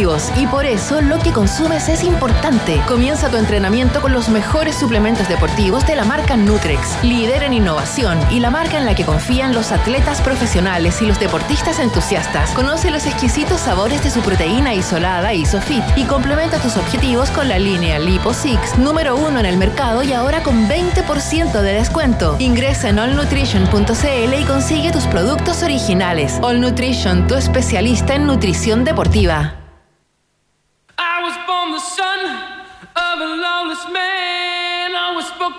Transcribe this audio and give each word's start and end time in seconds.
y 0.00 0.46
por 0.46 0.64
eso 0.64 1.02
lo 1.02 1.18
que 1.18 1.30
consumes 1.30 1.90
es 1.90 2.04
importante. 2.04 2.80
Comienza 2.88 3.28
tu 3.28 3.36
entrenamiento 3.36 4.00
con 4.00 4.14
los 4.14 4.30
mejores 4.30 4.74
suplementos 4.74 5.28
deportivos 5.28 5.86
de 5.86 5.94
la 5.94 6.06
marca 6.06 6.38
Nutrex, 6.38 7.04
líder 7.04 7.42
en 7.42 7.52
innovación 7.52 8.18
y 8.30 8.40
la 8.40 8.50
marca 8.50 8.78
en 8.78 8.86
la 8.86 8.94
que 8.94 9.04
confían 9.04 9.52
los 9.52 9.72
atletas 9.72 10.22
profesionales 10.22 11.02
y 11.02 11.06
los 11.06 11.20
deportistas 11.20 11.78
entusiastas. 11.78 12.50
Conoce 12.52 12.90
los 12.90 13.04
exquisitos 13.04 13.60
sabores 13.60 14.02
de 14.02 14.10
su 14.10 14.20
proteína 14.20 14.72
isolada 14.72 15.34
Isofit 15.34 15.84
y 15.96 16.04
complementa 16.04 16.56
tus 16.60 16.78
objetivos 16.78 17.30
con 17.30 17.50
la 17.50 17.58
línea 17.58 17.98
Lipo 17.98 18.32
Six, 18.32 18.78
número 18.78 19.16
uno 19.16 19.38
en 19.38 19.44
el 19.44 19.58
mercado 19.58 20.02
y 20.02 20.14
ahora 20.14 20.42
con 20.42 20.66
20% 20.66 21.60
de 21.60 21.72
descuento. 21.74 22.36
Ingresa 22.38 22.88
en 22.88 23.00
allnutrition.cl 23.00 24.34
y 24.40 24.44
consigue 24.44 24.92
tus 24.92 25.04
productos 25.04 25.62
originales. 25.62 26.38
All 26.40 26.58
Nutrition, 26.58 27.26
tu 27.26 27.34
especialista 27.34 28.14
en 28.14 28.26
nutrición 28.26 28.84
deportiva. 28.84 29.59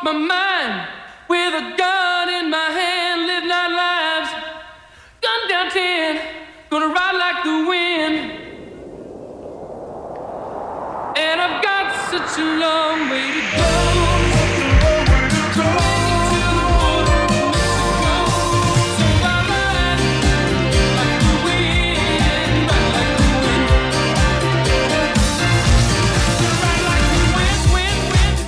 My 0.04 0.14
mind 0.14 0.88
with 1.28 1.54
a 1.54 1.78
gun 1.78 2.30
in 2.30 2.50
my 2.50 2.70
hand. 2.80 3.28
Live 3.28 3.44
our 3.52 3.70
lives, 3.70 4.32
gun 5.22 5.50
down 5.50 5.72
ten, 5.72 6.22
gonna 6.70 6.88
ride 6.88 7.16
like 7.16 7.44
the 7.44 7.66
wind. 7.70 8.16
And 11.18 11.42
I've 11.42 11.64
got 11.64 11.94
such 12.10 12.40
a 12.40 12.44
long 12.44 13.10
way 13.10 13.32
to 13.32 13.42
go. 13.58 14.11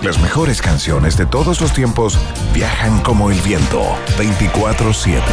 Las 0.03 0.19
mejores 0.19 0.61
canciones 0.61 1.15
de 1.15 1.25
todos 1.25 1.61
los 1.61 1.71
tiempos 1.71 2.19
viajan 2.53 2.99
como 3.03 3.31
el 3.31 3.39
viento 3.39 3.81
24/7 4.17 5.23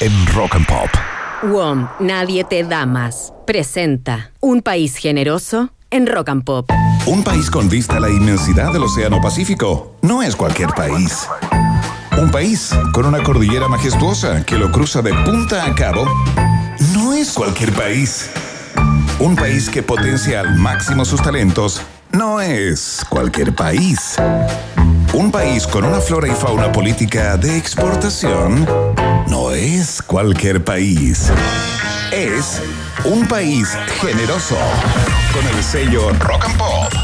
en 0.00 0.26
Rock 0.28 0.54
and 0.54 0.66
Pop. 0.66 0.88
WOM, 1.42 1.86
Nadie 2.00 2.44
te 2.44 2.64
da 2.64 2.86
más. 2.86 3.34
Presenta 3.46 4.30
Un 4.40 4.62
país 4.62 4.96
generoso 4.96 5.68
en 5.90 6.06
Rock 6.06 6.30
and 6.30 6.44
Pop. 6.44 6.70
Un 7.04 7.22
país 7.22 7.50
con 7.50 7.68
vista 7.68 7.98
a 7.98 8.00
la 8.00 8.08
inmensidad 8.08 8.72
del 8.72 8.84
Océano 8.84 9.20
Pacífico 9.20 9.94
no 10.00 10.22
es 10.22 10.34
cualquier 10.34 10.70
país. 10.70 11.28
Un 12.18 12.30
país 12.30 12.70
con 12.94 13.04
una 13.04 13.22
cordillera 13.22 13.68
majestuosa 13.68 14.46
que 14.46 14.56
lo 14.56 14.72
cruza 14.72 15.02
de 15.02 15.12
punta 15.12 15.66
a 15.66 15.74
cabo 15.74 16.06
no 16.94 17.12
es 17.12 17.34
cualquier 17.34 17.70
país. 17.74 18.30
Un 19.18 19.36
país 19.36 19.68
que 19.68 19.82
potencia 19.82 20.40
al 20.40 20.56
máximo 20.56 21.04
sus 21.04 21.20
talentos 21.20 21.82
no 22.14 22.40
es 22.40 23.04
cualquier 23.08 23.54
país. 23.54 24.16
Un 25.12 25.30
país 25.30 25.66
con 25.66 25.84
una 25.84 26.00
flora 26.00 26.28
y 26.28 26.32
fauna 26.32 26.70
política 26.72 27.36
de 27.36 27.56
exportación 27.56 28.66
no 29.28 29.50
es 29.50 30.02
cualquier 30.02 30.62
país. 30.64 31.30
Es 32.12 32.62
un 33.04 33.26
país 33.26 33.76
generoso 34.00 34.56
con 35.32 35.56
el 35.56 35.62
sello 35.62 36.12
Rock 36.20 36.44
and 36.44 36.56
Pop. 36.56 37.03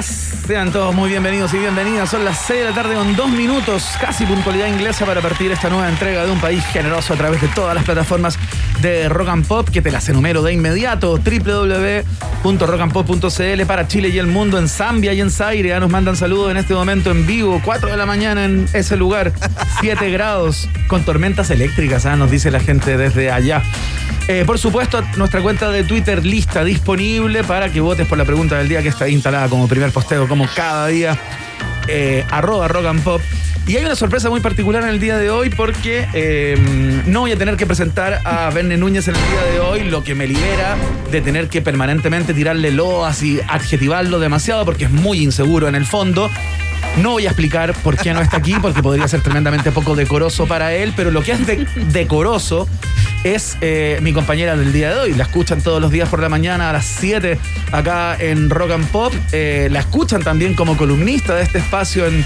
más. 0.00 0.30
Sean 0.46 0.70
todos 0.72 0.94
muy 0.94 1.10
bienvenidos 1.10 1.52
y 1.54 1.58
bienvenidas. 1.58 2.10
Son 2.10 2.24
las 2.24 2.38
6 2.46 2.60
de 2.60 2.66
la 2.70 2.74
tarde 2.74 2.94
con 2.94 3.16
dos 3.16 3.30
minutos, 3.30 3.84
casi 4.00 4.26
puntualidad 4.26 4.66
inglesa 4.66 5.06
para 5.06 5.20
partir 5.20 5.52
esta 5.52 5.68
nueva 5.68 5.88
entrega 5.88 6.24
de 6.24 6.32
un 6.32 6.40
país 6.40 6.64
generoso 6.66 7.14
a 7.14 7.16
través 7.16 7.40
de 7.40 7.46
todas 7.48 7.74
las 7.74 7.84
plataformas 7.84 8.38
de 8.80 9.08
Rock 9.08 9.28
and 9.28 9.46
Pop, 9.46 9.68
que 9.68 9.82
te 9.82 9.90
las 9.90 10.08
enumero 10.08 10.42
de 10.42 10.52
inmediato. 10.52 11.18
www.rockandpop.cl 11.18 13.66
para 13.66 13.86
Chile 13.86 14.08
y 14.08 14.18
el 14.18 14.26
mundo, 14.26 14.58
en 14.58 14.68
Zambia 14.68 15.12
y 15.12 15.20
en 15.20 15.30
Zaire. 15.30 15.68
Ya 15.68 15.78
nos 15.80 15.90
mandan 15.90 16.16
saludos 16.16 16.50
en 16.50 16.56
este 16.56 16.74
momento 16.74 17.10
en 17.10 17.26
vivo, 17.26 17.60
4 17.64 17.90
de 17.90 17.96
la 17.96 18.06
mañana 18.06 18.44
en 18.44 18.68
ese 18.72 18.96
lugar, 18.96 19.32
7 19.80 20.10
grados, 20.10 20.68
con 20.88 21.04
tormentas 21.04 21.50
eléctricas, 21.50 22.06
¿ah? 22.06 22.16
nos 22.16 22.30
dice 22.30 22.50
la 22.50 22.60
gente 22.60 22.96
desde 22.96 23.30
allá. 23.30 23.62
Eh, 24.32 24.44
por 24.44 24.60
supuesto, 24.60 25.02
nuestra 25.16 25.42
cuenta 25.42 25.70
de 25.70 25.82
Twitter 25.82 26.24
lista, 26.24 26.62
disponible 26.62 27.42
para 27.42 27.68
que 27.68 27.80
votes 27.80 28.06
por 28.06 28.16
la 28.16 28.24
pregunta 28.24 28.58
del 28.58 28.68
día 28.68 28.80
que 28.80 28.88
está 28.88 29.08
instalada 29.08 29.48
como 29.48 29.66
primer 29.66 29.89
posteo, 29.90 30.28
como 30.28 30.46
cada 30.54 30.88
día, 30.88 31.18
eh, 31.88 32.24
arroba 32.30 32.68
rock 32.68 32.86
and 32.86 33.02
pop. 33.02 33.20
Y 33.66 33.76
hay 33.76 33.84
una 33.84 33.94
sorpresa 33.94 34.30
muy 34.30 34.40
particular 34.40 34.82
en 34.82 34.88
el 34.88 35.00
día 35.00 35.16
de 35.16 35.30
hoy 35.30 35.50
porque 35.50 36.08
eh, 36.12 36.56
no 37.06 37.20
voy 37.20 37.32
a 37.32 37.36
tener 37.36 37.56
que 37.56 37.66
presentar 37.66 38.20
a 38.24 38.50
Verne 38.50 38.76
Núñez 38.76 39.06
en 39.06 39.14
el 39.14 39.22
día 39.22 39.42
de 39.52 39.60
hoy, 39.60 39.84
lo 39.84 40.02
que 40.02 40.14
me 40.14 40.26
libera 40.26 40.76
de 41.12 41.20
tener 41.20 41.48
que 41.48 41.62
permanentemente 41.62 42.34
tirarle 42.34 42.72
loas 42.72 43.22
y 43.22 43.40
adjetivarlo 43.46 44.18
demasiado 44.18 44.64
porque 44.64 44.86
es 44.86 44.90
muy 44.90 45.22
inseguro 45.22 45.68
en 45.68 45.74
el 45.76 45.86
fondo. 45.86 46.30
No 46.98 47.12
voy 47.12 47.26
a 47.26 47.30
explicar 47.30 47.72
por 47.82 47.96
qué 47.96 48.12
no 48.12 48.20
está 48.20 48.38
aquí, 48.38 48.54
porque 48.60 48.82
podría 48.82 49.06
ser 49.08 49.20
tremendamente 49.22 49.70
poco 49.70 49.94
decoroso 49.94 50.46
para 50.46 50.72
él, 50.74 50.92
pero 50.96 51.10
lo 51.10 51.22
que 51.22 51.32
es 51.32 51.46
de- 51.46 51.66
decoroso 51.92 52.68
es 53.24 53.56
eh, 53.60 53.98
mi 54.02 54.12
compañera 54.12 54.56
del 54.56 54.72
día 54.72 54.94
de 54.94 55.00
hoy. 55.00 55.14
La 55.14 55.24
escuchan 55.24 55.60
todos 55.62 55.80
los 55.80 55.90
días 55.90 56.08
por 56.08 56.20
la 56.20 56.28
mañana 56.28 56.70
a 56.70 56.72
las 56.72 56.86
7 56.86 57.38
acá 57.72 58.16
en 58.18 58.50
Rock 58.50 58.72
and 58.72 58.86
Pop. 58.88 59.14
Eh, 59.32 59.68
la 59.70 59.80
escuchan 59.80 60.22
también 60.22 60.54
como 60.54 60.76
columnista 60.76 61.34
de 61.34 61.42
este 61.42 61.58
espacio 61.58 62.06
en 62.06 62.24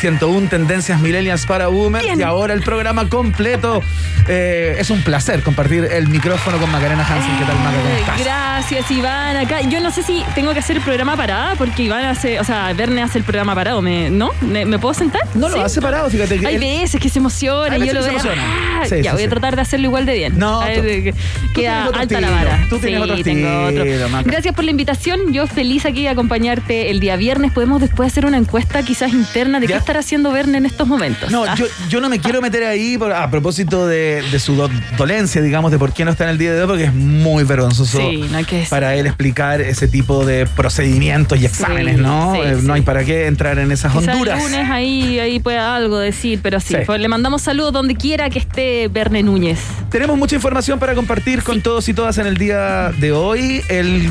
101 0.00 0.48
Tendencias 0.48 1.00
Millennials 1.00 1.46
para 1.46 1.68
Women. 1.68 2.18
Y 2.18 2.22
ahora 2.22 2.54
el 2.54 2.62
programa 2.62 3.08
completo. 3.08 3.82
Eh, 4.26 4.76
es 4.78 4.88
un 4.88 5.02
placer 5.02 5.42
compartir 5.42 5.84
el 5.84 6.08
micrófono 6.08 6.56
con 6.58 6.70
Macarena 6.72 7.06
Hansen. 7.06 7.36
¿Qué 7.38 7.44
tal, 7.44 7.56
Maca? 7.58 7.76
¿Cómo 7.76 7.94
estás? 7.96 8.18
Gracias, 8.24 8.90
Iván. 8.90 9.36
Acá, 9.36 9.60
yo 9.62 9.80
no 9.80 9.90
sé 9.90 10.02
si 10.02 10.24
tengo 10.34 10.52
que 10.54 10.60
hacer 10.60 10.76
el 10.76 10.82
programa 10.82 11.14
parada, 11.14 11.54
porque 11.56 11.82
Iván 11.82 12.06
hace, 12.06 12.40
o 12.40 12.44
sea, 12.44 12.72
Verne 12.72 13.02
hace 13.02 13.18
el 13.18 13.24
programa 13.24 13.54
parado. 13.54 13.82
¿Me, 13.82 14.08
¿No? 14.08 14.30
¿Me, 14.40 14.64
me 14.64 14.78
puedo 14.78 14.94
sentar? 14.94 15.20
No 15.34 15.48
lo 15.50 15.56
¿Sí? 15.56 15.60
ha 15.62 15.68
separado, 15.68 16.08
fíjate 16.08 16.38
que 16.38 16.46
Hay 16.46 16.54
él- 16.54 16.60
veces 16.60 17.00
que 17.00 17.10
se 17.10 17.18
emociona 17.18 17.76
y 17.76 17.86
yo 17.86 17.92
lo 17.92 18.02
veo. 18.02 18.16
ah, 18.18 18.84
Sí, 18.88 18.96
ya, 19.02 19.10
sí, 19.10 19.16
voy 19.16 19.24
a 19.24 19.28
tratar 19.28 19.56
de 19.56 19.62
hacerlo 19.62 19.86
igual 19.88 20.06
de 20.06 20.14
bien. 20.14 20.38
No, 20.38 20.60
ver, 20.60 21.14
queda 21.54 21.84
alta 21.94 22.20
la 22.20 22.30
vara. 22.30 22.66
Tú 22.70 22.78
tienes 22.78 23.02
sí, 23.04 23.10
otro 23.10 23.22
tengo 23.24 23.64
otro. 23.66 23.84
Gracias 24.24 24.54
por 24.54 24.64
la 24.64 24.70
invitación. 24.70 25.32
Yo 25.34 25.46
feliz 25.46 25.84
aquí 25.84 26.02
de 26.02 26.08
acompañarte 26.08 26.90
el 26.90 26.98
día 27.00 27.16
viernes. 27.16 27.52
Podemos 27.52 27.80
después 27.80 28.10
hacer 28.10 28.24
una 28.26 28.36
encuesta 28.38 28.82
quizás 28.82 29.12
interna 29.12 29.60
de 29.60 29.66
Ya. 29.66 29.78
qué 29.78 29.84
estará 29.94 30.00
haciendo 30.00 30.32
Verne 30.32 30.58
en 30.58 30.66
estos 30.66 30.88
momentos. 30.88 31.30
No, 31.30 31.44
Ah. 31.44 31.54
yo, 31.56 31.66
yo 31.88 32.00
no 32.00 32.08
me 32.08 32.18
quiero 32.18 32.40
meter 32.42 32.64
ahí 32.64 32.98
por- 32.98 33.12
a 33.12 33.30
propósito 33.30 33.86
de, 33.86 34.22
de 34.32 34.38
su 34.40 34.56
do- 34.56 34.68
dolencia, 34.96 35.40
digamos, 35.40 35.70
de 35.70 35.78
por 35.78 35.92
qué 35.92 36.04
no 36.04 36.10
está 36.10 36.24
en 36.24 36.30
el 36.30 36.38
día 36.38 36.52
de 36.52 36.60
hoy, 36.62 36.66
porque 36.66 36.84
es 36.84 36.92
muy 36.94 37.44
vergonzoso 37.44 37.98
Sí, 37.98 38.24
no 38.30 38.38
hay 38.38 38.44
que 38.44 38.56
decir. 38.56 38.70
para 38.70 38.94
él 38.96 39.06
explicar 39.06 39.60
ese 39.60 39.86
tipo 39.86 40.24
de 40.26 40.46
procedimientos 40.46 41.38
y 41.40 41.46
exámenes, 41.46 41.96
Sí, 41.96 42.02
¿no? 42.02 42.32
sí, 42.34 42.40
Eh. 42.42 42.56
No 42.62 42.72
hay 42.74 42.82
para 42.82 43.04
qué 43.04 43.26
entrar 43.26 43.58
en 43.60 43.70
esas 43.70 43.92
Quizá 43.92 44.12
honduras. 44.12 44.38
el 44.38 44.44
lunes 44.50 44.70
ahí, 44.70 45.18
ahí 45.20 45.38
pueda 45.38 45.76
algo 45.76 45.98
decir, 45.98 46.40
pero 46.42 46.58
sí, 46.58 46.74
Sí. 46.74 46.80
pues 46.86 47.00
le 47.00 47.06
mandamos 47.08 47.42
saludos 47.42 47.72
donde 47.72 47.94
quiera 47.94 48.28
que 48.30 48.40
esté 48.40 48.88
Verne 48.88 49.22
Núñez. 49.22 49.60
Tenemos 49.90 50.18
mucha 50.18 50.34
información 50.34 50.78
para 50.80 50.94
compartir 50.94 51.42
con 51.44 51.60
todos 51.60 51.88
y 51.88 51.94
todas 51.94 52.18
en 52.18 52.26
el 52.26 52.36
día 52.36 52.90
de 52.98 53.12
hoy. 53.12 53.62
El- 53.68 54.10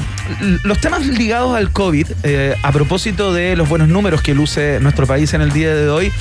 los 0.64 0.80
temas 0.80 1.06
ligados 1.06 1.56
al 1.58 1.72
COVID, 1.72 2.08
eh, 2.24 2.56
a 2.64 2.72
propósito 2.72 3.34
de 3.34 3.56
los 3.58 3.68
buenos 3.68 3.90
números 3.90 4.22
que 4.22 4.34
luce 4.34 4.80
nuestro 4.80 5.06
país 5.06 5.34
en 5.34 5.42
el 5.42 5.52
día 5.52 5.63
de 5.72 5.90
hoy, 5.90 6.12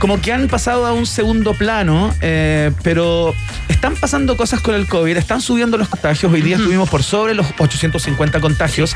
como 0.00 0.20
que 0.20 0.32
han 0.32 0.48
pasado 0.48 0.86
a 0.86 0.92
un 0.94 1.04
segundo 1.06 1.52
plano, 1.54 2.12
eh, 2.22 2.72
pero 2.82 3.34
están 3.68 3.94
pasando 3.96 4.34
cosas 4.36 4.60
con 4.60 4.74
el 4.74 4.86
COVID, 4.86 5.14
están 5.16 5.40
subiendo 5.42 5.76
los 5.76 5.88
contagios. 5.88 6.32
Hoy 6.32 6.40
día 6.40 6.56
estuvimos 6.56 6.88
por 6.88 7.02
sobre 7.02 7.34
los 7.34 7.46
850 7.58 8.40
contagios. 8.40 8.94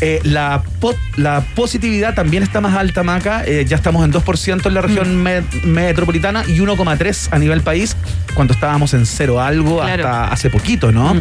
Eh, 0.00 0.18
la, 0.24 0.62
po- 0.80 0.94
la 1.16 1.42
positividad 1.54 2.14
también 2.14 2.42
está 2.42 2.62
más 2.62 2.74
alta, 2.74 3.02
Maca. 3.02 3.44
Eh, 3.44 3.66
ya 3.68 3.76
estamos 3.76 4.02
en 4.04 4.12
2% 4.12 4.66
en 4.66 4.74
la 4.74 4.80
región 4.80 5.22
me- 5.22 5.42
metropolitana 5.62 6.42
y 6.48 6.58
1,3% 6.58 7.28
a 7.32 7.38
nivel 7.38 7.60
país, 7.60 7.94
cuando 8.34 8.54
estábamos 8.54 8.94
en 8.94 9.04
cero 9.04 9.40
algo 9.42 9.80
Claro. 9.82 10.06
hasta 10.08 10.32
hace 10.32 10.48
poquito, 10.50 10.90
¿no? 10.90 11.14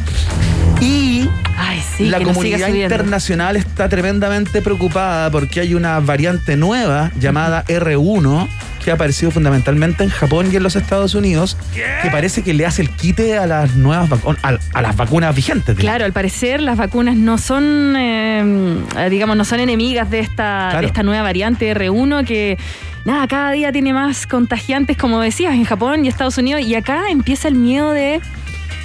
Y 0.80 1.30
Ay, 1.58 1.82
sí, 1.98 2.06
la 2.06 2.22
comunidad 2.22 2.70
internacional 2.70 3.58
está 3.58 3.90
tremendamente 3.90 4.62
preocupada 4.62 5.30
porque 5.30 5.60
hay 5.60 5.74
una 5.74 6.00
variante 6.00 6.56
nueva 6.56 7.12
llamada 7.20 7.64
R1 7.66 8.48
que 8.86 8.92
ha 8.92 8.94
aparecido 8.94 9.32
fundamentalmente 9.32 10.04
en 10.04 10.10
Japón 10.10 10.50
y 10.52 10.56
en 10.56 10.64
los 10.64 10.76
Estados 10.76 11.16
Unidos, 11.16 11.58
que 11.74 12.10
parece 12.12 12.44
que 12.44 12.54
le 12.54 12.66
hace 12.66 12.84
el 12.84 12.90
quite 12.92 13.38
a 13.38 13.48
las 13.48 13.76
nuevas 13.76 14.08
vacunas, 14.08 14.40
a, 14.44 14.58
a 14.78 14.82
las 14.82 14.96
vacunas 14.96 15.36
vigentes. 15.36 15.76
digamos. 15.76 15.82
Claro, 15.82 16.06
al 16.06 16.14
parecer 16.14 16.62
las 16.62 16.78
vacunas 16.78 17.16
no 17.18 17.38
son, 17.38 17.96
eh, 17.98 18.80
digamos, 19.10 19.36
no 19.36 19.44
son 19.44 19.60
enemigas 19.60 20.10
de 20.10 20.20
esta, 20.20 20.68
Claro. 20.70 20.82
de 20.82 20.88
esta 20.88 21.04
nueva 21.04 21.24
variante 21.24 21.70
R1 21.76 22.24
que, 22.26 22.58
nada, 23.06 23.28
cada 23.28 23.52
día 23.52 23.72
tiene 23.72 23.92
más 23.92 24.28
contagiantes, 24.28 24.96
como 24.98 25.20
decías, 25.20 25.54
en 25.56 25.66
Japón 25.66 26.06
y 26.06 26.08
Estados 26.08 26.38
Unidos. 26.38 26.62
Y 26.62 26.76
acá 26.76 27.10
empieza 27.10 27.48
el 27.48 27.56
miedo 27.56 27.92
de, 27.92 28.22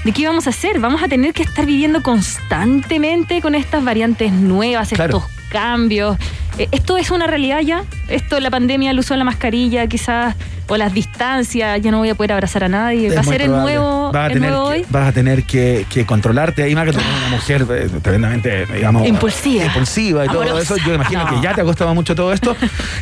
de 0.05 0.13
qué 0.13 0.27
vamos 0.27 0.47
a 0.47 0.51
hacer. 0.51 0.81
Vamos 0.81 1.03
a 1.03 1.09
tener 1.09 1.35
que 1.35 1.43
estar 1.43 1.67
viviendo 1.67 2.03
constantemente 2.03 3.41
con 3.43 3.55
estas 3.55 3.85
variantes 3.85 4.33
nuevas, 4.33 4.89
Claro. 4.89 5.19
estos 5.19 5.40
cambios. 5.51 6.17
Eh, 6.59 6.69
¿Esto 6.73 6.97
es 6.97 7.11
una 7.11 7.27
realidad 7.27 7.61
ya? 7.61 7.85
¿Esto 8.09 8.41
la 8.41 8.51
pandemia, 8.51 8.91
el 8.91 8.99
uso 8.99 9.15
de 9.15 9.19
la 9.19 9.25
mascarilla, 9.25 9.87
quizás, 9.87 10.35
o 10.67 10.77
las 10.77 10.93
distancias, 10.95 11.81
ya 11.81 11.91
no 11.91 11.99
voy 11.99 12.11
a 12.11 12.15
poder 12.15 12.33
abrazar 12.33 12.65
a 12.65 12.69
nadie? 12.69 13.09
Es 13.09 13.17
¿Va 13.17 13.21
a 13.21 13.25
ser 13.25 13.43
el 13.43 13.51
nuevo, 13.51 14.11
vas 14.13 14.25
a 14.25 14.27
el 14.29 14.33
tener 14.35 14.51
nuevo 14.51 14.69
que, 14.71 14.79
hoy? 14.81 14.87
Vas 14.89 15.09
a 15.09 15.13
tener 15.13 15.45
que, 15.45 15.87
que 15.89 16.05
controlarte 16.07 16.63
ahí 16.63 16.75
más 16.75 16.87
que 16.87 16.93
tú 16.93 16.99
eres 16.99 17.11
una 17.19 17.29
mujer 17.29 17.67
eh, 17.71 17.89
tremendamente, 18.03 18.67
digamos. 18.67 19.07
Impulsiva. 19.07 19.65
Impulsiva 19.65 20.25
y 20.27 20.29
todo 20.29 20.59
eso. 20.59 20.77
Yo 20.79 20.95
imagino 20.95 21.25
No. 21.25 21.31
que 21.31 21.41
ya 21.43 21.55
te 21.55 21.61
ha 21.61 21.65
costado 21.65 21.95
mucho 21.95 22.15
todo 22.15 22.33
esto. 22.33 22.57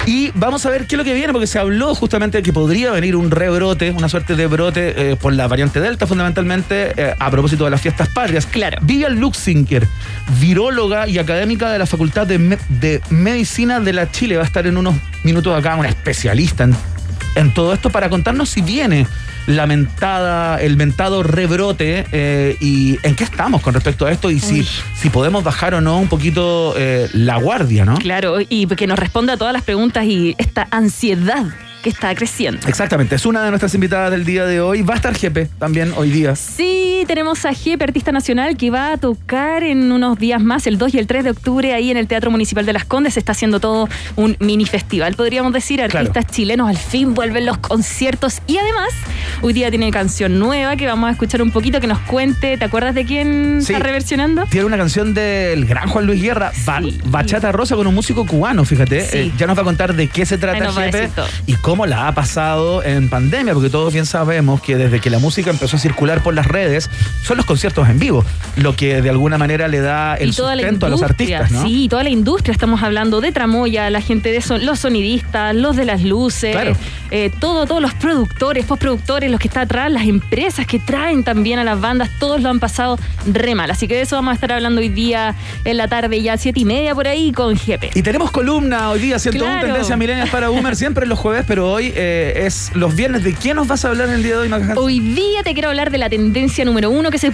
Y 0.07 0.31
vamos 0.35 0.65
a 0.65 0.71
ver 0.71 0.87
qué 0.87 0.95
es 0.95 0.99
lo 0.99 1.05
que 1.05 1.15
viene, 1.15 1.33
porque 1.33 1.47
se 1.47 1.59
habló 1.59 1.95
justamente 1.95 2.39
de 2.39 2.43
que 2.43 2.53
podría 2.53 2.91
venir 2.93 3.17
un 3.17 3.31
rebrote, 3.31 3.91
una 3.91 4.09
suerte 4.09 4.35
de 4.37 4.47
brote 4.47 5.13
eh, 5.13 5.17
por 5.17 5.33
la 5.35 5.47
variante 5.49 5.81
Delta, 5.81 6.07
fundamentalmente, 6.07 6.93
eh, 6.97 7.15
a 7.19 7.31
propósito 7.31 7.65
de 7.65 7.71
las 7.71 7.81
fiestas 7.81 8.09
patrias. 8.09 8.47
Claro. 8.47 8.79
Vivian 8.83 9.19
Luxinger, 9.21 9.87
viróloga 10.41 11.09
y 11.09 11.19
académica 11.19 11.71
de 11.71 11.79
la 11.79 11.87
Facultad 11.87 12.27
de, 12.27 12.38
Me- 12.39 12.59
de 12.69 13.01
Medicina 13.11 13.81
de 13.81 13.93
la 13.93 14.11
Chile, 14.11 14.37
va 14.37 14.43
a 14.43 14.47
estar 14.47 14.67
en 14.67 14.77
unos 14.77 14.95
minutos 15.25 15.57
acá, 15.59 15.75
una 15.77 15.89
especialista 15.89 16.65
en, 16.65 16.75
en 17.35 17.53
todo 17.53 17.75
esto 17.75 17.91
para 17.91 18.09
contarnos 18.09 18.49
si 18.49 18.63
viene 18.63 19.07
lamentada, 19.47 20.61
el 20.61 20.77
mentado 20.77 21.23
rebrote 21.23 22.07
eh, 22.13 22.57
y 22.61 22.99
en 23.03 23.15
qué 23.17 23.25
estamos 23.25 23.61
con 23.63 23.75
respecto 23.75 24.07
a 24.07 24.13
esto 24.13 24.31
y 24.31 24.41
si, 24.41 24.61
Uy. 24.61 24.69
si 24.95 25.11
podemos 25.11 25.43
bajar 25.45 25.75
o 25.75 25.81
no 25.81 25.99
un 25.99 26.09
poquito 26.09 26.75
eh, 26.77 27.09
la 27.13 27.37
guardia, 27.39 27.85
¿no? 27.85 27.97
Claro, 27.97 28.37
y 28.41 28.67
que 28.67 28.87
nos 28.87 28.99
responda 28.99 29.35
a 29.35 29.37
todas 29.37 29.53
las 29.53 29.63
preguntas 29.63 30.05
y 30.05 30.35
esta 30.39 30.67
ansiedad 30.71 31.45
que 31.83 31.91
está 31.91 32.15
creciendo. 32.15 32.67
Exactamente, 32.67 33.15
es 33.15 33.27
una 33.27 33.43
de 33.45 33.51
nuestras 33.51 33.75
invitadas 33.75 34.11
del 34.11 34.25
día 34.25 34.45
de 34.47 34.61
hoy. 34.61 34.83
Va 34.83 34.95
a 34.95 34.97
estar 34.97 35.15
Jepe 35.15 35.49
también 35.59 35.93
hoy 35.97 36.11
día. 36.11 36.35
Sí, 36.37 37.05
tenemos 37.07 37.45
a 37.45 37.53
Jepe, 37.53 37.85
artista 37.85 38.11
nacional, 38.13 38.57
que 38.57 38.71
va 38.71 38.93
a 38.93 38.97
tocar 38.97 39.63
en 39.63 39.93
unos 39.93 40.19
días 40.19 40.43
más, 40.43 40.67
el 40.67 40.79
2 40.79 40.95
y 40.95 40.99
el 40.99 41.07
3 41.07 41.25
de 41.25 41.31
octubre, 41.31 41.73
ahí 41.75 41.91
en 41.91 41.97
el 41.97 42.07
Teatro 42.09 42.31
Municipal 42.31 42.67
de 42.67 42.73
Las 42.73 42.85
Condes. 42.85 43.15
Se 43.15 43.21
está 43.21 43.33
haciendo 43.33 43.61
todo 43.61 43.89
un 44.17 44.37
mini 44.41 44.65
festival, 44.67 45.15
podríamos 45.15 45.53
decir. 45.53 45.81
Artistas 45.81 46.11
Claro. 46.13 46.29
chilenos 46.31 46.69
al 46.69 46.77
fin 46.79 47.15
vuelven 47.15 47.47
los 47.47 47.59
conciertos. 47.59 48.41
Y 48.47 48.57
además, 48.59 48.89
hoy 49.43 49.53
día 49.53 49.71
tiene 49.71 49.91
canción 49.91 50.39
nueva 50.39 50.77
que 50.77 50.87
vamos 50.87 51.09
a 51.09 51.13
escuchar 51.13 51.43
un 51.43 51.51
poquito, 51.53 51.81
que 51.81 51.87
nos 51.87 51.99
cuente. 52.01 52.59
¿Te 52.59 52.65
acuerdas 52.65 52.95
de 52.95 53.05
quién 53.05 53.61
Sí. 53.63 53.73
está 53.73 53.85
reversionando? 53.85 54.45
Tiene 54.51 54.67
una 54.67 54.77
canción 54.77 55.15
del 55.15 55.65
gran 55.67 55.89
Juan 55.89 56.07
Luis 56.07 56.21
Guerra, 56.23 56.53
Sí. 56.53 56.99
Bachata 57.05 57.53
Rosa, 57.53 57.77
con 57.77 57.87
un 57.87 57.95
músico 57.95 58.27
cubano, 58.27 58.65
fíjate. 58.65 59.03
Sí. 59.07 59.19
Eh, 59.19 59.33
ya 59.39 59.47
nos 59.47 59.57
va 59.57 59.63
a 59.63 59.65
contar 59.65 59.95
de 59.95 60.09
qué 60.09 60.27
se 60.27 60.39
trata 60.39 60.73
Jepe 60.73 61.11
y 61.47 61.55
cómo 61.55 61.68
la 61.77 62.09
ha 62.09 62.13
pasado 62.15 62.83
en 62.83 63.09
pandemia, 63.11 63.53
porque 63.53 63.69
todos 63.71 63.93
bien 63.93 64.07
sabemos 64.07 64.61
que 64.63 64.77
desde 64.77 65.01
que 65.01 65.11
la 65.11 65.19
música 65.19 65.51
empezó 65.51 65.77
a 65.77 65.79
circular 65.79 66.23
por 66.23 66.35
las 66.35 66.47
redes, 66.47 66.89
son 67.23 67.37
los 67.37 67.45
conciertos 67.47 67.89
en 67.89 67.99
vivo, 67.99 68.25
lo 68.57 68.75
que 68.75 69.03
de 69.03 69.11
alguna 69.11 69.37
manera 69.39 69.69
le 69.69 69.81
da 69.81 70.15
el 70.15 70.33
sustento 70.33 70.87
a 70.87 70.89
los 70.89 71.03
artistas, 71.03 71.51
¿no? 71.51 71.63
Sí, 71.63 71.87
toda 71.89 72.03
la 72.05 72.11
industria. 72.11 72.53
Estamos 72.53 72.83
hablando 72.83 73.21
de 73.21 73.33
Tramoya, 73.33 73.91
la 73.91 74.01
gente 74.01 74.33
de 74.33 74.41
son, 74.41 74.65
los 74.65 74.79
sonidistas, 74.81 75.55
los 75.55 75.77
de 75.77 75.85
las 75.85 76.03
luces, 76.03 76.53
Claro. 76.53 76.73
eh, 77.11 77.31
todo, 77.39 77.67
todos 77.67 77.83
los 77.83 77.93
productores, 77.95 78.65
postproductores, 78.65 79.31
los 79.31 79.39
que 79.39 79.49
están 79.49 79.65
atrás, 79.65 79.93
las 79.93 80.05
empresas 80.07 80.67
que 80.67 80.79
traen 80.79 81.23
también 81.23 81.59
a 81.59 81.65
las 81.65 81.81
bandas, 81.81 82.09
todos 82.19 82.41
lo 82.43 82.49
han 82.49 82.61
pasado 82.61 82.99
re 83.31 83.55
mal. 83.55 83.71
Así 83.71 83.87
que 83.89 83.95
de 83.95 84.03
eso 84.03 84.17
vamos 84.17 84.33
a 84.33 84.35
estar 84.35 84.53
hablando 84.53 84.81
hoy 84.81 84.89
día 84.89 85.35
en 85.65 85.77
la 85.77 85.87
tarde, 85.89 86.21
ya 86.23 86.37
siete 86.39 86.61
y 86.61 86.65
media 86.65 86.95
por 86.95 87.07
ahí 87.09 87.31
con 87.33 87.57
Jepe. 87.57 87.91
Y 87.95 88.03
tenemos 88.03 88.31
columna 88.31 88.91
hoy 88.91 89.01
día, 89.01 89.19
101 89.19 89.53
Claro. 89.53 89.67
tendencias 89.67 89.99
milenias 89.99 90.31
para 90.31 90.49
Boomer, 90.49 90.75
siempre 90.77 91.07
los 91.07 91.19
jueves, 91.19 91.45
pero 91.47 91.58
hoy 91.61 91.93
eh, 91.95 92.43
es 92.47 92.71
los 92.75 92.95
viernes. 92.95 93.25
¿De 93.25 93.35
quién 93.35 93.57
nos 93.57 93.67
vas 93.69 93.85
a 93.85 93.89
hablar 93.89 94.09
el 94.11 94.23
día 94.23 94.33
de 94.35 94.39
hoy, 94.43 94.49
Maca? 94.49 94.75
Hoy 94.77 95.01
día 95.01 95.43
te 95.43 95.53
quiero 95.55 95.69
hablar 95.69 95.91
de 95.91 95.99
la 95.99 96.09
tendencia 96.09 96.65
número 96.65 96.91
uno 96.91 97.11
que 97.11 97.19
se, 97.19 97.31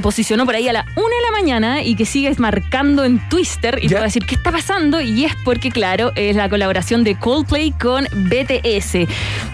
posicionó 0.00 0.44
por 0.46 0.54
ahí 0.54 0.68
a 0.68 0.72
la 0.72 0.86
una 0.96 1.16
de 1.16 1.22
la 1.26 1.32
mañana 1.32 1.82
y 1.82 1.94
que 1.96 2.04
sigues 2.06 2.38
marcando 2.38 3.04
en 3.04 3.18
Twitter. 3.28 3.78
Y 3.82 3.88
te 3.88 3.94
Ya. 3.94 3.96
voy 3.98 4.02
a 4.02 4.04
decir 4.04 4.24
qué 4.26 4.34
está 4.34 4.50
pasando. 4.52 5.00
Y 5.00 5.24
es 5.24 5.34
porque, 5.44 5.70
claro, 5.70 6.12
es 6.14 6.36
la 6.36 6.48
colaboración 6.48 7.04
de 7.04 7.14
Coldplay 7.16 7.72
con 7.72 8.04
BTS. 8.12 9.06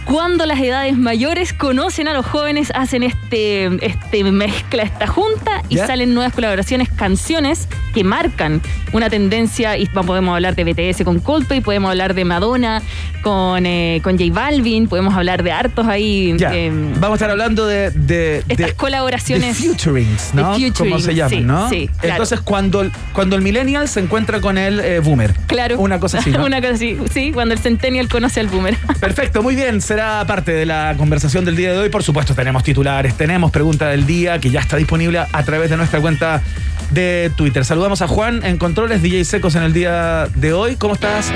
Cuando 0.04 0.46
las 0.46 0.60
edades 0.60 0.96
mayores 0.96 1.52
conocen 1.52 2.08
a 2.08 2.14
los 2.14 2.26
jóvenes, 2.26 2.70
hacen 2.74 3.02
este, 3.02 3.66
este 3.84 4.24
mezcla, 4.24 4.82
esta 4.82 5.06
junta 5.06 5.62
y 5.68 5.76
Ya. 5.76 5.86
salen 5.86 6.14
nuevas 6.14 6.32
colaboraciones, 6.34 6.88
canciones 6.88 7.68
que 7.94 8.04
marcan 8.04 8.60
una 8.92 9.08
tendencia. 9.10 9.76
Y 9.78 9.86
podemos 9.86 10.34
hablar 10.34 10.54
de 10.54 10.64
BTS 10.64 11.04
con 11.04 11.20
Coldplay, 11.20 11.60
podemos 11.60 11.90
hablar 11.90 12.14
de 12.14 12.24
Madonna 12.24 12.82
con, 13.22 13.64
eh, 13.66 14.00
con 14.02 14.13
J 14.18 14.32
Balvin, 14.32 14.88
podemos 14.88 15.14
hablar 15.14 15.42
de 15.42 15.52
hartos 15.52 15.86
ahí. 15.86 16.34
Ya, 16.36 16.54
em, 16.54 16.92
vamos 17.00 17.12
a 17.12 17.14
estar 17.14 17.30
hablando 17.30 17.66
de, 17.66 17.90
de, 17.90 18.38
estas 18.48 18.68
de- 18.68 18.72
colaboraciones. 18.74 19.60
de 19.62 19.68
futurings, 19.68 20.34
¿no? 20.34 20.58
De 20.58 20.72
Como 20.72 20.98
se 20.98 21.12
futurings, 21.12 21.14
llaman, 21.16 21.30
sí, 21.30 21.40
¿no? 21.40 21.68
sí, 21.68 21.88
claro. 22.00 22.14
Entonces, 22.14 22.40
cuando, 22.40 22.80
el- 22.82 22.92
cuando 23.12 23.36
el 23.36 23.42
millennial 23.42 23.88
se 23.88 24.00
encuentra 24.00 24.40
con 24.40 24.58
el 24.58 24.80
eh, 24.80 25.00
boomer. 25.00 25.34
Claro. 25.46 25.78
Una 25.78 25.98
cosa 26.00 26.18
así, 26.18 26.30
¿no? 26.30 26.44
Una 26.46 26.60
cosa 26.60 26.74
así, 26.74 26.98
sí, 27.12 27.32
cuando 27.32 27.54
el 27.54 27.60
Centennial 27.60 28.08
conoce 28.08 28.40
al 28.40 28.48
Boomer. 28.48 28.76
Perfecto, 29.00 29.42
muy 29.42 29.54
bien. 29.54 29.80
Será 29.80 30.24
parte 30.26 30.52
de 30.52 30.66
la 30.66 30.94
conversación 30.96 31.44
del 31.44 31.56
día 31.56 31.72
de 31.72 31.78
hoy. 31.78 31.88
Por 31.88 32.02
supuesto, 32.02 32.34
tenemos 32.34 32.62
titulares, 32.64 33.14
tenemos 33.14 33.50
pregunta 33.50 33.88
del 33.88 34.06
día 34.06 34.38
que 34.38 34.50
ya 34.50 34.60
está 34.60 34.76
disponible 34.76 35.18
a 35.30 35.42
través 35.44 35.70
de 35.70 35.76
nuestra 35.76 36.00
cuenta 36.00 36.42
de 36.90 37.30
Twitter. 37.36 37.64
Saludamos 37.64 38.02
a 38.02 38.08
Juan 38.08 38.44
en 38.44 38.58
Controles, 38.58 39.02
DJ 39.02 39.24
Secos 39.24 39.54
en 39.56 39.62
el 39.62 39.72
día 39.72 40.28
de 40.34 40.52
hoy. 40.52 40.76
¿Cómo 40.76 40.94
estás? 40.94 41.30
Eh, 41.30 41.32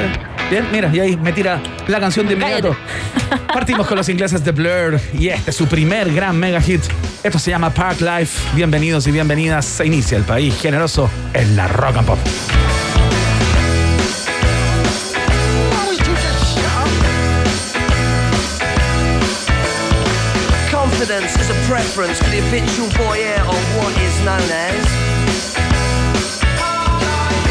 Bien, 0.50 0.64
mira, 0.72 0.90
y 0.94 0.98
ahí 1.00 1.16
me 1.18 1.32
tira 1.32 1.60
la 1.88 2.00
canción 2.00 2.26
de 2.26 2.32
inmediato. 2.34 2.67
Partimos 3.52 3.86
con 3.86 3.96
los 3.96 4.08
ingleses 4.08 4.44
de 4.44 4.52
Blur 4.52 5.00
y 5.18 5.28
este 5.28 5.50
es 5.50 5.56
su 5.56 5.66
primer 5.66 6.12
gran 6.12 6.38
mega 6.38 6.60
hit. 6.60 6.82
Esto 7.22 7.38
se 7.38 7.50
llama 7.50 7.70
Park 7.70 8.00
Life. 8.00 8.54
Bienvenidos 8.54 9.06
y 9.06 9.10
bienvenidas. 9.10 9.64
Se 9.64 9.86
inicia 9.86 10.16
el 10.16 10.24
país 10.24 10.58
generoso 10.60 11.10
en 11.34 11.56
la 11.56 11.68
rock 11.68 11.96
and 11.96 12.06
pop. 12.06 12.18
Is 21.18 21.50
a 21.50 21.54
preference 21.68 22.18
for 22.18 22.30
the 22.30 22.38
habitual 22.38 22.88
voyeur 22.90 23.40
of 23.40 23.76
what 23.76 23.96
is 24.02 24.20
known 24.24 24.40
as. 24.50 25.07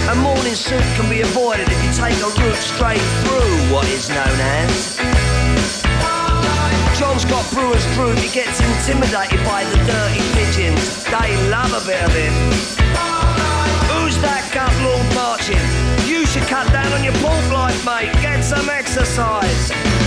A 0.09 0.15
morning 0.15 0.55
suit 0.55 0.87
can 0.95 1.09
be 1.09 1.19
avoided 1.19 1.67
if 1.69 1.83
you 1.83 1.91
take 1.91 2.15
a 2.23 2.29
route 2.39 2.55
straight 2.55 3.03
through 3.27 3.75
what 3.75 3.85
is 3.89 4.07
known 4.07 4.39
as. 4.63 4.95
John's 6.97 7.25
got 7.25 7.43
brewer's 7.51 7.85
fruit, 7.93 8.17
he 8.17 8.29
gets 8.29 8.61
intimidated 8.61 9.43
by 9.43 9.65
the 9.65 9.75
dirty 9.83 10.23
pigeons. 10.31 11.03
They 11.03 11.35
love 11.49 11.73
a 11.75 11.85
bit 11.85 12.01
of 12.01 12.13
him. 12.15 12.33
Who's 13.91 14.17
that 14.23 14.47
cut 14.55 14.71
lord 14.79 15.07
marching? 15.13 15.59
You 16.07 16.25
should 16.25 16.47
cut 16.47 16.71
down 16.71 16.93
on 16.93 17.03
your 17.03 17.13
pork 17.15 17.51
life, 17.51 17.85
mate. 17.85 18.13
Get 18.21 18.45
some 18.45 18.69
exercise. 18.69 20.06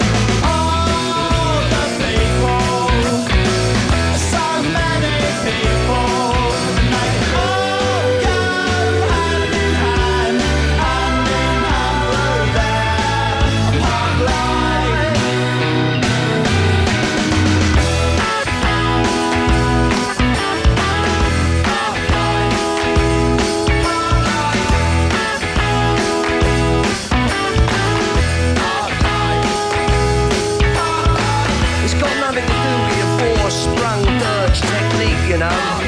you 35.31 35.37
know. 35.37 35.80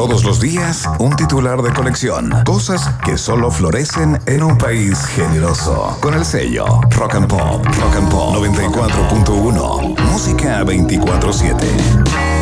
Todos 0.00 0.24
los 0.24 0.40
días, 0.40 0.88
un 0.98 1.14
titular 1.14 1.60
de 1.60 1.74
colección. 1.74 2.32
Cosas 2.46 2.88
que 3.04 3.18
solo 3.18 3.50
florecen 3.50 4.18
en 4.24 4.42
un 4.42 4.56
país 4.56 4.98
generoso. 5.04 5.94
Con 6.00 6.14
el 6.14 6.24
sello 6.24 6.80
Rock 6.96 7.16
and 7.16 7.28
Pop. 7.28 7.66
Rock 7.66 7.96
and 7.96 8.10
Pop 8.10 8.34
94.1. 8.34 10.00
Música 10.10 10.64
24-7. 10.64 12.39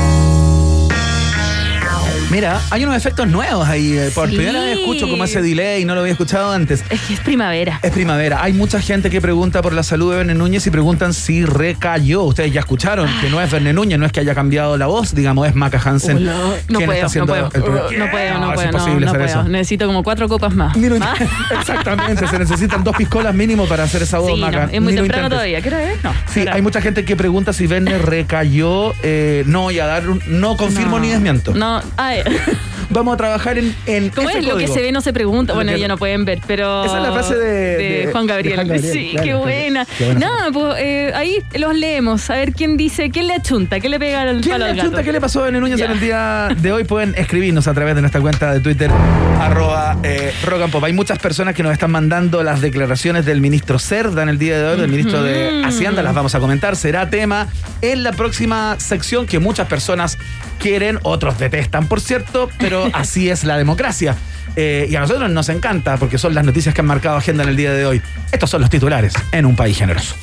Mira, 2.31 2.61
hay 2.71 2.85
unos 2.85 2.95
efectos 2.95 3.27
nuevos 3.27 3.67
ahí. 3.67 3.97
eh, 3.97 4.11
Por 4.15 4.29
Sí. 4.29 4.37
primera 4.37 4.61
vez 4.61 4.79
escucho 4.79 5.09
como 5.09 5.25
ese 5.25 5.41
delay, 5.41 5.87
no 5.87 5.95
lo 5.95 6.01
había 6.01 6.13
escuchado 6.13 6.53
antes. 6.53 6.85
Es 6.91 7.01
que 7.01 7.15
es 7.15 7.21
primavera. 7.21 7.81
Es 7.83 7.91
primavera. 7.91 8.43
Hay 8.43 8.53
mucha 8.53 8.83
gente 8.83 9.09
que 9.09 9.21
pregunta 9.23 9.63
por 9.63 9.73
la 9.73 9.83
salud 9.83 10.11
de 10.11 10.19
Verne 10.19 10.35
Núñez 10.35 10.67
y 10.67 10.71
preguntan 10.71 11.15
si 11.15 11.47
recayó. 11.47 12.25
Ustedes 12.25 12.53
ya 12.53 12.61
escucharon 12.61 13.09
que 13.23 13.31
no 13.31 13.41
es 13.41 13.51
Verne 13.51 13.73
Núñez, 13.73 13.99
no 13.99 14.05
es 14.05 14.13
que 14.13 14.21
haya 14.21 14.35
cambiado 14.35 14.77
la 14.77 14.87
voz, 14.87 15.15
digamos, 15.15 15.49
es 15.49 15.55
Maca 15.55 15.81
Hansen. 15.83 16.23
No 16.25 16.33
quien 16.67 16.87
puedo, 16.87 17.07
está 17.07 17.19
no 17.21 17.27
puedo, 17.27 17.51
el 17.55 17.61
no 17.61 17.67
puedo, 17.67 17.91
no 17.99 18.05
es 18.05 18.11
puedo, 18.11 18.39
no, 18.41 18.63
imposible 18.65 19.07
no 19.07 19.13
puedo. 19.13 19.25
eso. 19.25 19.43
Necesito 19.45 19.87
como 19.87 20.03
cuatro 20.03 20.29
copas 20.29 20.55
más. 20.55 20.77
Exactamente, 21.61 22.27
se 22.29 22.39
necesitan 22.39 22.85
dos 22.85 22.95
piscolas 22.97 23.35
mínimo 23.35 23.67
para 23.67 23.85
hacer 23.85 24.03
esa 24.03 24.19
voz, 24.19 24.33
Sí, 24.35 24.41
no, 24.41 24.47
Maca. 24.47 24.69
es 24.71 24.81
muy 24.83 24.93
Ni 24.93 24.99
temprano 25.01 25.31
todavía. 25.31 25.61
¿Qué 25.63 25.69
es? 25.69 26.05
No. 26.05 26.13
Sí, 26.33 26.45
hay 26.51 26.61
mucha 26.63 26.81
gente 26.83 27.05
que 27.05 27.17
pregunta 27.17 27.53
si 27.53 27.67
Verne 27.67 27.99
recayó. 27.99 28.93
eh, 29.03 29.45
no 29.47 29.63
voy 29.63 29.79
a 29.79 29.87
dar 29.87 30.09
un- 30.09 30.21
no 30.27 30.57
confirmo 30.57 30.99
No. 30.99 31.05
ni 31.05 31.09
desmiento. 31.11 31.55
No, 31.55 31.81
ay, 31.97 32.18
Vamos 32.91 33.13
a 33.13 33.17
trabajar 33.19 33.59
en, 33.59 33.75
en 33.85 34.09
¿cómo 34.09 34.31
ese 34.31 34.39
es? 34.39 34.47
Lo 34.47 34.57
que 34.57 34.67
se 34.67 34.81
ve 34.81 34.93
no 34.93 35.03
se 35.03 35.13
pregunta. 35.13 35.53
Bueno, 35.53 35.77
ya 35.77 35.89
no 35.89 35.99
pueden 35.99 36.25
ver, 36.25 36.41
pero. 36.47 36.85
Esa 36.87 36.97
es 36.97 37.03
la 37.03 37.13
frase 37.13 37.35
de- 37.37 37.77
de- 37.77 38.09
Juan 38.13 38.27
Gabriel. 38.27 38.57
de 38.57 38.65
Juan 38.65 38.69
Gabriel, 38.69 38.93
Sí, 38.93 39.11
claro, 39.13 39.25
qué 39.27 39.35
buena. 39.35 39.85
Qué 39.99 40.05
buena 40.07 40.21
Nada, 40.21 40.51
pues 40.51 40.75
eh, 40.79 41.13
ahí 41.15 41.43
los 41.59 41.75
leemos. 41.77 42.31
A 42.31 42.37
ver 42.37 42.53
quién 42.55 42.79
dice, 42.79 43.11
quién 43.11 43.27
le 43.27 43.35
achunta, 43.35 43.79
quién 43.79 43.91
le 43.91 43.99
pega 43.99 44.23
al 44.23 44.41
¿Quién 44.41 44.53
palo 44.55 44.73
le 44.73 44.81
achunta? 44.81 45.03
¿Qué 45.03 45.13
le 45.13 45.21
pasó 45.21 45.45
a 45.45 45.51
Núñez 45.51 45.79
en 45.81 45.91
el 45.91 46.01
día 46.01 46.49
de 46.59 46.73
hoy? 46.73 46.85
Pueden 46.85 47.15
escribirnos 47.19 47.69
a 47.69 47.75
través 47.75 47.95
de 47.95 48.01
nuestra 48.01 48.23
cuenta 48.23 48.55
de 48.55 48.61
Twitter, 48.61 48.91
arroba 49.39 49.99
eh, 50.03 50.33
rock 50.47 50.63
and 50.63 50.73
pop. 50.73 50.83
Hay 50.85 50.95
muchas 50.95 51.19
personas 51.19 51.55
que 51.55 51.63
nos 51.63 51.73
están 51.73 51.91
mandando 51.91 52.43
las 52.43 52.63
declaraciones 52.63 53.27
del 53.27 53.43
ministro 53.43 53.79
Cerda 53.79 54.23
en 54.23 54.31
el 54.31 54.39
día 54.39 54.59
de 54.59 54.65
hoy, 54.65 54.81
del 54.81 54.91
ministro 54.91 55.23
de 55.23 55.63
Hacienda. 55.63 56.03
Las 56.03 56.15
vamos 56.15 56.35
a 56.35 56.41
comentar. 56.41 56.75
Será 56.75 57.11
tema 57.11 57.49
en 57.83 58.03
la 58.03 58.13
próxima 58.13 58.77
sección 58.81 59.27
que 59.27 59.39
muchas 59.39 59.67
personas 59.69 60.17
quieren, 60.59 60.99
otros 61.03 61.39
detestan, 61.39 61.87
por 61.87 62.01
cierto, 62.01 62.49
pero 62.59 62.89
así 62.93 63.31
es 63.31 63.45
la 63.45 63.57
democracia. 63.57 64.17
Eh, 64.57 64.89
y 64.91 64.97
a 64.97 65.01
nosotros 65.01 65.31
nos 65.31 65.49
encanta 65.49 65.97
porque 65.99 66.19
son 66.19 66.35
las 66.35 66.45
noticias 66.45 66.75
que 66.75 66.81
han 66.81 66.87
marcado 66.87 67.17
agenda 67.17 67.45
en 67.45 67.51
el 67.51 67.57
día 67.57 67.73
de 67.73 67.87
hoy. 67.87 68.03
Estos 68.33 68.51
son 68.51 68.61
los 68.61 68.71
titulares 68.71 69.15
en 69.33 69.47
un 69.47 69.55
país 69.55 69.79
generoso. 69.79 70.15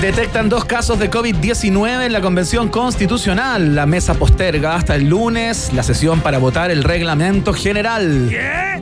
Detectan 0.00 0.48
dos 0.48 0.64
casos 0.64 1.00
de 1.00 1.10
COVID-19 1.10 2.06
en 2.06 2.12
la 2.12 2.20
Convención 2.20 2.68
Constitucional. 2.68 3.74
La 3.74 3.84
mesa 3.84 4.14
posterga 4.14 4.76
hasta 4.76 4.94
el 4.94 5.08
lunes 5.08 5.72
la 5.72 5.82
sesión 5.82 6.20
para 6.20 6.38
votar 6.38 6.70
el 6.70 6.84
reglamento 6.84 7.52
general. 7.52 8.30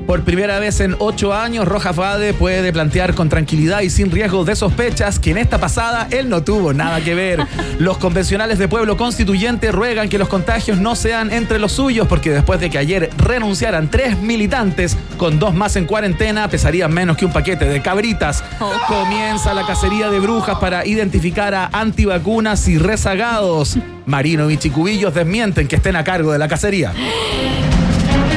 Por 0.06 0.24
primera 0.24 0.58
vez 0.58 0.80
en 0.80 0.94
ocho 0.98 1.32
años, 1.32 1.66
Rojas 1.66 1.96
Vade 1.96 2.34
puede 2.34 2.70
plantear 2.70 3.14
con 3.14 3.30
tranquilidad 3.30 3.80
y 3.80 3.88
sin 3.88 4.10
riesgo 4.10 4.44
de 4.44 4.54
sospechas 4.54 5.18
que 5.18 5.30
en 5.30 5.38
esta 5.38 5.58
pasada 5.58 6.06
él 6.10 6.28
no 6.28 6.44
tuvo 6.44 6.74
nada 6.74 7.00
que 7.00 7.14
ver. 7.14 7.40
Los 7.78 7.96
convencionales 7.96 8.58
de 8.58 8.68
pueblo 8.68 8.98
constituyente 8.98 9.72
ruegan 9.72 10.10
que 10.10 10.18
los 10.18 10.28
contagios 10.28 10.78
no 10.78 10.96
sean 10.96 11.32
entre 11.32 11.58
los 11.58 11.72
suyos 11.72 12.06
porque 12.08 12.30
después 12.30 12.60
de 12.60 12.70
que 12.70 12.78
ayer 12.78 13.10
renunciaran 13.18 13.90
tres 13.90 14.18
militantes, 14.18 14.96
con 15.16 15.38
dos 15.38 15.54
más 15.54 15.76
en 15.76 15.86
cuarentena, 15.86 16.48
pesarían 16.48 16.92
menos 16.92 17.16
que 17.16 17.26
un 17.26 17.32
paquete 17.32 17.66
de 17.66 17.82
cabritas. 17.82 18.42
Comienza 18.88 19.52
la 19.52 19.66
cacería 19.66 20.10
de 20.10 20.20
brujas 20.20 20.58
para 20.58 20.86
identificar 20.86 21.05
a 21.54 21.70
antivacunas 21.72 22.68
y 22.68 22.78
rezagados. 22.78 23.78
Marinovich 24.06 24.66
y 24.66 24.70
Cubillos 24.70 25.14
desmienten 25.14 25.66
que 25.68 25.76
estén 25.76 25.96
a 25.96 26.04
cargo 26.04 26.32
de 26.32 26.38
la 26.38 26.48
cacería. 26.48 26.92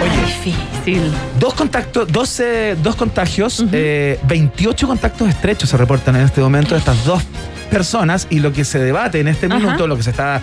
Oye, 0.01 0.25
Difícil. 0.25 1.11
Dos 1.39 1.53
contactos, 1.53 2.11
12, 2.11 2.77
dos 2.81 2.95
contagios, 2.95 3.63
eh, 3.71 4.19
28 4.27 4.87
contactos 4.87 5.29
estrechos 5.29 5.69
se 5.69 5.77
reportan 5.77 6.15
en 6.15 6.23
este 6.23 6.41
momento 6.41 6.73
de 6.73 6.79
estas 6.79 7.03
dos 7.05 7.21
personas 7.69 8.27
y 8.29 8.39
lo 8.39 8.51
que 8.51 8.65
se 8.65 8.79
debate 8.79 9.19
en 9.19 9.27
este 9.27 9.47
Ajá. 9.47 9.57
minuto, 9.57 9.87
lo 9.87 9.97
que 9.97 10.03
se 10.03 10.11
está 10.11 10.41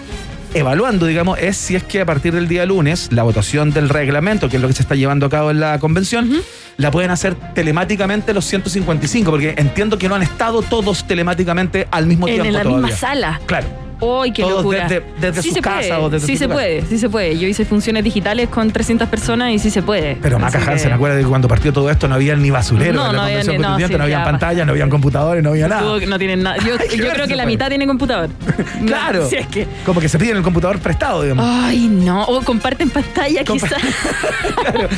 evaluando, 0.58 1.06
digamos, 1.06 1.38
es 1.38 1.56
si 1.56 1.76
es 1.76 1.82
que 1.82 2.00
a 2.00 2.06
partir 2.06 2.32
del 2.34 2.48
día 2.48 2.64
lunes 2.66 3.08
la 3.12 3.22
votación 3.22 3.72
del 3.72 3.88
reglamento, 3.88 4.48
que 4.48 4.56
es 4.56 4.62
lo 4.62 4.68
que 4.68 4.74
se 4.74 4.82
está 4.82 4.94
llevando 4.94 5.26
a 5.26 5.30
cabo 5.30 5.50
en 5.50 5.60
la 5.60 5.78
convención, 5.78 6.30
la 6.76 6.90
pueden 6.90 7.10
hacer 7.10 7.34
telemáticamente 7.54 8.32
los 8.34 8.44
155, 8.46 9.30
porque 9.30 9.54
entiendo 9.56 9.98
que 9.98 10.08
no 10.08 10.14
han 10.14 10.22
estado 10.22 10.62
todos 10.62 11.06
telemáticamente 11.06 11.86
al 11.90 12.06
mismo 12.06 12.26
En, 12.28 12.34
tiempo 12.34 12.50
la 12.52 12.62
todavía. 12.62 12.86
misma 12.86 12.96
sala. 12.96 13.40
Claro. 13.46 13.85
¡Uy, 14.00 14.30
qué 14.30 14.42
Todos 14.42 14.56
locura! 14.62 14.82
desde- 14.88 15.04
desde 15.20 15.42
sí 15.42 15.48
sus 15.48 15.54
se 15.54 15.60
casas 15.62 15.86
puede, 15.86 16.00
o 16.02 16.10
desde 16.10 16.26
Sí 16.26 16.32
su 16.34 16.38
se 16.40 16.44
lugar. 16.44 16.56
puede, 16.58 16.82
sí 16.86 16.98
se 16.98 17.08
puede. 17.08 17.38
Yo 17.38 17.48
hice 17.48 17.64
funciones 17.64 18.04
digitales 18.04 18.48
con 18.50 18.70
300 18.70 19.08
personas 19.08 19.52
y 19.52 19.58
sí 19.58 19.70
se 19.70 19.82
puede. 19.82 20.16
Pero 20.20 20.38
Maca 20.38 20.58
Hansen, 20.58 20.88
que- 20.88 20.94
acuérdate 20.94 21.22
que 21.22 21.28
cuando 21.28 21.48
partió 21.48 21.72
todo 21.72 21.90
esto 21.90 22.06
no 22.06 22.14
había 22.16 22.36
ni 22.36 22.50
basurero 22.50 22.92
No, 22.92 23.06
en 23.06 23.12
la 23.12 23.12
no 23.12 23.22
había 23.22 23.36
no, 23.38 23.52
sí, 23.52 23.94
no, 23.96 24.02
había 24.04 24.22
pantallas, 24.24 24.66
no 24.66 24.72
habían 24.72 24.90
computadores, 24.90 25.42
no 25.42 25.50
había 25.50 25.68
nada. 25.68 25.82
No 26.06 26.18
tienen 26.18 26.42
nada. 26.42 26.56
Yo, 26.66 26.76
creo 27.12 27.26
que 27.26 27.36
la 27.36 27.46
mitad 27.46 27.68
tiene 27.68 27.86
computador. 27.86 28.28
Claro. 28.86 29.26
Si 29.30 29.36
es 29.36 29.46
que. 29.46 29.66
Como 29.86 30.00
que 30.00 30.08
se 30.08 30.18
piden 30.18 30.36
el 30.36 30.42
computador 30.42 30.78
prestado, 30.78 31.22
digamos. 31.22 31.46
Ay, 31.48 31.88
no. 31.88 32.24
O 32.24 32.42
comparten 32.42 32.90
pantalla, 32.90 33.42
Compa- 33.44 33.52
quizás. 33.68 33.82
Claro. 34.72 34.88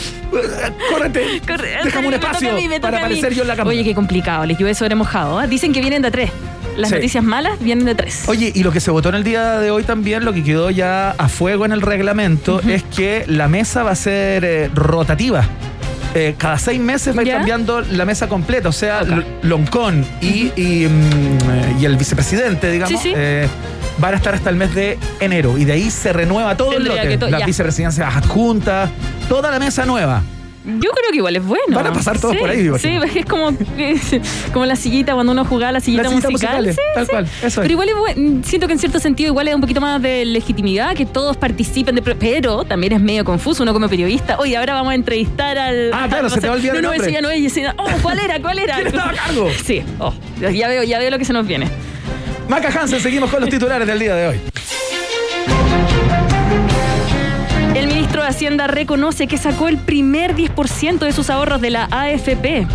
Córrete. 0.90 1.40
Déjame 1.84 2.06
un 2.06 2.10
me 2.10 2.16
espacio 2.16 2.54
mí, 2.54 2.68
me 2.68 2.80
para 2.80 2.98
aparecer 2.98 3.34
yo 3.34 3.42
en 3.42 3.48
la 3.48 3.56
cámara. 3.56 3.74
Oye, 3.74 3.84
qué 3.84 3.94
complicado. 3.94 4.44
Les 4.44 4.58
llueve 4.58 4.74
sobre 4.74 4.94
mojado. 4.94 5.38
¿ah? 5.38 5.46
Dicen 5.46 5.72
que 5.72 5.80
vienen 5.80 6.02
de 6.02 6.08
a 6.08 6.10
tres. 6.10 6.30
Las 6.78 6.90
Sí. 6.90 6.94
noticias 6.94 7.24
malas 7.24 7.58
vienen 7.60 7.84
de 7.84 7.94
tres. 7.94 8.22
Oye, 8.28 8.52
y 8.54 8.62
lo 8.62 8.70
que 8.72 8.80
se 8.80 8.90
votó 8.90 9.08
en 9.08 9.16
el 9.16 9.24
día 9.24 9.58
de 9.58 9.70
hoy 9.70 9.82
también, 9.82 10.24
lo 10.24 10.32
que 10.32 10.42
quedó 10.44 10.70
ya 10.70 11.10
a 11.10 11.28
fuego 11.28 11.64
en 11.64 11.72
el 11.72 11.80
reglamento, 11.82 12.60
es 12.62 12.82
que 12.84 13.24
la 13.26 13.48
mesa 13.48 13.82
va 13.82 13.90
a 13.90 13.94
ser 13.96 14.44
eh, 14.44 14.70
rotativa. 14.74 15.44
Eh, 16.14 16.34
cada 16.38 16.58
seis 16.58 16.80
meses 16.80 17.16
va 17.16 17.20
a 17.20 17.24
ir 17.24 17.32
cambiando 17.32 17.80
la 17.82 18.04
mesa 18.04 18.28
completa, 18.28 18.68
o 18.70 18.72
sea, 18.72 19.00
L- 19.00 19.24
Loncón 19.42 20.06
y, 20.22 20.50
y, 20.56 20.86
mm, 20.88 21.80
y 21.80 21.84
el 21.84 21.96
vicepresidente, 21.96 22.70
digamos, 22.70 23.00
Sí, 23.02 23.10
sí. 23.10 23.14
eh, 23.14 23.46
van 23.98 24.14
a 24.14 24.16
estar 24.16 24.34
hasta 24.34 24.48
el 24.48 24.56
mes 24.56 24.74
de 24.74 24.98
enero 25.20 25.58
y 25.58 25.64
de 25.64 25.72
ahí 25.72 25.90
se 25.90 26.12
renueva 26.14 26.56
todo 26.56 26.70
Tendría 26.70 27.02
el 27.02 27.10
lote, 27.12 27.30
las 27.30 27.40
ya. 27.40 27.46
vicepresidencias 27.46 28.16
adjuntas, 28.16 28.88
toda 29.28 29.50
la 29.50 29.58
mesa 29.58 29.84
nueva. 29.84 30.22
Yo 30.68 30.90
creo 30.90 31.10
que 31.10 31.16
igual 31.16 31.34
es 31.36 31.44
bueno. 31.44 31.76
Van 31.76 31.86
a 31.86 31.92
pasar 31.92 32.18
todos 32.20 32.34
Sí, 32.34 32.40
por 32.40 32.50
ahí, 32.50 32.62
me 32.68 32.78
Sí, 32.78 32.90
es 33.16 33.24
como, 33.26 33.50
como 34.52 34.66
la 34.66 34.76
sillita 34.76 35.14
cuando 35.14 35.32
uno 35.32 35.44
jugaba 35.44 35.72
la 35.72 35.80
sillita, 35.80 36.04
musical. 36.10 36.30
musicales, 36.32 36.76
Sí, 36.76 36.82
tal 36.94 37.04
sí. 37.06 37.10
cual, 37.10 37.24
eso 37.24 37.46
es. 37.46 37.54
Pero 37.56 37.70
igual 37.72 37.88
es 37.88 37.94
buen- 37.96 38.44
siento 38.44 38.66
que 38.66 38.74
en 38.74 38.78
cierto 38.78 39.00
sentido 39.00 39.28
igual 39.30 39.46
da 39.46 39.54
un 39.54 39.60
poquito 39.62 39.80
más 39.80 40.00
de 40.02 40.24
legitimidad, 40.26 40.94
que 40.94 41.06
todos 41.06 41.36
participen, 41.36 41.94
de, 41.94 42.02
pero 42.02 42.64
también 42.64 42.92
es 42.92 43.00
medio 43.00 43.24
confuso 43.24 43.62
uno 43.62 43.72
como 43.72 43.88
periodista. 43.88 44.38
Oye, 44.38 44.56
ahora 44.56 44.74
vamos 44.74 44.92
a 44.92 44.94
entrevistar 44.94 45.56
al... 45.58 45.90
Ah, 45.92 46.06
claro, 46.08 46.26
al- 46.26 46.30
se 46.32 46.40
te 46.40 46.46
va 46.48 46.52
a 46.52 46.56
olvidar 46.56 46.74
No, 46.74 46.78
el 46.78 46.82
no, 46.84 46.88
nombre. 46.90 47.06
ese 47.06 47.12
ya 47.14 47.22
no 47.22 47.30
es. 47.30 47.40
ese- 47.44 47.66
Oh, 47.78 47.86
¿cuál 48.02 48.18
era? 48.18 48.40
¿Cuál 48.40 48.58
era? 48.58 48.74
¿Quién 48.76 48.86
estaba 48.88 49.10
a 49.10 49.14
cargo? 49.14 49.48
Sí, 49.64 49.82
oh, 49.98 50.12
ya 50.40 50.68
veo, 50.68 50.82
ya 50.82 50.98
veo 50.98 51.10
lo 51.10 51.18
que 51.18 51.24
se 51.24 51.32
nos 51.32 51.46
viene. 51.46 51.68
Maca 52.48 52.68
Hansen, 52.68 53.00
seguimos 53.00 53.30
con 53.30 53.40
los 53.40 53.50
titulares 53.50 53.86
del 53.86 53.98
día 53.98 54.14
de 54.14 54.26
hoy. 54.28 54.40
Hacienda 58.28 58.66
reconoce 58.66 59.26
que 59.26 59.38
sacó 59.38 59.68
el 59.68 59.78
primer 59.78 60.36
10% 60.36 60.98
de 60.98 61.12
sus 61.12 61.30
ahorros 61.30 61.60
de 61.60 61.70
la 61.70 61.88
AFP. 61.90 62.66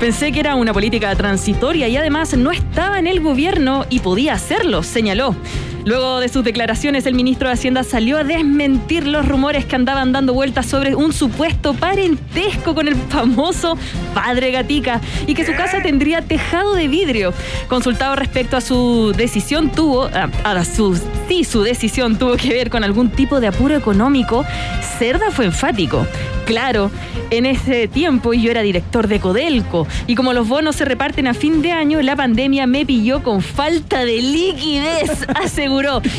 Pensé 0.00 0.32
que 0.32 0.40
era 0.40 0.54
una 0.54 0.72
política 0.72 1.14
transitoria 1.14 1.86
y 1.88 1.96
además 1.96 2.36
no 2.36 2.50
estaba 2.50 2.98
en 2.98 3.06
el 3.06 3.20
gobierno 3.20 3.84
y 3.90 4.00
podía 4.00 4.34
hacerlo, 4.34 4.82
señaló. 4.82 5.36
Luego 5.84 6.20
de 6.20 6.28
sus 6.28 6.44
declaraciones, 6.44 7.06
el 7.06 7.14
ministro 7.14 7.48
de 7.48 7.54
Hacienda 7.54 7.82
salió 7.82 8.18
a 8.18 8.24
desmentir 8.24 9.06
los 9.06 9.26
rumores 9.26 9.64
que 9.64 9.74
andaban 9.74 10.12
dando 10.12 10.32
vueltas 10.32 10.66
sobre 10.66 10.94
un 10.94 11.12
supuesto 11.12 11.74
parentesco 11.74 12.74
con 12.74 12.86
el 12.86 12.94
famoso 12.94 13.76
padre 14.14 14.52
Gatica 14.52 15.00
y 15.26 15.34
que 15.34 15.44
su 15.44 15.52
casa 15.54 15.82
tendría 15.82 16.22
tejado 16.22 16.74
de 16.74 16.86
vidrio. 16.86 17.34
Consultado 17.68 18.14
respecto 18.14 18.56
a 18.56 18.60
su 18.60 19.12
decisión, 19.16 19.72
tuvo, 19.72 20.04
a, 20.04 20.30
a 20.44 20.64
su, 20.64 21.00
sí, 21.28 21.42
su 21.42 21.62
decisión 21.62 22.16
tuvo 22.16 22.36
que 22.36 22.50
ver 22.50 22.70
con 22.70 22.84
algún 22.84 23.10
tipo 23.10 23.40
de 23.40 23.48
apuro 23.48 23.76
económico, 23.76 24.44
Cerda 24.98 25.32
fue 25.32 25.46
enfático. 25.46 26.06
Claro, 26.46 26.90
en 27.30 27.46
ese 27.46 27.88
tiempo 27.88 28.34
yo 28.34 28.50
era 28.50 28.62
director 28.62 29.06
de 29.06 29.20
Codelco 29.20 29.86
y 30.06 30.16
como 30.16 30.32
los 30.32 30.46
bonos 30.48 30.76
se 30.76 30.84
reparten 30.84 31.26
a 31.26 31.34
fin 31.34 31.62
de 31.62 31.72
año, 31.72 32.02
la 32.02 32.14
pandemia 32.16 32.66
me 32.66 32.84
pilló 32.84 33.22
con 33.22 33.42
falta 33.42 34.04
de 34.04 34.20
liquidez, 34.20 35.26
aseguró. 35.34 35.71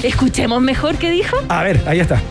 Escuchemos 0.03 0.61
mejor 0.61 0.97
qué 0.97 1.11
dijo. 1.11 1.37
A 1.49 1.63
ver, 1.63 1.81
ahí 1.85 1.99
está. 1.99 2.21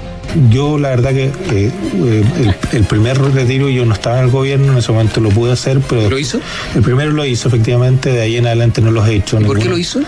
Yo 0.51 0.79
la 0.79 0.91
verdad 0.91 1.11
que 1.11 1.27
eh, 1.27 1.33
eh, 1.51 2.25
el, 2.39 2.55
el 2.79 2.85
primer 2.85 3.21
retiro 3.21 3.69
yo 3.69 3.85
no 3.85 3.93
estaba 3.93 4.19
en 4.19 4.25
el 4.25 4.31
gobierno, 4.31 4.73
en 4.73 4.79
ese 4.79 4.91
momento 4.91 5.21
lo 5.21 5.29
pude 5.29 5.53
hacer, 5.53 5.81
pero... 5.87 6.09
¿Lo 6.09 6.19
hizo? 6.19 6.41
El 6.75 6.83
primero 6.83 7.11
lo 7.11 7.25
hizo, 7.27 7.49
efectivamente, 7.49 8.11
de 8.11 8.23
ahí 8.23 8.37
en 8.39 8.47
adelante 8.47 8.81
no 8.81 8.91
los 8.91 9.07
he 9.09 9.17
hecho. 9.17 9.39
¿Por 9.41 9.59
qué 9.59 9.69
lo 9.69 9.77
hizo? 9.77 10.01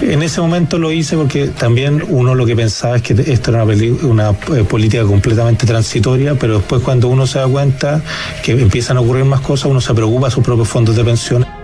En 0.00 0.22
ese 0.22 0.40
momento 0.40 0.78
lo 0.78 0.92
hice 0.92 1.16
porque 1.16 1.48
también 1.48 2.02
uno 2.08 2.34
lo 2.34 2.46
que 2.46 2.56
pensaba 2.56 2.96
es 2.96 3.02
que 3.02 3.12
esto 3.12 3.50
era 3.50 3.64
una, 3.64 4.30
eh, 4.30 4.64
política 4.64 5.04
completamente 5.04 5.66
transitoria, 5.66 6.36
pero 6.36 6.54
después 6.58 6.82
cuando 6.82 7.08
uno 7.08 7.26
se 7.26 7.38
da 7.38 7.46
cuenta 7.46 8.00
que 8.42 8.52
empiezan 8.52 8.96
a 8.96 9.00
ocurrir 9.00 9.26
más 9.26 9.40
cosas, 9.40 9.66
uno 9.66 9.80
se 9.82 9.92
preocupa 9.92 10.28
de 10.28 10.32
sus 10.32 10.42
propios 10.42 10.68
fondos 10.68 10.96
de 10.96 11.04
pensión. 11.04 11.59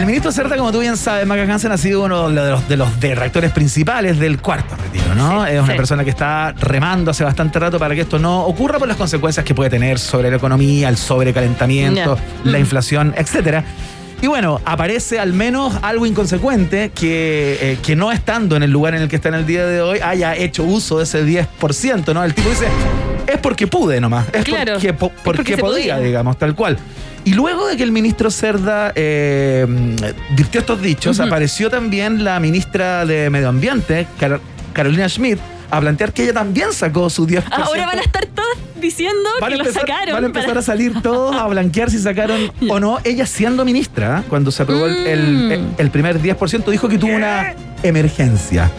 El 0.00 0.06
ministro 0.06 0.32
Cerda, 0.32 0.56
como 0.56 0.72
tú 0.72 0.80
bien 0.80 0.96
sabes, 0.96 1.26
Maca 1.26 1.42
Hansen 1.42 1.72
ha 1.72 1.76
sido 1.76 2.02
uno 2.02 2.30
de 2.30 2.50
los, 2.50 2.66
de 2.68 2.76
los 2.78 2.98
detractores 3.00 3.52
principales 3.52 4.18
del 4.18 4.40
cuarto 4.40 4.74
retiro, 4.76 5.14
¿no? 5.14 5.44
Sí, 5.44 5.52
es 5.52 5.58
una 5.62 5.72
sí. 5.72 5.76
persona 5.76 6.04
que 6.04 6.10
está 6.10 6.52
remando 6.52 7.10
hace 7.10 7.22
bastante 7.22 7.58
rato 7.58 7.78
para 7.78 7.94
que 7.94 8.00
esto 8.00 8.18
no 8.18 8.46
ocurra 8.46 8.78
por 8.78 8.88
las 8.88 8.96
consecuencias 8.96 9.44
que 9.44 9.54
puede 9.54 9.68
tener 9.68 9.98
sobre 9.98 10.30
la 10.30 10.36
economía, 10.38 10.88
el 10.88 10.96
sobrecalentamiento, 10.96 12.16
la 12.44 12.56
Mm. 12.56 12.60
inflación, 12.62 13.14
etcétera. 13.14 13.62
Y 14.22 14.26
bueno, 14.26 14.58
aparece 14.64 15.18
al 15.20 15.34
menos 15.34 15.74
algo 15.82 16.06
inconsecuente 16.06 16.92
que, 16.94 17.58
eh, 17.60 17.78
que 17.84 17.94
no 17.94 18.10
estando 18.10 18.56
en 18.56 18.62
el 18.62 18.70
lugar 18.70 18.94
en 18.94 19.02
el 19.02 19.08
que 19.08 19.16
está 19.16 19.28
en 19.28 19.34
el 19.34 19.46
día 19.46 19.66
de 19.66 19.82
hoy 19.82 19.98
haya 20.00 20.34
hecho 20.34 20.62
uso 20.64 20.96
de 20.96 21.04
ese 21.04 21.24
10%, 21.26 22.14
¿no? 22.14 22.24
El 22.24 22.32
tipo 22.34 22.48
dice, 22.48 22.66
es 23.32 23.38
porque 23.38 23.66
pude 23.66 24.00
nomás, 24.00 24.26
es 24.32 24.44
Claro, 24.44 24.74
porque, 24.74 24.92
po- 24.94 25.12
porque 25.24 25.56
podía, 25.56 25.94
podía. 25.96 25.98
digamos, 25.98 26.38
tal 26.38 26.54
cual. 26.54 26.78
Y 27.24 27.34
luego 27.34 27.66
de 27.66 27.76
que 27.76 27.82
el 27.82 27.92
ministro 27.92 28.30
Cerda 28.30 28.92
eh, 28.94 29.66
estos 30.52 30.80
dichos, 30.82 31.20
apareció 31.20 31.68
también 31.70 32.24
la 32.24 32.40
ministra 32.40 33.04
de 33.04 33.28
Medio 33.30 33.48
Ambiente, 33.50 34.06
Car- 34.18 34.40
Carolina 34.72 35.08
Schmidt, 35.08 35.38
a 35.70 35.80
plantear 35.80 36.12
que 36.12 36.24
ella 36.24 36.32
también 36.32 36.72
sacó 36.72 37.08
su 37.10 37.26
10%. 37.26 37.44
Ahora 37.50 37.86
van 37.86 37.98
a 37.98 38.02
estar 38.02 38.26
todos 38.26 38.48
diciendo 38.80 39.28
Van 39.40 39.50
que 39.52 39.58
lo 39.58 39.64
sacaron. 39.70 40.14
van 40.14 40.24
a 40.24 40.26
empezar 40.26 40.48
para- 40.48 40.60
a 40.60 40.62
salir 40.62 41.00
todos 41.02 41.36
a 41.36 41.46
blanquear 41.46 41.90
si 41.90 41.98
sacaron 41.98 42.50
o 42.68 42.80
no. 42.80 42.98
Ella 43.04 43.26
siendo 43.26 43.64
ministra, 43.64 44.24
cuando 44.28 44.50
se 44.50 44.62
aprobó 44.62 44.86
el, 44.86 45.06
el- 45.06 45.60
Mm. 45.60 45.74
el 45.78 45.90
primer 45.90 46.20
10%, 46.20 46.70
dijo 46.70 46.88
que 46.88 46.98
tuvo 46.98 47.14
una 47.14 47.54
emergencia. 47.82 48.70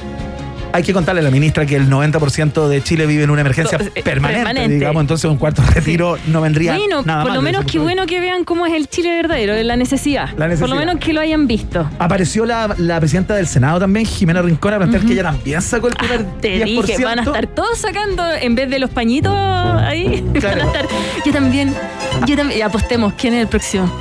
Hay 0.73 0.83
que 0.83 0.93
contarle 0.93 1.21
a 1.21 1.23
la 1.23 1.31
ministra 1.31 1.65
que 1.65 1.75
el 1.75 1.89
90% 1.89 2.67
de 2.67 2.81
Chile 2.83 3.05
vive 3.05 3.23
en 3.23 3.29
una 3.29 3.41
emergencia 3.41 3.77
eh, 3.77 4.01
permanente, 4.03 4.43
permanente. 4.45 4.75
digamos, 4.75 5.01
entonces 5.01 5.29
un 5.29 5.37
cuarto 5.37 5.61
retiro 5.73 6.17
no 6.27 6.41
vendría 6.41 6.75
Bueno, 6.77 7.01
nada 7.03 7.23
por 7.23 7.33
lo 7.33 7.41
menos 7.41 7.65
qué 7.65 7.79
bueno 7.79 8.05
que 8.05 8.19
vean 8.19 8.43
cómo 8.43 8.65
es 8.65 8.73
el 8.73 8.87
Chile 8.87 9.09
verdadero, 9.15 9.53
de 9.53 9.63
la 9.63 9.75
necesidad. 9.75 10.29
La 10.37 10.47
necesidad. 10.47 10.67
Por 10.67 10.69
lo 10.69 10.75
menos 10.85 10.95
que 11.03 11.13
lo 11.13 11.21
hayan 11.21 11.47
visto. 11.47 11.89
Apareció 11.99 12.45
la, 12.45 12.73
la 12.77 12.99
presidenta 12.99 13.35
del 13.35 13.47
Senado 13.47 13.79
también, 13.79 14.05
Jimena 14.05 14.41
Rincón, 14.41 14.73
a 14.73 14.77
plantear 14.77 15.03
que 15.03 15.13
ella 15.13 15.23
también 15.23 15.61
sacó 15.61 15.87
el 15.87 15.95
primer 15.95 16.21
Ah, 16.21 16.37
Te 16.41 16.63
10%. 16.65 16.85
dije, 16.85 17.03
van 17.05 17.19
a 17.19 17.23
estar 17.23 17.47
todos 17.47 17.77
sacando, 17.77 18.23
en 18.33 18.55
vez 18.55 18.69
de 18.69 18.79
los 18.79 18.89
pañitos 18.89 19.33
ahí, 19.33 20.23
Claro. 20.39 20.57
van 20.57 20.67
a 20.67 20.71
estar. 20.71 20.85
Yo 21.25 21.31
también, 21.33 21.73
yo 22.27 22.35
también. 22.37 22.59
y 22.59 22.61
Apostemos, 22.61 23.13
¿quién 23.17 23.33
es 23.33 23.41
el 23.41 23.47
próximo? 23.47 23.91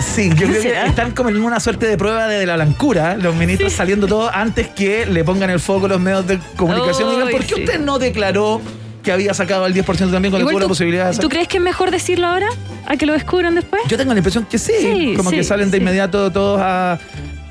Sí, 0.00 0.30
yo 0.36 0.46
creo 0.48 0.62
que 0.62 0.86
están 0.86 1.12
como 1.12 1.28
en 1.30 1.42
una 1.42 1.60
suerte 1.60 1.86
de 1.86 1.96
prueba 1.96 2.26
de 2.28 2.44
la 2.46 2.54
blancura, 2.56 3.16
los 3.16 3.34
ministros 3.34 3.72
saliendo 3.72 4.06
todos 4.06 4.30
antes 4.32 4.68
que 4.68 5.06
le 5.06 5.24
pongan 5.24 5.50
el 5.50 5.60
foco 5.60 5.88
los 5.88 6.00
medios 6.00 6.26
de 6.26 6.38
comunicación. 6.56 7.08
y 7.08 7.12
digan, 7.16 7.30
¿por 7.30 7.44
qué 7.44 7.54
sí. 7.54 7.60
usted 7.64 7.80
no 7.80 7.98
declaró 7.98 8.60
que 9.02 9.12
había 9.12 9.32
sacado 9.34 9.66
el 9.66 9.74
10% 9.74 9.84
también 10.10 10.30
cuando 10.32 10.38
Igual 10.40 10.52
tuvo 10.52 10.58
la 10.60 10.64
tú- 10.64 10.68
posibilidad 10.68 11.04
de 11.06 11.12
¿Tú 11.12 11.18
hacer? 11.18 11.30
crees 11.30 11.48
que 11.48 11.56
es 11.58 11.62
mejor 11.62 11.90
decirlo 11.90 12.26
ahora? 12.26 12.48
¿A 12.86 12.96
que 12.96 13.06
lo 13.06 13.12
descubran 13.12 13.54
después? 13.54 13.82
Yo 13.88 13.96
tengo 13.96 14.12
la 14.12 14.18
impresión 14.18 14.44
que 14.44 14.58
sí, 14.58 14.72
Sí, 14.80 15.14
como 15.16 15.30
que 15.30 15.44
salen 15.44 15.70
de 15.70 15.78
inmediato 15.78 16.30
todos 16.32 16.60
a, 16.62 16.98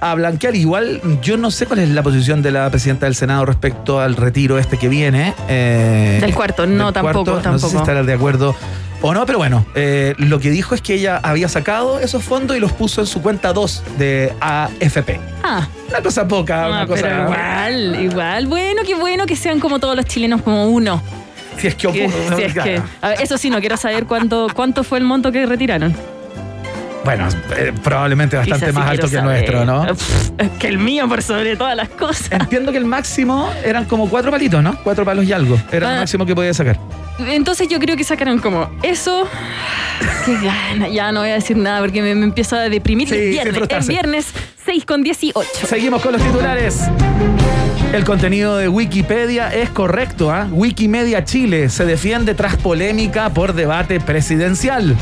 a 0.01 0.15
blanquear. 0.15 0.55
Igual, 0.55 1.01
yo 1.21 1.37
no 1.37 1.51
sé 1.51 1.65
cuál 1.65 1.79
es 1.79 1.89
la 1.89 2.03
posición 2.03 2.41
de 2.41 2.51
la 2.51 2.69
presidenta 2.69 3.05
del 3.05 3.15
Senado 3.15 3.45
respecto 3.45 3.99
al 4.01 4.15
retiro 4.15 4.59
este 4.59 4.77
que 4.77 4.87
viene. 4.89 5.33
eh, 5.49 6.19
Del 6.21 6.33
cuarto, 6.35 6.65
no, 6.67 6.85
del 6.91 6.93
tampoco, 6.93 7.31
No 7.31 7.37
sé 7.37 7.41
si 7.41 7.43
tampoco. 7.49 7.77
estará 7.79 8.03
de 8.03 8.13
acuerdo 8.13 8.55
o 9.09 9.13
no, 9.13 9.25
pero 9.25 9.37
bueno, 9.37 9.65
eh, 9.75 10.13
lo 10.17 10.39
que 10.39 10.49
dijo 10.49 10.73
es 10.75 10.81
que 10.81 10.95
ella 10.95 11.19
había 11.21 11.47
sacado 11.47 11.99
esos 11.99 12.23
fondos 12.23 12.57
y 12.57 12.59
los 12.59 12.71
puso 12.73 13.01
en 13.01 13.07
su 13.07 13.21
cuenta 13.21 13.53
2 13.53 13.83
de 13.97 14.33
AFP. 14.39 15.19
Ah, 15.43 15.67
Una 15.89 16.01
cosa 16.01 16.27
poca, 16.27 16.65
ah, 16.65 16.69
una 16.69 16.87
cosa. 16.87 17.01
pero 17.03 17.23
igual, 17.23 17.99
igual. 18.03 18.47
Bueno, 18.47 18.81
qué 18.85 18.95
bueno 18.95 19.25
que 19.25 19.35
sean 19.35 19.59
como 19.59 19.79
todos 19.79 19.95
los 19.95 20.05
chilenos, 20.05 20.41
como 20.41 20.67
uno. 20.67 21.01
Si 21.57 21.67
es 21.67 21.75
que 21.75 21.87
ocurre. 21.87 22.09
si 22.35 22.43
es 22.43 22.53
que- 22.53 22.81
a 23.01 23.09
ver, 23.09 23.21
eso 23.21 23.37
sí, 23.37 23.49
no 23.49 23.59
quiero 23.59 23.77
saber 23.77 24.05
cuánto, 24.05 24.47
cuánto 24.53 24.83
fue 24.83 24.97
el 24.97 25.03
monto 25.03 25.31
que 25.31 25.45
retiraron. 25.45 25.95
Bueno, 27.03 27.27
eh, 27.55 27.71
probablemente 27.83 28.35
bastante 28.35 28.65
Quizás 28.65 28.73
sí 28.73 28.79
más 28.79 28.89
alto 28.89 29.07
que 29.07 29.15
el 29.17 29.23
nuestro. 29.23 29.63
¿no? 29.65 29.85
Pff, 29.85 30.31
que 30.57 30.67
el 30.67 30.79
mío, 30.79 31.07
por 31.07 31.21
sobre 31.21 31.55
todas 31.55 31.75
las 31.75 31.89
cosas. 31.89 32.31
Entiendo 32.31 32.71
que 32.71 32.79
el 32.79 32.85
máximo 32.85 33.47
eran 33.63 33.85
como 33.85 34.09
cuatro 34.09 34.31
palitos, 34.31 34.63
¿no? 34.63 34.75
Cuatro 34.83 35.05
palos 35.05 35.23
y 35.25 35.31
algo. 35.31 35.55
Era 35.71 35.89
el 35.91 35.95
Ah. 35.97 35.99
máximo 35.99 36.25
que 36.25 36.33
podía 36.33 36.51
sacar. 36.55 36.79
Entonces 37.19 37.67
yo 37.67 37.79
creo 37.79 37.95
que 37.95 38.03
sacaron 38.03 38.39
como 38.39 38.69
eso. 38.83 39.27
Qué 40.25 40.33
gana. 40.35 40.89
Ya 40.89 41.11
no 41.11 41.21
voy 41.21 41.29
a 41.29 41.35
decir 41.35 41.57
nada 41.57 41.79
porque 41.79 42.01
me, 42.01 42.13
me 42.15 42.25
empiezo 42.25 42.55
a 42.55 42.69
deprimir. 42.69 43.07
Sí, 43.07 43.15
sin 43.15 43.29
viernes, 43.29 43.53
es 43.53 43.57
frustrarse. 43.57 43.91
viernes 43.91 44.27
6 44.65 44.85
con 44.85 45.03
18. 45.03 45.49
Seguimos 45.67 46.01
con 46.01 46.13
los 46.13 46.21
titulares. 46.21 46.81
El 47.93 48.03
contenido 48.03 48.57
de 48.57 48.67
Wikipedia 48.67 49.53
es 49.53 49.69
correcto, 49.69 50.31
¿ah? 50.31 50.47
Wikimedia 50.51 51.23
Chile 51.23 51.69
se 51.69 51.85
defiende 51.85 52.33
tras 52.33 52.57
polémica 52.57 53.29
por 53.29 53.53
debate 53.53 54.01
presidencial. 54.01 54.95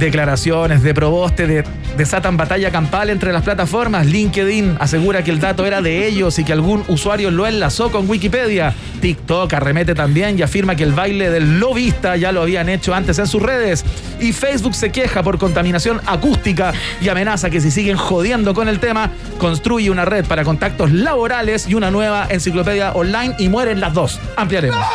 Declaraciones 0.00 0.82
de 0.82 0.94
Proboste 0.94 1.46
de- 1.46 1.64
desatan 1.96 2.36
batalla 2.38 2.70
campal 2.70 3.10
entre 3.10 3.32
las 3.32 3.42
plataformas. 3.42 4.06
LinkedIn 4.06 4.76
asegura 4.80 5.22
que 5.22 5.30
el 5.30 5.40
dato 5.40 5.66
era 5.66 5.82
de 5.82 6.06
ellos 6.06 6.38
y 6.38 6.44
que 6.44 6.52
algún 6.54 6.84
usuario 6.88 7.30
lo 7.30 7.46
enlazó 7.46 7.92
con 7.92 8.08
Wikipedia. 8.08 8.72
TikTok 9.02 9.52
arremete 9.52 9.94
también 9.94 10.38
y 10.38 10.42
afirma 10.42 10.74
que 10.74 10.84
el 10.84 10.92
baile 10.92 11.28
del 11.30 11.60
lobista 11.60 12.16
ya 12.16 12.32
lo 12.32 12.40
habían 12.42 12.68
hecho 12.70 12.94
antes 12.94 13.18
en 13.18 13.26
sus 13.26 13.42
redes. 13.42 13.84
Y 14.20 14.32
Facebook 14.32 14.74
se 14.74 14.90
queja 14.90 15.22
por 15.22 15.38
contaminación 15.38 16.00
acústica 16.06 16.72
y 17.02 17.08
amenaza 17.10 17.50
que 17.50 17.60
si 17.60 17.70
siguen 17.70 17.98
jodiendo 17.98 18.54
con 18.54 18.68
el 18.68 18.80
tema, 18.80 19.10
construye 19.38 19.90
una 19.90 20.06
red 20.06 20.24
para 20.24 20.44
contactos 20.44 20.90
laborales 20.92 21.68
y 21.68 21.74
una 21.74 21.90
nueva 21.90 22.26
enciclopedia 22.30 22.92
online 22.92 23.34
y 23.38 23.48
mueren 23.50 23.80
las 23.80 23.92
dos. 23.92 24.18
Ampliaremos. 24.36 24.78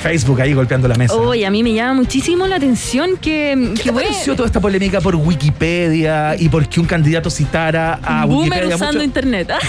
Facebook 0.00 0.40
ahí 0.40 0.52
golpeando 0.54 0.88
la 0.88 0.94
mesa. 0.96 1.14
Oye, 1.14 1.44
a 1.46 1.50
mí 1.50 1.62
me 1.62 1.72
llama 1.74 1.94
muchísimo 1.94 2.46
la 2.46 2.56
atención 2.56 3.16
que, 3.18 3.54
¿Qué 3.56 3.74
que 3.74 3.82
te 3.84 3.90
bueno, 3.90 4.08
pareció 4.08 4.34
toda 4.34 4.46
esta 4.46 4.60
polémica 4.60 5.00
por 5.00 5.14
Wikipedia 5.16 6.36
y 6.38 6.48
por 6.48 6.66
que 6.68 6.80
un 6.80 6.86
candidato 6.86 7.30
citara 7.30 8.00
a 8.02 8.24
boomer 8.24 8.50
Wikipedia? 8.50 8.76
usando 8.76 8.92
Mucho- 8.94 9.04
internet. 9.04 9.50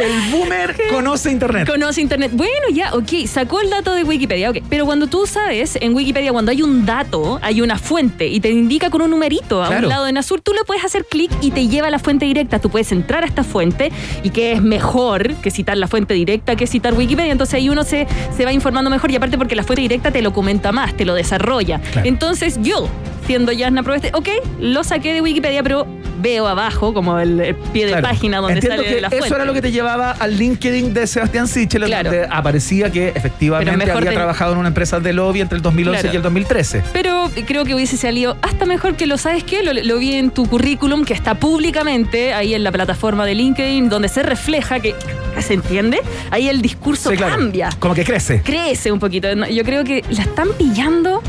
El 0.00 0.30
boomer 0.32 0.76
conoce 0.90 1.30
internet. 1.30 1.68
Conoce 1.68 2.00
internet. 2.00 2.30
Bueno, 2.34 2.52
ya, 2.72 2.94
ok, 2.94 3.26
sacó 3.26 3.60
el 3.60 3.70
dato 3.70 3.94
de 3.94 4.04
Wikipedia, 4.04 4.50
ok. 4.50 4.58
Pero 4.68 4.86
cuando 4.86 5.06
tú 5.06 5.26
sabes, 5.26 5.76
en 5.80 5.94
Wikipedia, 5.94 6.32
cuando 6.32 6.50
hay 6.50 6.62
un 6.62 6.86
dato, 6.86 7.38
hay 7.42 7.60
una 7.60 7.78
fuente 7.78 8.26
y 8.26 8.40
te 8.40 8.50
indica 8.50 8.90
con 8.90 9.02
un 9.02 9.10
numerito 9.10 9.62
a 9.62 9.68
Claro. 9.68 9.82
un 9.86 9.88
lado 9.90 10.06
en 10.08 10.16
azul, 10.16 10.40
tú 10.42 10.52
le 10.52 10.64
puedes 10.64 10.84
hacer 10.84 11.04
clic 11.04 11.30
y 11.40 11.50
te 11.50 11.68
lleva 11.68 11.88
a 11.88 11.90
la 11.90 11.98
fuente 11.98 12.24
directa. 12.24 12.58
Tú 12.58 12.70
puedes 12.70 12.90
entrar 12.92 13.22
a 13.24 13.26
esta 13.26 13.44
fuente 13.44 13.92
y 14.22 14.30
que 14.30 14.52
es 14.52 14.62
mejor 14.62 15.34
que 15.36 15.50
citar 15.50 15.76
la 15.76 15.86
fuente 15.88 16.14
directa 16.14 16.56
que 16.56 16.66
citar 16.66 16.94
Wikipedia. 16.94 17.32
Entonces 17.32 17.54
ahí 17.54 17.68
uno 17.68 17.84
se, 17.84 18.06
se 18.36 18.44
va 18.44 18.52
informando 18.52 18.90
mejor 18.90 19.10
y 19.10 19.16
aparte 19.16 19.36
porque 19.38 19.54
la 19.56 19.62
fuente 19.64 19.82
directa 19.82 20.10
te 20.10 20.22
lo 20.22 20.32
comenta 20.32 20.72
más, 20.72 20.96
te 20.96 21.04
lo 21.04 21.14
desarrolla. 21.14 21.80
Claro. 21.92 22.08
Entonces 22.08 22.58
yo, 22.62 22.88
siendo 23.26 23.52
Yasna 23.52 23.82
Probeste, 23.82 24.10
ok, 24.14 24.28
lo 24.60 24.82
saqué 24.84 25.12
de 25.12 25.20
Wikipedia, 25.20 25.62
pero 25.62 25.86
veo 26.20 26.46
abajo 26.48 26.92
como 26.94 27.18
el, 27.18 27.40
el 27.40 27.54
pie 27.54 27.84
de 27.86 27.92
Claro. 27.92 28.08
página 28.08 28.38
donde 28.38 28.54
Entiendo 28.54 28.82
sale 28.82 28.94
que 28.94 29.00
la 29.00 29.08
eso 29.08 29.16
fuente. 29.18 29.34
era 29.36 29.44
lo 29.44 29.52
que 29.54 29.62
te 29.62 29.72
llevaba 29.72 30.12
al 30.12 30.36
LinkedIn 30.36 30.94
de 30.94 31.06
Sebastián 31.06 31.48
Sichel, 31.48 31.84
Claro. 31.84 32.10
donde 32.10 32.26
aparecía 32.30 32.90
que 32.90 33.08
efectivamente 33.14 33.90
había 33.90 34.12
trabajado 34.12 34.52
en 34.52 34.58
una 34.58 34.68
empresa 34.68 35.00
de 35.00 35.12
lobby 35.12 35.40
entre 35.40 35.56
el 35.56 35.62
2011 35.62 36.00
Claro. 36.02 36.14
y 36.14 36.16
el 36.16 36.22
2013. 36.22 36.82
Pero 36.92 37.30
creo 37.46 37.64
que 37.64 37.74
hubiese 37.74 37.96
salido 37.96 38.36
hasta 38.42 38.66
mejor 38.66 38.94
que 38.96 39.06
lo 39.06 39.18
sabes 39.18 39.44
qué, 39.44 39.62
lo, 39.62 39.72
lo 39.72 39.98
vi 39.98 40.14
en 40.14 40.30
tu 40.30 40.46
currículum 40.46 41.04
que 41.04 41.14
está 41.14 41.34
públicamente 41.34 42.32
ahí 42.34 42.54
en 42.54 42.64
la 42.64 42.72
plataforma 42.72 43.24
de 43.26 43.34
LinkedIn 43.34 43.88
donde 43.88 44.08
se 44.08 44.22
refleja 44.22 44.80
que 44.80 44.94
se 45.40 45.54
entiende, 45.54 46.00
ahí 46.30 46.48
el 46.48 46.60
discurso 46.60 47.10
Sí, 47.10 47.16
claro. 47.16 47.36
cambia, 47.36 47.70
Como 47.78 47.94
que 47.94 48.04
crece. 48.04 48.42
crece 48.42 48.90
un 48.92 48.98
poquito. 48.98 49.28
Yo 49.46 49.62
creo 49.64 49.84
que 49.84 50.04
la 50.10 50.22
están 50.22 50.48
pillando 50.58 51.22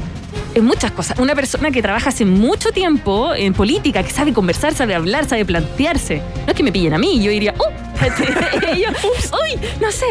en 0.53 0.65
muchas 0.65 0.91
cosas. 0.91 1.19
Una 1.19 1.35
persona 1.35 1.71
que 1.71 1.81
trabaja 1.81 2.09
hace 2.09 2.25
mucho 2.25 2.71
tiempo 2.71 3.33
en 3.33 3.53
política, 3.53 4.03
que 4.03 4.11
sabe 4.11 4.33
conversar, 4.33 4.73
sabe 4.73 4.95
hablar, 4.95 5.25
sabe 5.25 5.45
plantearse. 5.45 6.21
No 6.45 6.51
es 6.51 6.53
que 6.53 6.63
me 6.63 6.71
pillen 6.71 6.93
a 6.93 6.97
mí, 6.97 7.21
yo 7.21 7.31
diría, 7.31 7.53
¡uh! 8.01 8.67
ella, 8.75 8.89
ups, 8.91 9.31
uy, 9.31 9.59
no 9.81 9.91
sé. 9.91 10.05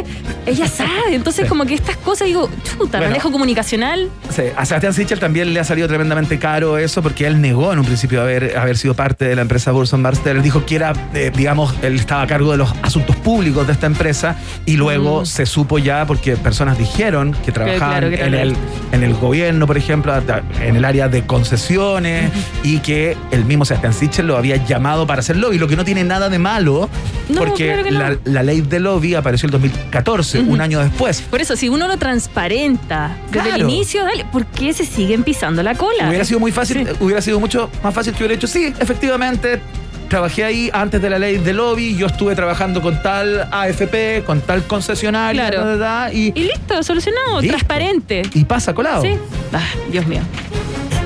Ella 0.46 0.66
sabe. 0.68 1.14
Entonces, 1.14 1.44
Sí. 1.44 1.48
como 1.48 1.64
que 1.64 1.74
estas 1.74 1.96
cosas, 1.96 2.26
digo, 2.29 2.48
chuta, 2.64 2.98
Bueno. 2.98 3.07
manejo 3.12 3.31
comunicacional. 3.33 4.09
Sí, 4.31 4.42
a 4.57 4.64
Sebastián 4.64 4.94
Sichel 4.94 5.18
también 5.18 5.53
le 5.55 5.61
ha 5.61 5.64
salido 5.64 5.88
tremendamente 5.88 6.38
caro 6.38 6.76
eso 6.79 7.03
porque 7.03 7.26
él 7.26 7.40
negó 7.40 7.72
en 7.72 7.79
un 7.79 7.85
principio 7.85 8.20
haber, 8.22 8.57
haber 8.59 8.76
sido 8.76 8.94
parte 8.94 9.24
de 9.26 9.35
la 9.37 9.42
empresa 9.42 9.72
Burson 9.72 10.03
Marsteller. 10.03 10.37
Él 10.38 10.42
dijo 10.42 10.64
que 10.66 10.76
era, 10.76 10.92
eh, 11.14 11.31
digamos, 11.35 11.74
él 11.83 11.96
estaba 11.96 12.22
a 12.22 12.26
cargo 12.26 12.50
de 12.53 12.59
los 12.59 12.72
asuntos 12.83 13.16
públicos 13.16 13.66
de 13.66 13.72
esta 13.72 13.87
empresa 13.87 14.37
y 14.66 14.76
luego 14.76 15.22
Mm. 15.22 15.26
se 15.26 15.46
supo 15.46 15.79
ya 15.79 16.07
porque 16.07 16.37
personas 16.37 16.79
dijeron 16.79 17.35
que 17.44 17.53
trabajaban 17.53 18.00
claro, 18.00 18.07
en, 18.09 18.35
el, 18.35 18.57
en 18.92 19.03
el 19.03 19.14
gobierno, 19.14 19.66
por 19.66 19.76
ejemplo, 19.79 20.12
en 20.61 20.76
el 20.76 20.85
área 20.85 21.09
de 21.09 21.24
concesiones 21.26 22.31
y 22.62 22.79
que 22.79 23.16
el 23.31 23.44
mismo 23.44 23.64
Sebastián 23.64 23.92
Sichel 23.94 24.26
lo 24.26 24.37
había 24.37 24.57
llamado 24.57 25.07
para 25.07 25.20
hacer 25.20 25.37
lobby, 25.37 25.59
lo 25.59 25.68
que 25.68 25.76
no 25.76 25.85
tiene 25.85 26.05
nada 26.05 26.29
de 26.29 26.38
malo 26.38 26.88
No, 27.29 27.38
porque 27.40 27.79
claro 27.88 28.20
que 28.20 28.20
no. 28.20 28.32
la, 28.32 28.32
la 28.32 28.42
ley 28.42 28.60
de 28.60 28.80
lobby 28.80 29.14
apareció 29.14 29.46
el 29.46 29.52
2014, 29.52 30.40
un 30.40 30.60
año 30.60 30.80
después. 30.80 31.22
Por 31.22 31.40
eso, 31.40 31.56
si 31.56 31.68
uno 31.68 31.86
lo 31.88 31.96
transparenta 31.98 33.16
desde 33.30 33.50
el 33.56 33.62
inicio, 33.62 34.04
dale, 34.04 34.24
¿por 34.26 34.46
qué 34.46 34.72
se 34.72 34.84
siguen 34.86 35.22
pisando 35.24 35.62
la 35.62 35.74
cola? 35.74 36.08
Hubiera 36.08 36.24
sido 36.24 36.40
muy 36.40 36.52
fácil, 36.52 36.86
Sí. 36.86 36.92
hubiera 37.00 37.20
sido 37.20 37.40
mucho 37.40 37.70
más 37.82 37.94
fácil 37.94 38.12
que 38.12 38.18
hubiera 38.18 38.34
hecho. 38.34 38.46
Sí, 38.46 38.72
efectivamente, 38.78 39.60
trabajé 40.08 40.44
ahí 40.44 40.70
antes 40.72 41.00
de 41.00 41.08
la 41.10 41.18
ley 41.18 41.38
de 41.38 41.52
lobby. 41.52 41.96
Yo 41.96 42.06
estuve 42.06 42.34
trabajando 42.34 42.80
con 42.82 43.00
tal 43.02 43.48
AFP, 43.52 44.24
con 44.26 44.40
tal 44.40 44.64
concesionaria, 44.64 45.48
Claro. 45.48 45.64
da, 45.66 45.76
da, 45.76 46.04
da, 46.06 46.12
y, 46.12 46.32
Y 46.34 46.44
listo, 46.44 46.82
solucionado, 46.82 47.40
Listo. 47.40 47.56
transparente. 47.56 48.22
y 48.34 48.44
pasa 48.44 48.74
colado. 48.74 49.02
Sí. 49.02 49.14
Ah, 49.52 49.60
Dios 49.90 50.06
mío. 50.06 50.20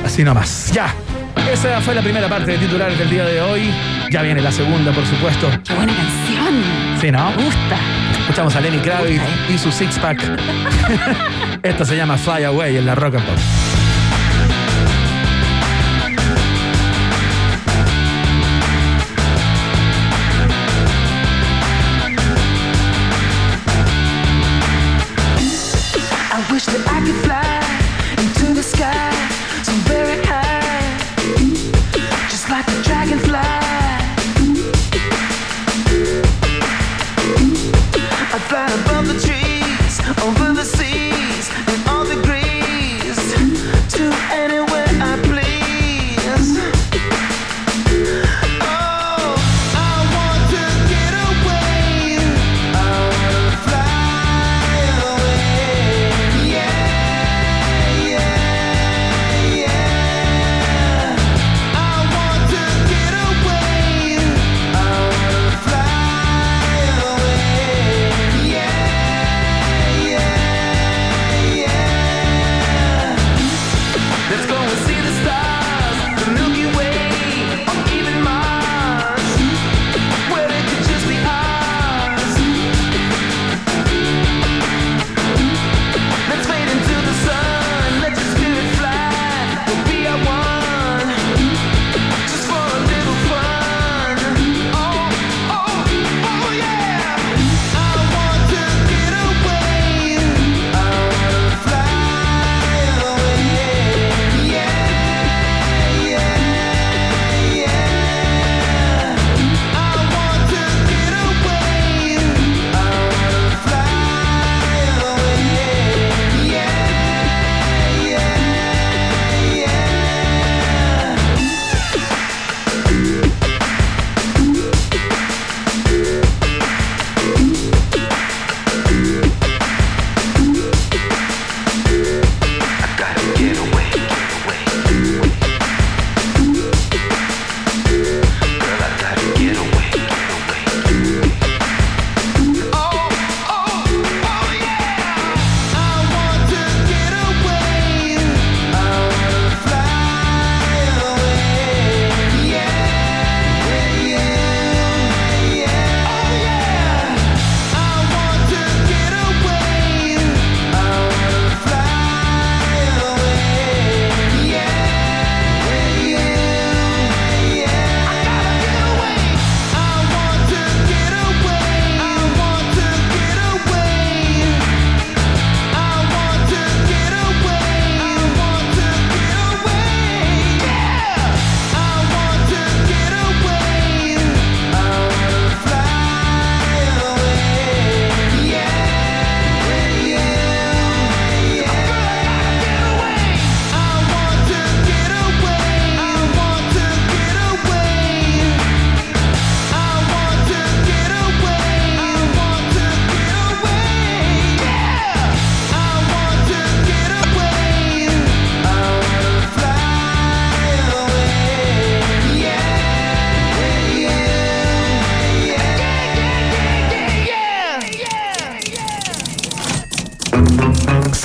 Así 0.04 0.22
nomás. 0.24 0.70
Ya. 0.72 0.94
Esa 1.52 1.80
fue 1.80 1.94
la 1.94 2.02
primera 2.02 2.28
parte 2.28 2.52
de 2.52 2.58
titulares 2.58 2.98
del 2.98 3.10
día 3.10 3.24
de 3.24 3.40
hoy. 3.40 3.70
Ya 4.10 4.22
viene 4.22 4.40
la 4.40 4.52
segunda, 4.52 4.92
por 4.92 5.04
supuesto. 5.06 5.48
Qué 5.64 5.74
buena 5.74 5.92
canción. 5.94 6.62
Sí, 7.00 7.10
¿no? 7.10 7.30
Me 7.30 7.44
gusta. 7.44 7.76
Escuchamos 8.20 8.56
a 8.56 8.60
Lenny 8.60 8.78
Kravitz 8.78 9.22
y 9.52 9.58
su 9.58 9.70
six 9.70 9.98
pack. 9.98 10.22
Esto 11.62 11.84
se 11.84 11.96
llama 11.96 12.16
Fly 12.16 12.44
Away 12.44 12.76
en 12.76 12.86
la 12.86 12.94
Rock 12.94 13.16
and 13.16 13.24
Pop. 13.24 13.73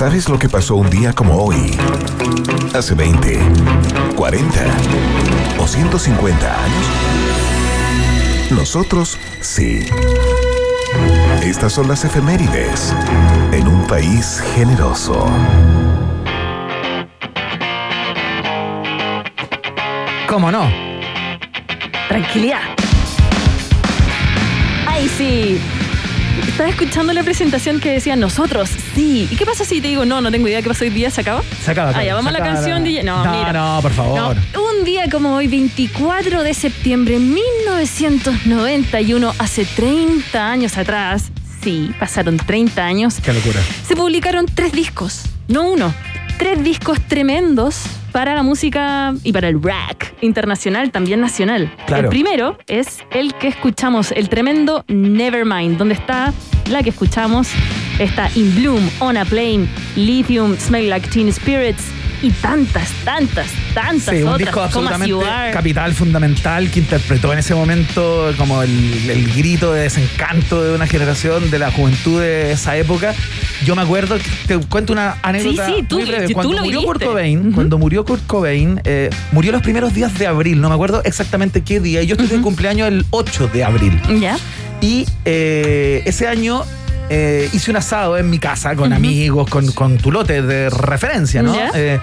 ¿Sabes 0.00 0.30
lo 0.30 0.38
que 0.38 0.48
pasó 0.48 0.76
un 0.76 0.88
día 0.88 1.12
como 1.12 1.44
hoy? 1.44 1.76
Hace 2.72 2.94
20, 2.94 3.38
40 4.16 4.64
o 5.58 5.66
150 5.66 6.64
años. 6.64 6.86
Nosotros 8.50 9.18
sí. 9.42 9.84
Estas 11.42 11.74
son 11.74 11.86
las 11.86 12.02
efemérides 12.06 12.94
en 13.52 13.68
un 13.68 13.86
país 13.86 14.42
generoso. 14.54 15.26
¿Cómo 20.26 20.50
no? 20.50 20.66
Tranquilidad. 22.08 22.62
Ay, 24.86 25.10
sí. 25.10 25.60
Estaba 26.46 26.68
escuchando 26.70 27.12
la 27.12 27.22
presentación 27.22 27.80
que 27.80 27.90
decían 27.92 28.20
nosotros, 28.20 28.70
sí. 28.94 29.28
¿Y 29.30 29.36
qué 29.36 29.46
pasa 29.46 29.64
si 29.64 29.80
te 29.80 29.88
digo, 29.88 30.04
no, 30.04 30.20
no 30.20 30.30
tengo 30.30 30.48
idea 30.48 30.62
qué 30.62 30.68
pasó 30.68 30.84
hoy 30.84 30.90
día? 30.90 31.10
¿Se 31.10 31.20
acaba? 31.22 31.42
Se 31.64 31.70
acaba. 31.70 31.92
Ah, 31.94 32.04
ya, 32.04 32.14
vamos 32.14 32.34
a 32.34 32.38
la 32.38 32.44
canción, 32.44 32.84
DJ. 32.84 33.02
No, 33.02 33.24
no, 33.24 33.38
mira. 33.38 33.52
no, 33.52 33.78
por 33.82 33.92
favor. 33.92 34.36
No, 34.54 34.62
un 34.78 34.84
día 34.84 35.08
como 35.10 35.34
hoy, 35.34 35.48
24 35.48 36.42
de 36.42 36.54
septiembre 36.54 37.14
de 37.18 37.20
1991, 37.20 39.34
hace 39.38 39.64
30 39.64 40.50
años 40.50 40.76
atrás, 40.78 41.30
sí, 41.62 41.90
pasaron 41.98 42.36
30 42.36 42.84
años, 42.84 43.16
Qué 43.22 43.32
locura. 43.32 43.60
se 43.86 43.96
publicaron 43.96 44.46
tres 44.46 44.72
discos, 44.72 45.22
no 45.48 45.70
uno, 45.70 45.92
tres 46.38 46.62
discos 46.62 47.00
tremendos 47.06 47.82
para 48.12 48.34
la 48.34 48.42
música 48.42 49.14
y 49.22 49.32
para 49.32 49.48
el 49.48 49.62
rock 49.62 49.89
internacional, 50.20 50.90
también 50.90 51.20
nacional. 51.20 51.72
Claro. 51.86 52.04
El 52.04 52.08
primero 52.08 52.58
es 52.66 53.04
el 53.10 53.34
que 53.34 53.48
escuchamos, 53.48 54.12
el 54.12 54.28
tremendo 54.28 54.84
Nevermind, 54.88 55.76
donde 55.76 55.94
está 55.94 56.32
la 56.70 56.82
que 56.82 56.90
escuchamos, 56.90 57.48
está 57.98 58.30
In 58.34 58.54
Bloom, 58.54 58.90
On 59.00 59.16
a 59.16 59.24
Plane, 59.24 59.66
Lithium, 59.96 60.56
Smell 60.56 60.88
Like 60.88 61.08
Teen 61.08 61.32
Spirits 61.32 61.84
y 62.22 62.30
tantas, 62.30 62.90
tantas, 63.04 63.50
tantas 63.74 64.14
Sí, 64.14 64.22
un 64.22 64.28
otras, 64.28 64.38
disco 64.38 64.60
absolutamente 64.62 65.14
capital, 65.52 65.94
fundamental, 65.94 66.70
que 66.70 66.80
interpretó 66.80 67.32
en 67.32 67.38
ese 67.38 67.54
momento 67.54 68.32
como 68.36 68.62
el, 68.62 69.08
el 69.10 69.32
grito 69.34 69.72
de 69.72 69.82
desencanto 69.82 70.62
de 70.62 70.74
una 70.74 70.86
generación 70.86 71.50
de 71.50 71.58
la 71.58 71.70
juventud 71.70 72.20
de 72.20 72.52
esa 72.52 72.76
época. 72.76 73.14
Yo 73.64 73.76
me 73.76 73.82
acuerdo, 73.82 74.16
te 74.46 74.58
cuento 74.58 74.92
una 74.92 75.16
anécdota 75.22 75.66
Sí, 75.66 75.72
sí, 75.78 75.82
tú- 75.88 75.96
muy 75.96 76.04
breve. 76.06 76.26
tú 76.28 76.32
Cuando 76.34 76.52
lo 76.54 76.64
murió 76.64 76.82
Kurt. 76.82 77.02
Cobain, 77.04 77.52
cuando 77.52 77.78
murió 77.78 78.04
Kurt 78.04 78.26
Cobain, 78.26 78.80
eh, 78.84 79.10
murió 79.32 79.52
los 79.52 79.62
primeros 79.62 79.92
días 79.94 80.18
de 80.18 80.26
abril, 80.26 80.60
no 80.60 80.68
me 80.68 80.74
acuerdo 80.74 81.02
exactamente 81.04 81.62
qué 81.62 81.80
día. 81.80 82.02
y 82.02 82.06
Yo 82.06 82.14
estoy 82.16 82.28
de 82.36 82.42
cumpleaños 82.42 82.88
el 82.88 83.04
8 83.10 83.48
de 83.52 83.64
abril. 83.64 84.00
¿Ya? 84.20 84.38
Y 84.80 85.06
eh, 85.26 86.02
ese 86.06 86.26
año 86.26 86.62
eh, 87.10 87.48
hice 87.52 87.70
un 87.70 87.76
asado 87.76 88.16
en 88.16 88.30
mi 88.30 88.38
casa 88.38 88.74
con 88.76 88.92
amigos, 88.92 89.48
con, 89.50 89.70
con 89.72 89.98
tu 89.98 90.10
lote 90.10 90.40
de 90.42 90.70
referencia, 90.70 91.42
¿no? 91.42 91.54
Eh, 91.74 91.98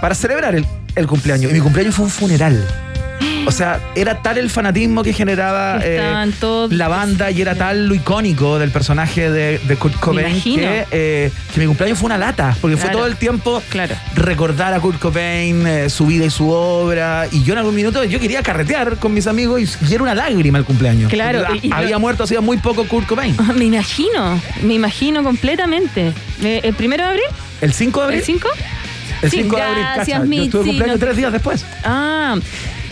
para 0.00 0.14
celebrar 0.14 0.54
el, 0.54 0.64
el 0.96 1.06
cumpleaños. 1.06 1.50
Y 1.50 1.54
mi 1.54 1.60
cumpleaños 1.60 1.94
fue 1.94 2.04
un 2.06 2.10
funeral. 2.10 2.66
O 3.44 3.50
sea, 3.50 3.80
era 3.96 4.22
tal 4.22 4.38
el 4.38 4.50
fanatismo 4.50 5.02
que 5.02 5.12
generaba 5.12 5.80
eh, 5.82 6.00
la 6.70 6.86
banda 6.88 7.30
y 7.32 7.42
era 7.42 7.56
tal 7.56 7.88
lo 7.88 7.94
icónico 7.94 8.58
del 8.60 8.70
personaje 8.70 9.30
de, 9.30 9.58
de 9.58 9.76
Kurt 9.76 9.96
Cobain 9.98 10.40
que, 10.40 10.86
eh, 10.92 11.30
que 11.52 11.60
mi 11.60 11.66
cumpleaños 11.66 11.98
fue 11.98 12.06
una 12.06 12.18
lata, 12.18 12.56
porque 12.60 12.76
fue 12.76 12.90
todo 12.90 13.04
el 13.06 13.16
tiempo 13.16 13.60
Claro. 13.68 13.96
recordar 14.14 14.72
a 14.74 14.78
Kurt 14.80 15.00
Cobain, 15.00 15.66
eh, 15.66 15.90
su 15.90 16.06
vida 16.06 16.24
y 16.24 16.30
su 16.30 16.50
obra. 16.50 17.26
Y 17.32 17.42
yo 17.42 17.52
en 17.54 17.58
algún 17.58 17.74
minuto 17.74 18.04
yo 18.04 18.20
quería 18.20 18.42
carretear 18.44 18.98
con 18.98 19.12
mis 19.12 19.26
amigos 19.26 19.60
y, 19.60 19.92
era 19.94 20.04
una 20.04 20.14
lágrima 20.14 20.58
el 20.58 20.64
cumpleaños. 20.64 21.10
Claro, 21.10 21.42
Porque 21.48 21.66
y- 21.66 21.70
y- 21.70 21.72
había 21.72 21.98
muerto 21.98 22.22
hacía 22.24 22.40
muy 22.40 22.58
poco 22.58 22.86
Kurt 22.86 23.08
Cobain. 23.08 23.36
Me 23.56 23.64
imagino, 23.64 24.40
me 24.62 24.74
imagino 24.74 25.24
completamente. 25.24 26.12
¿El 26.42 26.74
primero 26.74 27.02
de 27.04 27.10
abril? 27.10 27.24
¿El 27.60 27.72
5 27.72 27.98
de 28.00 28.04
abril? 28.04 28.18
¿El 28.20 28.24
5? 28.24 28.48
El 29.22 29.30
Sí, 29.30 29.42
5 29.42 29.56
de 29.56 29.62
abril. 29.62 29.82
gracias, 29.94 30.06
cacha. 30.08 30.18
Yo 30.18 30.28
Mitzi, 30.28 30.48
tuve 30.50 30.64
cumpleaños 30.64 30.96
no- 31.00 31.06
tres 31.06 31.16
días 31.16 31.32
después. 31.32 31.64
Ah, 31.84 32.36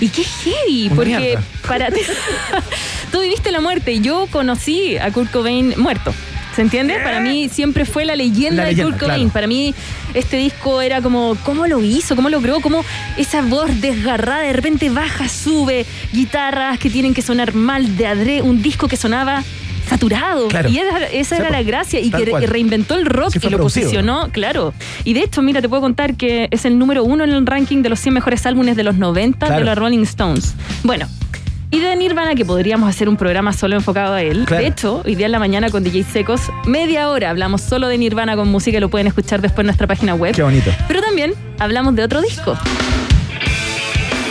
y 0.00 0.08
qué 0.08 0.22
heavy, 0.24 0.86
Una 0.86 0.94
porque 0.96 1.16
mierda. 1.18 1.42
para 1.66 1.90
ti, 1.90 2.00
tú 3.12 3.20
viviste 3.20 3.50
la 3.50 3.60
muerte. 3.60 4.00
Yo 4.00 4.26
conocí 4.30 4.96
a 4.96 5.10
Kurt 5.10 5.30
Cobain 5.30 5.74
muerto. 5.76 6.14
¿Se 6.54 6.62
entiende? 6.62 6.98
Para 7.04 7.20
mí 7.20 7.48
siempre 7.48 7.84
fue 7.84 8.04
la 8.04 8.16
leyenda 8.16 8.64
La 8.64 8.68
de 8.70 8.82
Kurt 8.82 8.98
Cobain. 8.98 9.18
claro. 9.20 9.32
Para 9.32 9.46
mí 9.46 9.72
este 10.14 10.36
disco 10.36 10.80
era 10.82 11.00
como, 11.00 11.36
¿cómo 11.44 11.66
lo 11.68 11.80
hizo? 11.80 12.16
¿Cómo 12.16 12.28
logró? 12.28 12.60
¿Cómo 12.60 12.84
esa 13.16 13.40
voz 13.42 13.80
desgarrada 13.80 14.42
de 14.42 14.52
repente 14.52 14.90
baja, 14.90 15.28
sube, 15.28 15.86
guitarras 16.12 16.78
que 16.78 16.90
tienen 16.90 17.14
que 17.14 17.22
sonar 17.22 17.54
mal 17.54 17.96
de 17.96 18.06
adre, 18.08 18.42
un 18.42 18.62
disco 18.62 18.88
que 18.88 18.96
sonaba 18.96 19.44
saturado. 20.00 20.48
Claro. 20.48 20.68
Y 20.68 20.78
era- 20.78 21.06
esa 21.06 21.36
Sí, 21.36 21.42
era 21.42 21.50
la 21.50 21.62
gracia 21.62 22.00
y 22.00 22.10
que 22.10 22.24
reinventó 22.46 22.94
el 22.94 23.06
rock 23.06 23.32
Sí, 23.32 23.38
y 23.42 23.50
lo 23.50 23.56
producido. 23.58 23.84
posicionó, 23.86 24.28
claro. 24.32 24.72
Y 25.04 25.12
de 25.14 25.20
hecho, 25.22 25.42
mira, 25.42 25.60
te 25.62 25.68
puedo 25.68 25.82
contar 25.82 26.14
que 26.16 26.48
es 26.50 26.64
el 26.64 26.78
número 26.78 27.04
uno 27.04 27.24
en 27.24 27.30
el 27.30 27.46
ranking 27.46 27.82
de 27.82 27.88
los 27.90 28.00
100 28.00 28.14
mejores 28.14 28.44
álbumes 28.46 28.76
de 28.76 28.84
los 28.84 28.96
90 28.96 29.46
Claro. 29.46 29.60
de 29.60 29.64
los 29.66 29.76
Rolling 29.78 30.02
Stones. 30.02 30.54
Bueno. 30.82 31.06
Y 31.72 31.78
de 31.78 31.94
Nirvana, 31.94 32.34
que 32.34 32.44
podríamos 32.44 32.88
hacer 32.88 33.08
un 33.08 33.16
programa 33.16 33.52
solo 33.52 33.76
enfocado 33.76 34.14
a 34.14 34.22
él. 34.22 34.44
Claro. 34.44 34.60
De 34.64 34.68
hecho, 34.68 35.02
hoy 35.04 35.14
día 35.14 35.26
en 35.26 35.32
la 35.32 35.38
mañana 35.38 35.70
con 35.70 35.84
DJ 35.84 36.02
Secos, 36.02 36.40
media 36.66 37.08
hora 37.08 37.30
hablamos 37.30 37.60
solo 37.62 37.86
de 37.86 37.96
Nirvana 37.96 38.34
con 38.34 38.48
música 38.48 38.78
y 38.78 38.80
lo 38.80 38.88
pueden 38.88 39.06
escuchar 39.06 39.40
después 39.40 39.60
en 39.60 39.66
nuestra 39.66 39.86
página 39.86 40.16
web. 40.16 40.34
Qué 40.34 40.42
bonito. 40.42 40.72
Pero 40.88 41.00
también 41.00 41.32
hablamos 41.60 41.94
de 41.94 42.02
otro 42.02 42.20
disco. 42.22 42.58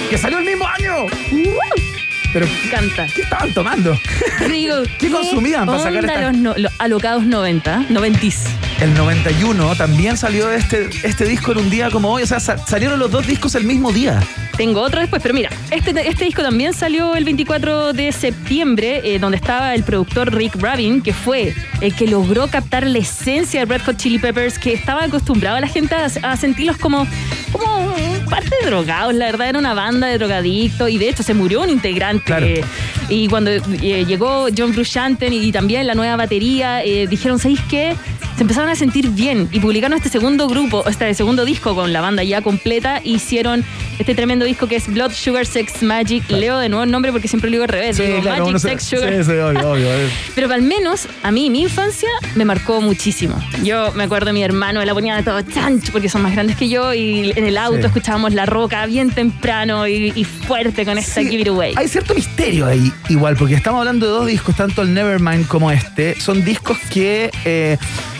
¡Que 0.09 0.17
salió 0.17 0.39
el 0.39 0.45
mismo 0.45 0.65
año! 0.67 1.88
Pero, 2.33 2.47
Canta. 2.69 3.07
¿qué 3.13 3.21
estaban 3.23 3.53
tomando? 3.53 3.97
Digo, 4.49 4.75
¿Qué 4.97 5.09
consumían 5.09 5.65
para 5.65 5.79
sacar 5.79 6.05
esta- 6.05 6.21
los, 6.31 6.37
no- 6.37 6.53
los 6.57 6.71
alocados 6.77 7.23
90, 7.25 7.85
90s. 7.89 8.35
El 8.81 8.93
91 8.93 9.75
también 9.75 10.15
salió 10.17 10.51
este, 10.51 10.89
este 11.03 11.25
disco 11.25 11.51
en 11.51 11.57
un 11.59 11.69
día 11.69 11.89
como 11.89 12.11
hoy. 12.11 12.23
O 12.23 12.27
sea, 12.27 12.39
sa- 12.39 12.57
salieron 12.65 12.99
los 12.99 13.11
dos 13.11 13.25
discos 13.27 13.55
el 13.55 13.63
mismo 13.65 13.91
día. 13.91 14.19
Tengo 14.59 14.81
otro 14.81 14.99
después, 14.99 15.21
pero 15.21 15.33
mira, 15.33 15.49
este, 15.71 15.91
este 16.05 16.25
disco 16.25 16.41
también 16.41 16.73
salió 16.73 17.15
el 17.15 17.23
24 17.23 17.93
de 17.93 18.11
septiembre, 18.11 18.99
eh, 19.05 19.17
donde 19.17 19.37
estaba 19.37 19.73
el 19.73 19.83
productor 19.83 20.35
Rick 20.35 20.55
Rubin, 20.61 21.01
que 21.01 21.13
fue 21.13 21.55
el 21.79 21.95
que 21.95 22.07
logró 22.07 22.45
captar 22.49 22.85
la 22.85 22.97
esencia 22.97 23.61
de 23.61 23.65
Red 23.67 23.85
Hot 23.85 23.95
Chili 23.95 24.19
Peppers, 24.19 24.59
que 24.59 24.73
estaba 24.73 25.05
acostumbrado 25.05 25.55
a 25.55 25.61
la 25.61 25.67
gente 25.67 25.95
a, 25.95 26.07
a 26.23 26.35
sentirlos 26.35 26.75
como, 26.75 27.07
como 27.53 27.95
parte 28.29 28.49
de 28.61 28.69
drogados, 28.69 29.13
la 29.13 29.27
verdad, 29.27 29.47
era 29.47 29.59
una 29.59 29.73
banda 29.73 30.07
de 30.07 30.17
drogadictos, 30.17 30.89
y 30.89 30.97
de 30.97 31.07
hecho 31.07 31.23
se 31.23 31.33
murió 31.33 31.61
un 31.61 31.69
integrante. 31.69 32.25
Claro. 32.25 32.45
eh, 32.45 32.61
y 33.07 33.29
cuando 33.29 33.51
eh, 33.51 34.05
llegó 34.05 34.47
John 34.55 34.73
Frusciante 34.73 35.27
y 35.27 35.53
también 35.53 35.87
la 35.87 35.95
nueva 35.95 36.17
batería, 36.17 36.83
eh, 36.83 37.07
dijeron, 37.07 37.39
¿sabéis 37.39 37.61
qué? 37.69 37.95
Se 38.39 38.43
empezaron 38.43 38.69
a 38.69 38.75
sentir 38.75 39.09
bien 39.09 39.49
y 39.51 39.59
publicaron 39.59 39.97
este 39.97 40.07
segundo 40.07 40.47
grupo, 40.47 40.87
este 40.87 41.13
segundo 41.13 41.43
disco 41.43 41.75
con 41.75 41.91
la 41.91 41.99
banda 41.99 42.23
ya 42.23 42.41
completa. 42.41 43.01
Hicieron 43.03 43.65
este 43.99 44.15
tremendo 44.15 44.45
disco 44.45 44.65
que 44.65 44.77
es 44.77 44.87
Blood 44.87 45.11
Sugar 45.11 45.45
Sex 45.45 45.83
Magic. 45.83 46.23
Leo 46.29 46.57
de 46.57 46.69
nuevo 46.69 46.85
el 46.85 46.89
nombre 46.89 47.11
porque 47.11 47.27
siempre 47.27 47.49
lo 47.49 47.55
digo 47.55 47.63
al 47.63 47.69
revés. 47.69 47.97
digo 47.97 48.21
Magic 48.21 48.57
se- 48.59 48.69
Sex 48.69 48.83
Sugar. 48.85 49.09
Sí, 49.13 49.23
sí, 49.25 49.31
obvio, 49.31 49.71
obvio. 49.71 49.89
Pero 50.35 50.53
al 50.53 50.61
menos 50.61 51.09
a 51.21 51.31
mí, 51.31 51.49
mi 51.49 51.63
infancia 51.63 52.07
me 52.35 52.45
marcó 52.45 52.79
muchísimo. 52.79 53.35
Yo 53.61 53.91
me 53.91 54.05
acuerdo 54.05 54.27
de 54.27 54.33
mi 54.33 54.41
hermano, 54.41 54.85
la 54.85 54.93
ponía 54.93 55.17
de 55.17 55.23
todo 55.23 55.41
chancho 55.41 55.91
porque 55.91 56.07
son 56.07 56.21
más 56.21 56.31
grandes 56.31 56.55
que 56.55 56.69
yo 56.69 56.93
y 56.93 57.33
en 57.35 57.43
el 57.43 57.57
auto 57.57 57.81
Sí. 57.81 57.87
escuchábamos 57.87 58.33
La 58.33 58.45
Roca 58.45 58.85
bien 58.85 59.11
temprano 59.11 59.85
y, 59.85 60.13
y 60.15 60.23
fuerte 60.23 60.85
con 60.85 60.97
esta 60.97 61.19
Sí, 61.19 61.27
Give 61.27 61.41
It 61.41 61.47
Away. 61.49 61.73
Hay 61.75 61.89
cierto 61.89 62.15
misterio 62.15 62.67
ahí, 62.67 62.89
igual, 63.09 63.35
porque 63.35 63.55
estamos 63.55 63.79
hablando 63.79 64.05
de 64.05 64.13
dos 64.13 64.27
discos, 64.27 64.55
tanto 64.55 64.81
el 64.81 64.93
Nevermind 64.93 65.45
como 65.45 65.71
este. 65.71 66.17
Son 66.21 66.41
discos 66.45 66.77
que. 66.89 67.31
eh, 67.43 67.77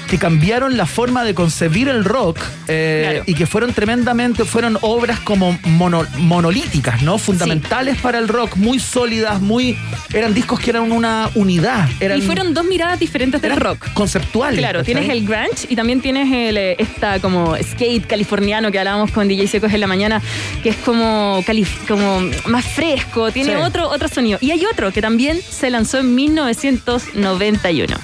que 0.10 0.18
cambiaron 0.18 0.76
la 0.78 0.86
forma 0.86 1.24
de 1.24 1.34
concebir 1.34 1.88
el 1.88 2.04
rock 2.04 2.40
eh, 2.68 3.08
Claro. 3.10 3.24
y 3.28 3.34
que 3.36 3.46
fueron 3.46 3.74
tremendamente, 3.74 4.44
fueron 4.46 4.78
obras 4.82 5.20
como 5.20 5.58
mono- 5.66 6.06
monolíticas, 6.18 7.02
¿no? 7.04 7.18
Fundamentales 7.18 7.98
para 8.00 8.18
el 8.20 8.28
rock, 8.28 8.56
muy 8.56 8.80
sólidas, 8.80 9.40
muy. 9.42 9.78
Eran 10.14 10.34
discos 10.34 10.60
que 10.60 10.72
eran 10.72 10.92
una 10.92 11.30
unidad. 11.36 11.88
Eran, 12.00 12.18
y 12.18 12.22
fueron 12.22 12.54
dos 12.54 12.66
miradas 12.66 13.00
diferentes 13.00 13.42
del 13.42 13.56
rock. 13.58 13.88
Conceptuales. 13.94 14.60
Claro, 14.60 14.84
tienes 14.84 15.10
el 15.10 15.26
grunge 15.26 15.68
y 15.70 15.76
también 15.76 16.02
tienes 16.02 16.32
el 16.32 16.58
eh, 16.58 16.76
esta 16.80 17.20
como 17.20 17.56
skate 17.56 18.08
californiano 18.08 18.72
que 18.72 18.80
hablábamos 18.80 19.12
con 19.12 19.28
DJ 19.28 19.48
Secos 19.48 19.72
en 19.74 19.80
la 19.80 19.88
mañana, 19.88 20.22
que 20.64 20.70
es 20.70 20.76
como 20.78 21.42
calif- 21.46 21.88
como 21.88 22.22
más 22.48 22.66
fresco, 22.66 23.32
tiene 23.32 23.54
Sí. 23.56 23.62
otro 23.62 23.88
otro 23.90 24.08
sonido. 24.08 24.40
Y 24.42 24.52
hay 24.52 24.66
otro 24.66 24.92
que 24.92 25.02
también 25.02 25.40
se 25.42 25.70
lanzó 25.70 26.00
en 26.00 26.16
1991. 26.16 27.96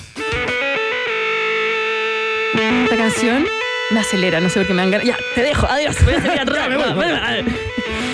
Esta 2.83 2.97
canción 2.97 3.45
me 3.91 3.99
acelera, 3.99 4.39
no 4.39 4.49
sé 4.49 4.59
por 4.59 4.67
qué 4.67 4.73
me 4.73 4.81
dan 4.81 4.91
ganas. 4.91 5.07
Ya, 5.07 5.17
te 5.35 5.41
dejo, 5.41 5.67
adiós. 5.67 5.95
Voy 6.03 6.13
a 6.13 6.21
salir 6.21 6.39
a 6.39 6.45
Ya, 6.55 6.69
me 6.69 6.77
voy, 6.77 6.93
me 6.93 6.93
voy. 6.93 7.53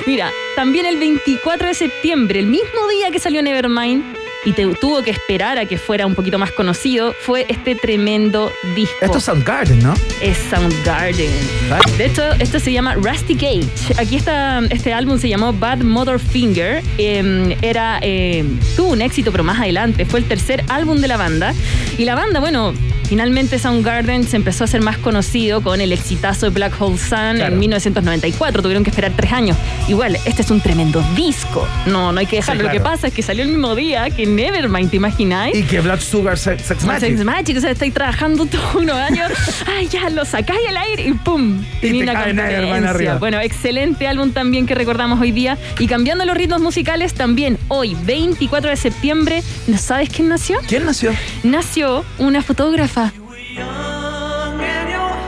Mira, 0.06 0.32
también 0.56 0.86
el 0.86 0.98
24 0.98 1.68
de 1.68 1.74
septiembre, 1.74 2.40
el 2.40 2.48
mismo 2.48 2.88
día 2.90 3.12
que 3.12 3.20
salió 3.20 3.42
Nevermind, 3.42 4.04
y 4.44 4.54
te 4.54 4.66
tuvo 4.76 5.04
que 5.04 5.12
esperar 5.12 5.60
a 5.60 5.66
que 5.66 5.78
fuera 5.78 6.08
un 6.08 6.16
poquito 6.16 6.40
más 6.40 6.52
conocido, 6.52 7.14
fue 7.14 7.46
este 7.48 7.76
tremendo 7.76 8.52
disco. 8.76 8.96
Esto 9.02 9.20
es 9.20 9.24
Soundgarden, 9.24 9.80
¿no? 9.84 9.94
es 10.22 10.38
Soundgarden. 10.50 11.32
Vale. 11.70 11.98
De 11.98 12.06
hecho, 12.06 12.32
esto 12.40 12.60
se 12.60 12.72
llama 12.72 12.96
Rusty 12.96 13.36
Cage. 13.36 14.00
Aquí 14.00 14.16
está, 14.16 14.62
este 14.70 14.94
álbum 14.94 15.20
se 15.20 15.30
llamó 15.30 15.54
Bad 15.54 15.80
Mother 15.80 16.20
Finger. 16.20 16.84
Eh, 16.98 17.56
era, 17.62 18.00
eh, 18.02 18.44
tuvo 18.76 18.90
un 18.94 19.02
éxito, 19.02 19.32
pero 19.32 19.44
más 19.44 19.60
adelante. 19.60 20.06
Fue 20.06 20.20
el 20.20 20.26
tercer 20.26 20.64
álbum 20.70 21.00
de 21.00 21.08
la 21.08 21.18
banda. 21.18 21.54
Y 21.98 22.06
la 22.06 22.16
banda, 22.16 22.40
bueno, 22.40 22.74
finalmente 23.16 23.60
Soundgarden 23.60 24.24
se 24.24 24.38
empezó 24.38 24.64
a 24.64 24.68
ser 24.68 24.80
más 24.82 24.98
conocido 24.98 25.60
con 25.62 25.82
el 25.82 25.92
exitazo 25.92 26.46
de 26.46 26.52
Black 26.54 26.82
Hole 26.82 26.98
Sun 26.98 27.10
Claro. 27.36 27.54
en 27.56 27.60
1994. 27.60 28.62
Tuvieron 28.62 28.86
que 28.86 28.90
esperar 28.90 29.12
tres 29.18 29.34
años. 29.34 29.58
Igual, 29.90 30.18
este 30.24 30.44
es 30.44 30.50
un 30.50 30.62
tremendo 30.62 31.04
disco. 31.14 31.68
No, 31.88 32.14
no 32.14 32.20
hay 32.22 32.26
que 32.26 32.38
dejarlo. 32.38 32.62
Sí, 32.62 32.68
Lo 32.68 32.72
que 32.72 32.80
pasa 32.80 33.08
es 33.08 33.14
que 33.14 33.22
salió 33.22 33.44
el 33.44 33.50
mismo 33.50 33.76
día 33.76 34.10
que 34.12 34.26
Nevermind, 34.26 34.92
¿te 34.92 34.96
imagináis? 34.96 35.58
Y 35.58 35.64
que 35.64 35.82
Blood 35.82 36.00
Sugar 36.00 36.38
Sex, 36.38 36.62
Sex 36.62 36.86
Magic. 36.86 37.12
Magic. 37.12 37.26
Magic, 37.26 37.58
o 37.58 37.60
sea, 37.60 37.72
estáis 37.72 37.94
trabajando 37.94 38.46
todos 38.52 38.76
unos 38.76 38.96
años, 38.96 39.30
ay, 39.68 39.90
ya 39.90 40.10
lo 40.10 40.24
sacáis 40.24 40.62
al 40.70 40.78
aire 40.78 41.10
y 41.10 41.14
¡pum! 41.14 41.62
Tenía 41.82 42.06
te 42.06 42.12
una 42.12 42.24
competencia. 42.24 42.90
arriba. 42.92 43.16
Bueno, 43.18 43.42
excelente 43.42 44.08
álbum 44.08 44.32
también 44.32 44.66
que 44.66 44.74
recordamos 44.74 45.20
hoy 45.20 45.34
día. 45.34 45.58
Y 45.80 45.88
cambiando 45.88 46.24
los 46.24 46.38
ritmos 46.38 46.62
musicales, 46.62 47.14
también 47.14 47.58
hoy, 47.68 47.94
24 48.06 48.70
de 48.70 48.78
septiembre, 48.78 49.44
¿no 49.68 49.78
sabes 49.78 50.08
quién 50.10 50.30
nació? 50.30 50.60
¿Quién 50.66 50.86
nació? 50.86 51.12
Nació 51.44 52.06
una 52.20 52.42
fotógrafa. 52.42 53.01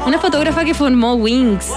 Una 0.05 0.19
fotógrafa 0.19 0.65
que 0.65 0.73
formó 0.73 1.13
Wings. 1.15 1.69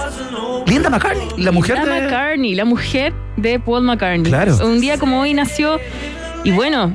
Linda 0.65 0.89
McCartney, 0.89 1.27
la 1.37 1.51
mujer 1.51 1.77
La 1.77 1.85
de... 1.85 2.01
McCartney, 2.01 2.55
la 2.55 2.65
mujer 2.65 3.13
de 3.37 3.59
Paul 3.59 3.83
McCartney. 3.83 4.23
Claro. 4.29 4.57
Un 4.65 4.81
día 4.81 4.97
como 4.97 5.21
hoy 5.21 5.33
nació 5.33 5.79
y 6.43 6.51
bueno, 6.51 6.93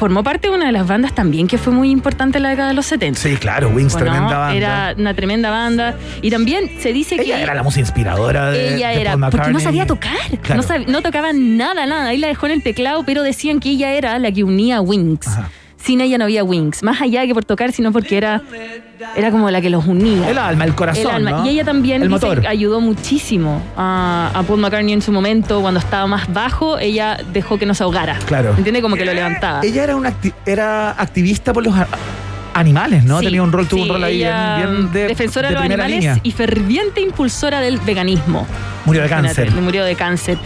formó 0.00 0.24
parte 0.24 0.48
de 0.48 0.54
una 0.54 0.66
de 0.66 0.72
las 0.72 0.86
bandas 0.88 1.14
también 1.14 1.46
que 1.46 1.58
fue 1.58 1.72
muy 1.72 1.90
importante 1.90 2.38
en 2.38 2.42
la 2.42 2.48
década 2.50 2.68
de 2.70 2.74
los 2.74 2.86
70. 2.86 3.20
Sí, 3.20 3.36
claro, 3.36 3.68
Wings, 3.68 3.92
Bueno, 3.92 4.10
tremenda 4.10 4.36
banda. 4.38 4.56
Era 4.56 4.94
una 4.98 5.14
tremenda 5.14 5.50
banda. 5.50 5.96
Y 6.22 6.30
también 6.30 6.68
se 6.80 6.92
dice 6.92 7.14
que. 7.16 7.22
Ella 7.22 7.40
era 7.40 7.54
la 7.54 7.62
música 7.62 7.80
inspiradora 7.80 8.50
de 8.50 8.74
ella 8.74 8.88
de 8.88 9.00
era, 9.00 9.16
Paul 9.16 9.30
porque 9.30 9.50
no 9.52 9.60
sabía 9.60 9.86
tocar, 9.86 10.12
Claro. 10.42 10.60
no, 10.62 10.68
sab- 10.68 10.86
no 10.86 11.02
tocaba 11.02 11.32
nada, 11.32 11.86
nada. 11.86 12.08
Ahí 12.08 12.18
la 12.18 12.26
dejó 12.26 12.46
en 12.46 12.52
el 12.52 12.62
teclado, 12.64 13.04
pero 13.06 13.22
decían 13.22 13.60
que 13.60 13.70
ella 13.70 13.92
era 13.92 14.18
la 14.18 14.32
que 14.32 14.42
unía 14.42 14.78
a 14.78 14.80
Wings. 14.80 15.28
Ajá. 15.28 15.50
Sin 15.84 16.00
ella 16.00 16.16
no 16.18 16.24
había 16.24 16.42
Wings. 16.44 16.82
Más 16.82 17.00
allá 17.02 17.20
de 17.20 17.26
que 17.28 17.34
por 17.34 17.44
tocar, 17.44 17.72
sino 17.72 17.92
porque 17.92 18.16
era, 18.16 18.40
era 19.16 19.30
como 19.30 19.50
la 19.50 19.60
que 19.60 19.68
los 19.70 19.86
unía. 19.86 20.28
El 20.30 20.38
alma, 20.38 20.64
el 20.64 20.74
corazón. 20.74 21.06
El 21.06 21.28
alma. 21.28 21.30
¿no? 21.30 21.46
Y 21.46 21.50
ella 21.50 21.64
también 21.64 22.02
El 22.02 22.08
motor. 22.10 22.46
ayudó 22.46 22.80
muchísimo 22.80 23.60
a, 23.76 24.30
a 24.34 24.42
Paul 24.44 24.60
McCartney 24.60 24.94
en 24.94 25.02
su 25.02 25.12
momento, 25.12 25.60
cuando 25.60 25.80
estaba 25.80 26.06
más 26.06 26.32
bajo, 26.32 26.78
ella 26.78 27.18
dejó 27.32 27.58
que 27.58 27.66
no 27.66 27.74
se 27.74 27.82
ahogara. 27.84 28.18
Claro. 28.26 28.54
¿Entiende? 28.56 28.80
Como 28.82 28.96
que 28.96 29.04
lo 29.04 29.12
levantaba. 29.12 29.60
Ella 29.62 29.84
era 29.84 29.96
una 29.96 30.10
acti- 30.10 30.32
era 30.46 30.90
activista 30.92 31.52
por 31.52 31.64
los 31.64 31.74
animales, 32.54 33.04
¿no? 33.04 33.18
Sí, 33.18 33.26
Tenía 33.26 33.42
un 33.42 33.52
rol, 33.52 33.66
tuvo 33.68 33.84
sí, 33.84 33.90
un 33.90 33.94
rol 33.96 34.04
ahí 34.04 34.16
bien, 34.18 34.32
bien 34.56 34.92
de, 34.92 35.08
defensora 35.08 35.48
de 35.48 35.54
de 35.54 35.60
los 35.60 35.64
animales 35.64 35.96
línea. 35.96 36.20
y 36.22 36.30
ferviente 36.32 37.00
impulsora 37.00 37.60
del 37.60 37.78
veganismo. 37.78 38.46
Murió 38.84 39.02
de 39.02 39.08
cáncer. 39.08 39.50
Murió 39.52 39.84
de 39.84 39.94
cáncer. 39.96 40.38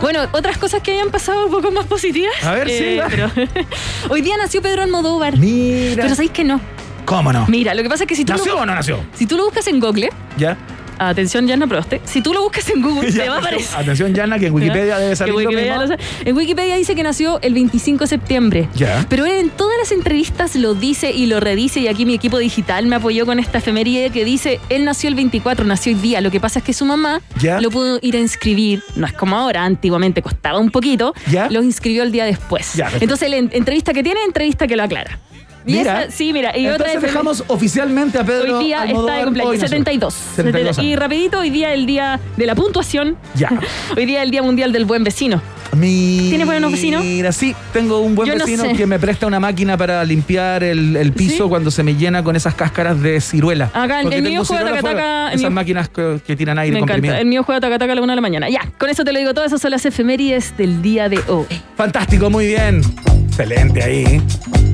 Bueno, 0.00 0.20
otras 0.32 0.58
cosas 0.58 0.82
que 0.82 0.92
hayan 0.92 1.10
pasado 1.10 1.46
un 1.46 1.50
poco 1.50 1.70
más 1.72 1.86
positivas. 1.86 2.32
A 2.44 2.52
ver, 2.52 2.68
sí, 2.68 2.96
va. 2.96 3.06
pero 3.08 3.30
Hoy 4.10 4.20
día 4.22 4.36
nació 4.36 4.62
Pedro 4.62 4.82
Almodóvar. 4.82 5.36
Mira. 5.38 6.02
Pero 6.02 6.14
sabéis 6.14 6.30
que 6.30 6.44
no. 6.44 6.60
¿Cómo 7.04 7.32
no? 7.32 7.46
Mira, 7.48 7.72
lo 7.74 7.82
que 7.82 7.88
pasa 7.88 8.04
es 8.04 8.08
que 8.08 8.16
si 8.16 8.24
tú, 8.24 8.32
¿Nació 8.32 8.54
lo, 8.56 8.60
o 8.62 8.66
no 8.66 8.74
nació? 8.74 8.98
si 9.14 9.26
tú 9.26 9.36
lo 9.36 9.44
buscas 9.44 9.66
en 9.68 9.78
Google, 9.80 10.10
¿Ya? 10.36 10.56
Atención, 10.98 11.46
Yana 11.46 11.66
Proste, 11.66 12.00
si 12.04 12.22
tú 12.22 12.32
lo 12.32 12.42
buscas 12.42 12.68
en 12.70 12.82
Google, 12.82 13.10
Ya, 13.12 13.22
te 13.24 13.28
va 13.28 13.36
a 13.36 13.38
aparecer. 13.38 13.78
Atención, 13.78 14.14
Yana, 14.14 14.38
que 14.38 14.46
en 14.46 14.54
Wikipedia 14.54 14.98
debe 14.98 15.16
salir 15.16 15.32
lo 15.34 15.38
Wikipedia 15.38 15.78
mismo. 15.78 15.82
lo 15.82 15.88
sabe. 15.88 16.02
En 16.24 16.36
Wikipedia 16.36 16.76
dice 16.76 16.94
que 16.94 17.02
nació 17.02 17.38
el 17.42 17.54
25 17.54 18.04
de 18.04 18.08
septiembre. 18.08 18.68
Ya. 18.74 19.04
Pero 19.08 19.24
él 19.26 19.32
en 19.36 19.50
todas 19.50 19.76
las 19.78 19.92
entrevistas 19.92 20.56
lo 20.56 20.74
dice 20.74 21.10
y 21.12 21.26
lo 21.26 21.40
redice 21.40 21.80
y 21.80 21.88
aquí 21.88 22.04
mi 22.06 22.14
equipo 22.14 22.38
digital 22.38 22.86
me 22.86 22.96
apoyó 22.96 23.26
con 23.26 23.38
esta 23.38 23.58
efeméride 23.58 24.10
que 24.10 24.24
dice, 24.24 24.60
él 24.68 24.84
nació 24.84 25.08
el 25.08 25.14
24, 25.14 25.64
nació 25.64 25.92
hoy 25.94 26.00
día. 26.00 26.20
Lo 26.20 26.30
que 26.30 26.40
pasa 26.40 26.58
es 26.60 26.64
que 26.64 26.72
su 26.72 26.84
mamá 26.84 27.20
Ya. 27.40 27.60
lo 27.60 27.70
pudo 27.70 27.98
ir 28.02 28.16
a 28.16 28.20
inscribir, 28.20 28.82
no 28.96 29.06
es 29.06 29.12
como 29.12 29.36
ahora, 29.36 29.64
antiguamente 29.64 30.22
costaba 30.22 30.58
un 30.58 30.70
poquito, 30.70 31.14
Ya. 31.30 31.48
lo 31.50 31.62
inscribió 31.62 32.02
el 32.02 32.12
día 32.12 32.24
después. 32.24 32.74
Ya. 32.74 32.90
Entonces, 33.00 33.28
la 33.30 33.36
en- 33.36 33.50
entrevista 33.52 33.92
que 33.92 34.02
tiene, 34.02 34.20
entrevista 34.24 34.66
que 34.66 34.76
lo 34.76 34.82
aclara. 34.82 35.18
Y 35.66 35.72
Mira. 35.72 36.02
esa- 36.04 36.10
sí, 36.12 36.32
mira, 36.32 36.56
y 36.56 36.66
otra 36.68 36.74
Entonces 36.76 36.96
efeméride- 36.96 37.06
dejamos 37.08 37.44
oficialmente 37.48 38.18
a 38.18 38.24
Pedro 38.24 38.58
Hoy 38.58 38.64
día 38.66 38.76
está 38.78 38.88
Almodóvar, 38.88 39.18
de 39.18 39.24
cumpleaños, 39.24 39.50
hoy 39.50 39.56
nació. 39.58 39.68
72. 39.68 40.14
72 40.36 40.78
y 40.78 40.96
rapidito, 40.96 41.38
hoy 41.40 41.50
día 41.50 41.74
el 41.74 41.86
día 41.86 42.20
de 42.36 42.46
la 42.46 42.54
puntuación. 42.54 43.16
Ya. 43.34 43.50
Hoy 43.96 44.06
día 44.06 44.22
el 44.22 44.30
Día 44.30 44.42
Mundial 44.42 44.72
del 44.72 44.84
Buen 44.84 45.02
Vecino. 45.02 45.42
Mi- 45.76 46.28
¿Tiene 46.30 46.44
buen 46.46 46.62
vecino? 46.70 47.00
Mira, 47.02 47.32
sí, 47.32 47.54
tengo 47.72 47.98
un 48.00 48.14
buen 48.14 48.28
Yo 48.28 48.36
no 48.38 48.44
vecino 48.46 48.64
sé. 48.64 48.72
que 48.74 48.86
me 48.86 48.98
presta 48.98 49.26
una 49.26 49.40
máquina 49.40 49.76
para 49.76 50.02
limpiar 50.04 50.62
el, 50.62 50.96
el 50.96 51.12
piso 51.12 51.44
¿Sí? 51.44 51.48
cuando 51.50 51.70
se 51.70 51.82
me 51.82 51.96
llena 51.96 52.22
con 52.22 52.34
esas 52.36 52.54
cáscaras 52.54 53.02
de 53.02 53.20
ciruela. 53.20 53.70
Acá, 53.74 54.00
el- 54.02 54.22
mío 54.22 54.42
juega 54.44 54.64
taca-taca, 54.70 55.28
Esas 55.30 55.40
mío- 55.42 55.50
máquinas 55.50 55.88
que, 55.90 56.20
que 56.26 56.36
tiran 56.36 56.58
aire 56.60 56.72
Me 56.72 56.78
encanta. 56.78 56.94
comprimido. 56.94 57.20
El 57.20 57.26
mío 57.26 57.42
juega 57.42 57.60
taca 57.60 57.78
taca 57.78 57.92
a 57.92 57.94
la 57.96 58.00
una 58.02 58.12
de 58.12 58.16
la 58.16 58.22
mañana. 58.22 58.48
Ya, 58.48 58.60
con 58.78 58.88
eso 58.88 59.04
te 59.04 59.12
lo 59.12 59.18
digo 59.18 59.34
todo. 59.34 59.44
Esas 59.44 59.60
son 59.60 59.72
las 59.72 59.84
efemérides 59.84 60.56
del 60.56 60.80
día 60.80 61.08
de 61.10 61.18
hoy. 61.26 61.46
Fantástico, 61.76 62.30
muy 62.30 62.46
bien. 62.46 62.80
Excelente 63.28 63.82
ahí. 63.82 64.22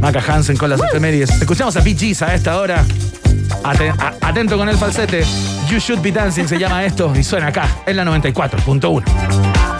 Maca 0.02 0.20
Hansen 0.20 0.56
con 0.56 0.68
las 0.68 0.80
efemérides. 0.80 1.30
Escuchamos 1.40 1.76
a 1.76 1.80
PGs 1.80 2.22
a 2.22 2.34
esta 2.34 2.58
hora. 2.58 2.84
Atento 4.20 4.58
con 4.58 4.68
el 4.68 4.76
falsete. 4.76 5.24
You 5.70 5.78
Should 5.78 6.02
Be 6.02 6.10
Dancing 6.10 6.48
se 6.48 6.58
llama 6.58 6.84
esto 6.84 7.12
y 7.14 7.22
suena 7.22 7.46
acá 7.46 7.68
en 7.86 7.96
la 7.96 8.04
94.1. 8.04 9.71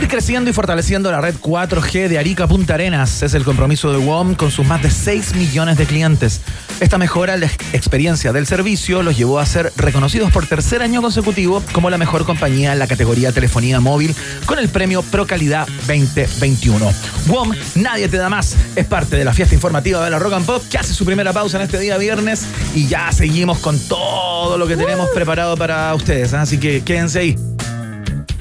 Seguir 0.00 0.12
creciendo 0.12 0.48
y 0.48 0.54
fortaleciendo 0.54 1.12
la 1.12 1.20
red 1.20 1.34
4G 1.34 2.08
de 2.08 2.18
Arica 2.18 2.46
Punta 2.46 2.72
Arenas 2.72 3.22
es 3.22 3.34
el 3.34 3.44
compromiso 3.44 3.92
de 3.92 3.98
WOM 3.98 4.34
con 4.34 4.50
sus 4.50 4.66
más 4.66 4.82
de 4.82 4.90
6 4.90 5.34
millones 5.34 5.76
de 5.76 5.84
clientes. 5.84 6.40
Esta 6.80 6.96
mejora 6.96 7.34
en 7.34 7.40
la 7.40 7.46
experiencia 7.74 8.32
del 8.32 8.46
servicio 8.46 9.02
los 9.02 9.18
llevó 9.18 9.40
a 9.40 9.44
ser 9.44 9.70
reconocidos 9.76 10.32
por 10.32 10.46
tercer 10.46 10.80
año 10.80 11.02
consecutivo 11.02 11.62
como 11.72 11.90
la 11.90 11.98
mejor 11.98 12.24
compañía 12.24 12.72
en 12.72 12.78
la 12.78 12.86
categoría 12.86 13.30
telefonía 13.32 13.78
móvil 13.80 14.14
con 14.46 14.58
el 14.58 14.70
premio 14.70 15.02
Pro 15.02 15.26
Calidad 15.26 15.68
2021. 15.86 16.92
WOM, 17.26 17.52
nadie 17.74 18.08
te 18.08 18.16
da 18.16 18.30
más. 18.30 18.56
Es 18.76 18.86
parte 18.86 19.16
de 19.16 19.26
la 19.26 19.34
fiesta 19.34 19.54
informativa 19.54 20.02
de 20.02 20.10
la 20.10 20.18
Rock 20.18 20.32
and 20.32 20.46
Pop 20.46 20.62
que 20.70 20.78
hace 20.78 20.94
su 20.94 21.04
primera 21.04 21.34
pausa 21.34 21.58
en 21.58 21.64
este 21.64 21.78
día 21.78 21.98
viernes 21.98 22.46
y 22.74 22.88
ya 22.88 23.12
seguimos 23.12 23.58
con 23.58 23.78
todo 23.78 24.56
lo 24.56 24.66
que 24.66 24.78
tenemos 24.78 25.10
preparado 25.10 25.58
para 25.58 25.94
ustedes. 25.94 26.32
¿eh? 26.32 26.38
Así 26.38 26.56
que 26.56 26.82
quédense 26.82 27.18
ahí. 27.18 27.36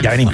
Ya 0.01 0.11
venimos. 0.11 0.33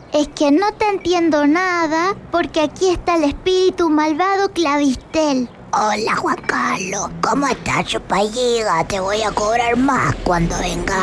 Es 0.13 0.27
que 0.27 0.51
no 0.51 0.73
te 0.73 0.89
entiendo 0.89 1.47
nada 1.47 2.15
porque 2.31 2.59
aquí 2.59 2.89
está 2.89 3.15
el 3.15 3.23
espíritu 3.23 3.89
malvado 3.89 4.51
Clavistel. 4.51 5.47
Hola 5.71 6.17
Juan 6.17 6.35
Carlos, 6.45 7.09
¿cómo 7.21 7.47
estás, 7.47 7.85
chupalliga? 7.85 8.85
Te 8.89 8.99
voy 8.99 9.21
a 9.21 9.31
cobrar 9.31 9.77
más 9.77 10.13
cuando 10.25 10.59
venga. 10.59 10.97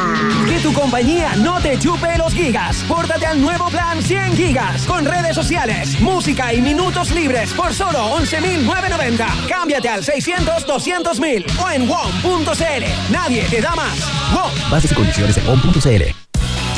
Que 0.46 0.58
tu 0.58 0.74
compañía 0.74 1.36
no 1.36 1.58
te 1.58 1.78
chupe 1.78 2.18
los 2.18 2.34
gigas. 2.34 2.84
Pórtate 2.86 3.24
al 3.24 3.40
nuevo 3.40 3.70
plan 3.70 4.02
100 4.02 4.36
gigas 4.36 4.84
con 4.84 5.06
redes 5.06 5.34
sociales, 5.34 5.98
música 6.02 6.52
y 6.52 6.60
minutos 6.60 7.10
libres 7.12 7.54
por 7.54 7.72
solo 7.72 8.14
11.990. 8.18 9.48
Cámbiate 9.48 9.88
al 9.88 10.04
600-200.000 10.04 11.46
o 11.64 11.70
en 11.70 11.88
WOM.cl. 11.88 13.10
Nadie 13.10 13.44
te 13.48 13.62
da 13.62 13.74
más. 13.74 13.98
WOM. 14.34 14.70
Bases 14.70 14.92
y 14.92 14.94
condiciones 14.94 15.38
en 15.38 15.46
WOM.cl. 15.46 16.17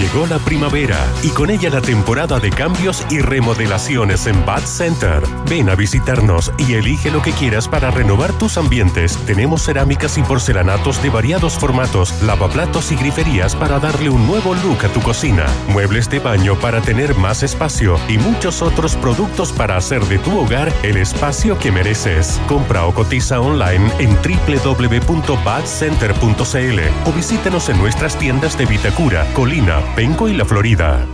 Llegó 0.01 0.27
la 0.27 0.39
primavera 0.39 0.97
y 1.23 1.29
con 1.29 1.51
ella 1.51 1.69
la 1.69 1.83
temporada 1.83 2.41
de 2.41 2.49
cambios 2.49 3.05
y 3.11 3.21
remodelaciones 3.21 4.27
en 4.27 4.47
Bad 4.47 4.63
Center. 4.63 5.23
Ven 5.47 5.69
a 5.69 5.75
visitarnos 5.75 6.51
y 6.57 6.73
elige 6.73 7.11
lo 7.11 7.21
que 7.21 7.33
quieras 7.33 7.69
para 7.69 7.91
renovar 7.91 8.33
tus 8.33 8.57
ambientes. 8.57 9.19
Tenemos 9.27 9.63
cerámicas 9.63 10.17
y 10.17 10.23
porcelanatos 10.23 11.03
de 11.03 11.11
variados 11.11 11.59
formatos, 11.59 12.15
lavaplatos 12.23 12.93
y 12.93 12.97
griferías 12.97 13.55
para 13.55 13.79
darle 13.79 14.09
un 14.09 14.27
nuevo 14.27 14.55
look 14.55 14.87
a 14.87 14.89
tu 14.89 15.03
cocina, 15.03 15.45
muebles 15.69 16.09
de 16.09 16.19
baño 16.19 16.59
para 16.59 16.81
tener 16.81 17.15
más 17.17 17.43
espacio 17.43 17.99
y 18.09 18.17
muchos 18.17 18.63
otros 18.63 18.97
productos 18.97 19.53
para 19.53 19.77
hacer 19.77 20.03
de 20.07 20.19
tu 20.19 20.41
hogar 20.41 20.73
el 20.83 20.97
espacio 20.97 21.59
que 21.59 21.73
mereces. 21.73 22.41
Compra 22.49 22.87
o 22.87 22.95
cotiza 22.95 23.39
online 23.39 23.93
en 23.99 24.17
www.badcenter.cl 24.17 26.81
o 27.05 27.13
visítanos 27.13 27.69
en 27.69 27.77
nuestras 27.77 28.19
tiendas 28.19 28.57
de 28.57 28.65
Vitacura, 28.65 29.31
Colina, 29.35 29.89
Penco 29.95 30.28
y 30.28 30.34
La 30.34 30.45
Florida. 30.45 31.05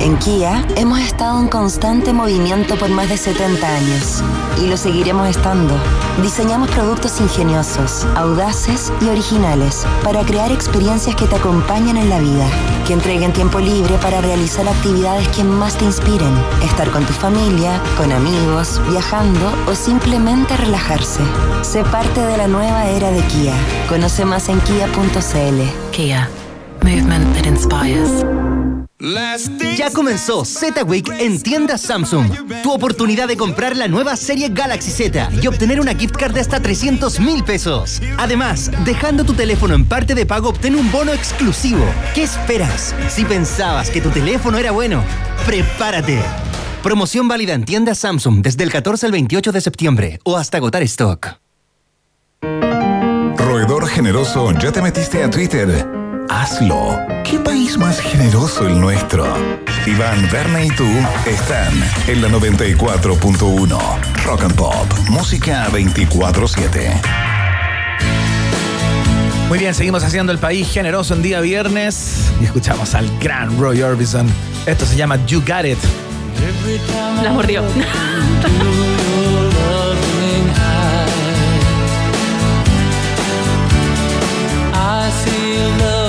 En 0.00 0.16
Kia 0.18 0.66
hemos 0.76 0.98
estado 1.00 1.40
en 1.40 1.48
constante 1.48 2.12
movimiento 2.12 2.76
por 2.76 2.88
más 2.90 3.08
de 3.08 3.16
70 3.16 3.66
años 3.66 4.22
y 4.60 4.66
lo 4.66 4.76
seguiremos 4.76 5.28
estando. 5.28 5.74
Diseñamos 6.22 6.70
productos 6.70 7.20
ingeniosos, 7.20 8.04
audaces 8.16 8.92
y 9.00 9.08
originales 9.08 9.84
para 10.02 10.22
crear 10.22 10.50
experiencias 10.50 11.14
que 11.14 11.26
te 11.26 11.36
acompañen 11.36 11.96
en 11.96 12.08
la 12.08 12.18
vida, 12.18 12.46
que 12.86 12.94
entreguen 12.94 13.32
tiempo 13.32 13.60
libre 13.60 13.96
para 13.98 14.20
realizar 14.20 14.66
actividades 14.66 15.28
que 15.28 15.44
más 15.44 15.76
te 15.76 15.84
inspiren, 15.84 16.34
estar 16.64 16.90
con 16.90 17.04
tu 17.04 17.12
familia, 17.12 17.80
con 17.96 18.10
amigos, 18.10 18.80
viajando 18.90 19.52
o 19.66 19.74
simplemente 19.74 20.56
relajarse. 20.56 21.20
Sé 21.62 21.84
parte 21.84 22.20
de 22.20 22.36
la 22.38 22.48
nueva 22.48 22.86
era 22.86 23.10
de 23.10 23.22
Kia. 23.22 23.54
Conoce 23.88 24.24
más 24.24 24.48
en 24.48 24.60
kia.cl. 24.60 25.90
Kia. 25.92 26.28
Movement 26.84 27.34
that 27.34 27.46
inspires. 27.46 28.24
Ya 29.76 29.90
comenzó 29.90 30.44
Z 30.44 30.84
Week 30.84 31.08
en 31.18 31.40
tiendas 31.42 31.80
Samsung. 31.80 32.26
Tu 32.62 32.70
oportunidad 32.70 33.26
de 33.26 33.36
comprar 33.36 33.76
la 33.76 33.88
nueva 33.88 34.16
serie 34.16 34.48
Galaxy 34.48 34.90
Z 34.90 35.30
y 35.42 35.46
obtener 35.48 35.80
una 35.80 35.94
gift 35.94 36.16
card 36.16 36.34
de 36.34 36.40
hasta 36.40 36.60
300 36.60 37.18
mil 37.18 37.42
pesos. 37.42 38.00
Además, 38.16 38.70
dejando 38.84 39.24
tu 39.24 39.34
teléfono 39.34 39.74
en 39.74 39.84
parte 39.86 40.14
de 40.14 40.24
pago, 40.24 40.50
obtén 40.50 40.76
un 40.76 40.90
bono 40.92 41.12
exclusivo. 41.12 41.84
¿Qué 42.14 42.22
esperas? 42.22 42.94
Si 43.08 43.24
pensabas 43.24 43.90
que 43.90 44.00
tu 44.00 44.10
teléfono 44.10 44.58
era 44.58 44.70
bueno, 44.70 45.02
prepárate. 45.46 46.20
Promoción 46.82 47.26
válida 47.26 47.54
en 47.54 47.64
tiendas 47.64 47.98
Samsung 47.98 48.42
desde 48.42 48.62
el 48.62 48.70
14 48.70 49.06
al 49.06 49.12
28 49.12 49.52
de 49.52 49.60
septiembre 49.60 50.20
o 50.24 50.36
hasta 50.36 50.58
agotar 50.58 50.82
stock. 50.84 51.38
Roedor 53.36 53.88
generoso, 53.88 54.52
¿ya 54.52 54.70
te 54.70 54.80
metiste 54.80 55.24
a 55.24 55.30
Twitter? 55.30 56.01
Hazlo. 56.32 56.98
¿Qué 57.24 57.38
país 57.38 57.76
más 57.76 58.00
generoso 58.00 58.66
el 58.66 58.80
nuestro? 58.80 59.26
Iván, 59.86 60.28
Verne 60.32 60.66
y 60.66 60.70
tú 60.70 60.86
están 61.26 61.70
en 62.06 62.22
la 62.22 62.28
94.1. 62.28 63.78
Rock 64.24 64.42
and 64.42 64.54
Pop. 64.54 64.86
Música 65.10 65.68
24-7. 65.70 67.00
Muy 69.48 69.58
bien, 69.58 69.74
seguimos 69.74 70.02
haciendo 70.04 70.32
el 70.32 70.38
país 70.38 70.72
generoso 70.72 71.12
en 71.12 71.20
día 71.20 71.40
viernes 71.40 72.32
y 72.40 72.44
escuchamos 72.46 72.94
al 72.94 73.06
gran 73.18 73.58
Roy 73.60 73.82
Orbison. 73.82 74.26
Esto 74.64 74.86
se 74.86 74.96
llama 74.96 75.18
You 75.26 75.40
Got 75.40 75.66
It. 75.66 75.78
La 77.22 77.30
mordió. 77.32 77.62
I 84.74 85.10
see 85.10 85.58
love 85.78 86.01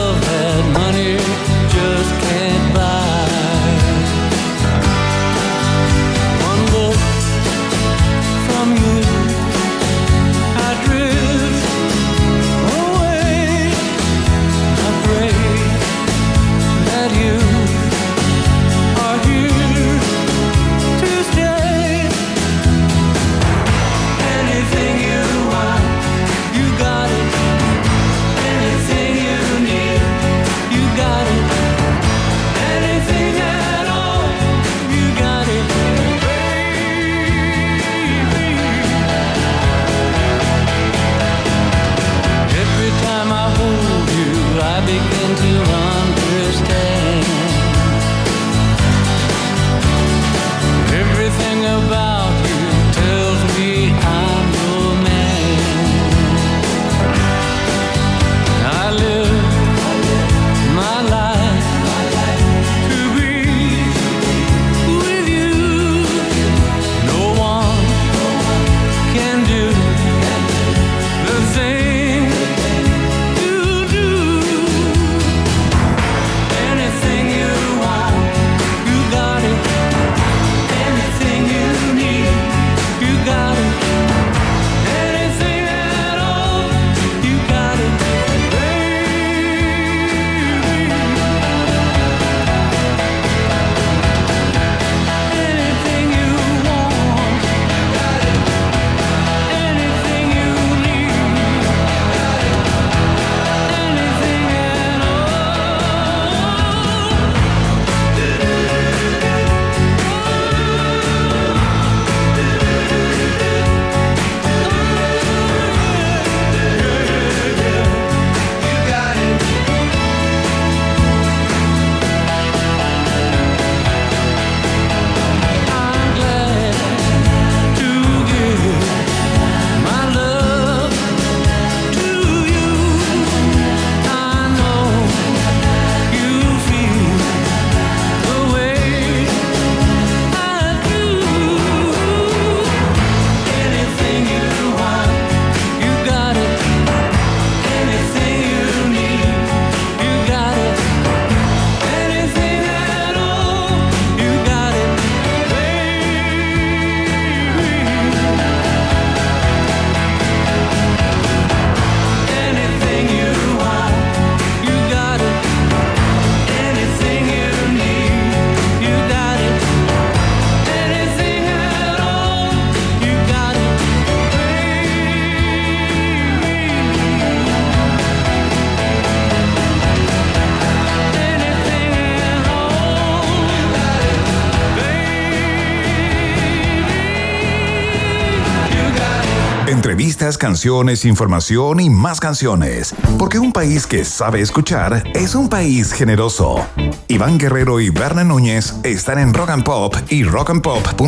Canciones, 190.37 191.05
información 191.05 191.79
y 191.79 191.89
más 191.89 192.19
canciones. 192.19 192.93
Porque 193.17 193.39
un 193.39 193.51
país 193.51 193.87
que 193.87 194.03
sabe 194.05 194.41
escuchar 194.41 195.03
es 195.13 195.35
un 195.35 195.49
país 195.49 195.93
generoso. 195.93 196.65
Iván 197.07 197.37
Guerrero 197.37 197.79
y 197.79 197.89
Berna 197.89 198.23
Núñez 198.23 198.73
están 198.83 199.19
en 199.19 199.33
Rock 199.33 199.49
and 199.51 199.63
Pop 199.63 199.95
y 200.09 200.23
rockandpop.cl 200.23 201.03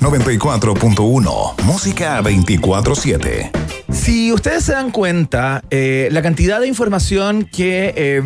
94.1. 0.00 1.62
Música 1.64 2.22
24-7. 2.22 3.50
Si 3.90 4.32
ustedes 4.32 4.64
se 4.64 4.72
dan 4.72 4.90
cuenta, 4.90 5.62
eh, 5.70 6.08
la 6.12 6.20
cantidad 6.20 6.60
de 6.60 6.68
información 6.68 7.44
que 7.44 7.94
eh, 7.96 8.22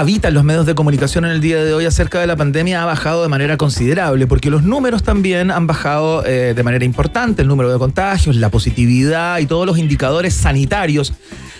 habita 0.00 0.28
en 0.28 0.34
los 0.34 0.44
medios 0.44 0.64
de 0.64 0.74
comunicación 0.74 1.26
en 1.26 1.30
el 1.32 1.40
día 1.40 1.62
de 1.62 1.74
hoy 1.74 1.84
acerca 1.84 2.20
de 2.20 2.26
la 2.26 2.34
pandemia 2.34 2.82
ha 2.82 2.86
bajado 2.86 3.22
de 3.22 3.28
manera 3.28 3.58
considerable, 3.58 4.26
porque 4.26 4.50
los 4.50 4.62
números 4.62 5.02
también 5.02 5.50
han 5.50 5.66
bajado 5.66 6.24
eh, 6.24 6.54
de 6.54 6.62
manera 6.62 6.84
importante, 6.86 7.42
el 7.42 7.48
número 7.48 7.70
de 7.70 7.78
contagios, 7.78 8.34
la 8.36 8.48
positividad 8.48 9.38
y 9.40 9.46
todos 9.46 9.66
los 9.66 9.76
indicadores 9.78 10.32
sanitarios 10.34 11.12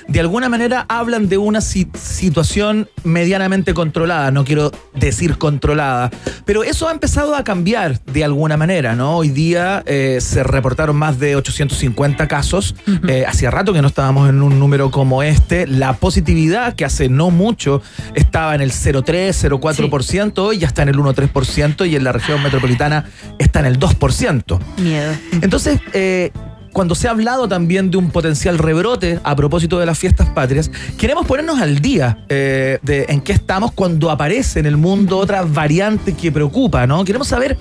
de 0.08 0.18
alguna 0.18 0.48
manera 0.48 0.86
hablan 0.88 1.28
de 1.28 1.38
una 1.38 1.60
si- 1.60 1.86
situación 1.94 2.88
medianamente 3.04 3.74
controlada, 3.74 4.30
no 4.32 4.44
quiero 4.44 4.72
decir 5.06 5.38
controlada, 5.38 6.10
pero 6.44 6.62
eso 6.62 6.88
ha 6.88 6.92
empezado 6.92 7.34
a 7.34 7.44
cambiar 7.44 8.00
de 8.04 8.24
alguna 8.24 8.56
manera, 8.56 8.94
¿no? 8.94 9.16
Hoy 9.16 9.28
día 9.28 9.82
eh, 9.86 10.18
se 10.20 10.42
reportaron 10.42 10.96
más 10.96 11.18
de 11.18 11.36
850 11.36 12.28
casos, 12.28 12.74
eh, 13.08 13.24
hacía 13.26 13.50
rato 13.50 13.72
que 13.72 13.82
no 13.82 13.88
estábamos 13.88 14.28
en 14.28 14.42
un 14.42 14.58
número 14.58 14.90
como 14.90 15.22
este, 15.22 15.66
la 15.66 15.94
positividad 15.94 16.74
que 16.74 16.84
hace 16.84 17.08
no 17.08 17.30
mucho 17.30 17.82
estaba 18.14 18.54
en 18.54 18.60
el 18.60 18.72
0,3, 18.72 19.50
0,4%, 19.50 20.38
hoy 20.38 20.58
ya 20.58 20.66
está 20.66 20.82
en 20.82 20.90
el 20.90 20.96
1,3% 20.96 21.88
y 21.88 21.96
en 21.96 22.04
la 22.04 22.12
región 22.12 22.42
metropolitana 22.42 23.06
está 23.38 23.60
en 23.60 23.66
el 23.66 23.78
2%. 23.78 24.60
Miedo. 24.78 25.12
Entonces, 25.42 25.80
eh, 25.92 26.30
cuando 26.72 26.94
se 26.94 27.08
ha 27.08 27.10
hablado 27.10 27.48
también 27.48 27.90
de 27.90 27.96
un 27.96 28.10
potencial 28.10 28.58
rebrote 28.58 29.18
a 29.24 29.34
propósito 29.36 29.78
de 29.78 29.86
las 29.86 29.98
fiestas 29.98 30.28
patrias, 30.30 30.70
queremos 30.98 31.26
ponernos 31.26 31.60
al 31.60 31.80
día 31.80 32.18
eh, 32.28 32.78
de 32.82 33.06
en 33.08 33.20
qué 33.20 33.32
estamos 33.32 33.72
cuando 33.72 34.10
aparece 34.10 34.60
en 34.60 34.66
el 34.66 34.76
mundo 34.76 35.18
otra 35.18 35.42
variante 35.42 36.14
que 36.14 36.30
preocupa, 36.32 36.86
¿no? 36.86 37.04
Queremos 37.04 37.28
saber 37.28 37.56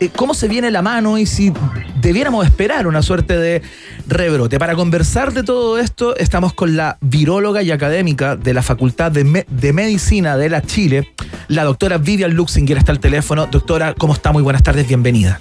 eh, 0.00 0.08
cómo 0.14 0.34
se 0.34 0.48
viene 0.48 0.70
la 0.70 0.82
mano 0.82 1.18
y 1.18 1.26
si 1.26 1.52
debiéramos 2.00 2.44
esperar 2.46 2.86
una 2.86 3.02
suerte 3.02 3.36
de 3.36 3.62
rebrote. 4.06 4.58
Para 4.58 4.74
conversar 4.74 5.32
de 5.32 5.42
todo 5.42 5.78
esto, 5.78 6.16
estamos 6.16 6.52
con 6.54 6.76
la 6.76 6.98
viróloga 7.00 7.62
y 7.62 7.70
académica 7.70 8.36
de 8.36 8.54
la 8.54 8.62
Facultad 8.62 9.12
de, 9.12 9.24
Me- 9.24 9.46
de 9.48 9.72
Medicina 9.72 10.36
de 10.36 10.48
la 10.48 10.62
Chile, 10.62 11.08
la 11.48 11.64
doctora 11.64 11.98
Vivian 11.98 12.34
Luxinger, 12.34 12.76
está 12.78 12.92
al 12.92 13.00
teléfono. 13.00 13.46
Doctora, 13.46 13.94
¿cómo 13.96 14.14
está? 14.14 14.32
Muy 14.32 14.42
buenas 14.42 14.62
tardes, 14.62 14.86
bienvenida. 14.86 15.38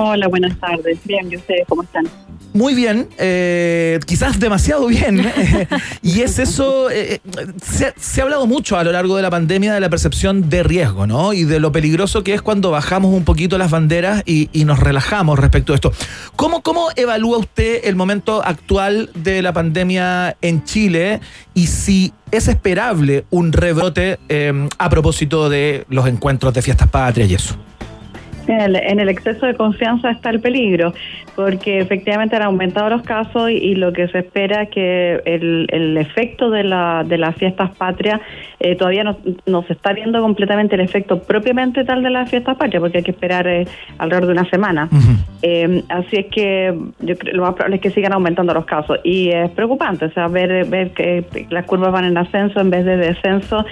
Hola, 0.00 0.28
buenas 0.28 0.56
tardes. 0.60 0.96
Bien, 1.04 1.28
¿y 1.28 1.34
ustedes 1.34 1.64
cómo 1.68 1.82
están? 1.82 2.06
Muy 2.54 2.74
bien, 2.74 3.08
eh, 3.18 3.98
quizás 4.06 4.38
demasiado 4.38 4.86
bien. 4.86 5.28
y 6.02 6.20
es 6.20 6.38
eso, 6.38 6.88
eh, 6.88 7.14
eh, 7.14 7.20
se, 7.60 7.92
se 7.98 8.20
ha 8.20 8.24
hablado 8.24 8.46
mucho 8.46 8.78
a 8.78 8.84
lo 8.84 8.92
largo 8.92 9.16
de 9.16 9.22
la 9.22 9.30
pandemia 9.30 9.74
de 9.74 9.80
la 9.80 9.90
percepción 9.90 10.48
de 10.48 10.62
riesgo, 10.62 11.08
¿no? 11.08 11.32
Y 11.32 11.42
de 11.42 11.58
lo 11.58 11.72
peligroso 11.72 12.22
que 12.22 12.32
es 12.34 12.42
cuando 12.42 12.70
bajamos 12.70 13.12
un 13.12 13.24
poquito 13.24 13.58
las 13.58 13.72
banderas 13.72 14.22
y, 14.24 14.48
y 14.52 14.64
nos 14.66 14.78
relajamos 14.78 15.36
respecto 15.36 15.72
a 15.72 15.74
esto. 15.74 15.92
¿Cómo, 16.36 16.62
¿Cómo 16.62 16.90
evalúa 16.94 17.38
usted 17.38 17.80
el 17.82 17.96
momento 17.96 18.40
actual 18.44 19.10
de 19.14 19.42
la 19.42 19.52
pandemia 19.52 20.36
en 20.40 20.62
Chile 20.62 21.18
y 21.54 21.66
si 21.66 22.12
es 22.30 22.46
esperable 22.46 23.24
un 23.30 23.52
rebrote 23.52 24.20
eh, 24.28 24.68
a 24.78 24.90
propósito 24.90 25.50
de 25.50 25.86
los 25.88 26.06
encuentros 26.06 26.54
de 26.54 26.62
fiestas 26.62 26.88
patrias 26.88 27.28
y 27.28 27.34
eso? 27.34 27.67
En 28.48 28.60
el, 28.60 28.76
en 28.76 28.98
el 28.98 29.08
exceso 29.10 29.44
de 29.44 29.54
confianza 29.54 30.10
está 30.10 30.30
el 30.30 30.40
peligro, 30.40 30.94
porque 31.36 31.80
efectivamente 31.80 32.34
han 32.34 32.42
aumentado 32.42 32.88
los 32.88 33.02
casos 33.02 33.50
y, 33.50 33.54
y 33.54 33.74
lo 33.74 33.92
que 33.92 34.08
se 34.08 34.20
espera 34.20 34.62
es 34.62 34.70
que 34.70 35.20
el, 35.24 35.66
el 35.70 35.96
efecto 35.98 36.50
de, 36.50 36.64
la, 36.64 37.04
de 37.06 37.18
las 37.18 37.36
fiestas 37.36 37.76
patrias 37.76 38.20
eh, 38.58 38.74
todavía 38.74 39.04
no, 39.04 39.18
no 39.46 39.62
se 39.64 39.74
está 39.74 39.92
viendo 39.92 40.20
completamente 40.20 40.74
el 40.76 40.80
efecto 40.80 41.22
propiamente 41.22 41.84
tal 41.84 42.02
de 42.02 42.10
las 42.10 42.30
fiestas 42.30 42.56
patrias, 42.56 42.80
porque 42.80 42.98
hay 42.98 43.04
que 43.04 43.10
esperar 43.10 43.46
eh, 43.46 43.66
alrededor 43.98 44.26
de 44.26 44.32
una 44.32 44.50
semana. 44.50 44.88
Eh, 45.42 45.82
así 45.90 46.16
es 46.16 46.26
que 46.26 46.74
yo 47.00 47.16
creo 47.16 47.34
lo 47.34 47.42
más 47.42 47.54
probable 47.54 47.76
es 47.76 47.82
que 47.82 47.90
sigan 47.90 48.12
aumentando 48.12 48.54
los 48.54 48.64
casos 48.64 48.98
y 49.04 49.28
es 49.28 49.50
preocupante, 49.50 50.06
o 50.06 50.10
sea, 50.10 50.26
ver, 50.26 50.64
ver 50.64 50.90
que 50.92 51.24
las 51.50 51.66
curvas 51.66 51.92
van 51.92 52.06
en 52.06 52.16
ascenso 52.16 52.60
en 52.60 52.70
vez 52.70 52.84
de 52.84 52.96
descenso 52.96 53.64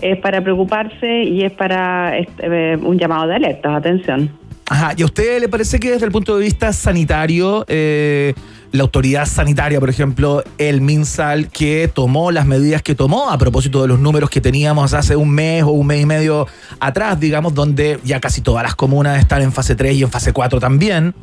es 0.00 0.18
para 0.18 0.42
preocuparse 0.42 1.22
y 1.22 1.42
es 1.42 1.52
para 1.52 2.18
eh, 2.18 2.78
un 2.82 2.98
llamado 2.98 3.26
de 3.26 3.36
alerta, 3.36 3.76
atención. 3.76 4.30
Ajá, 4.66 4.94
¿y 4.96 5.02
a 5.02 5.04
usted 5.04 5.40
le 5.40 5.48
parece 5.48 5.78
que 5.78 5.90
desde 5.90 6.06
el 6.06 6.12
punto 6.12 6.36
de 6.36 6.42
vista 6.42 6.72
sanitario, 6.72 7.66
eh, 7.68 8.32
la 8.72 8.82
autoridad 8.82 9.26
sanitaria, 9.26 9.78
por 9.78 9.90
ejemplo, 9.90 10.42
el 10.56 10.80
MinSal, 10.80 11.48
que 11.48 11.88
tomó 11.92 12.32
las 12.32 12.46
medidas 12.46 12.82
que 12.82 12.94
tomó 12.94 13.30
a 13.30 13.36
propósito 13.36 13.82
de 13.82 13.88
los 13.88 14.00
números 14.00 14.30
que 14.30 14.40
teníamos 14.40 14.94
hace 14.94 15.16
un 15.16 15.30
mes 15.30 15.64
o 15.64 15.68
un 15.68 15.86
mes 15.86 16.00
y 16.00 16.06
medio 16.06 16.48
atrás, 16.80 17.20
digamos, 17.20 17.54
donde 17.54 18.00
ya 18.04 18.20
casi 18.20 18.40
todas 18.40 18.62
las 18.62 18.74
comunas 18.74 19.18
están 19.18 19.42
en 19.42 19.52
fase 19.52 19.76
3 19.76 19.96
y 19.96 20.02
en 20.02 20.10
fase 20.10 20.32
4 20.32 20.60
también, 20.60 21.14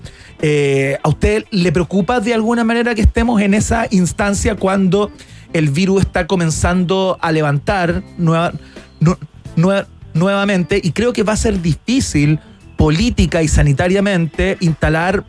eh, 0.42 0.98
¿a 1.02 1.10
usted 1.10 1.44
le 1.50 1.72
preocupa 1.72 2.20
de 2.20 2.36
alguna 2.36 2.64
manera 2.64 2.94
que 2.94 3.02
estemos 3.02 3.42
en 3.42 3.56
esa 3.56 3.88
instancia 3.90 4.56
cuando 4.56 5.12
el 5.54 5.70
virus 5.70 6.02
está 6.02 6.28
comenzando 6.28 7.18
a 7.22 7.32
levantar 7.32 8.04
nueva- 8.18 8.54
nu- 9.00 9.18
nueva- 9.56 9.88
nuevamente 10.14 10.80
y 10.84 10.92
creo 10.92 11.14
que 11.14 11.24
va 11.24 11.34
a 11.34 11.38
ser 11.38 11.62
difícil 11.62 12.40
política 12.78 13.42
y 13.44 13.48
sanitariamente 13.48 14.58
instalar 14.60 15.24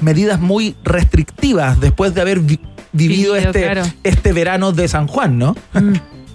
medidas 0.00 0.40
muy 0.40 0.76
restrictivas 0.84 1.80
después 1.80 2.14
de 2.14 2.20
haber 2.20 2.40
vi- 2.40 2.60
vivido 2.92 3.34
Vivido, 3.34 3.36
este, 3.36 3.62
claro. 3.62 3.82
este 4.02 4.32
verano 4.32 4.72
de 4.72 4.88
San 4.88 5.06
Juan, 5.06 5.38
¿no? 5.38 5.56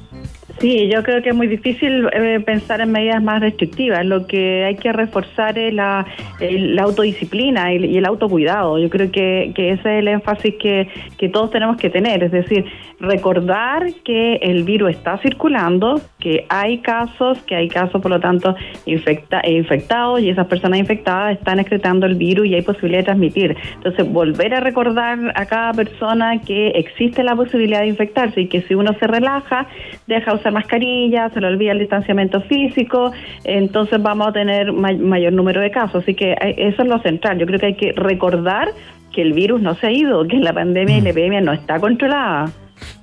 Sí, 0.62 0.88
yo 0.94 1.02
creo 1.02 1.24
que 1.24 1.30
es 1.30 1.36
muy 1.36 1.48
difícil 1.48 2.08
eh, 2.14 2.40
pensar 2.46 2.82
en 2.82 2.92
medidas 2.92 3.22
más 3.24 3.42
restrictivas. 3.42 4.06
Lo 4.06 4.28
que 4.28 4.64
hay 4.64 4.76
que 4.76 4.94
reforzar 4.94 5.58
es 5.58 5.74
la, 5.74 6.06
el- 6.40 6.76
la 6.76 6.84
autodisciplina 6.84 7.74
y, 7.74 7.84
y 7.84 7.98
el 7.98 8.06
autocuidado. 8.06 8.78
Yo 8.78 8.88
creo 8.92 9.12
que, 9.12 9.52
ese 9.56 9.74
es 9.74 9.86
el 9.86 10.08
énfasis 10.08 10.54
que 10.60 11.30
todos 11.34 11.50
tenemos 11.50 11.78
que 11.78 11.90
tener. 11.90 12.24
Es 12.24 12.32
decir, 12.32 12.66
recordar 13.00 13.88
que 14.06 14.36
el 14.36 14.64
virus 14.64 14.92
está 14.92 15.18
circulando, 15.18 16.00
que 16.22 16.46
hay 16.48 16.78
casos, 16.78 17.40
que 17.40 17.56
hay 17.56 17.68
casos, 17.68 18.02
por 18.02 18.12
lo 18.12 18.20
tanto, 18.22 18.56
infecta, 18.86 19.42
infectados 19.46 20.22
y 20.22 20.30
esas 20.30 20.48
personas 20.48 20.80
infectadas 20.80 21.38
están 21.38 21.60
excretando 21.60 22.06
el 22.06 22.16
virus 22.16 22.48
y 22.48 22.56
hay 22.56 22.62
posibilidad 22.62 23.00
de 23.00 23.06
transmitir. 23.06 23.58
Entonces, 23.74 24.10
volver 24.10 24.54
a 24.54 24.62
recordar 24.62 25.34
a 25.36 25.46
cada 25.48 25.74
persona 25.74 26.40
que 26.40 26.70
existe 26.70 27.24
la 27.24 27.36
posibilidad 27.36 27.82
de 27.82 27.88
infectarse 27.88 28.42
y 28.42 28.48
que 28.48 28.62
si 28.62 28.76
uno 28.76 28.94
se 29.00 29.08
relaja, 29.08 29.68
deja 30.08 30.34
usar 30.34 30.54
mascarilla, 30.54 31.30
se 31.30 31.42
le 31.42 31.48
olvida 31.48 31.74
el 31.74 31.80
distanciamiento 31.80 32.40
físico, 32.42 33.12
entonces 33.44 34.02
vamos 34.02 34.28
a 34.28 34.32
tener 34.32 34.72
may- 34.72 34.98
mayor 34.98 35.34
número 35.34 35.60
de 35.60 35.72
casos. 35.72 36.04
Así 36.04 36.14
que 36.14 36.34
eh, 36.34 36.56
eso 36.58 36.84
es 36.84 36.88
lo 36.88 37.00
central. 37.00 37.40
Yo 37.40 37.46
creo 37.48 37.60
que 37.60 37.66
hay 37.66 37.76
que 37.76 37.92
recordar 37.94 38.70
que 39.12 39.22
el 39.24 39.34
virus 39.34 39.60
no 39.62 39.74
se 39.76 39.88
ha 39.88 39.92
ido, 39.92 40.26
que 40.28 40.38
la 40.38 40.54
pandemia 40.54 41.00
y 41.00 41.02
la 41.02 41.10
epidemia 41.10 41.42
no 41.42 41.52
está 41.52 41.80
controlada. 41.80 42.46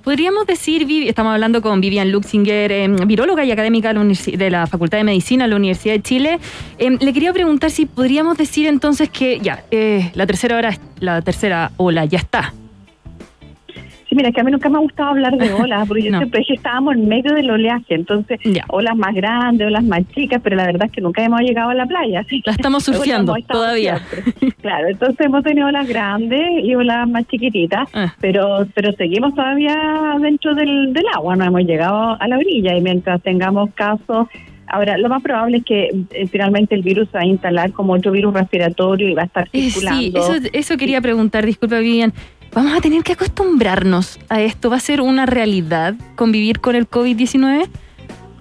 Podríamos 0.03 0.47
decir, 0.47 0.87
estamos 1.07 1.33
hablando 1.33 1.61
con 1.61 1.81
Vivian 1.81 2.11
Luxinger, 2.11 2.71
eh, 2.71 2.87
viróloga 3.05 3.43
y 3.45 3.51
académica 3.51 3.93
de 3.93 4.49
la, 4.49 4.67
Facultad 4.67 4.97
de 4.97 5.03
Medicina 5.03 5.45
de 5.45 5.49
la 5.49 5.55
Universidad 5.55 5.95
de 5.95 6.01
Chile. 6.01 6.39
Eh, 6.77 6.97
le 6.99 7.13
quería 7.13 7.33
preguntar 7.33 7.71
si 7.71 7.85
podríamos 7.85 8.37
decir 8.37 8.67
entonces 8.67 9.09
que 9.09 9.39
ya, 9.39 9.63
eh, 9.71 10.11
la 10.15 10.25
tercera 10.25 10.57
hora, 10.57 10.77
la 10.99 11.21
tercera 11.21 11.71
ola 11.77 12.05
ya 12.05 12.19
está. 12.19 12.53
Sí, 14.09 14.15
mira, 14.15 14.29
es 14.29 14.33
que 14.35 14.41
a 14.41 14.43
mí 14.43 14.51
nunca 14.51 14.69
me 14.69 14.77
ha 14.77 14.81
gustado 14.81 15.09
hablar 15.09 15.37
de 15.37 15.53
olas, 15.63 15.87
porque 15.87 16.03
yo 16.03 16.17
siempre 16.17 16.39
dije 16.39 16.53
que 16.53 16.57
estábamos 16.57 16.95
en 16.95 17.07
medio 17.07 17.31
del 17.35 17.51
oleaje, 17.51 17.93
entonces 17.93 18.39
olas 18.69 18.95
más 18.97 19.13
grandes, 19.13 19.67
olas 19.67 19.83
más 19.83 20.01
chicas, 20.15 20.41
pero 20.43 20.55
la 20.55 20.65
verdad 20.65 20.85
es 20.87 20.91
que 20.91 21.01
nunca 21.01 21.23
hemos 21.23 21.41
llegado 21.41 21.69
a 21.69 21.75
la 21.75 21.85
playa. 21.85 22.21
así 22.21 22.41
La 22.45 22.53
estamos 22.53 22.83
surfeando 22.85 23.35
todavía. 23.47 23.99
siempre. 23.99 24.51
Claro, 24.61 24.87
entonces 24.89 25.25
hemos 25.25 25.43
tenido 25.43 25.67
olas 25.67 25.87
grandes 25.87 26.41
y 26.63 26.75
olas 26.75 27.07
más 27.07 27.25
chiquititas, 27.27 27.87
Ah. 27.93 28.13
pero 28.19 28.65
pero 28.75 28.91
seguimos 28.93 29.33
todavía 29.35 29.75
dentro 30.19 30.53
del, 30.55 30.91
del 30.91 31.05
agua, 31.15 31.35
no 31.35 31.45
hemos 31.45 31.61
llegado 31.61 32.17
a 32.19 32.27
la 32.27 32.37
orilla 32.37 32.75
y 32.75 32.81
mientras 32.81 33.21
tengamos 33.21 33.69
casos 33.73 34.27
Ahora, 34.69 34.97
lo 34.97 35.09
más 35.09 35.21
probable 35.21 35.57
es 35.57 35.63
que 35.65 35.89
eh, 36.11 36.27
finalmente 36.27 36.75
el 36.75 36.81
virus 36.83 37.07
se 37.11 37.17
va 37.17 37.23
a 37.23 37.25
instalar 37.25 37.71
como 37.71 37.93
otro 37.93 38.11
virus 38.11 38.33
respiratorio 38.33 39.09
y 39.09 39.13
va 39.13 39.23
a 39.23 39.25
estar 39.25 39.49
Eh, 39.53 39.69
circulando. 39.69 39.99
sí, 40.01 40.13
eso, 40.37 40.49
eso 40.53 40.77
quería 40.77 41.01
preguntar, 41.01 41.45
disculpa 41.45 41.79
Vivian. 41.79 42.13
¿Vamos 42.53 42.75
a 42.75 42.81
tener 42.81 43.03
que 43.03 43.13
acostumbrarnos 43.13 44.19
a 44.29 44.41
esto? 44.41 44.69
¿Va 44.69 44.77
a 44.77 44.79
ser 44.79 45.01
una 45.01 45.25
realidad 45.27 45.93
convivir 46.15 46.59
con 46.59 46.75
el 46.75 46.89
COVID-19? 46.89 47.67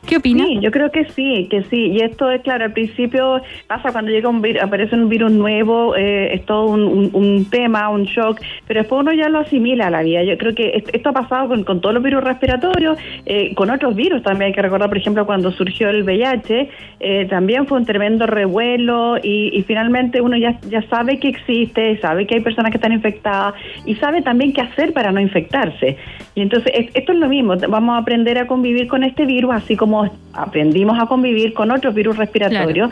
¿Qué 0.08 0.16
opina? 0.16 0.44
Sí, 0.46 0.58
yo 0.60 0.70
creo 0.70 0.90
que 0.90 1.04
sí, 1.10 1.46
que 1.50 1.62
sí. 1.64 1.88
Y 1.92 2.00
esto 2.00 2.30
es 2.30 2.40
claro, 2.42 2.64
al 2.64 2.72
principio 2.72 3.42
pasa 3.66 3.92
cuando 3.92 4.10
llega 4.10 4.28
un 4.28 4.40
virus, 4.40 4.62
aparece 4.62 4.94
un 4.94 5.08
virus 5.08 5.30
nuevo, 5.30 5.94
eh, 5.96 6.34
es 6.34 6.46
todo 6.46 6.64
un, 6.66 7.46
tema, 7.50 7.88
un 7.90 8.04
shock, 8.04 8.40
pero 8.66 8.80
después 8.80 9.00
uno 9.02 9.12
ya 9.12 9.28
lo 9.28 9.40
asimila 9.40 9.88
a 9.88 9.90
la 9.90 10.02
vida. 10.02 10.22
Yo 10.24 10.38
creo 10.38 10.54
que 10.54 10.70
est- 10.70 10.88
esto 10.94 11.10
ha 11.10 11.12
pasado 11.12 11.48
con, 11.48 11.64
con 11.64 11.80
todos 11.80 11.94
los 11.94 12.02
virus 12.02 12.24
respiratorios, 12.24 12.98
eh, 13.26 13.54
con 13.54 13.70
otros 13.70 13.94
virus 13.94 14.22
también. 14.22 14.48
Hay 14.48 14.52
que 14.54 14.62
recordar, 14.62 14.88
por 14.88 14.96
ejemplo, 14.98 15.26
cuando 15.26 15.50
surgió 15.52 15.90
el 15.90 16.02
VIH, 16.04 16.70
eh, 17.00 17.26
también 17.28 17.66
fue 17.66 17.78
un 17.78 17.84
tremendo 17.84 18.26
revuelo 18.26 19.18
y, 19.22 19.50
y 19.52 19.62
finalmente 19.64 20.20
uno 20.22 20.36
ya, 20.36 20.58
ya 20.70 20.82
sabe 20.88 21.18
que 21.18 21.28
existe, 21.28 21.98
sabe 22.00 22.26
que 22.26 22.36
hay 22.36 22.40
personas 22.40 22.70
que 22.70 22.78
están 22.78 22.92
infectadas 22.92 23.54
y 23.84 23.94
sabe 23.96 24.22
también 24.22 24.52
qué 24.52 24.62
hacer 24.62 24.92
para 24.92 25.12
no 25.12 25.20
infectarse. 25.20 25.96
Y 26.34 26.40
entonces 26.40 26.72
es- 26.74 26.90
esto 26.94 27.12
es 27.12 27.18
lo 27.18 27.28
mismo, 27.28 27.54
vamos 27.68 27.94
a 27.94 27.98
aprender 27.98 28.38
a 28.38 28.46
convivir 28.46 28.86
con 28.88 29.04
este 29.04 29.26
virus, 29.26 29.52
así 29.54 29.76
como 29.76 29.97
aprendimos 30.32 30.98
a 31.00 31.06
convivir 31.06 31.54
con 31.54 31.70
otros 31.70 31.94
virus 31.94 32.16
respiratorios. 32.16 32.90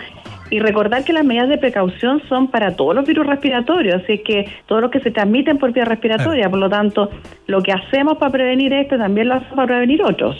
Y 0.48 0.60
recordar 0.60 1.02
que 1.02 1.12
las 1.12 1.24
medidas 1.24 1.48
de 1.48 1.58
precaución 1.58 2.22
son 2.28 2.46
para 2.46 2.76
todos 2.76 2.94
los 2.94 3.04
virus 3.04 3.26
respiratorios, 3.26 4.00
así 4.02 4.12
es 4.12 4.20
que 4.20 4.48
todos 4.66 4.80
los 4.80 4.92
que 4.92 5.00
se 5.00 5.10
transmiten 5.10 5.58
por 5.58 5.72
vía 5.72 5.84
respiratoria, 5.84 6.48
por 6.48 6.60
lo 6.60 6.70
tanto, 6.70 7.10
lo 7.48 7.60
que 7.62 7.72
hacemos 7.72 8.16
para 8.18 8.30
prevenir 8.30 8.72
esto 8.72 8.96
también 8.96 9.28
lo 9.28 9.34
hacemos 9.34 9.56
para 9.56 9.66
prevenir 9.66 10.04
otros. 10.04 10.36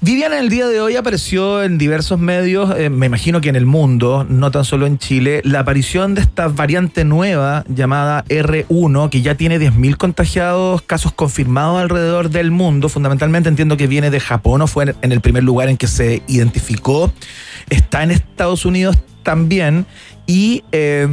Viviana 0.00 0.38
el 0.38 0.48
día 0.48 0.68
de 0.68 0.80
hoy 0.80 0.94
apareció 0.94 1.60
en 1.64 1.76
diversos 1.76 2.20
medios, 2.20 2.72
eh, 2.78 2.88
me 2.88 3.06
imagino 3.06 3.40
que 3.40 3.48
en 3.48 3.56
el 3.56 3.66
mundo, 3.66 4.24
no 4.28 4.52
tan 4.52 4.64
solo 4.64 4.86
en 4.86 4.96
Chile, 4.96 5.40
la 5.44 5.60
aparición 5.60 6.14
de 6.14 6.20
esta 6.20 6.46
variante 6.46 7.04
nueva 7.04 7.64
llamada 7.68 8.24
R1, 8.28 9.10
que 9.10 9.22
ya 9.22 9.34
tiene 9.34 9.58
10.000 9.58 9.96
contagiados, 9.96 10.82
casos 10.82 11.10
confirmados 11.12 11.82
alrededor 11.82 12.30
del 12.30 12.52
mundo. 12.52 12.88
Fundamentalmente 12.88 13.48
entiendo 13.48 13.76
que 13.76 13.88
viene 13.88 14.10
de 14.12 14.20
Japón 14.20 14.62
o 14.62 14.68
fue 14.68 14.94
en- 15.02 15.10
el 15.10 15.20
primer 15.20 15.42
lugar 15.42 15.68
en 15.68 15.76
que 15.76 15.88
se 15.88 16.22
identificó. 16.28 17.12
Está 17.68 18.04
en 18.04 18.12
Estados 18.12 18.64
Unidos 18.64 18.96
también 19.24 19.84
y 20.28 20.62
eh, 20.70 21.08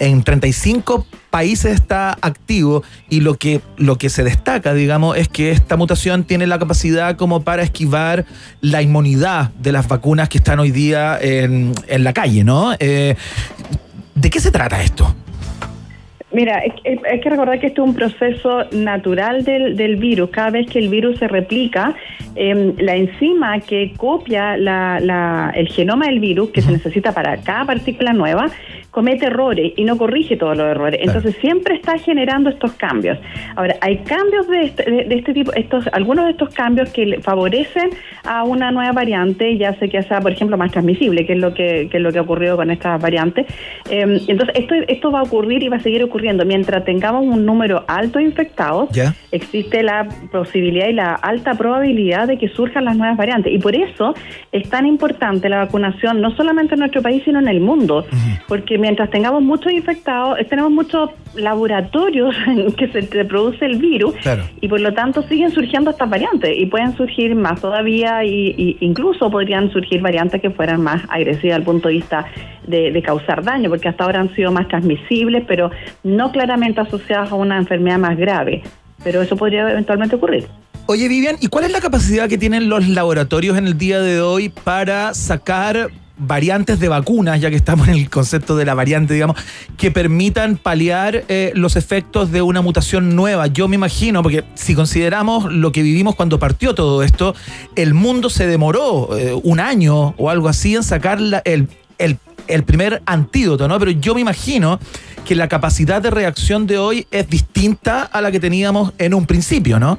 en 0.00 0.22
35 0.24 1.06
países 1.30 1.72
está 1.74 2.16
activo 2.22 2.82
y 3.08 3.20
lo 3.20 3.34
que, 3.34 3.60
lo 3.76 3.96
que 3.96 4.08
se 4.08 4.24
destaca, 4.24 4.74
digamos, 4.74 5.16
es 5.16 5.28
que 5.28 5.50
esta 5.50 5.76
mutación 5.76 6.24
tiene 6.24 6.46
la 6.46 6.58
capacidad 6.58 7.16
como 7.16 7.42
para 7.42 7.62
esquivar 7.62 8.24
la 8.60 8.82
inmunidad 8.82 9.50
de 9.60 9.72
las 9.72 9.88
vacunas 9.88 10.28
que 10.28 10.38
están 10.38 10.58
hoy 10.60 10.70
día 10.70 11.18
en, 11.20 11.72
en 11.88 12.04
la 12.04 12.12
calle, 12.12 12.44
¿no? 12.44 12.72
Eh, 12.78 13.14
¿De 14.14 14.30
qué 14.30 14.40
se 14.40 14.50
trata 14.50 14.82
esto? 14.82 15.14
Mira, 16.30 16.58
hay 16.60 17.20
que 17.20 17.30
recordar 17.30 17.58
que 17.58 17.68
esto 17.68 17.82
es 17.82 17.88
un 17.88 17.94
proceso 17.94 18.64
natural 18.72 19.44
del, 19.44 19.76
del 19.78 19.96
virus. 19.96 20.28
Cada 20.28 20.50
vez 20.50 20.66
que 20.68 20.78
el 20.78 20.90
virus 20.90 21.18
se 21.18 21.26
replica, 21.26 21.94
em, 22.34 22.74
la 22.76 22.96
enzima 22.96 23.60
que 23.60 23.94
copia 23.96 24.58
la- 24.58 25.00
la- 25.00 25.50
el 25.56 25.68
genoma 25.68 26.04
del 26.06 26.20
virus, 26.20 26.50
que 26.50 26.60
se 26.60 26.70
necesita 26.70 27.12
para 27.12 27.38
cada 27.38 27.64
partícula 27.64 28.12
nueva, 28.12 28.50
comete 28.98 29.26
errores 29.26 29.74
y 29.76 29.84
no 29.84 29.96
corrige 29.96 30.36
todos 30.36 30.56
los 30.56 30.66
errores. 30.66 30.98
Entonces 31.00 31.36
siempre 31.40 31.76
está 31.76 31.96
generando 31.98 32.50
estos 32.50 32.72
cambios. 32.72 33.16
Ahora, 33.54 33.76
hay 33.80 33.98
cambios 33.98 34.48
de 34.48 34.62
este, 34.62 34.90
de, 34.90 35.04
de 35.04 35.14
este 35.14 35.32
tipo, 35.32 35.52
estos, 35.52 35.88
algunos 35.92 36.24
de 36.24 36.32
estos 36.32 36.52
cambios 36.52 36.90
que 36.90 37.20
favorecen 37.22 37.90
a 38.24 38.42
una 38.42 38.72
nueva 38.72 38.90
variante, 38.90 39.56
ya 39.56 39.72
sé 39.78 39.88
que 39.88 40.02
sea, 40.02 40.20
por 40.20 40.32
ejemplo, 40.32 40.58
más 40.58 40.72
transmisible, 40.72 41.24
que 41.24 41.34
es 41.34 41.38
lo 41.38 41.54
que, 41.54 41.86
que 41.88 41.98
es 41.98 42.02
lo 42.02 42.10
que 42.10 42.18
ha 42.18 42.22
ocurrido 42.22 42.56
con 42.56 42.72
esta 42.72 42.98
variante. 42.98 43.46
Em, 43.88 44.18
entonces, 44.26 44.56
esto, 44.56 44.74
esto 44.88 45.12
va 45.12 45.20
a 45.20 45.22
ocurrir 45.22 45.62
y 45.62 45.68
va 45.68 45.76
a 45.76 45.80
seguir 45.80 46.02
ocurriendo. 46.02 46.44
Mientras 46.44 46.84
tengamos 46.84 47.24
un 47.24 47.46
número 47.46 47.84
alto 47.86 48.18
de 48.18 48.24
infectados, 48.24 48.90
¿Ya? 48.90 49.14
existe 49.30 49.84
la 49.84 50.08
posibilidad 50.32 50.88
y 50.88 50.92
la 50.92 51.14
alta 51.14 51.54
probabilidad 51.54 52.26
de 52.26 52.36
que 52.36 52.48
surjan 52.48 52.84
las 52.84 52.96
nuevas 52.96 53.16
variantes. 53.16 53.52
Y 53.52 53.58
por 53.60 53.76
eso 53.76 54.12
es 54.50 54.68
tan 54.68 54.86
importante 54.86 55.48
la 55.48 55.58
vacunación, 55.58 56.20
no 56.20 56.34
solamente 56.34 56.74
en 56.74 56.80
nuestro 56.80 57.00
país, 57.00 57.22
sino 57.24 57.38
en 57.38 57.46
el 57.46 57.60
mundo. 57.60 58.04
Porque 58.48 58.78
mientras 58.88 59.10
tengamos 59.10 59.42
muchos 59.42 59.70
infectados, 59.70 60.38
eh, 60.38 60.44
tenemos 60.44 60.70
muchos 60.70 61.10
laboratorios 61.34 62.34
en 62.46 62.72
que 62.72 62.88
se 62.88 63.02
produce 63.26 63.66
el 63.66 63.76
virus 63.76 64.14
Claro. 64.22 64.44
y 64.62 64.66
por 64.66 64.80
lo 64.80 64.94
tanto 64.94 65.22
siguen 65.24 65.50
surgiendo 65.50 65.90
estas 65.90 66.08
variantes 66.08 66.50
y 66.56 66.64
pueden 66.66 66.96
surgir 66.96 67.34
más 67.34 67.60
todavía 67.60 68.24
y, 68.24 68.54
y 68.56 68.76
incluso 68.80 69.30
podrían 69.30 69.70
surgir 69.70 70.00
variantes 70.00 70.40
que 70.40 70.48
fueran 70.48 70.80
más 70.82 71.02
agresivas 71.10 71.58
el 71.58 71.64
punto 71.64 71.88
de 71.88 71.94
vista 71.94 72.26
de, 72.66 72.90
de 72.90 73.02
causar 73.02 73.44
daño, 73.44 73.68
porque 73.68 73.88
hasta 73.88 74.04
ahora 74.04 74.20
han 74.20 74.34
sido 74.34 74.50
más 74.52 74.66
transmisibles, 74.68 75.44
pero 75.46 75.70
no 76.02 76.32
claramente 76.32 76.80
asociadas 76.80 77.30
a 77.30 77.34
una 77.34 77.58
enfermedad 77.58 77.98
más 77.98 78.16
grave. 78.16 78.62
Pero 79.04 79.20
eso 79.20 79.36
podría 79.36 79.70
eventualmente 79.70 80.16
ocurrir. 80.16 80.46
Oye, 80.86 81.08
Vivian, 81.08 81.36
¿y 81.40 81.48
cuál 81.48 81.64
es 81.64 81.72
la 81.72 81.80
capacidad 81.80 82.26
que 82.28 82.38
tienen 82.38 82.70
los 82.70 82.88
laboratorios 82.88 83.58
en 83.58 83.66
el 83.66 83.76
día 83.76 84.00
de 84.00 84.22
hoy 84.22 84.48
para 84.48 85.12
sacar 85.12 85.90
variantes 86.18 86.80
de 86.80 86.88
vacunas, 86.88 87.40
ya 87.40 87.50
que 87.50 87.56
estamos 87.56 87.88
en 87.88 87.94
el 87.94 88.10
concepto 88.10 88.56
de 88.56 88.64
la 88.64 88.74
variante, 88.74 89.14
digamos, 89.14 89.36
que 89.76 89.90
permitan 89.90 90.56
paliar 90.56 91.24
eh, 91.28 91.52
los 91.54 91.76
efectos 91.76 92.30
de 92.32 92.42
una 92.42 92.60
mutación 92.60 93.14
nueva? 93.16 93.46
Yo 93.46 93.68
me 93.68 93.76
imagino, 93.76 94.22
porque 94.22 94.44
si 94.54 94.74
consideramos 94.74 95.52
lo 95.52 95.72
que 95.72 95.82
vivimos 95.82 96.14
cuando 96.14 96.38
partió 96.38 96.74
todo 96.74 97.02
esto, 97.02 97.34
el 97.76 97.94
mundo 97.94 98.30
se 98.30 98.46
demoró 98.46 99.16
eh, 99.16 99.38
un 99.42 99.60
año 99.60 100.14
o 100.18 100.30
algo 100.30 100.48
así 100.48 100.74
en 100.74 100.82
sacar 100.82 101.18
el, 101.44 101.68
el- 101.98 102.18
el 102.46 102.62
primer 102.64 103.02
antídoto, 103.04 103.68
¿no? 103.68 103.78
Pero 103.78 103.90
yo 103.90 104.14
me 104.14 104.22
imagino 104.22 104.80
que 105.26 105.34
la 105.34 105.48
capacidad 105.48 106.00
de 106.00 106.08
reacción 106.10 106.66
de 106.66 106.78
hoy 106.78 107.06
es 107.10 107.28
distinta 107.28 108.04
a 108.04 108.22
la 108.22 108.32
que 108.32 108.40
teníamos 108.40 108.94
en 108.96 109.12
un 109.12 109.26
principio, 109.26 109.78
¿no? 109.78 109.98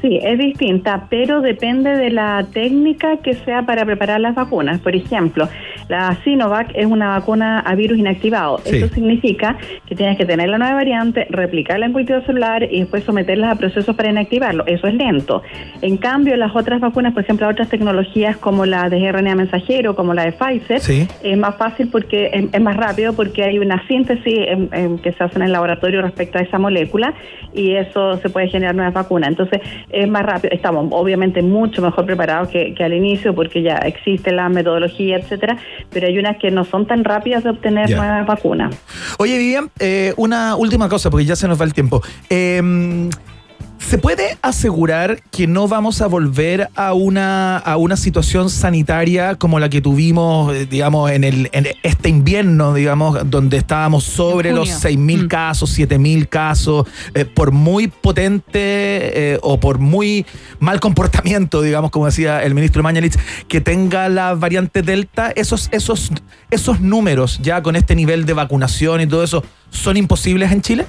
Sí, 0.00 0.18
es 0.22 0.38
distinta, 0.38 1.06
pero 1.10 1.40
depende 1.40 1.90
de 1.96 2.10
la 2.10 2.46
técnica 2.52 3.16
que 3.16 3.34
sea 3.34 3.62
para 3.62 3.84
preparar 3.84 4.20
las 4.20 4.34
vacunas. 4.36 4.78
Por 4.80 4.94
ejemplo, 4.94 5.48
la 5.88 6.16
Sinovac 6.22 6.70
es 6.74 6.86
una 6.86 7.08
vacuna 7.08 7.58
a 7.60 7.74
virus 7.74 7.98
inactivado. 7.98 8.58
Sí. 8.58 8.76
Eso 8.76 8.88
significa 8.94 9.56
que 9.86 9.96
tienes 9.96 10.16
que 10.16 10.24
tener 10.24 10.48
la 10.48 10.58
nueva 10.58 10.74
variante, 10.74 11.26
replicarla 11.30 11.86
en 11.86 11.92
cultivo 11.92 12.20
celular 12.22 12.62
y 12.62 12.80
después 12.80 13.02
someterlas 13.02 13.52
a 13.52 13.58
procesos 13.58 13.96
para 13.96 14.10
inactivarlo. 14.10 14.64
Eso 14.66 14.86
es 14.86 14.94
lento. 14.94 15.42
En 15.82 15.96
cambio, 15.96 16.36
las 16.36 16.54
otras 16.54 16.80
vacunas, 16.80 17.12
por 17.12 17.24
ejemplo, 17.24 17.48
otras 17.48 17.68
tecnologías 17.68 18.36
como 18.36 18.66
la 18.66 18.88
de 18.88 19.10
RNA 19.10 19.34
mensajero, 19.34 19.96
como 19.96 20.14
la 20.14 20.24
de 20.26 20.32
Pfizer, 20.32 20.80
Sí. 20.80 21.08
es 21.24 21.36
más 21.38 21.56
fácil 21.56 21.88
porque 21.90 22.30
es, 22.32 22.44
es 22.52 22.60
más 22.60 22.76
rápido 22.76 23.14
porque 23.14 23.42
hay 23.42 23.58
una 23.58 23.84
síntesis 23.88 24.38
em, 24.46 24.68
em, 24.72 24.98
que 24.98 25.12
se 25.12 25.24
hace 25.24 25.36
en 25.36 25.42
el 25.42 25.52
laboratorio 25.52 26.02
respecto 26.02 26.38
a 26.38 26.42
esa 26.42 26.58
molécula 26.58 27.14
y 27.52 27.74
eso 27.74 28.16
se 28.18 28.28
puede 28.28 28.48
generar 28.48 28.74
nuevas 28.76 28.94
vacunas. 28.94 29.30
Entonces 29.30 29.60
es 29.90 30.08
más 30.08 30.24
rápido. 30.24 30.54
Estamos 30.54 30.88
obviamente 30.90 31.42
mucho 31.42 31.82
mejor 31.82 32.06
preparados 32.06 32.48
que, 32.48 32.74
que 32.74 32.84
al 32.84 32.92
inicio 32.92 33.34
porque 33.34 33.62
ya 33.62 33.76
existe 33.76 34.32
la 34.32 34.48
metodología, 34.48 35.16
etcétera, 35.16 35.58
pero 35.90 36.06
hay 36.06 36.18
unas 36.18 36.38
que 36.38 36.50
no 36.50 36.64
son 36.64 36.86
tan 36.86 37.04
rápidas 37.04 37.44
de 37.44 37.50
obtener 37.50 37.90
nuevas 37.90 38.26
vacunas. 38.26 38.76
Oye, 39.18 39.38
Vivian, 39.38 39.70
eh, 39.78 40.14
una 40.16 40.56
última 40.56 40.88
cosa, 40.88 41.10
porque 41.10 41.24
ya 41.26 41.36
se 41.36 41.48
nos 41.48 41.60
va 41.60 41.64
el 41.64 41.74
tiempo. 41.74 42.02
Eh, 42.30 42.60
¿Se 43.88 43.96
puede 43.96 44.36
asegurar 44.42 45.22
que 45.30 45.46
no 45.46 45.66
vamos 45.66 46.02
a 46.02 46.08
volver 46.08 46.68
a 46.76 46.92
una, 46.92 47.56
a 47.56 47.78
una 47.78 47.96
situación 47.96 48.50
sanitaria 48.50 49.36
como 49.36 49.58
la 49.58 49.70
que 49.70 49.80
tuvimos, 49.80 50.54
eh, 50.54 50.66
digamos, 50.66 51.10
en, 51.10 51.24
el, 51.24 51.48
en 51.52 51.68
este 51.82 52.10
invierno, 52.10 52.74
digamos, 52.74 53.18
donde 53.30 53.56
estábamos 53.56 54.04
sobre 54.04 54.52
los 54.52 54.68
junio. 54.68 54.98
6.000 54.98 55.24
Mm. 55.24 55.28
casos, 55.28 55.78
7.000 55.78 56.28
casos, 56.28 56.86
eh, 57.14 57.24
por 57.24 57.50
muy 57.50 57.88
potente 57.88 58.58
eh, 58.60 59.38
o 59.40 59.58
por 59.58 59.78
muy 59.78 60.26
mal 60.60 60.80
comportamiento, 60.80 61.62
digamos, 61.62 61.90
como 61.90 62.04
decía 62.04 62.42
el 62.42 62.54
ministro 62.54 62.82
Mañalich, 62.82 63.18
que 63.48 63.62
tenga 63.62 64.10
la 64.10 64.34
variante 64.34 64.82
Delta, 64.82 65.32
esos, 65.34 65.70
esos, 65.72 66.12
esos 66.50 66.80
números 66.80 67.38
ya 67.42 67.62
con 67.62 67.74
este 67.74 67.94
nivel 67.96 68.26
de 68.26 68.34
vacunación 68.34 69.00
y 69.00 69.06
todo 69.06 69.24
eso, 69.24 69.42
¿son 69.70 69.96
imposibles 69.96 70.52
en 70.52 70.60
Chile? 70.60 70.84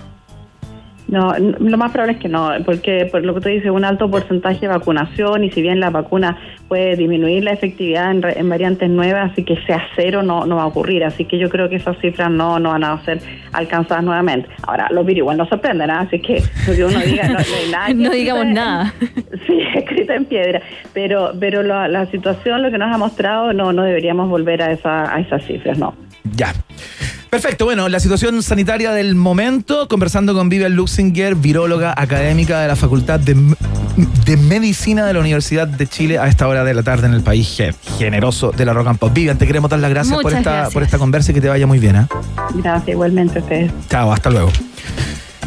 No, 1.12 1.34
lo 1.40 1.78
más 1.78 1.92
probable 1.92 2.14
es 2.14 2.20
que 2.20 2.30
no, 2.30 2.52
porque 2.66 3.08
por 3.12 3.26
lo 3.26 3.34
que 3.34 3.42
tú 3.42 3.50
dices, 3.50 3.72
un 3.72 3.84
alto 3.84 4.12
porcentaje 4.12 4.60
de 4.62 4.68
vacunación 4.68 5.44
y 5.44 5.50
si 5.50 5.62
bien 5.64 5.80
la 5.80 5.90
vacuna 5.90 6.38
puede 6.68 6.96
disminuir 6.98 7.44
la 7.44 7.52
efectividad 7.52 8.12
en, 8.12 8.22
re- 8.22 8.38
en 8.38 8.48
variantes 8.48 8.90
nuevas, 8.92 9.32
así 9.32 9.44
que 9.44 9.56
sea 9.66 9.82
cero 9.96 10.22
no, 10.22 10.46
no 10.46 10.58
va 10.58 10.64
a 10.64 10.66
ocurrir. 10.68 11.04
Así 11.04 11.26
que 11.26 11.40
yo 11.40 11.50
creo 11.50 11.68
que 11.68 11.78
esas 11.78 11.98
cifras 11.98 12.30
no, 12.30 12.60
no 12.60 12.70
van 12.70 12.84
a 12.84 13.04
ser 13.06 13.20
alcanzadas 13.54 14.04
nuevamente. 14.04 14.50
Ahora, 14.68 14.88
los 14.92 15.04
virus 15.04 15.20
igual 15.20 15.38
no 15.38 15.48
sorprenden, 15.48 15.90
¿ah? 15.90 16.02
así 16.02 16.20
que 16.20 16.44
lo 16.68 16.76
que 16.76 16.86
uno 16.86 17.00
diga, 17.00 17.24
no, 17.28 17.34
no 17.34 17.40
hay 17.40 17.72
nada. 17.72 17.90
No 17.96 18.12
digamos 18.12 18.44
en- 18.46 18.54
nada. 18.54 18.94
Sí, 19.48 19.60
escrita 19.76 20.14
en 20.16 20.26
piedra. 20.26 20.62
Pero, 20.94 21.32
pero 21.40 21.64
la, 21.64 21.88
la 21.88 22.06
situación, 22.08 22.62
lo 22.62 22.70
que 22.70 22.78
nos 22.78 22.94
ha 22.94 22.98
mostrado, 23.00 23.52
no, 23.54 23.74
no 23.74 23.82
deberíamos 23.84 24.30
volver 24.30 24.62
a, 24.62 24.72
esa, 24.72 25.12
a 25.16 25.20
esas 25.22 25.44
cifras, 25.46 25.80
no. 25.80 25.96
Ya. 26.36 26.54
Perfecto, 27.30 27.66
bueno, 27.66 27.88
la 27.90 28.00
situación 28.00 28.42
sanitaria 28.42 28.92
del 28.92 29.14
momento, 29.14 29.88
conversando 29.88 30.34
con 30.34 30.50
Vivian 30.50 30.74
Luxinger, 30.74 31.36
viróloga 31.36 31.94
académica 31.96 32.60
de 32.60 32.68
la 32.68 32.76
Facultad 32.76 33.20
de, 33.20 33.36
de 34.26 34.38
Medicina 34.38 35.06
de 35.06 35.14
la 35.14 35.20
Universidad 35.20 35.68
de 35.68 35.86
Chile 35.86 36.18
a 36.18 36.28
esta 36.28 36.48
hora 36.48 36.64
de 36.64 36.74
la 36.74 36.82
tarde 36.82 37.06
en 37.06 37.14
el 37.14 37.22
país 37.22 37.48
ge- 37.56 37.76
generoso 38.00 38.52
de 38.52 38.66
la 38.66 38.74
Rock 38.74 38.88
and 38.88 38.98
Pop. 39.00 39.14
Vivian, 39.14 39.38
te 39.38 39.46
queremos 39.46 39.70
dar 39.70 39.80
las 39.80 39.92
gracias 39.92 40.18
por 40.20 40.34
esta, 40.34 40.52
gracias. 40.52 40.74
por 40.74 40.82
esta 40.82 40.98
conversa 40.98 41.30
y 41.32 41.36
que 41.36 41.42
te 41.42 41.50
vaya 41.50 41.68
muy 41.68 41.78
bien. 41.78 41.98
¿ah? 41.98 42.08
Gracias, 42.56 42.90
igualmente 42.90 43.38
a 43.38 43.42
ustedes. 43.44 43.72
Chao, 43.90 44.12
hasta 44.12 44.32
luego. 44.32 44.52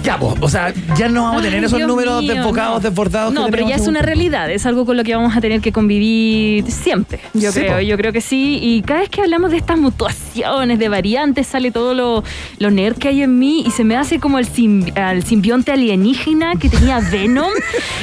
Ya, 0.02 0.18
pues, 0.18 0.34
o 0.40 0.48
sea, 0.48 0.72
ya 0.96 1.08
no 1.08 1.22
vamos 1.22 1.40
a 1.40 1.44
tener 1.44 1.60
Ay, 1.60 1.64
esos 1.66 1.76
Dios 1.78 1.88
números 1.88 2.22
mío, 2.22 2.34
desbocados, 2.34 2.82
no. 2.82 2.88
desbordados. 2.88 3.32
No, 3.32 3.44
que 3.46 3.52
pero 3.52 3.68
ya 3.68 3.76
es 3.76 3.86
una 3.86 4.02
realidad, 4.02 4.50
es 4.50 4.66
algo 4.66 4.84
con 4.84 4.96
lo 4.96 5.04
que 5.04 5.14
vamos 5.14 5.36
a 5.36 5.40
tener 5.40 5.60
que 5.60 5.70
convivir 5.70 6.68
siempre. 6.70 7.20
Yo 7.34 7.52
Sí, 7.52 7.60
creo, 7.60 7.74
po. 7.74 7.80
yo 7.80 7.96
creo 7.96 8.12
que 8.12 8.20
sí. 8.20 8.58
Y 8.60 8.82
cada 8.82 9.00
vez 9.00 9.08
que 9.10 9.20
hablamos 9.20 9.52
de 9.52 9.58
estas 9.58 9.78
mutuaciones, 9.78 10.78
de 10.80 10.88
variantes, 10.88 11.46
sale 11.46 11.70
todo 11.70 11.94
lo, 11.94 12.24
lo 12.58 12.70
nerd 12.70 12.96
que 12.98 13.08
hay 13.08 13.22
en 13.22 13.38
mí 13.38 13.62
y 13.66 13.70
se 13.70 13.84
me 13.84 13.96
hace 13.96 14.18
como 14.18 14.38
el, 14.38 14.46
sim- 14.46 14.92
al 14.96 15.22
simbionte 15.24 15.70
alienígena 15.72 16.56
que 16.56 16.68
tenía 16.68 16.98
Venom 17.12 17.50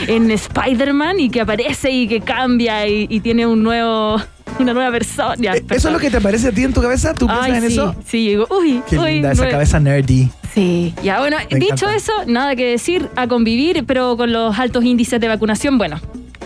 en 0.07 0.31
Spider-Man 0.31 1.19
y 1.19 1.29
que 1.29 1.41
aparece 1.41 1.91
y 1.91 2.07
que 2.07 2.21
cambia 2.21 2.87
y, 2.87 3.07
y 3.09 3.19
tiene 3.19 3.45
un 3.45 3.61
nuevo, 3.61 4.21
una 4.59 4.73
nueva 4.73 4.91
persona. 4.91 5.35
Ya, 5.37 5.53
Eh, 5.55 5.65
¿Eso 5.69 5.89
es 5.89 5.93
lo 5.93 5.99
que 5.99 6.09
te 6.09 6.21
parece 6.21 6.47
a 6.47 6.51
ti 6.53 6.63
en 6.63 6.71
tu 6.73 6.81
cabeza? 6.81 7.13
¿Tú 7.13 7.27
piensas 7.27 7.45
Ay, 7.45 7.53
en 7.55 7.61
sí, 7.61 7.73
eso? 7.73 7.95
Sí, 8.07 8.27
digo, 8.29 8.47
uy, 8.49 8.81
Qué 8.89 8.97
uy, 8.97 9.13
linda 9.15 9.31
esa 9.33 9.49
cabeza 9.49 9.79
nerdy. 9.79 10.29
Sí, 10.53 10.93
ya 11.03 11.19
bueno, 11.19 11.37
Me 11.51 11.59
dicho 11.59 11.85
encanta. 11.89 11.95
eso, 11.95 12.11
nada 12.27 12.55
que 12.55 12.65
decir, 12.71 13.09
a 13.15 13.27
convivir, 13.27 13.83
pero 13.85 14.17
con 14.17 14.31
los 14.33 14.57
altos 14.57 14.83
índices 14.83 15.19
de 15.21 15.27
vacunación, 15.27 15.77
bueno, 15.77 15.99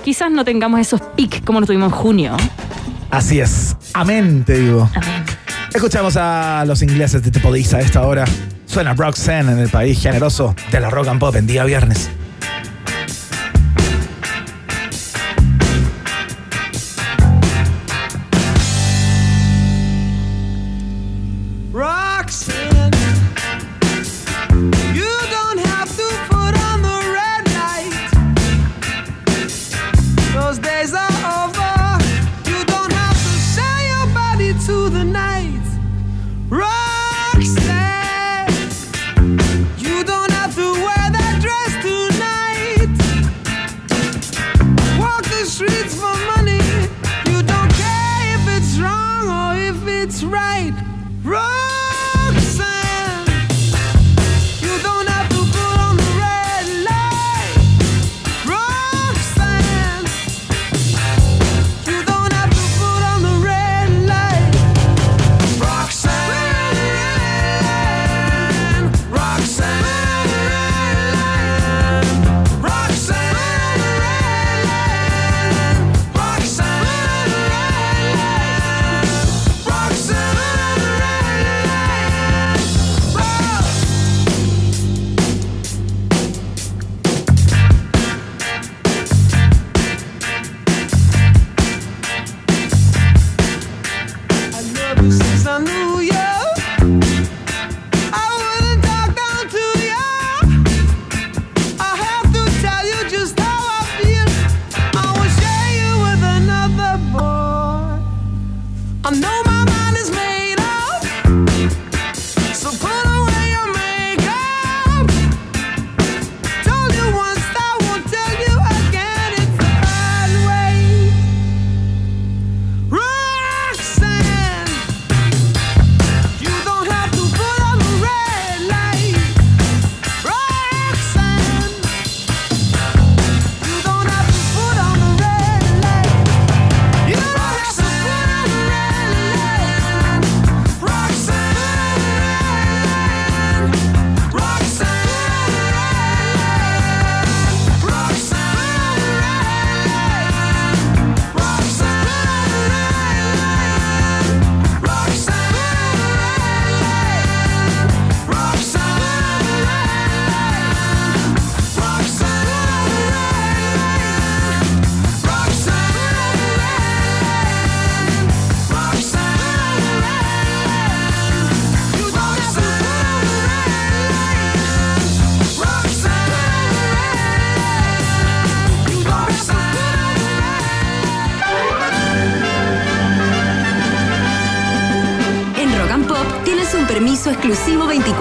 quizás 0.03 0.29
no 0.31 0.43
tengamos 0.43 0.79
esos 0.79 1.01
pics 1.15 1.41
como 1.41 1.59
lo 1.61 1.65
tuvimos 1.65 1.91
en 1.91 1.97
junio. 1.97 2.37
Así 3.11 3.39
es. 3.39 3.75
Amén, 3.93 4.43
te 4.45 4.57
digo. 4.59 4.89
Escuchamos 5.73 6.17
a 6.17 6.63
los 6.67 6.81
ingleses 6.81 7.23
de 7.23 7.31
The 7.31 7.39
Police 7.39 7.75
a 7.75 7.79
esta 7.79 8.01
hora. 8.05 8.25
Suena 8.65 8.93
Roxanne 8.93 9.51
en 9.51 9.59
el 9.59 9.69
país 9.69 10.01
generoso 10.01 10.55
de 10.71 10.79
la 10.79 10.89
rock 10.89 11.07
and 11.07 11.19
pop 11.19 11.35
en 11.35 11.47
día 11.47 11.63
viernes. 11.63 12.09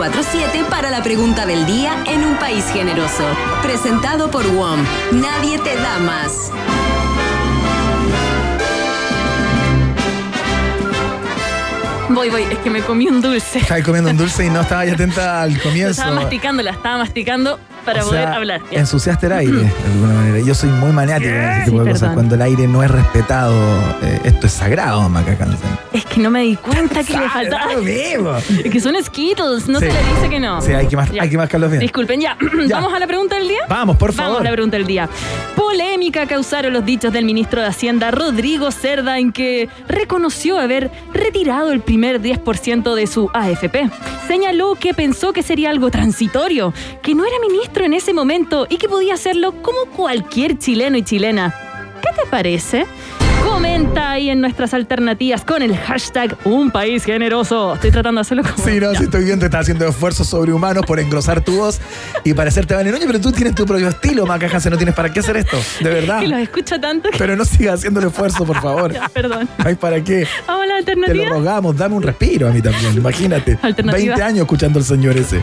24-7 0.03 0.65
para 0.69 0.91
la 0.91 1.01
pregunta 1.01 1.47
del 1.47 1.65
día 1.65 2.03
en 2.07 2.25
un 2.25 2.37
país 2.37 2.65
generoso. 2.73 3.25
Presentado 3.63 4.33
por 4.33 4.45
WOM. 4.49 4.83
Nadie 5.13 5.61
te 5.61 5.77
da 5.77 5.99
más. 6.01 6.51
Voy, 12.09 12.31
voy, 12.31 12.43
es 12.51 12.59
que 12.59 12.69
me 12.69 12.83
comí 12.83 13.07
un 13.07 13.21
dulce. 13.21 13.61
Estabas 13.61 13.85
comiendo 13.85 14.11
un 14.11 14.17
dulce 14.17 14.45
y 14.45 14.51
no 14.51 14.63
estabas 14.63 14.91
atenta 14.91 15.41
al 15.43 15.55
Lo 15.55 15.63
comienzo. 15.63 15.91
estaba 15.93 16.11
masticando, 16.17 16.63
la 16.65 16.73
estaba 16.73 16.99
masticando 16.99 17.61
para 17.85 18.03
O 18.05 18.09
poder 18.09 18.23
sea, 18.25 18.35
hablar. 18.37 18.61
Ya. 18.71 18.79
Ensuciaste 18.81 19.27
el 19.27 19.33
aire, 19.33 19.53
de 19.57 19.71
alguna 19.93 20.15
manera. 20.15 20.39
Yo 20.47 20.55
soy 20.55 20.71
muy 20.71 20.93
maniático 20.93 21.31
en 21.31 21.41
ese 21.51 21.71
tipo 21.71 21.85
de 21.85 21.91
cosas. 21.93 22.15
Cuando 22.15 22.35
el 22.35 22.43
aire 22.43 22.67
no 22.69 22.83
es 22.83 22.91
respetado, 22.91 23.55
eh, 24.03 24.21
esto 24.25 24.47
es 24.47 24.53
sagrado, 24.53 25.09
Maca 25.09 25.33
Hansen. 25.33 25.71
Es 25.93 26.05
que 26.07 26.21
no 26.21 26.31
me 26.31 26.43
di 26.43 26.57
cuenta 26.57 27.03
que 27.05 27.13
le 27.19 27.29
faltaba. 27.29 27.73
Es 27.73 28.71
que 28.73 28.81
son 28.81 28.95
Skittles, 29.03 29.69
no 29.69 29.79
Sí. 29.81 29.87
se 29.87 29.93
le 29.93 29.99
dice 30.15 30.29
que 30.31 30.41
no. 30.41 30.61
Sí, 30.63 30.73
hay 30.73 30.87
que, 30.87 30.97
Ya. 31.13 31.23
hay 31.23 31.31
que 31.31 31.37
mascarlos 31.37 31.71
bien. 31.71 31.81
Disculpen, 31.81 32.21
ya. 32.21 32.37
¿Vamos 32.71 32.93
a 32.95 32.99
la 32.99 33.07
pregunta 33.07 33.37
del 33.37 33.49
día? 33.49 33.61
Vamos, 33.69 33.97
por 33.97 34.15
Vamos 34.15 34.25
favor. 34.33 34.41
a 34.41 34.45
la 34.45 34.53
pregunta 34.53 34.77
del 34.77 34.87
día. 34.87 35.09
Polémica 35.73 36.27
causaron 36.27 36.75
los 36.75 36.85
dichos 36.85 37.15
del 37.15 37.25
ministro 37.25 37.63
de 37.63 37.67
Hacienda, 37.67 38.11
Rodrigo 38.11 38.71
Cerda, 38.71 39.19
en 39.19 39.33
que 39.33 39.71
reconoció 39.89 40.59
haber 40.59 40.91
retirado 41.15 41.73
el 41.73 41.81
primer 41.81 42.21
10% 42.21 42.95
de 42.95 43.07
su 43.07 43.31
AFP. 43.33 43.89
Señaló 44.29 44.75
que 44.75 44.93
pensó 44.93 45.33
que 45.33 45.43
sería 45.43 45.71
algo 45.71 45.91
transitorio, 45.91 46.75
que 47.03 47.15
no 47.15 47.25
era 47.25 47.37
ministro 47.41 47.87
en 47.87 47.95
ese 47.95 48.13
momento 48.13 48.67
y 48.69 48.77
que 48.77 48.87
podía 48.87 49.15
hacerlo 49.15 49.63
como 49.63 49.87
cualquier 49.97 50.59
chileno 50.59 50.99
y 50.99 51.05
chilena. 51.05 51.72
¿Qué 52.03 52.09
te 52.21 52.27
parece? 52.31 52.87
Comenta 53.45 54.13
ahí 54.13 54.31
en 54.31 54.41
nuestras 54.41 54.73
alternativas 54.73 55.45
con 55.45 55.63
el 55.63 55.77
hashtag 55.77 56.37
Un 56.45 56.71
País 56.71 57.05
Generoso. 57.05 57.75
Estoy 57.75 57.91
tratando 57.91 58.21
de 58.21 58.23
hacerlo 58.23 58.43
como. 58.45 58.65
Sí, 58.65 58.79
no, 58.81 58.95
si 58.95 59.05
estoy 59.05 59.25
bien, 59.25 59.39
te 59.41 59.47
estás 59.47 59.63
haciendo 59.63 59.87
esfuerzos 59.89 60.29
sobrehumanos 60.29 60.87
por 60.87 61.01
engrosar 61.01 61.41
tu 61.41 61.57
voz 61.57 61.81
y 62.23 62.35
parecerte 62.35 62.75
a 62.75 62.77
Vane 62.79 62.93
Núñez, 62.93 63.07
pero 63.07 63.21
tú 63.21 63.33
tienes 63.33 63.55
tu 63.57 63.67
propio 63.67 63.89
estilo, 63.89 64.27
Maca 64.27 64.47
Hansen, 64.47 64.71
no 64.71 64.77
tienes 64.79 64.95
para 64.95 65.13
qué 65.13 65.21
hacer 65.21 65.37
esto, 65.37 65.59
de 65.81 65.91
verdad. 65.95 66.21
Que 66.21 66.29
los 66.29 66.39
escucho 66.39 66.81
tanto 66.81 67.11
que. 67.11 67.19
Pero 67.19 67.35
no 67.37 67.45
sigas 67.45 67.75
haciendo 67.81 67.99
el 68.01 68.07
esfuerzo, 68.07 68.45
por 68.45 68.61
favor. 68.61 68.93
Ya, 69.03 69.09
perdón. 69.09 69.49
No 69.59 69.65
hay 69.69 69.75
para 69.75 70.03
qué. 70.05 70.27
Vamos 70.47 70.63
a 70.65 70.67
la 70.67 70.83
Te 70.85 70.95
lo 70.95 71.03
alternativa. 71.05 71.37
rogamos, 71.37 71.77
dame 71.77 71.95
un 71.97 72.03
respiro 72.03 72.49
a 72.49 72.51
mí 72.53 72.63
también, 72.63 72.95
imagínate. 72.97 73.59
Alternativa. 73.63 74.15
20 74.15 74.23
años 74.23 74.39
escuchando 74.43 74.79
al 74.79 74.85
señor 74.85 75.17
ese. 75.17 75.43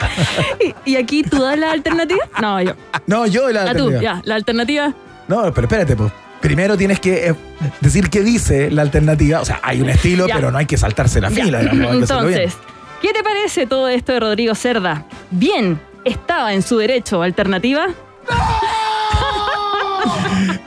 ¿Y, 0.84 0.92
y 0.92 0.96
aquí 0.96 1.22
tú 1.24 1.42
das 1.42 1.58
la 1.58 1.72
alternativa? 1.72 2.20
No, 2.40 2.62
yo. 2.62 2.72
No, 3.06 3.26
yo 3.26 3.48
la 3.50 3.62
tú, 3.62 3.68
alternativa. 3.88 4.00
ya. 4.02 4.22
La 4.24 4.34
alternativa. 4.36 4.94
No, 5.30 5.52
pero 5.54 5.66
espérate, 5.66 5.96
pues. 5.96 6.12
Primero 6.40 6.76
tienes 6.76 7.00
que 7.00 7.28
eh, 7.28 7.34
decir 7.80 8.10
qué 8.10 8.22
dice 8.22 8.70
la 8.70 8.82
alternativa. 8.82 9.40
O 9.40 9.44
sea, 9.44 9.60
hay 9.62 9.80
un 9.80 9.88
estilo, 9.90 10.26
Ya. 10.26 10.34
pero 10.34 10.50
no 10.50 10.58
hay 10.58 10.66
que 10.66 10.76
saltarse 10.76 11.20
la 11.20 11.28
Ya. 11.30 11.44
fila. 11.44 11.60
digamos. 11.60 11.94
Entonces, 11.96 12.54
¿qué 13.00 13.12
te 13.12 13.22
parece 13.22 13.66
todo 13.66 13.88
esto 13.88 14.12
de 14.12 14.20
Rodrigo 14.20 14.54
Cerda? 14.54 15.04
Bien, 15.30 15.80
estaba 16.04 16.52
en 16.54 16.62
su 16.62 16.76
derecho. 16.78 17.22
¿Alternativa? 17.22 17.86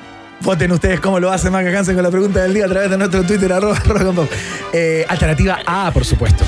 Voten 0.42 0.72
ustedes 0.74 1.00
cómo 1.00 1.20
lo 1.20 1.32
hace 1.32 1.50
Maca 1.50 1.70
Hansen 1.78 1.96
con 1.96 2.04
la 2.04 2.12
pregunta 2.12 2.42
del 2.44 2.54
día 2.54 2.66
a 2.66 2.70
través 2.70 2.90
de 2.90 2.98
nuestro 2.98 3.24
Twitter, 3.24 3.52
arroba 3.54 3.80
Pop. 4.16 4.30
Eh, 4.74 5.06
alternativa 5.08 5.60
A, 5.66 5.90
por 5.94 6.04
supuesto. 6.04 6.44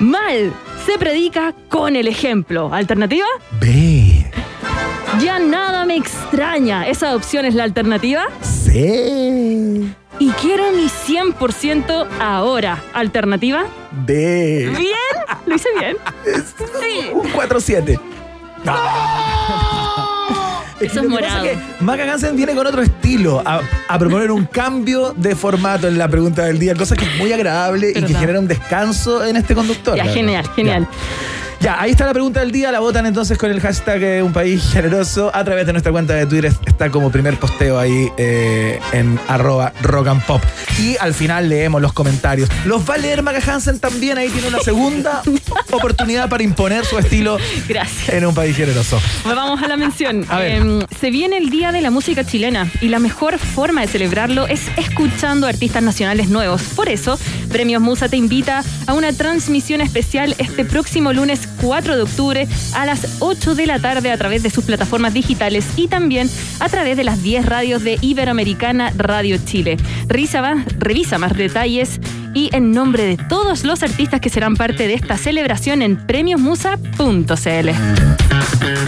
Mal, 0.00 0.52
se 0.84 0.98
predica 0.98 1.54
con 1.68 1.94
el 1.94 2.08
ejemplo. 2.08 2.72
¿Alternativa? 2.74 3.26
B. 3.60 3.99
Ya 5.22 5.38
nada 5.38 5.84
me 5.84 5.96
extraña. 5.96 6.86
¿Esa 6.88 7.14
opción 7.14 7.44
es 7.44 7.54
la 7.54 7.64
alternativa? 7.64 8.24
C. 8.42 9.84
Y 10.18 10.30
quiero 10.40 10.72
mi 10.72 10.86
100% 10.86 12.06
ahora. 12.20 12.82
¿Alternativa? 12.92 13.64
D. 14.06 14.70
¿Bien? 14.76 14.94
¿Lo 15.46 15.54
hice 15.56 15.68
bien? 15.78 15.96
Sí. 16.80 17.10
Un 17.12 17.28
4-7. 17.32 17.98
Es 20.80 20.92
que 20.92 20.98
Eso 20.98 21.00
es 21.02 21.08
morado. 21.10 21.42
que 21.42 21.58
Maca 21.80 22.10
Hansen 22.10 22.36
viene 22.36 22.54
con 22.54 22.66
otro 22.66 22.80
estilo 22.80 23.42
a, 23.44 23.60
a 23.86 23.98
proponer 23.98 24.30
un 24.30 24.46
cambio 24.46 25.12
de 25.14 25.36
formato 25.36 25.86
en 25.86 25.98
la 25.98 26.08
pregunta 26.08 26.44
del 26.46 26.58
día, 26.58 26.74
cosa 26.74 26.96
que 26.96 27.04
es 27.04 27.18
muy 27.18 27.30
agradable 27.34 27.90
y 27.94 28.02
que 28.02 28.14
genera 28.14 28.38
un 28.38 28.48
descanso 28.48 29.22
en 29.26 29.36
este 29.36 29.54
conductor. 29.54 29.94
Ya, 29.94 30.06
genial, 30.06 30.48
genial. 30.56 30.88
Ya, 30.90 31.49
ahí 31.68 31.90
está 31.90 32.06
la 32.06 32.12
pregunta 32.12 32.40
del 32.40 32.52
día. 32.52 32.72
La 32.72 32.80
votan 32.80 33.06
entonces 33.06 33.36
con 33.36 33.50
el 33.50 33.60
hashtag 33.60 34.02
eh, 34.02 34.22
Un 34.22 34.32
País 34.32 34.62
Generoso 34.72 35.30
a 35.34 35.44
través 35.44 35.66
de 35.66 35.72
nuestra 35.72 35.92
cuenta 35.92 36.14
de 36.14 36.26
Twitter. 36.26 36.52
Está 36.66 36.90
como 36.90 37.10
primer 37.10 37.38
posteo 37.38 37.78
ahí 37.78 38.10
eh, 38.16 38.80
en 38.92 39.18
arroba 39.28 39.72
rock 39.82 40.08
and 40.08 40.24
pop. 40.24 40.42
Y 40.78 40.96
al 40.98 41.12
final 41.12 41.48
leemos 41.48 41.82
los 41.82 41.92
comentarios. 41.92 42.48
Los 42.64 42.88
va 42.88 42.94
a 42.94 42.98
leer 42.98 43.22
Maca 43.22 43.40
Hansen 43.52 43.78
también. 43.78 44.16
Ahí 44.16 44.30
tiene 44.30 44.48
una 44.48 44.60
segunda 44.60 45.22
oportunidad 45.72 46.28
para 46.28 46.42
imponer 46.42 46.84
su 46.84 46.98
estilo 46.98 47.36
Gracias. 47.68 48.08
en 48.08 48.24
Un 48.24 48.34
País 48.34 48.56
Generoso. 48.56 49.00
Vamos 49.24 49.62
a 49.62 49.68
la 49.68 49.76
mención. 49.76 50.24
A. 50.28 50.44
Em, 50.46 50.80
se 50.98 51.10
viene 51.10 51.36
el 51.36 51.50
Día 51.50 51.72
de 51.72 51.82
la 51.82 51.90
Música 51.90 52.24
Chilena 52.24 52.70
y 52.80 52.88
la 52.88 52.98
mejor 52.98 53.38
forma 53.38 53.82
de 53.82 53.88
celebrarlo 53.88 54.46
es 54.46 54.62
escuchando 54.76 55.46
artistas 55.46 55.82
nacionales 55.82 56.28
nuevos. 56.28 56.62
Por 56.74 56.88
eso, 56.88 57.18
Premios 57.50 57.82
Musa 57.82 58.08
te 58.08 58.16
invita 58.16 58.64
a 58.86 58.94
una 58.94 59.12
transmisión 59.12 59.80
especial 59.80 60.34
este 60.38 60.64
próximo 60.64 61.12
lunes 61.12 61.49
4 61.60 61.96
de 61.96 62.02
octubre 62.02 62.48
a 62.74 62.86
las 62.86 63.16
8 63.20 63.54
de 63.54 63.66
la 63.66 63.78
tarde 63.78 64.10
a 64.10 64.18
través 64.18 64.42
de 64.42 64.50
sus 64.50 64.64
plataformas 64.64 65.14
digitales 65.14 65.66
y 65.76 65.88
también 65.88 66.30
a 66.60 66.68
través 66.68 66.96
de 66.96 67.04
las 67.04 67.22
10 67.22 67.46
radios 67.46 67.82
de 67.82 67.98
Iberoamericana 68.00 68.92
Radio 68.96 69.38
Chile. 69.44 69.76
Revisa 70.08 70.42
más, 70.42 70.64
revisa 70.78 71.18
más 71.18 71.36
detalles 71.36 72.00
y 72.34 72.50
en 72.54 72.72
nombre 72.72 73.04
de 73.04 73.16
todos 73.16 73.64
los 73.64 73.82
artistas 73.82 74.20
que 74.20 74.28
serán 74.28 74.56
parte 74.56 74.86
de 74.86 74.94
esta 74.94 75.16
celebración 75.16 75.82
en 75.82 75.96
premiosmusa.cl. 75.96 77.68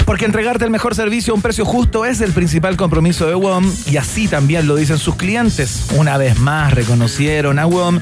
Porque 0.04 0.24
entregarte 0.24 0.64
el 0.64 0.70
mejor 0.70 0.94
servicio 0.94 1.32
a 1.32 1.36
un 1.36 1.42
precio 1.42 1.64
justo 1.64 2.04
es 2.04 2.20
el 2.20 2.32
principal 2.32 2.76
compromiso 2.76 3.26
de 3.26 3.34
WOM 3.34 3.64
y 3.90 3.96
así 3.96 4.28
también 4.28 4.66
lo 4.66 4.76
dicen 4.76 4.98
sus 4.98 5.16
clientes. 5.16 5.86
Una 5.96 6.18
vez 6.18 6.38
más 6.38 6.74
reconocieron 6.74 7.58
a 7.58 7.66
WOM 7.66 8.00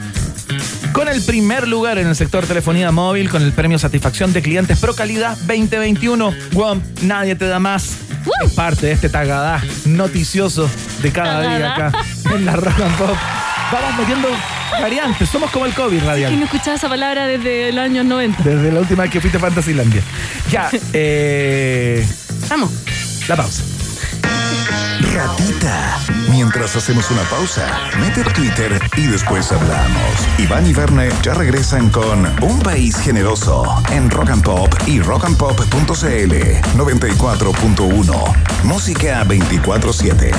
con 0.92 1.08
el 1.08 1.22
primer 1.22 1.68
lugar 1.68 1.98
en 1.98 2.06
el 2.06 2.16
sector 2.16 2.46
telefonía 2.46 2.90
móvil 2.92 3.28
con 3.30 3.42
el 3.42 3.52
premio 3.52 3.78
Satisfacción 3.78 4.32
de 4.32 4.42
Clientes 4.42 4.78
Pro 4.78 4.94
Calidad 4.94 5.36
2021. 5.38 6.32
WOM, 6.52 6.80
nadie 7.02 7.36
te 7.36 7.46
da 7.46 7.58
más. 7.58 7.96
Es 8.44 8.52
parte 8.52 8.86
de 8.86 8.92
este 8.92 9.08
tagadá 9.08 9.62
noticiosa 9.86 10.62
de 11.02 11.10
cada 11.12 11.40
día 11.56 11.74
acá 11.74 11.92
en 12.34 12.44
la 12.44 12.56
Rock 12.56 12.80
and 12.80 12.96
Pop. 12.96 13.16
Vamos 13.72 13.98
metiendo 13.98 14.28
variantes. 14.80 15.28
Somos 15.28 15.50
como 15.50 15.66
el 15.66 15.72
COVID 15.74 15.96
Y 15.96 16.00
no 16.00 16.06
radial. 16.06 16.42
escuchaba 16.42 16.76
esa 16.76 16.88
palabra 16.88 17.26
desde 17.26 17.68
el 17.68 17.78
año 17.78 18.02
90. 18.04 18.42
Desde 18.42 18.72
la 18.72 18.80
última 18.80 19.04
vez 19.04 19.12
que 19.12 19.20
fuiste 19.20 19.38
a 19.38 19.40
Fantasylandia. 19.40 20.02
Ya, 20.50 20.70
eh. 20.92 22.06
Vamos. 22.48 22.70
La 23.28 23.36
pausa. 23.36 23.62
Ratita. 25.14 25.98
Mientras 26.30 26.76
hacemos 26.76 27.10
una 27.10 27.22
pausa, 27.22 27.66
mete 27.98 28.22
Twitter 28.30 28.80
y 28.96 29.06
después 29.06 29.50
hablamos. 29.50 30.28
Iván 30.38 30.66
y 30.66 30.72
Verne 30.72 31.08
ya 31.22 31.34
regresan 31.34 31.90
con 31.90 32.24
Un 32.42 32.60
País 32.60 32.96
Generoso 32.98 33.64
en 33.90 34.08
Rock 34.10 34.30
and 34.30 34.44
Pop 34.44 34.72
y 34.86 35.00
rockandpop.cl 35.00 36.34
94.1. 36.76 38.64
Música 38.64 39.24
24-7. 39.24 40.30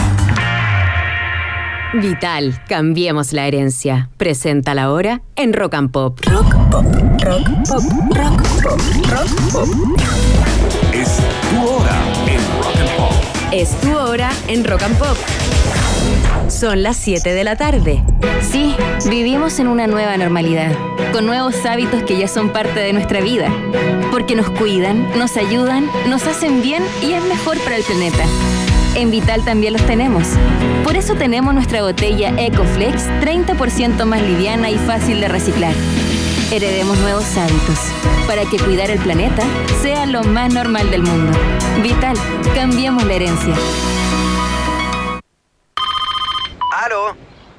Vital, 1.94 2.62
cambiemos 2.70 3.34
la 3.34 3.48
herencia. 3.48 4.10
Presenta 4.16 4.74
la 4.74 4.92
hora 4.92 5.22
en 5.36 5.52
Rock 5.52 5.74
and 5.74 5.92
Pop. 5.92 6.20
Rock 6.26 6.56
Pop, 6.72 6.86
Rock 7.22 7.50
Pop, 7.68 7.84
Rock 8.16 8.42
Pop, 8.64 8.80
Rock 9.10 9.30
Pop. 9.52 9.68
Es 10.94 11.18
tu 11.50 11.68
hora 11.68 12.02
en 12.28 12.40
Rock 12.64 12.78
and 12.80 12.90
Pop. 12.98 13.14
Es 13.52 13.76
tu 13.82 13.94
hora 13.98 14.32
en 14.48 14.64
Rock 14.64 14.84
and 14.84 14.98
Pop. 14.98 15.18
Son 16.48 16.84
las 16.84 16.98
7 16.98 17.34
de 17.34 17.44
la 17.44 17.56
tarde. 17.56 18.04
Sí, 18.42 18.76
vivimos 19.10 19.60
en 19.60 19.68
una 19.68 19.88
nueva 19.88 20.18
normalidad, 20.18 20.72
con 21.14 21.26
nuevos 21.26 21.66
hábitos 21.66 22.04
que 22.04 22.18
ya 22.18 22.28
son 22.28 22.50
parte 22.50 22.80
de 22.80 22.94
nuestra 22.94 23.22
vida, 23.22 23.50
porque 24.12 24.36
nos 24.36 24.50
cuidan, 24.50 25.08
nos 25.18 25.38
ayudan, 25.38 25.90
nos 26.08 26.28
hacen 26.28 26.62
bien 26.62 26.84
y 27.02 27.14
es 27.14 27.24
mejor 27.24 27.58
para 27.60 27.78
el 27.78 27.84
planeta. 27.84 28.24
En 28.96 29.10
Vital 29.10 29.44
también 29.46 29.74
los 29.74 29.86
tenemos. 29.86 30.28
Por 30.84 30.98
eso 30.98 31.16
tenemos 31.16 31.54
nuestra 31.54 31.82
botella 31.82 32.34
EcoFlex 32.38 33.08
30% 33.22 34.06
más 34.06 34.22
liviana 34.22 34.70
y 34.70 34.78
fácil 34.78 35.22
de 35.22 35.30
reciclar. 35.30 35.74
Heredemos 36.52 36.98
nuevos 37.00 37.26
hábitos 37.38 37.80
para 38.28 38.44
que 38.44 38.58
cuidar 38.58 38.90
el 38.90 39.00
planeta 39.00 39.44
sea 39.82 40.06
lo 40.06 40.24
más 40.24 40.54
normal 40.54 40.92
del 40.92 41.04
mundo. 41.04 41.32
Vital, 41.82 42.18
cambiemos 42.54 43.06
la 43.06 43.14
herencia. 43.14 43.56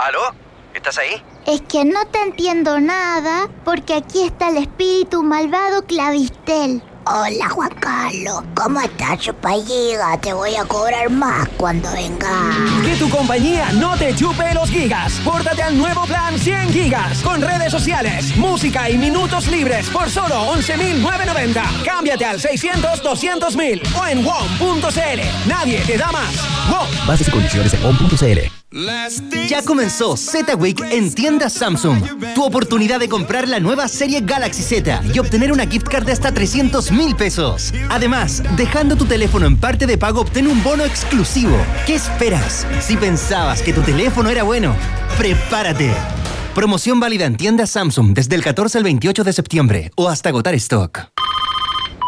¿Aló? 0.03 0.35
¿Estás 0.75 0.99
ahí? 0.99 1.23
Es 1.47 1.61
que 1.63 1.85
no 1.85 2.05
te 2.07 2.21
entiendo 2.23 2.81
nada 2.81 3.49
porque 3.65 3.95
aquí 3.95 4.25
está 4.25 4.49
el 4.49 4.57
espíritu 4.57 5.23
malvado 5.23 5.87
Clavistel. 5.87 6.83
Hola 7.05 7.49
Juan 7.49 7.71
Carlos, 7.81 8.43
¿cómo 8.55 8.81
estás, 8.81 9.19
chupalliga? 9.19 10.19
Te 10.21 10.33
voy 10.33 10.55
a 10.57 10.65
cobrar 10.65 11.11
más 11.11 11.49
cuando 11.57 11.91
venga. 11.93 12.51
Que 12.85 12.97
tu 12.97 13.09
compañía 13.11 13.73
no 13.75 13.97
te 13.97 14.15
chupe 14.15 14.55
los 14.55 14.71
gigas. 14.71 15.21
Pórtate 15.25 15.63
al 15.63 15.79
nuevo 15.79 16.05
plan 16.05 16.37
100 16.37 16.73
gigas 16.73 17.23
con 17.23 17.41
redes 17.41 17.71
sociales, 17.71 18.37
música 18.37 18.91
y 18.91 18.99
minutos 18.99 19.49
libres 19.49 19.89
por 19.89 20.11
solo 20.11 20.53
11.990. 20.55 21.85
Cámbiate 21.85 22.25
al 22.25 22.41
600-200.000 22.41 23.97
o 23.97 24.07
en 24.07 24.25
WOM.cl. 24.25 25.49
Nadie 25.49 25.81
te 25.87 25.97
da 25.97 26.11
más. 26.11 26.35
WOM. 26.71 27.07
Bases 27.07 27.29
y 27.29 27.31
condiciones 27.31 27.75
en 27.75 27.85
on.cl. 27.85 28.62
Ya 29.49 29.63
comenzó 29.63 30.17
Z 30.17 30.57
Week 30.57 30.81
en 30.91 31.13
tiendas 31.13 31.53
Samsung. 31.53 32.35
Tu 32.35 32.43
oportunidad 32.43 33.01
de 33.01 33.09
comprar 33.09 33.47
la 33.47 33.61
nueva 33.61 33.87
serie 33.87 34.23
Galaxy 34.23 34.63
Z 34.63 35.03
y 35.13 35.19
obtener 35.19 35.53
una 35.53 35.67
gift 35.67 35.89
card 35.89 36.07
de 36.07 36.13
hasta 36.13 36.33
300 36.33 36.91
mil 36.91 37.15
pesos. 37.15 37.73
Además, 37.91 38.43
dejando 38.57 38.97
tu 38.97 39.05
teléfono 39.05 39.47
en 39.47 39.59
parte 39.59 39.87
de 39.87 39.99
pago, 39.99 40.23
obtén 40.23 40.47
un 40.47 40.63
bono 40.63 40.85
exclusivo. 40.85 41.57
¿Qué 41.87 41.97
esperas? 41.97 42.67
Si 42.81 42.97
pensabas 42.97 43.61
que 43.61 43.75
tu 43.75 43.83
teléfono 43.83 44.31
era 44.31 44.43
bueno, 44.43 44.75
prepárate. 45.19 45.93
Promoción 46.55 46.99
válida 46.99 47.27
en 47.27 47.37
tiendas 47.37 47.71
Samsung 47.71 48.15
desde 48.15 48.37
el 48.37 48.43
14 48.43 48.79
al 48.79 48.85
28 48.85 49.25
de 49.25 49.33
septiembre 49.33 49.91
o 49.97 50.09
hasta 50.09 50.31
agotar 50.31 50.55
stock. 50.55 50.99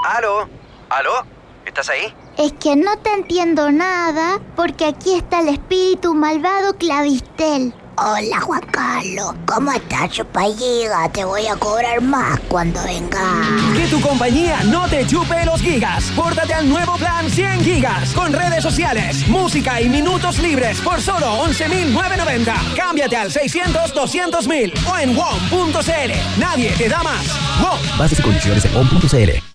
¿Aló? 0.07 0.49
¿Aló? 0.89 1.34
¿Estás 1.75 1.89
ahí? 1.89 2.15
Es 2.39 2.53
que 2.53 2.77
no 2.77 2.97
te 2.99 3.13
entiendo 3.13 3.73
nada 3.73 4.39
porque 4.55 4.85
aquí 4.85 5.15
está 5.15 5.41
el 5.41 5.49
espíritu 5.49 6.15
malvado 6.15 6.77
Clavistel. 6.77 7.75
Hola 7.97 8.41
Juan 8.43 8.61
Carlos, 8.71 9.35
¿cómo 9.45 9.73
estás, 9.73 10.09
chupalliga? 10.11 11.09
Te 11.09 11.25
voy 11.25 11.49
a 11.49 11.57
cobrar 11.57 12.01
más 12.01 12.39
cuando 12.47 12.81
venga. 12.85 13.43
Que 13.75 13.89
tu 13.89 14.01
compañía 14.01 14.63
no 14.67 14.87
te 14.87 15.05
chupe 15.05 15.45
los 15.45 15.61
gigas. 15.61 16.13
Pórtate 16.15 16.55
al 16.55 16.69
nuevo 16.69 16.97
plan 16.97 17.29
100 17.29 17.65
gigas 17.65 18.13
con 18.13 18.33
redes 18.33 18.63
sociales, 18.63 19.27
música 19.27 19.81
y 19.81 19.89
minutos 19.89 20.39
libres 20.39 20.81
por 20.81 21.01
solo 21.01 21.27
11.990. 21.45 22.77
Cámbiate 22.77 23.17
al 23.17 23.33
600-200.000 23.33 24.73
o 24.89 24.99
en 24.99 25.17
WOM.cl. 25.17 26.39
Nadie 26.39 26.71
te 26.79 26.89
da 26.89 27.03
más. 27.03 27.27
WOM. 27.61 27.99
Bases 27.99 28.21
y 28.21 28.23
condiciones 28.23 28.65
en 28.65 29.54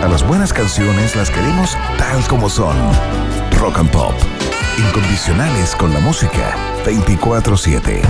a 0.00 0.08
las 0.08 0.24
buenas 0.26 0.52
canciones 0.52 1.16
las 1.16 1.30
queremos 1.30 1.76
tal 1.98 2.22
como 2.28 2.48
son. 2.48 2.76
Rock 3.58 3.78
and 3.78 3.90
Pop. 3.90 4.14
Incondicionales 4.78 5.74
con 5.74 5.92
la 5.92 5.98
música 5.98 6.54
24-7. 6.84 8.02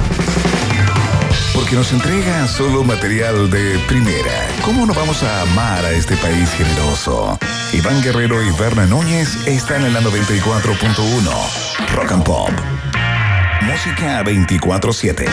Porque 1.55 1.76
nos 1.76 1.92
entrega 1.92 2.46
solo 2.48 2.82
material 2.82 3.50
de 3.50 3.78
primera. 3.86 4.48
¿Cómo 4.64 4.86
no 4.86 4.94
vamos 4.94 5.22
a 5.22 5.42
amar 5.42 5.84
a 5.84 5.92
este 5.92 6.16
país 6.16 6.50
generoso? 6.55 7.38
Iván 7.72 8.03
Guerrero 8.03 8.42
y 8.42 8.50
Berna 8.59 8.86
Núñez 8.86 9.46
están 9.46 9.84
en 9.84 9.92
la 9.92 10.00
94.1. 10.00 11.94
Rock 11.94 12.12
and 12.12 12.24
Pop. 12.24 12.50
Música 13.62 14.22
24-7. 14.24 15.28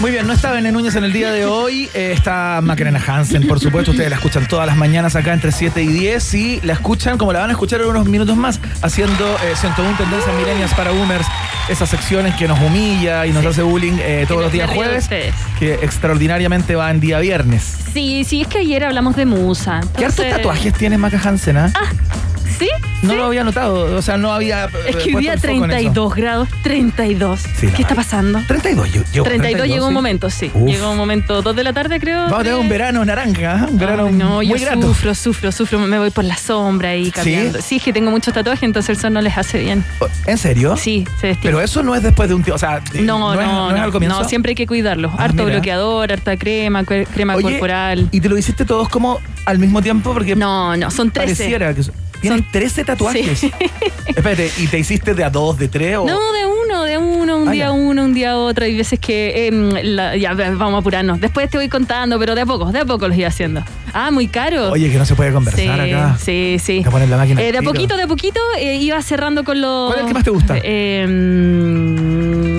Muy 0.00 0.10
bien, 0.10 0.26
no 0.26 0.32
está 0.32 0.52
Bene 0.52 0.70
Núñez 0.72 0.94
en 0.96 1.04
el 1.04 1.12
día 1.12 1.32
de 1.32 1.46
hoy, 1.46 1.88
eh, 1.94 2.12
está 2.12 2.60
Macarena 2.62 3.02
Hansen, 3.04 3.46
por 3.46 3.60
supuesto, 3.60 3.92
ustedes 3.92 4.10
la 4.10 4.16
escuchan 4.16 4.46
todas 4.46 4.66
las 4.66 4.76
mañanas 4.76 5.16
acá 5.16 5.32
entre 5.32 5.52
7 5.52 5.82
y 5.82 5.86
10 5.86 6.34
y 6.34 6.60
la 6.62 6.74
escuchan 6.74 7.18
como 7.18 7.32
la 7.32 7.40
van 7.40 7.50
a 7.50 7.52
escuchar 7.52 7.80
en 7.80 7.88
unos 7.88 8.06
minutos 8.06 8.36
más, 8.36 8.60
haciendo 8.82 9.24
eh, 9.44 9.54
101 9.56 9.96
Tendencias 9.96 10.34
Milenias 10.36 10.74
para 10.74 10.90
Boomers, 10.90 11.26
esas 11.68 11.88
secciones 11.88 12.34
que 12.34 12.46
nos 12.46 12.60
humilla 12.60 13.26
y 13.26 13.32
nos 13.32 13.44
hace 13.44 13.62
bullying 13.62 13.98
eh, 13.98 14.24
todos 14.28 14.42
los 14.42 14.52
días 14.52 14.70
jueves, 14.70 15.08
que 15.58 15.74
extraordinariamente 15.74 16.76
va 16.76 16.90
en 16.90 17.00
día 17.00 17.18
viernes. 17.18 17.76
Sí, 17.92 18.24
sí, 18.24 18.42
es 18.42 18.48
que 18.48 18.58
ayer 18.58 18.84
hablamos 18.84 19.16
de 19.16 19.26
Musa. 19.26 19.80
¿Qué 19.96 20.04
hartos 20.04 20.28
tatuajes 20.28 20.74
tiene 20.74 20.98
Maca 20.98 21.20
Hansen? 21.22 21.56
ah? 21.56 21.72
¿Sí? 22.58 22.68
No 23.02 23.14
lo 23.14 23.26
había 23.26 23.44
notado, 23.44 23.94
o 23.96 24.02
sea, 24.02 24.16
no 24.16 24.32
había... 24.32 24.64
Es 24.88 24.96
que 24.96 25.14
hoy 25.14 25.22
día 25.22 25.34
el 25.34 25.38
foco 25.40 25.52
en 25.52 25.64
eso. 25.64 25.66
32 25.70 26.14
grados, 26.14 26.48
32. 26.62 27.40
Sí, 27.54 27.68
¿Qué 27.68 27.82
está 27.82 27.94
pasando? 27.94 28.40
32, 28.48 28.90
yo, 28.92 29.02
yo 29.12 29.22
32 29.22 29.68
llegó 29.68 29.86
un 29.88 29.92
momento, 29.94 30.30
sí. 30.30 30.50
Uf. 30.54 30.66
Llegó 30.68 30.90
un 30.90 30.96
momento, 30.96 31.42
2 31.42 31.54
de 31.54 31.62
la 31.64 31.72
tarde 31.74 32.00
creo. 32.00 32.22
Vamos 32.24 32.40
a 32.40 32.42
tener 32.44 32.58
un 32.58 32.68
verano 32.68 33.04
naranja, 33.04 33.66
¿eh? 33.66 33.70
un 33.70 33.78
verano 33.78 34.06
Ay, 34.06 34.12
no, 34.14 34.30
muy 34.36 34.48
yo 34.48 34.56
grato. 34.58 34.80
sufro, 34.82 35.14
sufro, 35.14 35.52
sufro. 35.52 35.78
Me 35.78 35.98
voy 35.98 36.10
por 36.10 36.24
la 36.24 36.36
sombra 36.36 36.96
y 36.96 37.10
cambiando. 37.10 37.60
¿Sí? 37.60 37.76
es 37.76 37.82
que 37.82 37.92
tengo 37.92 38.10
muchos 38.10 38.32
tatuajes, 38.32 38.62
entonces 38.62 38.90
el 38.90 38.96
sol 38.96 39.12
no 39.12 39.20
les 39.20 39.36
hace 39.36 39.58
bien. 39.58 39.84
¿En 40.26 40.38
serio? 40.38 40.76
Sí, 40.76 41.06
se 41.20 41.28
destila. 41.28 41.50
Pero 41.52 41.60
eso 41.60 41.82
no 41.82 41.94
es 41.94 42.02
después 42.02 42.28
de 42.28 42.34
un 42.34 42.42
tiempo, 42.42 42.56
o 42.56 42.58
sea, 42.58 42.80
eh, 42.94 43.02
No, 43.02 43.18
no, 43.18 43.40
es, 43.40 43.46
no, 43.46 43.76
es 43.76 43.80
al 43.82 43.92
comienzo. 43.92 44.22
no, 44.22 44.28
siempre 44.28 44.50
hay 44.50 44.56
que 44.56 44.66
cuidarlo. 44.66 45.12
Ah, 45.18 45.24
Harto 45.24 45.42
mira. 45.44 45.56
bloqueador, 45.56 46.12
harta 46.12 46.36
crema, 46.38 46.82
crema 46.84 47.34
Oye, 47.36 47.50
corporal. 47.50 48.08
¿Y 48.10 48.20
te 48.20 48.28
lo 48.30 48.38
hiciste 48.38 48.64
todos 48.64 48.88
como 48.88 49.20
al 49.44 49.58
mismo 49.58 49.82
tiempo? 49.82 50.12
Porque 50.14 50.34
No, 50.34 50.76
no, 50.76 50.90
son 50.90 51.10
13. 51.10 51.34
pareciera 51.34 51.74
que... 51.74 51.82
son- 51.82 51.94
Tienes 52.20 52.50
13 52.50 52.84
tatuajes. 52.84 53.38
Sí. 53.38 53.52
Espérate, 54.06 54.50
¿y 54.58 54.66
te 54.66 54.78
hiciste 54.78 55.14
de 55.14 55.24
a 55.24 55.30
dos, 55.30 55.58
de 55.58 55.68
tres? 55.68 55.96
O... 55.98 56.06
No, 56.06 56.32
de 56.32 56.46
uno, 56.46 56.82
de 56.84 56.98
uno, 56.98 57.36
un 57.38 57.48
Ah, 57.48 57.52
día 57.52 57.64
ya. 57.66 57.72
uno, 57.72 58.04
un 58.04 58.14
día 58.14 58.36
otro. 58.36 58.64
Hay 58.64 58.76
veces 58.76 58.98
que. 58.98 59.46
em, 59.48 59.70
la- 59.82 60.16
ya, 60.16 60.32
vamos 60.34 60.74
a 60.74 60.78
apurarnos. 60.78 61.20
Después 61.20 61.48
te 61.50 61.56
voy 61.58 61.68
contando, 61.68 62.18
pero 62.18 62.34
de 62.34 62.40
a 62.42 62.46
poco, 62.46 62.72
de 62.72 62.80
a 62.80 62.84
poco 62.84 63.06
los 63.08 63.16
iba 63.16 63.28
haciendo. 63.28 63.62
Ah, 63.92 64.10
muy 64.10 64.28
caro. 64.28 64.70
Oye, 64.72 64.90
que 64.90 64.98
no 64.98 65.04
se 65.06 65.14
puede 65.14 65.32
conversar 65.32 65.62
sí, 65.86 65.92
acá. 65.92 66.16
Sí, 66.22 66.56
sí. 66.62 66.80
Te 66.82 66.90
ponen 66.90 67.10
la 67.10 67.16
máquina 67.16 67.40
Eh, 67.42 67.52
de 67.52 67.58
a 67.58 67.62
poquito, 67.62 67.96
de 67.96 68.02
a 68.02 68.06
poquito 68.06 68.40
eh, 68.58 68.76
iba 68.76 69.00
cerrando 69.02 69.44
con 69.44 69.60
los. 69.60 69.92
¿Cuál 69.92 69.98
es 69.98 70.02
el 70.04 70.08
que 70.08 70.14
más 70.14 70.24
te 70.24 70.30
gusta? 70.30 70.56
Em, 70.62 72.55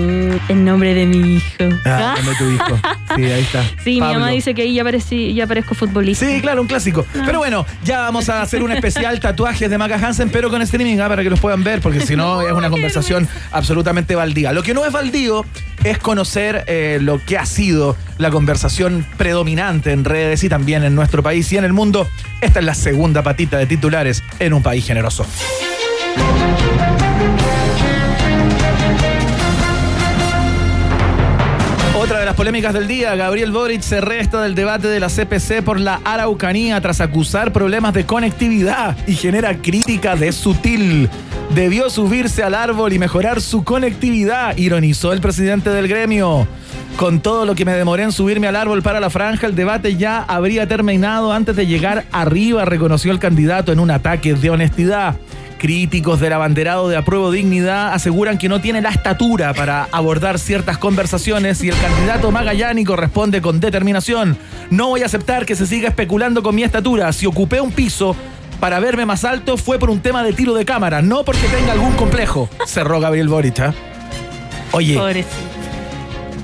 el 0.50 0.64
nombre 0.64 0.94
de 0.94 1.06
mi 1.06 1.36
hijo. 1.36 1.70
Ah, 1.86 2.16
dame 2.18 2.36
tu 2.38 2.50
hijo. 2.50 2.80
Sí, 3.16 3.24
ahí 3.24 3.42
está. 3.42 3.64
Sí, 3.84 3.94
mi 3.94 4.02
mamá 4.02 4.30
dice 4.30 4.54
que 4.54 4.64
ahí 4.64 4.74
ya, 4.74 4.84
parecí, 4.84 5.34
ya 5.34 5.48
parezco 5.48 5.74
futbolista. 5.74 6.26
Sí, 6.26 6.42
claro, 6.42 6.62
un 6.62 6.68
clásico. 6.68 7.06
Ah. 7.16 7.24
Pero 7.26 7.40
bueno, 7.40 7.66
ya 7.84 8.02
vamos 8.02 8.28
a 8.30 8.42
hacer 8.42 8.64
un 8.64 8.72
especial 8.72 9.20
tatuajes 9.22 9.70
de 9.70 9.78
Maca 9.78 9.96
Hansen, 9.96 10.30
pero 10.30 10.50
con 10.50 10.62
streaming, 10.62 11.00
ah, 11.00 11.08
para 11.08 11.24
que 11.24 11.30
los 11.30 11.40
puedan 11.40 11.64
ver, 11.64 11.82
porque 11.82 12.02
si 12.02 12.16
no 12.16 12.42
es 12.48 12.54
una 12.54 12.70
conversación 12.70 13.28
absolutamente 13.52 14.16
baldía. 14.16 14.52
Lo 14.52 14.64
que 14.64 14.74
no 14.74 14.86
es 14.86 14.92
baldío 14.92 15.46
es 15.84 15.98
conocer 16.00 16.64
eh, 16.68 17.00
lo 17.02 17.24
que 17.24 17.38
ha 17.38 17.46
sido 17.46 17.96
la 18.18 18.30
conversación 18.32 19.06
predominante 19.18 19.92
en 19.92 20.04
redes 20.04 20.44
y 20.44 20.50
también 20.50 20.84
en 20.84 20.96
nuestro 20.96 21.24
país 21.24 21.52
y 21.54 21.58
en 21.58 21.64
el 21.64 21.74
mundo. 21.74 22.08
Esta 22.42 22.60
es 22.60 22.66
la 22.66 22.76
segunda 22.76 23.24
patita 23.24 23.58
de 23.58 23.66
titulares 23.66 24.24
en 24.40 24.54
un 24.54 24.64
país 24.64 24.86
generoso. 24.86 25.26
Otra 32.08 32.22
de 32.22 32.26
las 32.26 32.36
polémicas 32.36 32.74
del 32.74 32.88
día, 32.88 33.18
Gabriel 33.18 33.51
Boric 33.51 33.82
se 33.82 33.99
resta 33.99 34.41
del 34.41 34.55
debate 34.55 34.88
de 34.88 35.01
la 35.01 35.10
CPC 35.10 35.62
por 35.62 35.78
la 35.78 35.99
Araucanía 36.05 36.80
tras 36.80 37.01
acusar 37.01 37.51
problemas 37.51 37.93
de 37.93 38.05
conectividad 38.05 38.95
y 39.08 39.16
genera 39.16 39.58
crítica 39.58 40.16
de 40.16 40.32
sutil. 40.32 41.10
Debió 41.53 41.89
subirse 41.89 42.43
al 42.43 42.55
árbol 42.55 42.93
y 42.93 42.97
mejorar 42.97 43.41
su 43.41 43.66
conectividad, 43.66 44.55
ironizó 44.55 45.12
el 45.12 45.20
presidente 45.20 45.70
del 45.70 45.89
gremio. 45.89 46.47
Con 46.95 47.20
todo 47.20 47.45
lo 47.45 47.55
que 47.55 47.66
me 47.66 47.74
demoré 47.74 48.03
en 48.03 48.14
subirme 48.14 48.47
al 48.47 48.55
árbol 48.55 48.82
para 48.82 49.01
la 49.01 49.10
franja, 49.10 49.45
el 49.45 49.55
debate 49.55 49.97
ya 49.97 50.24
habría 50.24 50.66
terminado 50.66 51.34
antes 51.34 51.58
de 51.58 51.68
llegar 51.68 52.05
arriba, 52.14 52.64
reconoció 52.64 53.12
el 53.12 53.20
candidato 53.20 53.74
en 53.74 53.82
un 53.82 53.91
ataque 53.91 54.34
de 54.34 54.49
honestidad. 54.49 55.18
Críticos 55.58 56.20
del 56.20 56.34
abanderado 56.34 56.88
de 56.88 56.97
apruebo 56.97 57.32
dignidad 57.32 57.93
aseguran 57.93 58.38
que 58.38 58.47
no 58.47 58.62
tiene 58.62 58.82
la 58.82 58.89
estatura 58.89 59.53
para 59.53 59.88
abordar 59.91 60.38
ciertas 60.38 60.78
conversaciones 60.78 61.64
y 61.64 61.70
el 61.70 61.80
candidato 61.80 62.32
magallánico 62.32 62.95
responde 62.95 63.41
con 63.41 63.60
determinación. 63.60 64.38
No 64.70 64.89
voy 64.89 65.01
a 65.01 65.08
aceptar 65.08 65.45
que 65.45 65.55
se 65.55 65.66
siga 65.66 65.89
especulando 65.89 66.43
con 66.43 66.53
mi 66.53 66.64
estatura. 66.64 67.12
Si 67.12 67.26
ocupé 67.26 67.60
un 67.60 67.72
piso 67.72 68.16
para 68.60 68.80
verme 68.80 69.05
más 69.05 69.24
alto 69.24 69.58
fue 69.58 69.80
por 69.80 69.89
un 69.89 69.99
tema 69.99 70.24
de 70.24 70.34
tiro 70.34 70.53
de 70.53 70.66
cámara, 70.66 71.01
no 71.01 71.24
porque 71.24 71.47
tenga 71.47 71.72
algún 71.74 71.93
complejo, 71.93 72.49
cerró 72.66 72.99
Gabriel 72.99 73.28
Boric. 73.28 73.60
¿ah? 73.60 73.74
Oye, 74.72 74.95
Pobrecito. 74.95 75.47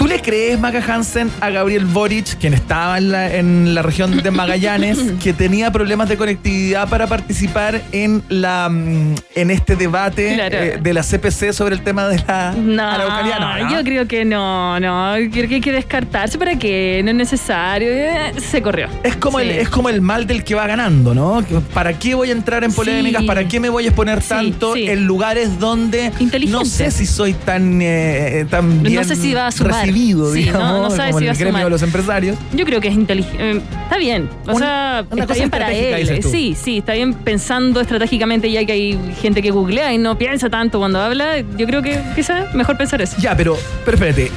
¿Tú 0.03 0.09
le 0.09 0.21
crees, 0.21 0.59
Maca 0.59 0.83
Hansen, 0.85 1.31
a 1.39 1.49
Gabriel 1.49 1.85
Boric, 1.85 2.37
quien 2.37 2.53
estaba 2.53 2.97
en 2.97 3.09
la, 3.09 3.33
en 3.33 3.73
la 3.73 3.81
región 3.83 4.21
de 4.21 4.31
Magallanes, 4.31 4.97
que 5.23 5.31
tenía 5.31 5.71
problemas 5.71 6.09
de 6.09 6.17
conectividad 6.17 6.89
para 6.89 7.07
participar 7.07 7.81
en 7.93 8.21
la 8.27 8.67
mm, 8.67 9.15
en 9.35 9.49
este 9.49 9.77
debate 9.77 10.33
Claro. 10.35 10.57
eh, 10.57 10.79
de 10.81 10.93
la 10.93 11.03
CPC 11.03 11.53
sobre 11.53 11.75
el 11.75 11.83
tema 11.83 12.05
de 12.09 12.21
la 12.27 12.51
No? 12.51 12.97
No, 12.97 13.59
¿no? 13.63 13.71
yo 13.71 13.81
creo 13.85 14.05
que 14.05 14.25
no, 14.25 14.77
no. 14.81 15.13
Creo 15.31 15.47
que 15.47 15.55
hay 15.55 15.61
que 15.61 15.71
descartarse 15.71 16.37
para 16.37 16.59
que 16.59 16.99
no 17.05 17.11
es 17.11 17.15
necesario. 17.15 17.87
Eh, 17.89 18.33
Se 18.51 18.61
corrió. 18.61 18.89
Es 19.03 19.15
como, 19.15 19.39
Sí. 19.39 19.45
el, 19.45 19.51
es 19.51 19.69
como 19.69 19.87
el 19.87 20.01
mal 20.01 20.27
del 20.27 20.43
que 20.43 20.53
va 20.53 20.67
ganando, 20.67 21.15
¿no? 21.15 21.41
¿Para 21.73 21.97
qué 21.97 22.13
voy 22.13 22.27
a 22.27 22.33
entrar 22.33 22.65
en 22.65 22.73
polémicas? 22.73 23.21
Sí. 23.21 23.27
¿Para 23.27 23.47
qué 23.47 23.61
me 23.61 23.69
voy 23.69 23.85
a 23.85 23.87
exponer 23.87 24.21
tanto 24.21 24.75
en 24.75 25.05
lugares 25.05 25.59
donde 25.59 26.11
no 26.49 26.65
sé 26.65 26.91
si 26.91 27.05
soy 27.05 27.33
tan, 27.33 27.79
eh, 27.81 28.45
tan 28.49 28.83
No 28.83 28.89
bien 28.89 29.05
sé 29.05 29.15
si 29.15 29.33
va 29.33 29.47
a 29.47 29.51
sumar. 29.53 29.92
Recibido, 29.93 30.33
Sí, 30.33 30.39
digamos, 30.43 30.69
no- 30.69 30.83
no 30.83 30.89
sabe 30.91 31.09
como 31.11 31.19
si 31.19 31.27
el 31.27 31.35
gremio 31.35 31.63
de 31.63 31.69
los 31.69 31.81
empresarios. 31.83 32.37
Yo 32.53 32.65
creo 32.65 32.81
que 32.81 32.87
es 32.89 32.95
inteligente. 32.95 33.61
está 33.83 33.97
bien. 33.97 34.29
O 34.47 34.57
sea, 34.57 35.05
una 35.11 35.21
está 35.23 35.33
bien 35.33 35.49
para 35.49 35.71
él. 35.71 36.23
Sí, 36.23 36.55
sí, 36.59 36.79
está 36.79 36.93
bien 36.93 37.13
pensando 37.13 37.79
estratégicamente, 37.81 38.51
ya 38.51 38.65
que 38.65 38.71
hay 38.73 38.99
gente 39.21 39.41
que 39.41 39.51
googlea 39.51 39.93
y 39.93 39.97
no 39.97 40.17
piensa 40.17 40.49
tanto 40.49 40.79
cuando 40.79 40.99
habla. 40.99 41.39
Yo 41.57 41.65
creo 41.67 41.81
que 41.81 41.99
quizás 42.15 42.53
mejor 42.55 42.77
pensar 42.77 43.01
eso. 43.01 43.15
Ya, 43.19 43.35
pero, 43.37 43.57
pero 43.85 43.95
espérate. 43.97 44.31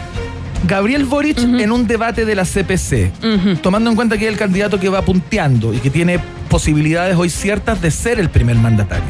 Gabriel 0.66 1.04
Boric 1.04 1.38
en 1.38 1.70
un 1.70 1.86
debate 1.86 2.24
de 2.24 2.34
la 2.34 2.44
CPC, 2.44 3.12
tomando 3.62 3.88
en 3.90 3.96
cuenta 3.96 4.18
que 4.18 4.26
es 4.26 4.32
el 4.32 4.38
candidato 4.38 4.80
que 4.80 4.88
va 4.88 5.02
punteando 5.02 5.72
y 5.72 5.78
que 5.78 5.90
tiene 5.90 6.18
posibilidades 6.48 7.16
hoy 7.16 7.30
ciertas 7.30 7.80
de 7.80 7.90
ser 7.90 8.18
el 8.18 8.30
primer 8.30 8.56
mandatario. 8.56 9.04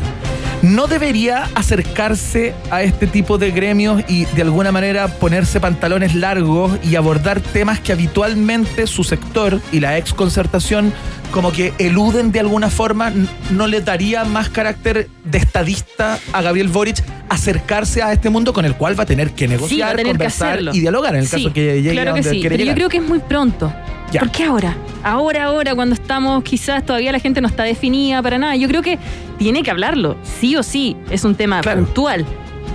¿No 0.62 0.86
debería 0.86 1.48
acercarse 1.54 2.54
a 2.70 2.82
este 2.82 3.06
tipo 3.06 3.38
de 3.38 3.50
gremios 3.50 4.02
y 4.08 4.24
de 4.24 4.42
alguna 4.42 4.72
manera 4.72 5.06
ponerse 5.06 5.60
pantalones 5.60 6.14
largos 6.14 6.72
y 6.82 6.96
abordar 6.96 7.40
temas 7.40 7.78
que 7.78 7.92
habitualmente 7.92 8.86
su 8.86 9.04
sector 9.04 9.60
y 9.70 9.80
la 9.80 9.98
ex 9.98 10.12
concertación 10.14 10.92
como 11.30 11.52
que 11.52 11.72
eluden 11.78 12.32
de 12.32 12.40
alguna 12.40 12.70
forma? 12.70 13.12
¿No 13.50 13.66
le 13.66 13.80
daría 13.80 14.24
más 14.24 14.48
carácter 14.48 15.08
de 15.24 15.38
estadista 15.38 16.18
a 16.32 16.42
Gabriel 16.42 16.68
Boric 16.68 17.02
acercarse 17.28 18.02
a 18.02 18.12
este 18.12 18.30
mundo 18.30 18.52
con 18.52 18.64
el 18.64 18.74
cual 18.74 18.98
va 18.98 19.02
a 19.02 19.06
tener 19.06 19.32
que 19.32 19.44
Sí, 19.46 19.50
negociar, 19.50 19.90
tener 19.96 20.04
que 20.04 20.10
conversar 20.12 20.60
y 20.72 20.80
dialogar 20.80 21.14
en 21.14 21.20
el 21.20 21.26
Sí, 21.28 21.36
caso 21.36 21.52
que 21.52 21.82
llegue 21.82 21.92
Claro 21.92 22.12
a 22.12 22.14
que 22.14 22.20
donde 22.22 22.30
sí, 22.30 22.40
quiere 22.40 22.56
pero 22.56 22.68
yo 22.68 22.74
creo 22.74 22.88
que 22.88 22.96
es 22.98 23.02
muy 23.02 23.18
pronto. 23.18 23.72
Ya. 24.12 24.20
¿Por 24.20 24.30
qué 24.30 24.44
ahora? 24.44 24.76
Ahora, 25.02 25.44
ahora, 25.44 25.74
cuando 25.74 25.94
estamos, 25.94 26.42
quizás 26.42 26.84
todavía 26.84 27.12
la 27.12 27.18
gente 27.18 27.40
no 27.40 27.48
está 27.48 27.64
definida 27.64 28.22
para 28.22 28.38
nada. 28.38 28.56
Yo 28.56 28.68
creo 28.68 28.82
que 28.82 28.98
tiene 29.38 29.62
que 29.62 29.70
hablarlo, 29.70 30.16
sí 30.22 30.56
o 30.56 30.62
sí. 30.62 30.96
Es 31.10 31.24
un 31.24 31.34
tema 31.34 31.60
puntual. 31.60 32.24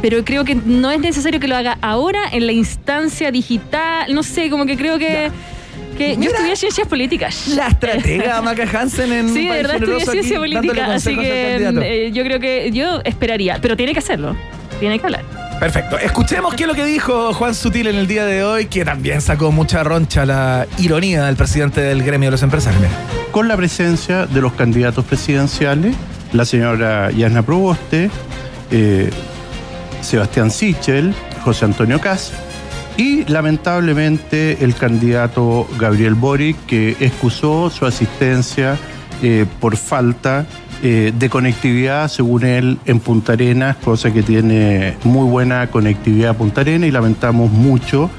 Pero 0.02 0.24
creo 0.26 0.44
que 0.44 0.56
no 0.56 0.90
es 0.92 1.00
necesario 1.00 1.40
que 1.40 1.48
lo 1.48 1.56
haga 1.56 1.78
ahora 1.82 2.22
en 2.32 2.46
la 2.48 2.52
instancia 2.52 3.32
digital. 3.32 4.14
No 4.14 4.24
sé, 4.24 4.50
como 4.50 4.66
que 4.66 4.76
creo 4.76 4.98
que. 4.98 5.32
que 5.98 6.18
yo 6.18 6.32
estudié 6.32 6.56
ciencias 6.56 6.88
políticas. 6.88 7.48
La 7.50 7.68
estratega 7.68 8.42
Maca 8.42 8.64
Hansen 8.64 9.12
en 9.12 9.30
Sí, 9.34 9.48
de 9.48 9.54
verdad 9.54 9.76
estudié 9.76 10.06
ciencia 10.06 10.40
aquí, 10.40 10.56
política, 10.56 10.94
así 10.94 11.16
que 11.16 11.56
eh, 11.82 12.12
yo 12.12 12.24
creo 12.24 12.40
que 12.40 12.72
yo 12.72 13.02
esperaría. 13.04 13.60
Pero 13.62 13.78
tiene 13.78 13.94
que 13.94 14.00
hacerlo. 14.00 14.36
Tiene 14.80 14.98
que 15.00 15.06
hablar. 15.06 15.41
Perfecto. 15.62 15.99
Escuchemos 15.99 16.55
qué 16.55 16.64
es 16.64 16.68
lo 16.68 16.74
que 16.74 16.84
dijo 16.84 17.36
Juan 17.36 17.53
Sutil 17.53 17.86
en 17.86 17.95
el 17.95 18.07
día 18.07 18.26
de 18.26 18.43
hoy, 18.43 18.66
que 18.66 18.84
también 18.84 19.22
sacó 19.22 19.51
mucha 19.51 19.84
roncha 19.84 20.26
la 20.26 20.66
ironía 20.80 21.26
del 21.26 21.36
presidente 21.36 21.82
del 21.82 22.01
gremio 22.01 22.30
de 22.30 22.32
los 22.32 22.41
empresarios. 22.41 22.91
Con 23.30 23.47
la 23.47 23.55
presencia 23.55 24.26
de 24.26 24.41
los 24.41 24.53
candidatos 24.53 25.05
presidenciales, 25.05 25.95
la 26.34 26.45
señora 26.45 27.12
Yasna 27.12 27.43
Proboste, 27.43 28.09
eh, 28.72 29.12
Sebastián 30.01 30.49
Sichel, 30.49 31.14
José 31.43 31.66
Antonio 31.66 32.01
Cas 32.01 32.32
y 32.97 33.26
lamentablemente 33.26 34.64
el 34.66 34.74
candidato 34.74 35.68
Gabriel 35.78 36.16
Boric, 36.16 36.57
que 36.66 36.97
excusó 36.99 37.70
su 37.70 37.86
asistencia 37.86 38.80
eh, 39.22 39.45
por 39.59 39.78
falta 39.78 40.47
eh, 40.84 41.14
de 41.16 41.30
conectividad, 41.30 42.08
según 42.08 42.44
él, 42.44 42.80
en 42.86 43.00
Punta 43.00 43.34
Arenas, 43.34 43.78
cosa 43.78 44.12
que 44.12 44.24
tiene 44.24 44.96
muy 45.04 45.30
buena 45.30 45.68
conectividad 45.68 46.32
a 46.32 46.34
Punta 46.34 46.62
Arenas 46.62 46.88
y 46.88 46.92
lamentamos 46.92 47.52
mucho 47.52 48.10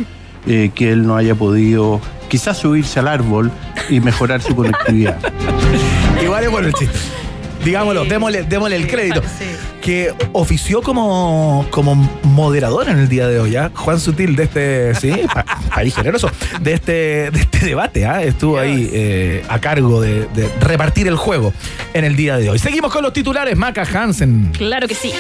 eh, 0.47 0.71
que 0.75 0.93
él 0.93 1.07
no 1.07 1.17
haya 1.17 1.35
podido 1.35 2.01
quizás 2.29 2.59
subirse 2.59 3.01
al 3.01 3.09
árbol 3.09 3.51
y 3.91 4.01
mejorar 4.01 4.43
su 4.43 4.55
conectividad. 4.55 5.19
Igual 6.23 6.45
es 6.45 6.51
bueno 6.51 6.69
el 6.69 6.75
chiste. 6.75 6.99
Digámoslo, 7.65 8.05
démosle, 8.05 8.43
démosle 8.45 8.77
el 8.77 8.87
crédito. 8.87 9.23
Que 9.83 10.15
ofició 10.33 10.81
como, 10.81 11.67
como 11.71 11.97
moderador 12.23 12.89
en 12.89 12.99
el 12.99 13.09
día 13.09 13.27
de 13.27 13.41
hoy, 13.41 13.57
¿ah? 13.57 13.73
Juan 13.75 13.99
Sutil 13.99 14.37
de 14.37 14.45
este, 14.45 14.95
sí, 14.95 15.13
pa- 15.35 15.45
país 15.75 15.93
generoso, 15.95 16.31
de 16.61 16.73
este, 16.75 16.93
de 17.33 17.41
este 17.41 17.67
debate, 17.67 18.07
¿ah? 18.07 18.23
Estuvo 18.23 18.61
ahí 18.61 18.89
eh, 18.93 19.45
a 19.49 19.59
cargo 19.61 20.01
de, 20.01 20.27
de 20.29 20.49
repartir 20.61 21.09
el 21.09 21.17
juego 21.17 21.53
en 21.95 22.05
el 22.05 22.15
día 22.15 22.37
de 22.37 22.49
hoy. 22.49 22.61
Seguimos 22.61 22.93
con 22.93 23.03
los 23.03 23.13
titulares, 23.13 23.57
Maca 23.59 23.83
Hansen. 23.83 24.53
Claro 24.57 24.87
que 24.87 24.95
sí. 24.95 25.13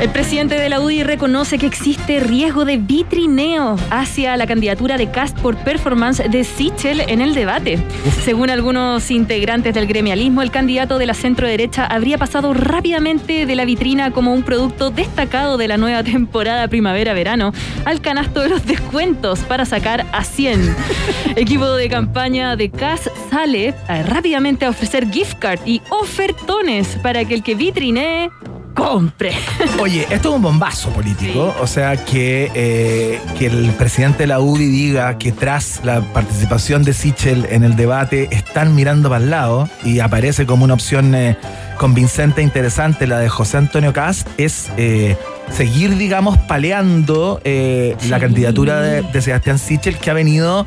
El 0.00 0.10
presidente 0.10 0.54
de 0.54 0.68
la 0.68 0.80
UDI 0.80 1.02
reconoce 1.02 1.58
que 1.58 1.66
existe 1.66 2.20
riesgo 2.20 2.64
de 2.64 2.76
vitrineo 2.76 3.74
hacia 3.90 4.36
la 4.36 4.46
candidatura 4.46 4.96
de 4.96 5.10
Cast 5.10 5.36
por 5.40 5.56
performance 5.56 6.22
de 6.30 6.44
Sichel 6.44 7.00
en 7.00 7.20
el 7.20 7.34
debate. 7.34 7.80
Según 8.22 8.48
algunos 8.48 9.10
integrantes 9.10 9.74
del 9.74 9.88
gremialismo, 9.88 10.42
el 10.42 10.52
candidato 10.52 10.98
de 10.98 11.06
la 11.06 11.14
centro 11.14 11.48
derecha 11.48 11.84
habría 11.84 12.16
pasado 12.16 12.54
rápidamente 12.54 13.44
de 13.44 13.56
la 13.56 13.64
vitrina 13.64 14.12
como 14.12 14.32
un 14.32 14.44
producto 14.44 14.90
destacado 14.90 15.56
de 15.56 15.66
la 15.66 15.78
nueva 15.78 16.04
temporada 16.04 16.68
primavera-verano 16.68 17.52
al 17.84 18.00
canasto 18.00 18.42
de 18.42 18.50
los 18.50 18.64
descuentos 18.66 19.40
para 19.40 19.64
sacar 19.64 20.06
a 20.12 20.22
100. 20.22 20.76
Equipo 21.34 21.72
de 21.72 21.88
campaña 21.88 22.54
de 22.54 22.70
Cast 22.70 23.08
sale 23.30 23.68
eh, 23.68 24.02
rápidamente 24.04 24.64
a 24.64 24.70
ofrecer 24.70 25.10
gift 25.10 25.40
card 25.40 25.58
y 25.66 25.82
ofertones 25.90 26.96
para 27.02 27.24
que 27.24 27.34
el 27.34 27.42
que 27.42 27.56
vitrinee 27.56 28.30
compre. 28.78 29.32
Oye, 29.80 30.06
esto 30.08 30.28
es 30.30 30.34
un 30.36 30.42
bombazo 30.42 30.90
político. 30.90 31.54
O 31.60 31.66
sea, 31.66 31.96
que, 32.04 32.50
eh, 32.54 33.20
que 33.36 33.46
el 33.46 33.72
presidente 33.72 34.18
de 34.18 34.26
la 34.28 34.40
UDI 34.40 34.66
diga 34.66 35.18
que 35.18 35.32
tras 35.32 35.80
la 35.84 36.00
participación 36.00 36.84
de 36.84 36.94
Sichel 36.94 37.46
en 37.50 37.64
el 37.64 37.74
debate 37.74 38.28
están 38.30 38.74
mirando 38.74 39.10
para 39.10 39.24
el 39.24 39.30
lado 39.30 39.68
y 39.84 39.98
aparece 39.98 40.46
como 40.46 40.64
una 40.64 40.74
opción 40.74 41.14
eh, 41.14 41.36
convincente 41.76 42.40
e 42.40 42.44
interesante 42.44 43.06
la 43.06 43.18
de 43.18 43.28
José 43.28 43.56
Antonio 43.56 43.92
Cast, 43.92 44.28
es 44.38 44.70
eh, 44.76 45.16
seguir, 45.50 45.96
digamos, 45.96 46.38
paleando 46.38 47.40
eh, 47.44 47.96
la 48.08 48.20
candidatura 48.20 48.80
de, 48.80 49.02
de 49.02 49.22
Sebastián 49.22 49.58
Sichel 49.58 49.98
que 49.98 50.10
ha 50.10 50.14
venido. 50.14 50.66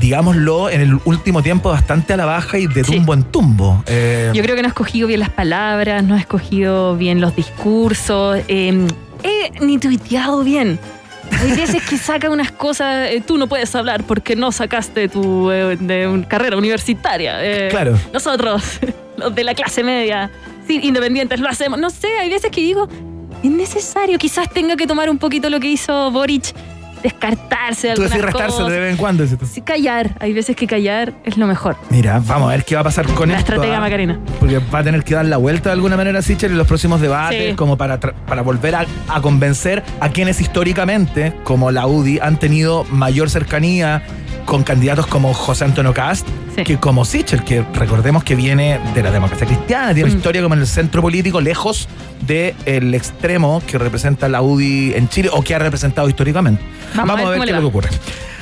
Digámoslo, 0.00 0.68
en 0.68 0.80
el 0.82 0.98
último 1.04 1.42
tiempo 1.42 1.70
bastante 1.70 2.12
a 2.12 2.16
la 2.16 2.26
baja 2.26 2.58
y 2.58 2.66
de 2.66 2.82
tumbo 2.84 3.14
en 3.14 3.22
tumbo. 3.24 3.82
Eh, 3.86 4.30
Yo 4.34 4.42
creo 4.42 4.54
que 4.54 4.62
no 4.62 4.66
ha 4.66 4.70
escogido 4.70 5.08
bien 5.08 5.20
las 5.20 5.30
palabras, 5.30 6.02
no 6.04 6.14
ha 6.14 6.18
escogido 6.20 6.96
bien 6.96 7.20
los 7.20 7.34
discursos, 7.34 8.38
eh, 8.48 8.86
he 9.22 9.64
ni 9.64 9.78
tuiteado 9.78 10.44
bien. 10.44 10.78
Hay 11.40 11.52
veces 11.56 11.82
que 11.88 11.96
saca 11.98 12.30
unas 12.30 12.52
cosas, 12.52 13.08
eh, 13.10 13.22
tú 13.26 13.36
no 13.38 13.46
puedes 13.48 13.74
hablar 13.74 14.04
porque 14.04 14.36
no 14.36 14.52
sacaste 14.52 15.08
tu 15.08 15.50
eh, 15.50 15.76
de 15.80 16.06
un- 16.06 16.22
carrera 16.24 16.56
universitaria. 16.56 17.38
eh, 17.42 17.68
Claro. 17.70 17.98
Nosotros, 18.12 18.62
los 19.16 19.34
de 19.34 19.44
la 19.44 19.54
clase 19.54 19.82
media, 19.82 20.30
sí, 20.68 20.78
independientes, 20.82 21.40
lo 21.40 21.48
hacemos. 21.48 21.78
No 21.80 21.90
sé, 21.90 22.08
hay 22.20 22.28
veces 22.30 22.50
que 22.50 22.60
digo, 22.60 22.88
es 23.42 23.50
necesario, 23.50 24.18
quizás 24.18 24.48
tenga 24.50 24.76
que 24.76 24.86
tomar 24.86 25.08
un 25.10 25.18
poquito 25.18 25.48
lo 25.50 25.58
que 25.58 25.68
hizo 25.68 26.10
Boric, 26.12 26.54
descartarse 27.06 27.88
de 27.88 27.94
Tú 27.94 28.02
decís 28.02 28.20
restarse 28.20 28.56
cosas. 28.58 28.72
de 28.72 28.80
vez 28.80 28.90
en 28.92 28.96
cuando. 28.96 29.24
Sí, 29.26 29.60
callar, 29.62 30.10
hay 30.20 30.32
veces 30.32 30.56
que 30.56 30.66
callar 30.66 31.12
es 31.24 31.36
lo 31.36 31.46
mejor. 31.46 31.76
Mira, 31.90 32.20
vamos 32.24 32.48
a 32.48 32.52
ver 32.52 32.64
qué 32.64 32.74
va 32.74 32.80
a 32.82 32.84
pasar 32.84 33.06
con 33.06 33.28
La 33.30 33.38
esto. 33.38 33.52
estratega 33.52 33.78
¿ah? 33.78 33.80
Macarena. 33.80 34.18
Porque 34.40 34.58
va 34.58 34.80
a 34.80 34.84
tener 34.84 35.04
que 35.04 35.14
dar 35.14 35.24
la 35.24 35.36
vuelta 35.36 35.68
de 35.70 35.74
alguna 35.74 35.96
manera 35.96 36.20
Sichel 36.22 36.52
en 36.52 36.58
los 36.58 36.66
próximos 36.66 37.00
debates, 37.00 37.50
Sí. 37.50 37.54
como 37.56 37.76
para, 37.76 37.98
para 38.00 38.42
volver 38.42 38.74
a, 38.74 38.86
a 39.08 39.20
convencer 39.20 39.82
a 40.00 40.08
quienes 40.10 40.40
históricamente, 40.40 41.32
como 41.44 41.70
la 41.70 41.86
UDI, 41.86 42.18
han 42.20 42.38
tenido 42.38 42.84
mayor 42.90 43.30
cercanía 43.30 44.02
con 44.46 44.62
candidatos 44.62 45.06
como 45.06 45.34
José 45.34 45.64
Antonio 45.64 45.92
Cast 45.92 46.26
que 46.64 46.78
como 46.78 47.04
Sichel, 47.04 47.44
que 47.44 47.62
recordemos 47.74 48.24
que 48.24 48.34
viene 48.34 48.80
de 48.94 49.02
la 49.02 49.10
democracia 49.10 49.46
cristiana, 49.46 49.92
tiene 49.92 50.08
Mm. 50.10 50.16
historia 50.16 50.40
como 50.42 50.54
en 50.54 50.60
el 50.62 50.66
centro 50.66 51.02
político, 51.02 51.40
lejos 51.42 51.86
del 52.26 52.94
extremo 52.94 53.62
que 53.66 53.76
representa 53.76 54.26
la 54.30 54.40
UDI 54.40 54.94
en 54.94 55.08
Chile 55.10 55.28
o 55.32 55.42
que 55.42 55.54
ha 55.54 55.58
representado 55.58 56.08
históricamente. 56.08 56.62
Vamos 56.94 57.10
a 57.10 57.16
ver 57.16 57.26
a 57.26 57.30
ver 57.30 57.40
qué 57.40 57.46
le 57.46 57.52
es 57.52 57.56
lo 57.56 57.60
que 57.60 57.66
ocurre. 57.66 57.88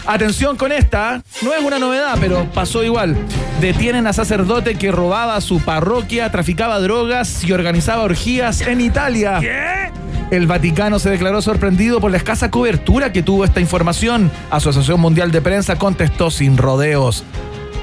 Atención 0.07 0.57
con 0.57 0.71
esta, 0.71 1.23
no 1.43 1.53
es 1.55 1.63
una 1.65 1.79
novedad, 1.79 2.17
pero 2.21 2.45
pasó 2.53 2.85
igual. 2.85 3.17
Detienen 3.61 4.07
a 4.07 4.13
sacerdote 4.13 4.75
que 4.77 4.93
robaba 4.93 5.41
su 5.41 5.61
parroquia, 5.61 6.31
traficaba 6.31 6.79
drogas 6.79 7.43
y 7.43 7.53
organizaba 7.53 8.03
orgías 8.03 8.61
en 8.61 8.81
Italia. 8.83 9.39
¿Qué? 9.41 9.91
El 10.31 10.47
Vaticano 10.47 10.99
se 10.99 11.11
declaró 11.11 11.43
sorprendido 11.43 12.01
por 12.01 12.11
la 12.11 12.17
escasa 12.17 12.51
cobertura 12.51 13.13
que 13.13 13.23
tuvo 13.23 13.45
esta 13.45 13.61
información. 13.61 14.31
Asociación 14.51 15.01
Mundial 15.01 15.31
de 15.31 15.43
Prensa 15.43 15.77
contestó 15.77 16.31
sin 16.31 16.57
rodeos. 16.57 17.25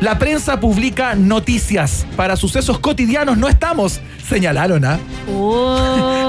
La 0.01 0.17
prensa 0.17 0.59
publica 0.59 1.13
noticias. 1.15 2.05
Para 2.15 2.35
sucesos 2.35 2.79
cotidianos 2.79 3.37
no 3.37 3.47
estamos. 3.47 4.01
Señalaron, 4.27 4.83
¿ah? 4.83 4.97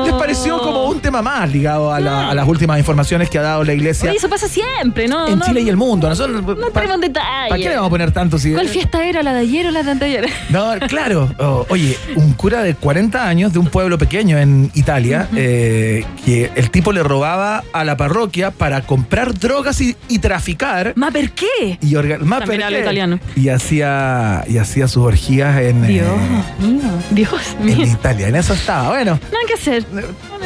Les 0.05 0.13
pareció 0.15 0.59
como 0.59 0.85
un 0.89 1.01
tema 1.01 1.23
más 1.23 1.51
ligado 1.51 1.91
a, 1.93 1.99
la- 2.01 2.31
a 2.31 2.35
las 2.35 2.47
últimas 2.47 2.79
informaciones 2.79 3.31
que 3.31 3.39
ha 3.39 3.43
dado 3.43 3.65
la 3.65 3.73
iglesia 3.73 4.11
Oye, 4.11 4.19
eso 4.19 4.29
pasa 4.29 4.47
siempre, 4.49 5.07
¿no? 5.09 5.27
en 5.29 5.39
no, 5.39 5.45
Chile 5.47 5.61
y 5.63 5.69
el 5.69 5.77
mundo. 5.77 6.09
Nosotros, 6.09 6.43
No 6.43 6.67
en 6.95 7.01
detalle. 7.01 7.49
¿Para 7.49 7.57
qué 7.63 7.69
le 7.71 7.75
vamos 7.77 7.87
a 7.87 7.91
poner 7.91 8.13
tanto 8.13 8.39
si.? 8.39 8.53
¿Cuál 8.53 8.69
fiesta 8.69 9.05
era? 9.05 9.23
¿La 9.23 9.33
de 9.33 9.41
ayer 9.41 9.67
o 9.67 9.71
la 9.71 9.83
de 9.83 9.91
anteayer? 9.93 10.27
No, 10.51 10.73
claro. 10.89 11.33
Oh, 11.39 11.65
oye, 11.71 11.97
un 12.17 12.33
cura 12.35 12.63
de 12.63 12.75
40 12.75 13.27
años 13.27 13.53
de 13.53 13.59
un 13.59 13.67
pueblo 13.69 13.97
pequeño 13.97 14.37
en 14.39 14.71
Italia, 14.75 15.29
eh, 15.35 16.05
que 16.27 16.51
el 16.55 16.71
tipo 16.71 16.93
le 16.93 17.03
robaba 17.03 17.65
a 17.73 17.85
la 17.85 17.97
parroquia 17.97 18.51
para 18.51 18.83
comprar 18.83 19.33
drogas 19.39 19.81
y, 19.81 19.97
y 20.09 20.19
traficar. 20.19 20.93
¿Ma 20.97 21.11
per 21.11 21.31
qué? 21.33 21.79
Y 21.81 21.95
orga- 21.95 22.19
ma 22.19 22.41
También 22.41 22.61
per 22.61 22.69
qué? 22.69 22.81
italiano. 22.81 23.21
Y 23.37 23.49
hacía, 23.63 24.45
y 24.49 24.59
hacía 24.59 24.89
sus 24.89 25.05
orgías 25.05 25.61
en, 25.61 25.85
eh, 25.85 25.89
Dios 25.89 26.07
mío, 26.59 26.83
Dios 27.11 27.57
en 27.61 27.65
mío. 27.67 27.87
Italia. 27.87 28.29
En 28.29 28.37
eso 28.37 28.55
estaba. 28.55 28.89
Bueno, 28.89 29.19
Nada 29.31 29.45
que 29.47 29.55
hacer. 29.55 29.85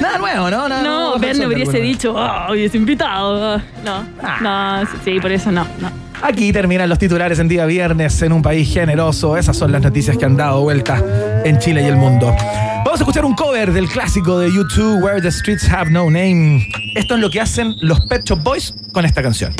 nada 0.00 0.18
nuevo, 0.18 0.50
¿no? 0.50 0.68
Nada 0.68 0.82
No, 0.82 1.12
Ben 1.18 1.30
persona, 1.38 1.48
hubiese 1.48 1.80
dicho, 1.80 2.14
oh, 2.14 2.52
hubiese 2.52 2.76
invitado. 2.76 3.60
No, 3.84 4.04
no, 4.42 4.88
sí, 5.04 5.18
por 5.20 5.32
eso 5.32 5.50
no, 5.50 5.66
no. 5.80 5.90
Aquí 6.22 6.50
terminan 6.52 6.88
los 6.88 6.98
titulares 6.98 7.38
en 7.38 7.48
día 7.48 7.66
viernes 7.66 8.20
en 8.22 8.32
un 8.32 8.40
país 8.42 8.72
generoso. 8.72 9.36
Esas 9.36 9.56
son 9.56 9.70
las 9.72 9.82
noticias 9.82 10.16
que 10.16 10.24
han 10.24 10.36
dado 10.36 10.62
vuelta 10.62 11.02
en 11.44 11.58
Chile 11.58 11.82
y 11.82 11.86
el 11.86 11.96
mundo. 11.96 12.34
Vamos 12.84 13.00
a 13.00 13.02
escuchar 13.02 13.24
un 13.24 13.34
cover 13.34 13.72
del 13.72 13.88
clásico 13.88 14.38
de 14.38 14.50
YouTube, 14.52 15.02
Where 15.02 15.20
the 15.20 15.30
Streets 15.30 15.68
Have 15.70 15.90
No 15.90 16.04
Name. 16.04 16.66
Esto 16.94 17.14
es 17.16 17.20
lo 17.20 17.28
que 17.28 17.40
hacen 17.40 17.76
los 17.80 18.00
Pet 18.06 18.24
Shop 18.24 18.42
Boys 18.42 18.74
con 18.92 19.04
esta 19.04 19.22
canción. 19.22 19.52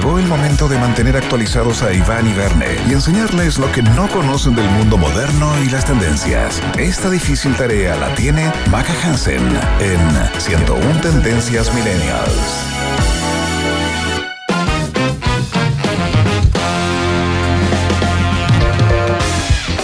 Llegó 0.00 0.18
el 0.18 0.26
momento 0.26 0.66
de 0.66 0.78
mantener 0.78 1.14
actualizados 1.16 1.82
a 1.82 1.92
Iván 1.92 2.26
y 2.26 2.32
Verne 2.32 2.68
y 2.88 2.92
enseñarles 2.92 3.58
lo 3.58 3.70
que 3.70 3.82
no 3.82 4.08
conocen 4.08 4.54
del 4.54 4.68
mundo 4.70 4.96
moderno 4.96 5.52
y 5.62 5.68
las 5.68 5.84
tendencias. 5.84 6.62
Esta 6.78 7.10
difícil 7.10 7.54
tarea 7.54 7.96
la 7.96 8.14
tiene 8.14 8.50
Maca 8.70 8.94
Hansen 9.04 9.42
en 9.80 10.40
101 10.40 11.00
Tendencias 11.02 11.74
Millennials. 11.74 12.80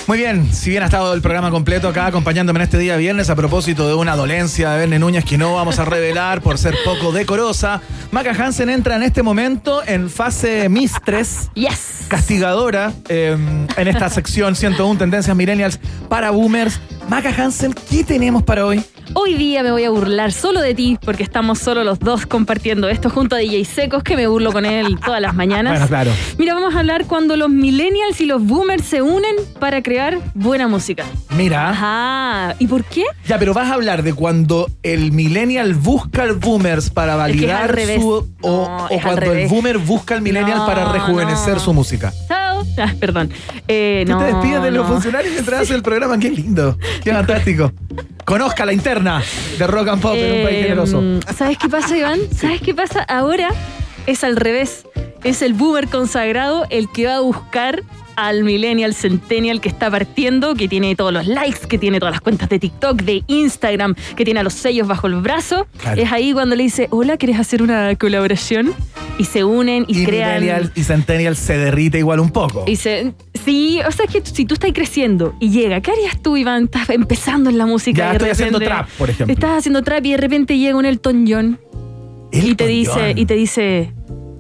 Muy 0.06 0.18
bien, 0.18 0.54
si 0.54 0.70
bien 0.70 0.82
ha 0.84 0.86
estado 0.86 1.12
el 1.12 1.20
programa 1.20 1.50
completo 1.50 1.88
acá 1.88 2.06
acompañándome 2.06 2.60
en 2.60 2.62
este 2.62 2.78
día 2.78 2.96
viernes 2.96 3.28
a 3.28 3.34
propósito 3.34 3.88
de 3.88 3.94
una 3.94 4.14
dolencia 4.14 4.70
de 4.70 4.78
Verne 4.78 4.98
Núñez 5.00 5.24
que 5.24 5.36
no 5.36 5.54
vamos 5.54 5.80
a 5.80 5.84
revelar 5.84 6.40
por 6.42 6.58
ser 6.58 6.76
poco 6.84 7.10
decorosa, 7.12 7.82
Maca 8.10 8.30
Hansen 8.30 8.70
entra 8.70 8.96
en 8.96 9.02
este 9.02 9.22
momento 9.22 9.82
en 9.86 10.08
fase 10.08 10.68
Mistress, 10.68 11.50
yes. 11.54 12.06
castigadora, 12.08 12.92
eh, 13.08 13.36
en 13.76 13.88
esta 13.88 14.08
sección 14.08 14.54
101 14.54 14.98
Tendencias 14.98 15.36
Millennials 15.36 15.78
para 16.08 16.30
Boomers. 16.30 16.80
Maca 17.08 17.30
Hansen, 17.30 17.74
¿qué 17.90 18.04
tenemos 18.04 18.42
para 18.42 18.64
hoy? 18.64 18.82
Hoy 19.18 19.32
día 19.32 19.62
me 19.62 19.70
voy 19.70 19.82
a 19.84 19.88
burlar 19.88 20.30
solo 20.30 20.60
de 20.60 20.74
ti 20.74 20.98
porque 21.02 21.22
estamos 21.22 21.58
solo 21.58 21.84
los 21.84 21.98
dos 21.98 22.26
compartiendo 22.26 22.86
esto 22.90 23.08
junto 23.08 23.34
a 23.34 23.38
DJ 23.38 23.64
Secos, 23.64 24.02
que 24.02 24.14
me 24.14 24.26
burlo 24.26 24.52
con 24.52 24.66
él 24.66 24.98
todas 25.02 25.22
las 25.22 25.34
mañanas. 25.34 25.72
Bueno, 25.72 25.88
claro. 25.88 26.10
Mira, 26.36 26.52
vamos 26.52 26.74
a 26.74 26.80
hablar 26.80 27.06
cuando 27.06 27.34
los 27.38 27.48
millennials 27.48 28.20
y 28.20 28.26
los 28.26 28.44
boomers 28.44 28.84
se 28.84 29.00
unen 29.00 29.34
para 29.58 29.82
crear 29.82 30.18
buena 30.34 30.68
música. 30.68 31.06
Mira. 31.30 31.70
Ajá. 31.70 32.56
¿Y 32.58 32.66
por 32.66 32.84
qué? 32.84 33.04
Ya, 33.26 33.38
pero 33.38 33.54
vas 33.54 33.70
a 33.70 33.74
hablar 33.74 34.02
de 34.02 34.12
cuando 34.12 34.68
el 34.82 35.12
millennial 35.12 35.72
busca 35.72 36.24
al 36.24 36.34
boomers 36.34 36.90
para 36.90 37.14
Es 37.26 37.36
que 37.38 37.46
es 37.46 37.56
validar 37.56 37.98
su. 37.98 38.28
O, 38.42 38.68
No, 38.68 38.88
cuando 39.02 39.32
el 39.32 39.48
boomer 39.48 39.78
busca 39.78 40.14
al 40.14 40.20
millennial 40.20 40.58
No, 40.58 40.66
para 40.66 40.92
rejuvenecer 40.92 41.54
no. 41.54 41.60
su 41.60 41.72
música. 41.72 42.12
Ah, 42.78 42.92
perdón. 43.00 43.30
Eh, 43.68 44.04
Tú 44.06 44.12
no, 44.12 44.18
te 44.18 44.24
despides 44.26 44.62
de 44.62 44.70
los 44.70 44.86
funcionarios 44.86 45.32
mientras 45.32 45.62
haces 45.62 45.74
el 45.74 45.82
programa. 45.82 46.18
Qué 46.18 46.30
lindo. 46.30 46.78
Qué 47.02 47.12
fantástico. 47.12 47.72
Conozca 48.24 48.66
la 48.66 48.72
interna 48.72 49.22
de 49.58 49.66
Rock 49.66 49.88
and 49.88 50.02
Pop 50.02 50.14
en 50.14 50.38
un 50.38 50.44
país 50.44 50.62
generoso. 50.62 51.02
¿Sabes 51.36 51.58
qué 51.58 51.68
pasa, 51.68 51.96
Iván? 51.96 52.20
¿Sabes 52.34 52.60
qué 52.60 52.74
pasa? 52.74 53.02
Ahora 53.02 53.48
es 54.06 54.24
al 54.24 54.36
revés. 54.36 54.84
Es 55.24 55.42
el 55.42 55.54
boomer 55.54 55.88
consagrado 55.88 56.66
el 56.70 56.90
que 56.90 57.06
va 57.06 57.16
a 57.16 57.20
buscar 57.20 57.82
al 58.16 58.44
millennial 58.44 58.94
centennial 58.94 59.60
que 59.60 59.68
está 59.68 59.90
partiendo, 59.90 60.54
que 60.54 60.68
tiene 60.68 60.96
todos 60.96 61.12
los 61.12 61.26
likes, 61.26 61.66
que 61.68 61.78
tiene 61.78 61.98
todas 62.00 62.12
las 62.14 62.20
cuentas 62.20 62.48
de 62.48 62.58
TikTok, 62.58 63.02
de 63.02 63.22
Instagram, 63.26 63.94
que 64.16 64.24
tiene 64.24 64.40
a 64.40 64.42
los 64.42 64.54
sellos 64.54 64.88
bajo 64.88 65.06
el 65.06 65.16
brazo. 65.16 65.66
Claro. 65.80 66.00
Es 66.00 66.10
ahí 66.12 66.32
cuando 66.32 66.56
le 66.56 66.62
dice, 66.64 66.88
hola, 66.90 67.16
¿quieres 67.18 67.38
hacer 67.38 67.62
una 67.62 67.94
colaboración? 67.96 68.72
Y 69.18 69.24
se 69.24 69.44
unen 69.44 69.84
y, 69.88 70.02
Y 70.02 70.04
crean... 70.06 70.40
millennial 70.40 70.72
y 70.74 70.82
centennial 70.82 71.36
se 71.36 71.56
derrite 71.56 71.98
igual 71.98 72.20
un 72.20 72.30
poco. 72.30 72.64
Y 72.66 72.76
se- 72.76 73.12
sí, 73.44 73.80
o 73.86 73.90
sea, 73.90 74.06
es 74.06 74.10
que 74.12 74.22
si 74.24 74.44
tú 74.44 74.54
estás 74.54 74.72
creciendo 74.74 75.34
y 75.40 75.50
llega, 75.50 75.80
¿qué 75.80 75.90
harías 75.92 76.20
tú, 76.22 76.36
Iván? 76.36 76.64
Estás 76.64 76.90
empezando 76.90 77.48
en 77.50 77.58
la 77.58 77.66
música. 77.66 77.98
Ya 78.06 78.12
y 78.12 78.16
estoy 78.16 78.30
haciendo 78.30 78.58
trap, 78.60 78.88
por 78.98 79.08
ejemplo. 79.10 79.32
Estás 79.32 79.58
haciendo 79.58 79.82
trap 79.82 80.04
y 80.04 80.10
de 80.12 80.16
repente 80.16 80.58
llega 80.58 80.76
un 80.76 80.84
Elton 80.86 81.24
John 81.28 81.58
y 82.32 82.54
te 82.54 82.66
dice, 82.66 83.12
y 83.16 83.24
te 83.26 83.34
dice, 83.34 83.92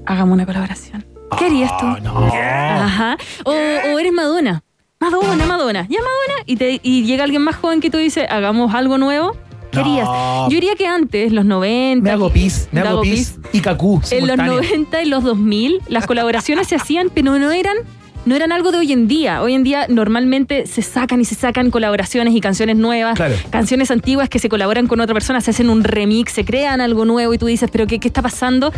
hagamos 0.04 0.34
una 0.34 0.44
colaboración. 0.46 1.04
¿Qué 1.38 1.46
harías 1.46 1.76
tú? 1.78 1.86
Ajá. 1.86 3.16
O, 3.44 3.50
o 3.52 3.98
eres 3.98 4.12
Madonna. 4.12 4.62
Madonna, 5.00 5.44
Madonna. 5.46 5.86
Ya 5.88 5.98
Madonna. 5.98 6.42
Y, 6.46 6.56
te, 6.56 6.80
y 6.82 7.04
llega 7.04 7.24
alguien 7.24 7.42
más 7.42 7.56
joven 7.56 7.80
que 7.80 7.90
tú 7.90 7.98
dices, 7.98 8.26
hagamos 8.28 8.74
algo 8.74 8.96
nuevo. 8.98 9.36
¿Qué 9.70 9.78
No. 9.78 9.84
harías? 9.84 10.08
Yo 10.50 10.54
diría 10.54 10.74
que 10.76 10.86
antes, 10.86 11.32
los 11.32 11.44
90. 11.44 12.02
Me 12.02 12.10
hago 12.10 12.30
pis, 12.32 12.68
me 12.72 12.80
hago 12.80 13.02
pis 13.02 13.38
y 13.52 13.60
cacú. 13.60 13.94
en 14.10 14.26
los 14.26 14.36
simultáneo. 14.36 14.54
90 14.62 15.02
y 15.02 15.06
los 15.06 15.24
2000 15.24 15.80
las 15.88 16.06
colaboraciones 16.06 16.68
se 16.68 16.76
hacían, 16.76 17.10
pero 17.12 17.38
no 17.38 17.50
eran 17.50 17.76
no 18.24 18.34
eran 18.34 18.50
algo 18.50 18.72
de 18.72 18.78
hoy 18.78 18.92
en 18.92 19.06
día. 19.06 19.40
Hoy 19.40 19.54
en 19.54 19.62
día 19.62 19.86
normalmente 19.88 20.66
se 20.66 20.82
sacan 20.82 21.20
y 21.20 21.24
se 21.24 21.36
sacan 21.36 21.70
colaboraciones 21.70 22.34
y 22.34 22.40
canciones 22.40 22.74
nuevas, 22.76 23.14
Claro. 23.14 23.36
canciones 23.50 23.92
antiguas 23.92 24.28
que 24.28 24.40
se 24.40 24.48
colaboran 24.48 24.88
con 24.88 24.98
otra 24.98 25.14
persona, 25.14 25.40
se 25.40 25.52
hacen 25.52 25.70
un 25.70 25.84
remix, 25.84 26.32
se 26.32 26.44
crean 26.44 26.80
algo 26.80 27.04
nuevo 27.04 27.32
y 27.34 27.38
tú 27.38 27.46
dices, 27.46 27.68
pero 27.70 27.86
¿qué, 27.86 28.00
qué 28.00 28.08
está 28.08 28.22
pasando? 28.22 28.72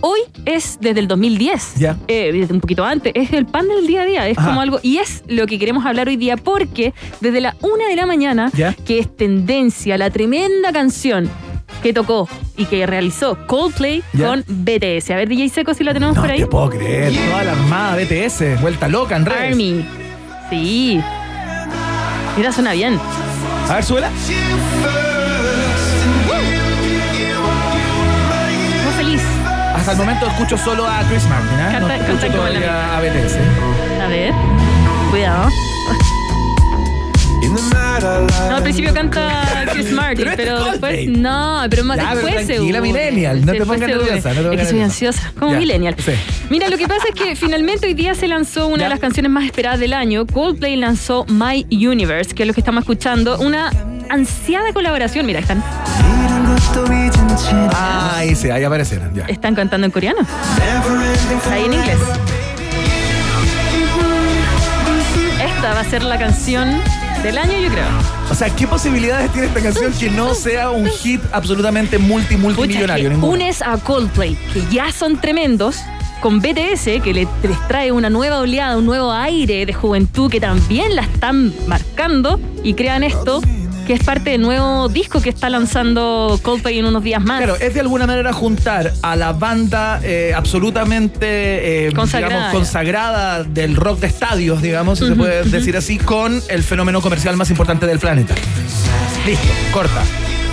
Hoy 0.00 0.20
es 0.44 0.78
desde 0.80 1.00
el 1.00 1.08
2010, 1.08 1.74
Ya. 1.76 1.96
eh, 2.06 2.30
desde 2.32 2.54
un 2.54 2.60
poquito 2.60 2.84
antes, 2.84 3.12
es 3.16 3.32
el 3.32 3.46
pan 3.46 3.66
del 3.68 3.86
día 3.86 4.02
a 4.02 4.04
día, 4.04 4.28
es 4.28 4.38
Ajá. 4.38 4.48
como 4.48 4.60
algo, 4.60 4.78
y 4.82 4.98
es 4.98 5.24
lo 5.26 5.46
que 5.46 5.58
queremos 5.58 5.84
hablar 5.84 6.06
hoy 6.08 6.16
día 6.16 6.36
porque 6.36 6.94
desde 7.20 7.40
la 7.40 7.56
una 7.62 7.88
de 7.88 7.96
la 7.96 8.06
mañana, 8.06 8.50
Ya. 8.54 8.74
que 8.74 9.00
es 9.00 9.14
tendencia, 9.16 9.98
la 9.98 10.10
tremenda 10.10 10.72
canción 10.72 11.28
que 11.82 11.92
tocó 11.92 12.28
y 12.56 12.64
que 12.66 12.86
realizó 12.86 13.38
Coldplay 13.46 14.02
con 14.18 14.44
BTS. 14.48 15.10
A 15.12 15.16
ver, 15.16 15.28
DJ 15.28 15.48
Seco, 15.48 15.74
si 15.74 15.84
la 15.84 15.92
tenemos 15.92 16.14
No 16.16 16.22
por 16.22 16.30
ahí. 16.30 16.38
te 16.40 16.46
puedo 16.46 16.70
creer. 16.70 17.12
Toda 17.30 17.44
la 17.44 17.52
armada 17.52 17.96
BTS, 17.96 18.60
vuelta 18.60 18.88
loca 18.88 19.16
en 19.16 19.26
redes. 19.26 19.50
Army. 19.52 19.84
Sí. 20.50 21.00
Mira, 22.36 22.52
suena 22.52 22.72
bien. 22.72 22.98
A 23.68 23.74
ver, 23.74 23.84
suela. 23.84 24.10
Hasta 29.88 29.92
el 30.02 30.06
momento 30.06 30.26
escucho 30.26 30.58
solo 30.58 30.86
a 30.86 31.00
Chris 31.08 31.24
Martin, 31.28 31.48
¿eh? 31.58 31.68
Canta- 31.72 31.80
no 31.80 31.88
canta 31.88 32.04
escucho 32.04 32.26
como 32.32 32.48
la 32.48 32.60
todavía 32.60 32.96
a 32.96 33.00
BTS. 33.00 33.36
A 34.02 34.06
ver. 34.08 34.32
Cuidado. 35.10 35.48
No, 38.48 38.56
al 38.56 38.62
principio 38.62 38.92
canta 38.92 39.64
Chris 39.72 39.90
Martin, 39.92 40.24
Pero 40.26 40.36
pero, 40.36 40.56
este 40.58 40.66
es 40.66 40.72
después. 40.80 41.08
No, 41.18 41.62
pero 41.70 41.84
más 41.84 41.96
Ya, 41.96 42.10
pero 42.12 42.26
después 42.26 42.46
se 42.46 42.54
tranquila, 42.56 42.80
une. 42.80 42.88
millennial, 42.92 43.40
no 43.40 43.46
te 43.46 43.58
Después 43.58 43.80
pongas 43.80 43.90
se 43.90 43.96
nerviosa, 43.96 44.34
no 44.34 44.34
te 44.50 44.54
Es 44.54 44.60
que 44.60 44.64
soy 44.66 44.78
nerviosa. 44.78 44.84
ansiosa, 44.84 45.32
como 45.38 45.52
Ya, 45.52 45.58
millennial. 45.58 45.94
sí. 45.98 46.12
Mira, 46.50 46.68
lo 46.68 46.76
que 46.76 46.86
pasa 46.86 47.04
es 47.08 47.14
que 47.20 47.34
finalmente 47.36 47.86
hoy 47.86 47.94
día 47.94 48.14
se 48.14 48.28
lanzó 48.28 48.66
una 48.68 48.78
Ya. 48.78 48.84
de 48.84 48.90
las 48.90 49.00
canciones 49.00 49.32
más 49.32 49.44
esperadas 49.46 49.80
del 49.80 49.94
año. 49.94 50.26
Coldplay 50.26 50.76
lanzó 50.76 51.24
My 51.28 51.66
Universe, 51.70 52.34
que 52.34 52.42
es 52.42 52.46
lo 52.46 52.52
que 52.52 52.60
estamos 52.60 52.82
escuchando. 52.82 53.38
Una 53.38 53.70
ansiada 54.10 54.72
colaboración. 54.72 55.26
Mira, 55.26 55.40
están, 55.40 55.62
Ah, 57.74 58.14
ahí 58.16 58.34
sí, 58.34 58.50
ahí 58.50 58.64
aparecieron, 58.64 59.14
ya. 59.14 59.24
están 59.26 59.54
cantando 59.54 59.84
en 59.86 59.90
coreano. 59.90 60.20
Ahí 61.50 61.64
en 61.64 61.72
inglés. 61.74 61.96
Esta 65.56 65.74
va 65.74 65.80
a 65.80 65.84
ser 65.84 66.02
la 66.02 66.18
canción 66.18 66.80
del 67.22 67.38
año, 67.38 67.52
yo 67.58 67.68
creo. 67.70 67.84
O 68.30 68.34
sea, 68.34 68.50
¿qué 68.50 68.66
posibilidades 68.66 69.30
tiene 69.32 69.48
esta 69.48 69.60
canción 69.60 69.92
que 69.92 70.10
no 70.10 70.34
sea 70.34 70.70
un 70.70 70.86
hit 70.88 71.20
absolutamente 71.32 71.98
multi 71.98 72.36
multimillonario? 72.36 73.10
Pucha, 73.14 73.26
unes 73.26 73.62
a 73.62 73.76
Coldplay, 73.78 74.36
que 74.52 74.62
ya 74.70 74.92
son 74.92 75.20
tremendos, 75.20 75.76
con 76.20 76.40
BTS, 76.40 77.00
que 77.02 77.12
le- 77.14 77.28
les 77.42 77.68
trae 77.68 77.92
una 77.92 78.10
nueva 78.10 78.38
oleada, 78.40 78.76
un 78.76 78.86
nuevo 78.86 79.12
aire 79.12 79.64
de 79.66 79.72
juventud 79.72 80.30
que 80.30 80.40
también 80.40 80.96
la 80.96 81.02
están 81.02 81.52
marcando 81.66 82.40
y 82.64 82.74
crean 82.74 83.02
esto, 83.04 83.40
que 83.88 83.94
es 83.94 84.04
parte 84.04 84.28
del 84.32 84.42
nuevo 84.42 84.90
disco 84.90 85.22
que 85.22 85.30
está 85.30 85.48
lanzando 85.48 86.38
Coldplay 86.42 86.78
en 86.78 86.84
unos 86.84 87.02
días 87.02 87.22
más. 87.24 87.38
Claro, 87.38 87.56
es 87.56 87.72
de 87.72 87.80
alguna 87.80 88.06
manera 88.06 88.34
juntar 88.34 88.92
a 89.00 89.16
la 89.16 89.32
banda 89.32 89.98
eh, 90.04 90.34
absolutamente 90.36 91.86
eh, 91.86 91.92
Consagrada. 91.94 92.34
digamos, 92.34 92.54
consagrada 92.54 93.44
del 93.44 93.76
rock 93.76 94.00
de 94.00 94.08
estadios, 94.08 94.60
digamos, 94.60 94.98
si 94.98 95.06
se 95.06 95.14
puede 95.14 95.42
decir 95.44 95.74
así, 95.74 95.96
con 95.96 96.38
el 96.50 96.62
fenómeno 96.64 97.00
comercial 97.00 97.38
más 97.38 97.48
importante 97.48 97.86
del 97.86 97.98
planeta. 97.98 98.34
Listo, 99.24 99.48
corta. 99.72 100.02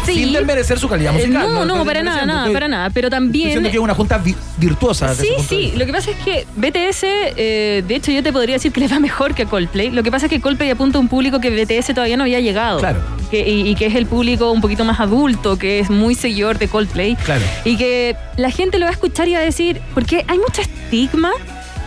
Sí. 0.05 0.13
Sin 0.15 0.33
desmerecer 0.33 0.79
su 0.79 0.87
calidad 0.87 1.13
musical. 1.13 1.33
no, 1.53 1.65
no, 1.65 1.83
para 1.85 2.03
nada, 2.03 2.25
nada, 2.25 2.51
para 2.53 2.67
nada. 2.67 2.89
Pero 2.91 3.09
también. 3.09 3.47
diciendo 3.47 3.69
que 3.69 3.77
es 3.77 3.81
una 3.83 3.93
junta 3.95 4.17
vi- 4.17 4.35
virtuosa. 4.57 5.13
Sí, 5.15 5.29
sí. 5.47 5.73
Lo 5.75 5.85
que 5.85 5.91
pasa 5.91 6.11
es 6.11 6.17
que 6.17 6.45
BTS, 6.55 7.03
eh, 7.37 7.83
de 7.87 7.95
hecho, 7.95 8.11
yo 8.11 8.21
te 8.23 8.31
podría 8.31 8.55
decir 8.55 8.71
que 8.71 8.79
le 8.79 8.87
va 8.87 8.99
mejor 8.99 9.33
que 9.35 9.45
Coldplay. 9.45 9.91
Lo 9.91 10.03
que 10.03 10.11
pasa 10.11 10.25
es 10.27 10.29
que 10.29 10.39
Coldplay 10.41 10.69
apunta 10.69 10.97
a 10.97 11.01
un 11.01 11.07
público 11.07 11.39
que 11.39 11.49
BTS 11.49 11.93
todavía 11.93 12.17
no 12.17 12.23
había 12.23 12.39
llegado. 12.39 12.79
Claro. 12.79 12.99
Que- 13.31 13.47
y, 13.49 13.67
y 13.69 13.75
que 13.75 13.87
es 13.87 13.95
el 13.95 14.05
público 14.05 14.51
un 14.51 14.61
poquito 14.61 14.85
más 14.85 14.99
adulto, 14.99 15.57
que 15.57 15.79
es 15.79 15.89
muy 15.89 16.15
seguidor 16.15 16.57
de 16.59 16.67
Coldplay. 16.67 17.15
Claro. 17.15 17.41
Y 17.63 17.77
que 17.77 18.15
la 18.37 18.51
gente 18.51 18.77
lo 18.79 18.85
va 18.85 18.89
a 18.91 18.93
escuchar 18.93 19.27
y 19.27 19.33
va 19.33 19.39
a 19.39 19.43
decir, 19.43 19.81
porque 19.93 20.23
hay 20.27 20.37
mucho 20.37 20.61
estigma 20.61 21.31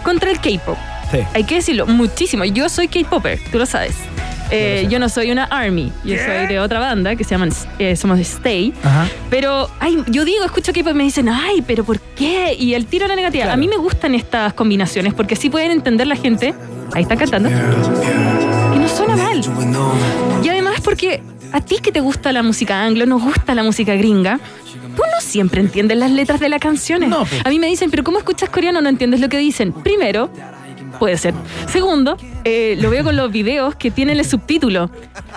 contra 0.03 0.31
el 0.31 0.39
K-pop. 0.41 0.77
Sí. 1.11 1.19
Hay 1.35 1.45
que 1.45 1.55
decirlo, 1.57 1.87
muchísimo. 1.87 2.45
Yo 2.45 2.69
soy 2.69 2.89
K-popper, 2.89 3.39
tú 3.51 3.59
lo 3.59 3.67
sabes. 3.67 3.95
Eh, 4.51 4.87
yo 4.89 4.99
no 4.99 5.09
soy 5.09 5.31
una 5.31 5.45
ARMY, 5.45 5.93
yo 6.05 6.17
soy 6.17 6.47
de 6.47 6.59
otra 6.59 6.79
banda 6.79 7.17
que 7.17 7.25
se 7.25 7.31
llaman 7.31 7.51
eh, 7.79 7.97
somos 7.97 8.19
Stay. 8.19 8.73
Ajá. 8.83 9.07
Pero 9.31 9.69
ay, 9.81 10.03
yo 10.09 10.25
digo, 10.25 10.45
escucho 10.45 10.73
y 10.75 10.83
me 10.95 11.05
dicen, 11.05 11.29
ay, 11.29 11.63
pero 11.67 11.85
¿por 11.85 12.01
qué? 12.01 12.55
Y 12.59 12.75
el 12.75 12.87
tiro 12.87 13.05
a 13.07 13.09
la 13.09 13.17
negativa. 13.17 13.45
Claro. 13.45 13.55
A 13.55 13.57
mí 13.57 13.69
me 13.69 13.77
gustan 13.77 14.15
estas 14.15 14.53
combinaciones 14.55 15.13
porque 15.15 15.35
así 15.35 15.51
pueden 15.51 15.71
entender 15.71 16.07
la 16.07 16.17
gente. 16.17 16.55
Ahí 16.95 17.03
está 17.03 17.17
cantando. 17.17 17.49
Que 17.49 18.79
no 18.79 18.89
suena 18.89 19.17
mal. 19.17 19.41
Y 20.43 20.49
además 20.49 20.81
porque 20.83 21.23
a 21.53 21.61
ti 21.61 21.79
que 21.83 21.93
te 21.93 22.01
gusta 22.01 22.33
la 22.33 22.43
música 22.43 22.83
anglo, 22.83 23.07
nos 23.07 23.23
gusta 23.23 23.55
la 23.55 23.63
música 23.63 23.95
gringa. 23.95 24.41
Tú 24.97 25.03
no 25.03 25.21
siempre 25.21 25.61
entiendes 25.61 25.99
las 25.99 26.11
letras 26.11 26.41
de 26.41 26.49
las 26.49 26.61
canciones. 26.61 27.09
No, 27.09 27.25
pues. 27.25 27.45
A 27.45 27.49
mí 27.51 27.59
me 27.59 27.67
dicen, 27.67 27.91
pero 27.91 28.03
¿cómo 28.03 28.19
escuchas 28.19 28.49
coreano? 28.49 28.81
No 28.81 28.89
entiendes 28.89 29.21
lo 29.21 29.29
que 29.29 29.39
dicen. 29.39 29.73
Primero, 29.73 30.31
puede 30.99 31.17
ser. 31.17 31.35
Segundo, 31.69 32.17
eh, 32.45 32.77
lo 32.81 32.91
veo 32.91 33.05
con 33.05 33.17
los 33.17 33.31
videos 33.31 33.75
que 33.77 33.91
tienen 33.91 34.19
el 34.19 34.25
subtítulo. 34.25 34.91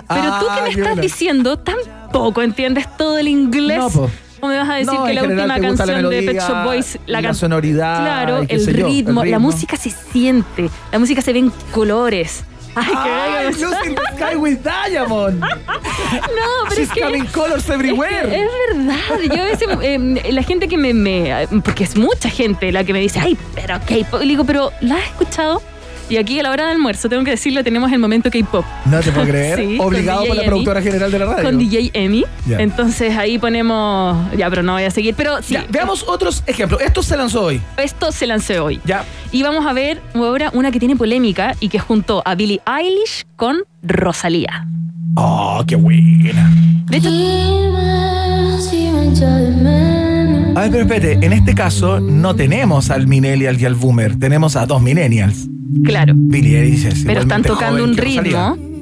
Pero 0.08 0.38
tú 0.40 0.46
que 0.54 0.62
me 0.62 0.68
estás 0.70 1.00
diciendo, 1.00 1.58
tampoco 1.58 2.42
entiendes 2.42 2.86
todo 2.96 3.18
el 3.18 3.28
inglés. 3.28 3.78
No, 3.78 3.90
po. 3.90 4.10
¿O 4.40 4.48
me 4.48 4.56
vas 4.56 4.68
a 4.68 4.74
decir 4.74 4.92
No, 4.92 5.04
que 5.04 5.14
la 5.14 5.22
última 5.22 5.46
la 5.46 5.60
canción 5.60 6.10
de 6.10 6.22
Pet 6.24 6.40
Shop 6.40 6.64
Boys 6.64 6.98
la 7.06 7.22
can- 7.22 7.34
sonoridad, 7.34 8.00
Claro, 8.00 8.38
el 8.48 8.60
sé 8.60 8.72
yo, 8.72 8.86
el 8.88 8.92
ritmo, 8.92 9.24
la 9.24 9.38
música 9.38 9.76
se 9.76 9.90
siente, 9.90 10.68
la 10.90 10.98
música 10.98 11.22
se 11.22 11.32
ve 11.32 11.38
en 11.38 11.52
colores. 11.70 12.42
Ay, 12.74 12.86
qué 12.86 12.92
Ay, 13.10 13.46
bello. 13.52 13.68
Lucy 13.70 13.88
in 13.88 13.94
the 13.94 14.02
Sky 14.16 14.36
with 14.36 14.58
Diamond. 14.62 15.44
No, 16.12 16.68
pero 16.68 16.76
She's 16.76 16.88
es 16.88 16.92
que 16.92 17.00
coming 17.00 17.24
colors 17.26 17.68
everywhere. 17.70 18.22
Es, 18.22 18.28
que 18.28 18.42
es 18.44 18.50
verdad. 18.76 19.36
Yo 19.36 19.42
a 19.42 19.46
veces, 19.46 19.68
eh, 19.82 20.32
la 20.32 20.42
gente 20.42 20.68
que 20.68 20.76
me, 20.76 20.92
me- 20.92 21.48
Porque 21.64 21.84
es 21.84 21.96
mucha 21.96 22.28
gente 22.28 22.70
la 22.70 22.84
que 22.84 22.92
me 22.92 23.00
dice, 23.00 23.18
ay, 23.20 23.36
pero 23.54 23.78
K-pop. 23.86 24.20
Le 24.20 24.26
digo, 24.26 24.44
pero 24.44 24.72
¿la 24.82 24.96
has 24.96 25.04
escuchado? 25.04 25.62
Y 26.12 26.18
aquí 26.18 26.38
a 26.38 26.42
la 26.42 26.50
hora 26.50 26.64
del 26.64 26.72
almuerzo, 26.72 27.08
tengo 27.08 27.24
que 27.24 27.30
decirlo, 27.30 27.64
tenemos 27.64 27.90
el 27.90 27.98
momento 27.98 28.30
K-pop. 28.30 28.66
No 28.84 29.00
te 29.00 29.10
puedo 29.12 29.26
creer. 29.26 29.58
Sí, 29.62 29.78
Obligado 29.80 30.26
por 30.26 30.36
la 30.36 30.44
productora 30.44 30.82
general 30.82 31.10
de 31.10 31.18
la 31.18 31.24
radio. 31.24 31.42
Con 31.44 31.58
DJ 31.58 31.90
Emi. 31.94 32.24
Ya. 32.46 32.58
Entonces 32.58 33.16
ahí 33.16 33.38
ponemos. 33.38 34.16
Ya, 34.36 34.50
pero 34.50 34.62
no 34.62 34.74
voy 34.74 34.82
a 34.82 34.90
seguir. 34.90 35.14
Pero 35.14 35.40
sí. 35.40 35.54
Ya, 35.54 35.64
veamos 35.70 36.04
otros 36.06 36.42
ejemplos. 36.46 36.82
Esto 36.82 37.02
se 37.02 37.16
lanzó 37.16 37.44
hoy. 37.44 37.62
Esto 37.78 38.12
se 38.12 38.26
lanzó 38.26 38.64
hoy. 38.64 38.80
Ya. 38.84 39.06
Y 39.30 39.42
vamos 39.42 39.64
a 39.64 39.72
ver 39.72 40.02
ahora 40.14 40.50
una 40.52 40.70
que 40.70 40.78
tiene 40.78 40.96
polémica 40.96 41.54
y 41.60 41.70
que 41.70 41.78
junto 41.78 42.22
a 42.26 42.34
Billie 42.34 42.60
Eilish 42.66 43.24
con 43.36 43.62
Rosalía. 43.82 44.66
Oh, 45.14 45.64
qué 45.66 45.76
buena. 45.76 46.50
De 46.90 46.96
hecho, 46.98 47.08
A 50.54 50.60
ver, 50.60 50.70
pero 50.70 50.82
espérate, 50.82 51.26
en 51.26 51.32
este 51.32 51.54
caso 51.54 52.00
no 52.00 52.34
tenemos 52.36 52.90
al 52.90 53.06
millennial 53.06 53.58
y 53.58 53.64
al 53.64 53.74
boomer, 53.74 54.18
tenemos 54.18 54.56
a 54.56 54.66
dos 54.66 54.82
millennials. 54.82 55.48
Claro. 55.84 56.14
Billy 56.16 56.56
Eilish 56.56 56.86
es 56.86 57.04
Pero 57.04 57.20
están 57.20 57.42
tocando 57.42 57.84
un 57.84 57.96
Rosalía. 57.96 58.54
ritmo. 58.54 58.72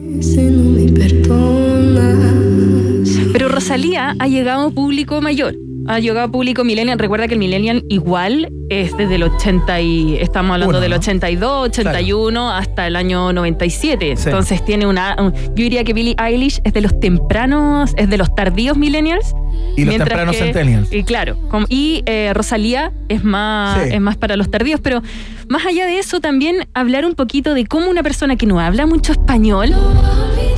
Pero 3.32 3.48
Rosalía 3.48 4.14
ha 4.18 4.26
llegado 4.28 4.68
a 4.68 4.70
público 4.70 5.20
mayor. 5.20 5.54
Ha 5.86 5.98
llegado 5.98 6.26
a 6.26 6.30
público 6.30 6.62
millennial. 6.64 6.98
Recuerda 6.98 7.26
que 7.26 7.34
el 7.34 7.40
millennial 7.40 7.84
igual 7.88 8.48
es 8.68 8.96
desde 8.96 9.16
el 9.16 9.24
80 9.24 9.80
y 9.80 10.16
estamos 10.20 10.52
hablando 10.52 10.70
Uno, 10.70 10.80
del 10.80 10.90
¿no? 10.90 10.96
82, 10.98 11.68
81 11.70 12.50
hasta 12.52 12.86
el 12.86 12.94
año 12.96 13.32
97. 13.32 14.16
Sí. 14.16 14.22
Entonces 14.28 14.64
tiene 14.64 14.86
una 14.86 15.16
un- 15.18 15.32
yo 15.34 15.50
diría 15.54 15.82
que 15.82 15.92
Billie 15.92 16.14
Eilish 16.22 16.60
es 16.64 16.72
de 16.72 16.80
los 16.80 16.98
tempranos, 17.00 17.92
es 17.96 18.08
de 18.08 18.16
los 18.18 18.32
tardíos 18.34 18.76
millennials. 18.76 19.34
Y 19.76 19.84
los 19.84 19.96
tempranos 19.96 20.36
que- 20.36 20.42
centennials. 20.44 20.92
Y 20.92 21.02
claro, 21.02 21.36
como- 21.48 21.66
y 21.68 22.02
eh, 22.06 22.30
Rosalía 22.34 22.92
es 23.08 23.24
más, 23.24 23.82
Sí. 23.82 23.90
es 23.94 24.00
más 24.00 24.16
para 24.16 24.36
los 24.36 24.50
tardíos, 24.50 24.80
pero 24.80 25.02
más 25.48 25.66
allá 25.66 25.86
de 25.86 25.98
eso 25.98 26.20
también 26.20 26.68
hablar 26.74 27.04
un 27.04 27.14
poquito 27.14 27.54
de 27.54 27.66
cómo 27.66 27.90
una 27.90 28.02
persona 28.02 28.36
que 28.36 28.46
no 28.46 28.60
habla 28.60 28.86
mucho 28.86 29.12
español, 29.12 29.74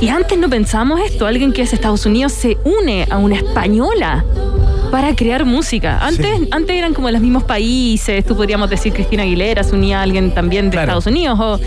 y 0.01 0.09
antes 0.09 0.37
no 0.37 0.49
pensábamos 0.49 0.99
esto, 1.01 1.25
alguien 1.25 1.53
que 1.53 1.61
es 1.63 1.71
de 1.71 1.75
Estados 1.75 2.05
Unidos 2.05 2.31
se 2.33 2.57
une 2.65 3.07
a 3.09 3.17
una 3.17 3.35
española 3.35 4.23
para 4.93 5.15
crear 5.15 5.43
música. 5.43 5.97
Antes, 6.05 6.41
antes 6.51 6.75
eran 6.75 6.93
como 6.93 7.09
los 7.09 7.19
mismos 7.19 7.43
países, 7.45 8.23
tú 8.23 8.35
podríamos 8.35 8.69
decir 8.69 8.93
Cristina 8.93 9.23
Aguilera 9.23 9.63
se 9.63 9.73
unía 9.73 9.97
a 9.97 10.03
alguien 10.03 10.35
también 10.35 10.65
de 10.65 10.73
Claro. 10.73 10.83
Estados 10.83 11.07
Unidos, 11.07 11.39
o, 11.39 11.59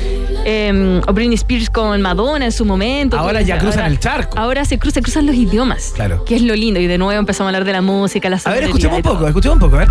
eh, 0.44 1.00
o 1.04 1.12
Britney 1.12 1.34
Spears 1.34 1.68
con 1.68 2.00
Madonna 2.02 2.44
en 2.44 2.52
su 2.52 2.64
momento. 2.64 3.18
Ahora 3.18 3.42
ya 3.42 3.58
cruzan 3.58 3.86
el 3.86 3.98
charco. 3.98 4.38
Ahora 4.38 4.64
se 4.64 4.78
cruzan, 4.78 5.02
cruzan 5.02 5.26
los 5.26 5.34
idiomas. 5.34 5.90
Claro. 5.96 6.24
Que 6.24 6.36
es 6.36 6.42
lo 6.42 6.54
lindo. 6.54 6.78
Y 6.78 6.86
de 6.86 6.98
nuevo 6.98 7.18
empezamos 7.18 7.46
a 7.46 7.50
hablar 7.50 7.64
de 7.64 7.72
la 7.72 7.82
música, 7.82 8.30
la 8.30 8.40
A 8.44 8.50
ver, 8.52 8.62
escuchemos 8.62 8.98
un 8.98 9.02
poco, 9.02 9.26
escuchemos 9.26 9.56
un 9.56 9.60
poco, 9.60 9.74
a 9.74 9.78
ver. 9.80 9.88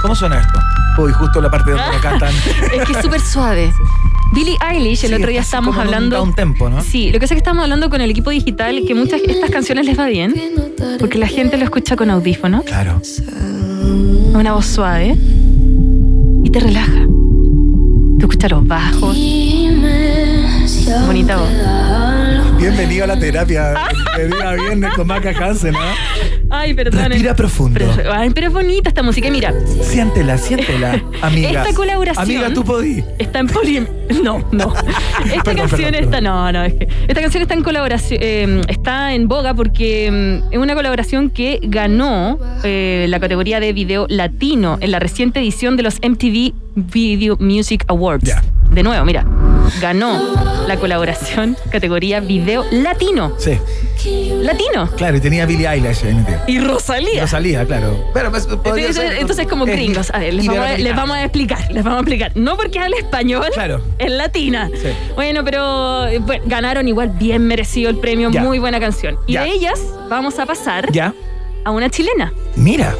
¿Cómo 0.00 0.14
suena 0.14 0.40
esto? 0.40 0.58
Uy, 0.96 1.12
justo 1.12 1.42
la 1.42 1.50
parte 1.50 1.72
donde 1.72 1.92
lo 1.94 2.00
cantan. 2.00 2.32
Es 2.74 2.84
que 2.86 2.92
es 2.92 3.02
súper 3.02 3.20
suave. 3.20 3.70
Billie 4.34 4.56
Eilish, 4.70 5.04
el 5.04 5.10
Sí, 5.10 5.14
otro 5.16 5.30
día 5.30 5.40
estábamos 5.40 5.74
un 5.76 5.80
hablando. 5.82 6.16
down 6.16 6.34
tempo, 6.34 6.68
¿no? 6.68 6.82
Sí, 6.82 7.06
lo 7.06 7.12
que 7.14 7.20
pasa 7.20 7.34
es 7.34 7.36
que 7.36 7.38
estamos 7.38 7.62
hablando 7.62 7.88
con 7.90 8.00
el 8.00 8.10
equipo 8.10 8.30
digital 8.30 8.82
que 8.86 8.94
muchas 8.94 9.20
estas 9.22 9.50
canciones 9.50 9.86
les 9.86 9.98
va 9.98 10.06
bien 10.06 10.34
porque 10.98 11.18
la 11.18 11.26
gente 11.26 11.56
lo 11.56 11.64
escucha 11.64 11.96
con 11.96 12.10
audífono. 12.10 12.62
Claro. 12.62 13.00
Una 14.34 14.52
voz 14.52 14.66
suave 14.66 15.16
y 16.44 16.50
te 16.50 16.60
relaja. 16.60 17.04
Tú 18.18 18.18
escuchas 18.20 18.50
los 18.50 18.66
bajos. 18.66 19.16
Bonita 21.06 21.36
voz. 21.36 21.48
Bienvenido 22.58 23.04
a 23.04 23.06
la 23.06 23.18
terapia 23.18 23.72
de 24.16 24.26
día 24.28 24.52
viernes 24.52 24.92
con 24.94 25.06
Maca 25.06 25.30
Hansen, 25.30 25.72
¿no? 25.72 25.78
Ay, 26.50 26.72
perdón. 26.74 27.04
Respira 27.10 27.36
profundo. 27.36 27.78
Pero, 27.78 28.12
ay, 28.12 28.30
pero 28.30 28.46
es 28.46 28.52
bonita 28.52 28.88
esta 28.88 29.02
música. 29.02 29.30
Mira, 29.30 29.52
Siéntela, 29.82 30.38
siéntela, 30.38 31.02
amiga. 31.22 31.62
Esta 31.62 31.74
colaboración- 31.74 32.22
Amiga, 32.22 32.52
tú 32.54 32.64
podí. 32.64 33.04
Está 33.18 33.40
en 33.40 33.46
poli... 33.48 33.86
No, 34.22 34.42
no. 34.52 34.72
Esta 35.26 35.42
Perdón, 35.44 35.68
canción 35.68 35.90
perdón, 35.90 36.04
está... 36.04 36.20
No, 36.22 36.50
no, 36.50 36.64
es 36.64 36.72
que... 36.74 36.88
Esta 37.06 37.20
canción 37.20 37.42
está 37.42 37.54
en 37.54 37.62
colaboración... 37.62 38.18
eh, 38.22 38.62
está 38.68 39.12
en 39.14 39.28
boga 39.28 39.52
porque 39.54 40.40
mm, 40.42 40.52
es 40.52 40.58
una 40.58 40.74
colaboración 40.74 41.28
que 41.30 41.58
ganó 41.62 42.38
eh, 42.64 43.04
la 43.10 43.20
categoría 43.20 43.60
de 43.60 43.72
video 43.74 44.06
latino 44.08 44.78
en 44.80 44.90
la 44.90 44.98
reciente 44.98 45.40
edición 45.40 45.76
de 45.76 45.82
los 45.82 45.96
MTV 45.96 46.54
Video 46.76 47.36
Music 47.38 47.84
Awards. 47.88 48.32
De 48.78 48.84
nuevo, 48.84 49.04
mira. 49.04 49.24
Ganó 49.80 50.22
la 50.68 50.76
colaboración 50.76 51.56
categoría 51.72 52.20
video 52.20 52.64
latino. 52.70 53.32
Sí. 53.36 53.58
Latino. 54.40 54.88
Claro, 54.96 55.16
y 55.16 55.20
tenía 55.20 55.46
Billie 55.46 55.66
Eilish 55.68 56.04
ahí 56.04 56.14
metido. 56.14 56.38
Y 56.46 56.60
Rosalía. 56.60 57.22
Rosalía, 57.22 57.66
claro. 57.66 58.04
Pero 58.14 58.30
pues, 58.30 58.46
podría 58.46 58.86
Entonces, 58.86 58.94
ser- 59.10 59.18
entonces 59.18 59.46
como 59.48 59.64
gringos, 59.64 60.12
a 60.14 60.20
ver, 60.20 60.32
les 60.34 60.46
vamos 60.46 60.60
a, 60.62 60.68
les 60.68 60.78
iberoamericana. 60.78 61.00
vamos 61.02 61.16
a 61.16 61.22
explicar, 61.24 61.72
les 61.72 61.82
vamos 61.82 61.96
a 61.96 62.00
explicar. 62.02 62.32
No 62.36 62.56
porque 62.56 62.78
habla 62.78 62.96
español, 62.98 63.46
Claro. 63.52 63.80
es 63.98 64.12
latina. 64.12 64.70
Sí. 64.80 64.90
Bueno, 65.16 65.42
pero 65.44 66.06
eh, 66.06 66.20
bueno, 66.20 66.44
ganaron 66.46 66.86
igual 66.86 67.08
bien 67.18 67.44
merecido 67.48 67.90
el 67.90 67.96
premio, 67.98 68.30
Ya. 68.30 68.40
muy 68.44 68.60
buena 68.60 68.78
canción. 68.78 69.18
Y 69.26 69.32
Ya. 69.32 69.42
de 69.42 69.50
ellas 69.50 69.80
vamos 70.08 70.38
a 70.38 70.46
pasar 70.46 70.92
Ya. 70.92 71.12
a 71.64 71.72
una 71.72 71.90
chilena. 71.90 72.32
Mira. 72.54 72.94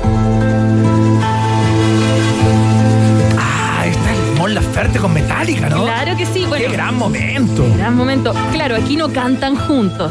Mon 4.48 4.54
Laferte 4.54 4.98
con 4.98 5.12
Metallica, 5.12 5.68
¿no? 5.68 5.84
Claro 5.84 6.16
que 6.16 6.24
sí, 6.24 6.46
bueno. 6.46 6.64
Qué 6.66 6.72
gran 6.72 6.94
momento. 6.94 7.66
Gran 7.76 7.94
momento. 7.94 8.32
Claro, 8.50 8.76
aquí 8.76 8.96
no 8.96 9.12
cantan 9.12 9.56
juntos, 9.56 10.10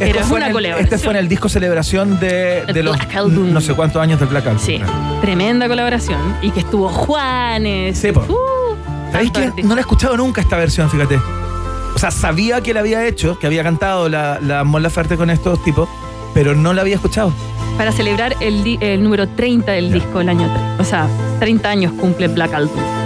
pero 0.00 0.10
Este 0.10 0.22
es 0.22 0.26
fue 0.26 0.38
una 0.38 0.50
colaboración. 0.50 0.84
Este 0.84 0.98
fue 0.98 1.12
en 1.12 1.18
el 1.20 1.28
disco 1.28 1.48
celebración 1.48 2.18
de, 2.18 2.64
los 2.82 2.98
Album. 3.14 3.52
no 3.52 3.60
sé 3.60 3.74
cuántos 3.74 4.02
años 4.02 4.18
del 4.18 4.28
Black 4.28 4.44
Album. 4.48 4.60
Sí, 4.60 4.80
tremenda 5.20 5.68
colaboración. 5.68 6.18
Y 6.42 6.50
que 6.50 6.60
estuvo 6.60 6.88
Juanes. 6.88 7.96
Sí. 7.96 8.08
Uh, 8.08 9.12
¿Sabéis 9.12 9.30
que 9.30 9.62
no 9.62 9.76
la 9.76 9.76
he 9.76 9.82
escuchado 9.82 10.16
nunca 10.16 10.40
esta 10.40 10.56
versión, 10.56 10.90
fíjate? 10.90 11.20
O 11.94 11.98
sea, 12.00 12.10
sabía 12.10 12.60
que 12.62 12.74
la 12.74 12.80
había 12.80 13.06
hecho, 13.06 13.38
que 13.38 13.46
había 13.46 13.62
cantado 13.62 14.08
la, 14.08 14.40
la 14.40 14.64
Mon 14.64 14.82
Laferte 14.82 15.16
con 15.16 15.30
estos 15.30 15.62
tipos, 15.62 15.88
pero 16.34 16.56
no 16.56 16.72
la 16.74 16.82
había 16.82 16.96
escuchado. 16.96 17.32
para 17.78 17.92
celebrar 17.92 18.34
el, 18.40 18.78
el 18.80 19.00
número 19.00 19.28
30 19.28 19.70
del 19.70 19.92
disco 19.92 20.20
el 20.22 20.28
año 20.28 20.50
3. 20.76 20.80
O 20.80 20.90
sea, 20.90 21.06
30 21.38 21.68
años 21.68 21.92
cumple 21.92 22.26
Black 22.26 22.52
Album. 22.52 23.05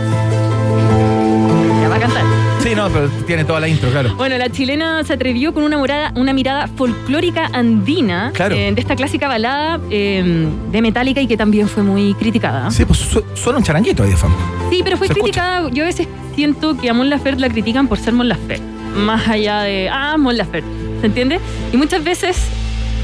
Va 1.91 1.97
a 1.97 1.99
cantar. 2.01 2.23
Sí, 2.63 2.75
no, 2.75 2.89
pero 2.91 3.09
tiene 3.27 3.45
toda 3.45 3.59
la 3.61 3.67
intro, 3.69 3.91
claro. 3.91 4.15
Bueno, 4.17 4.37
la 4.39 4.49
chilena 4.51 5.03
se 5.03 5.13
atrevió 5.15 5.53
con 5.53 5.63
una, 5.65 5.77
morada, 5.79 6.13
una 6.15 6.33
mirada 6.33 6.69
folclórica 6.69 7.51
andina 7.53 8.31
Claro. 8.35 8.55
eh, 8.55 8.71
de 8.73 8.81
esta 8.81 8.95
clásica 8.97 9.27
balada 9.29 9.81
eh, 9.91 10.47
de 10.71 10.83
Metallica 10.83 11.21
y 11.21 11.27
que 11.27 11.37
también 11.37 11.69
fue 11.69 11.83
muy 11.83 12.15
criticada. 12.15 12.71
Sí, 12.71 12.85
pues 12.85 12.99
su- 13.01 13.25
suena 13.35 13.59
un 13.59 13.65
charanguito 13.65 14.03
ahí 14.03 14.11
de 14.11 14.17
fondo. 14.17 14.37
Sí, 14.71 14.83
pero 14.85 14.97
fue 14.97 15.09
Se 15.09 15.15
criticada. 15.15 15.69
Yo 15.71 15.83
a 15.83 15.87
veces 15.87 16.07
siento 16.37 16.77
que 16.77 16.89
a 16.91 16.95
Mon 16.95 17.11
Laferte 17.11 17.41
la 17.41 17.49
critican 17.49 17.89
por 17.89 17.99
ser 17.99 18.13
Mon 18.13 18.29
Laferte. 18.29 18.63
Más 18.97 19.27
allá 19.29 19.61
de, 19.63 19.89
ah, 19.91 20.17
Mon 20.19 20.37
Laferte. 20.37 20.69
¿Se 21.01 21.07
entiende? 21.07 21.41
Y 21.73 21.77
muchas 21.77 22.05
veces 22.05 22.37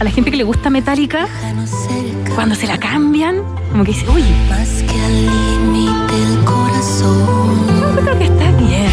a 0.01 0.05
la 0.05 0.11
gente 0.11 0.31
que 0.31 0.37
le 0.37 0.45
gusta 0.45 0.71
Metallica, 0.71 1.27
cuando 2.35 2.55
se 2.55 2.67
la 2.67 2.79
cambian, 2.79 3.37
como 3.71 3.85
que 3.85 3.93
dice, 3.93 4.07
uy. 4.09 4.23
Más 4.49 4.69
que 4.83 5.01
al 5.01 5.27
límite 5.27 6.15
del 6.15 6.45
corazón. 6.45 7.67
Yo 7.81 8.01
creo 8.03 8.19
que 8.19 8.25
está 8.25 8.51
bien. 8.53 8.87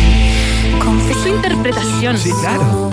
Es 1.10 1.18
su 1.18 1.28
interpretación. 1.30 2.18
Sí, 2.18 2.32
claro. 2.42 2.90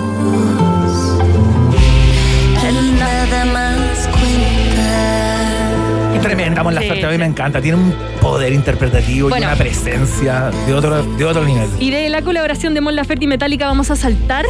Nada 2.98 3.44
más 3.46 4.08
cuenta. 4.08 6.20
Tremenda 6.22 6.62
Mon 6.62 6.74
Sí, 6.74 6.80
Laferte, 6.80 7.06
a 7.06 7.10
mí 7.10 7.18
me 7.18 7.24
encanta. 7.26 7.60
Tiene 7.62 7.78
un 7.78 7.94
poder 8.20 8.52
interpretativo 8.52 9.28
Bueno. 9.30 9.44
y 9.44 9.48
una 9.48 9.56
presencia 9.56 10.50
de 10.66 10.74
otro, 10.74 11.02
de 11.02 11.24
otro 11.24 11.44
nivel. 11.44 11.68
Y 11.80 11.90
de 11.90 12.08
la 12.10 12.20
colaboración 12.22 12.74
de 12.74 12.80
Mon 12.82 12.94
Laferte 12.94 13.24
y 13.24 13.28
Metallica 13.28 13.66
vamos 13.66 13.90
a 13.90 13.96
saltar 13.96 14.44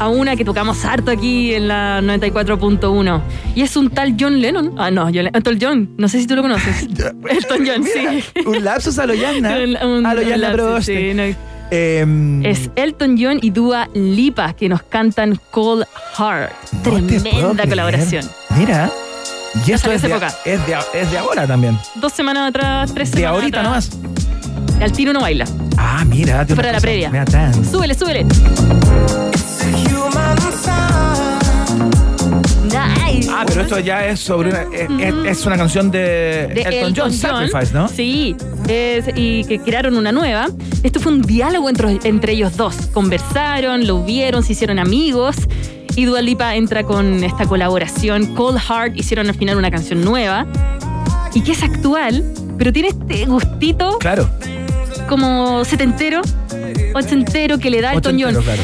a 0.00 0.08
una 0.08 0.36
que 0.36 0.44
tocamos 0.44 0.84
harto 0.84 1.10
aquí 1.10 1.54
en 1.54 1.68
la 1.68 2.00
94.1. 2.00 3.20
Y 3.54 3.62
es 3.62 3.76
un 3.76 3.90
tal 3.90 4.14
John 4.18 4.40
Lennon. 4.40 4.74
Ah, 4.78 4.90
no, 4.90 5.04
John, 5.06 5.28
Elton 5.32 5.58
John. 5.60 5.90
No 5.98 6.08
sé 6.08 6.20
si 6.20 6.26
tú 6.26 6.36
lo 6.36 6.42
conoces. 6.42 6.82
Elton 7.30 7.66
John, 7.66 7.84
sí. 7.84 8.42
Un 8.46 8.64
lapsus 8.64 8.98
a 8.98 9.06
lo 9.06 9.14
Yanna. 9.14 9.54
A 10.10 10.14
lo 10.14 10.22
Yanna 10.22 10.80
sí, 10.82 11.12
no. 11.14 11.22
Em, 11.70 12.44
Es 12.46 12.70
Elton 12.76 13.16
John 13.20 13.38
y 13.42 13.50
Dua 13.50 13.88
Lipa 13.92 14.54
que 14.54 14.68
nos 14.70 14.82
cantan 14.84 15.38
Cold 15.50 15.84
Heart. 16.16 16.50
no 16.72 16.80
Tremenda 16.82 17.66
colaboración. 17.66 18.24
Mira. 18.56 18.90
Y 19.54 19.68
Ya 19.68 19.74
esto 19.76 19.90
es 19.92 20.02
de, 20.02 20.08
poca. 20.08 20.28
es, 20.44 20.66
de, 20.66 20.76
es 20.94 21.10
de 21.10 21.18
ahora 21.18 21.46
también. 21.46 21.78
Dos 21.96 22.12
semanas 22.12 22.48
atrás, 22.50 22.92
tres 22.94 23.10
De 23.10 23.18
semanas 23.18 23.38
ahorita 23.40 23.60
atrás. 23.60 23.90
nomás. 23.96 24.82
Al 24.82 24.92
tiro 24.92 25.12
no 25.12 25.20
baila. 25.20 25.44
Ah, 25.76 26.04
mira. 26.06 26.44
de 26.44 26.54
Para 26.54 26.72
la 26.72 26.80
previa. 26.80 27.10
mira, 27.10 27.24
dance. 27.24 27.70
Súbele, 27.70 27.94
súbele. 27.94 28.24
Ah, 33.30 33.44
pero 33.46 33.62
esto 33.62 33.78
ya 33.78 34.06
es 34.06 34.18
sobre 34.20 34.50
una, 34.50 34.62
es, 35.28 35.46
una 35.46 35.56
canción 35.56 35.90
de, 35.90 36.50
de 36.52 36.62
Elton, 36.62 36.94
John, 36.96 37.12
Sacrifice, 37.12 37.72
¿no? 37.72 37.88
Sí, 37.88 38.34
es- 38.68 39.04
y 39.14 39.44
que 39.44 39.60
crearon 39.60 39.96
una 39.96 40.10
nueva. 40.10 40.48
Esto 40.82 40.98
fue 40.98 41.12
un 41.12 41.22
diálogo 41.22 41.68
entre, 41.68 41.98
entre 42.02 42.32
ellos 42.32 42.56
dos. 42.56 42.74
Conversaron, 42.92 43.86
lo 43.86 44.02
vieron, 44.02 44.42
se 44.42 44.52
hicieron 44.52 44.78
amigos. 44.78 45.36
Y 45.94 46.04
Dua 46.04 46.20
Lipa 46.20 46.54
entra 46.56 46.82
con 46.84 47.22
esta 47.22 47.46
colaboración. 47.46 48.34
Cold 48.34 48.58
Heart 48.58 48.96
hicieron 48.96 49.28
al 49.28 49.34
final 49.34 49.56
una 49.56 49.70
canción 49.70 50.04
nueva. 50.04 50.46
Y 51.34 51.42
que 51.42 51.52
es 51.52 51.62
actual, 51.62 52.24
pero 52.56 52.72
tiene 52.72 52.88
este 52.88 53.24
gustito 53.26 53.98
Claro. 53.98 54.28
como 55.08 55.64
setentero, 55.64 56.22
ochentero 56.94 57.58
que 57.58 57.70
le 57.70 57.80
da 57.82 57.92
Elton 57.92 58.18
John. 58.20 58.34
Claro. 58.42 58.62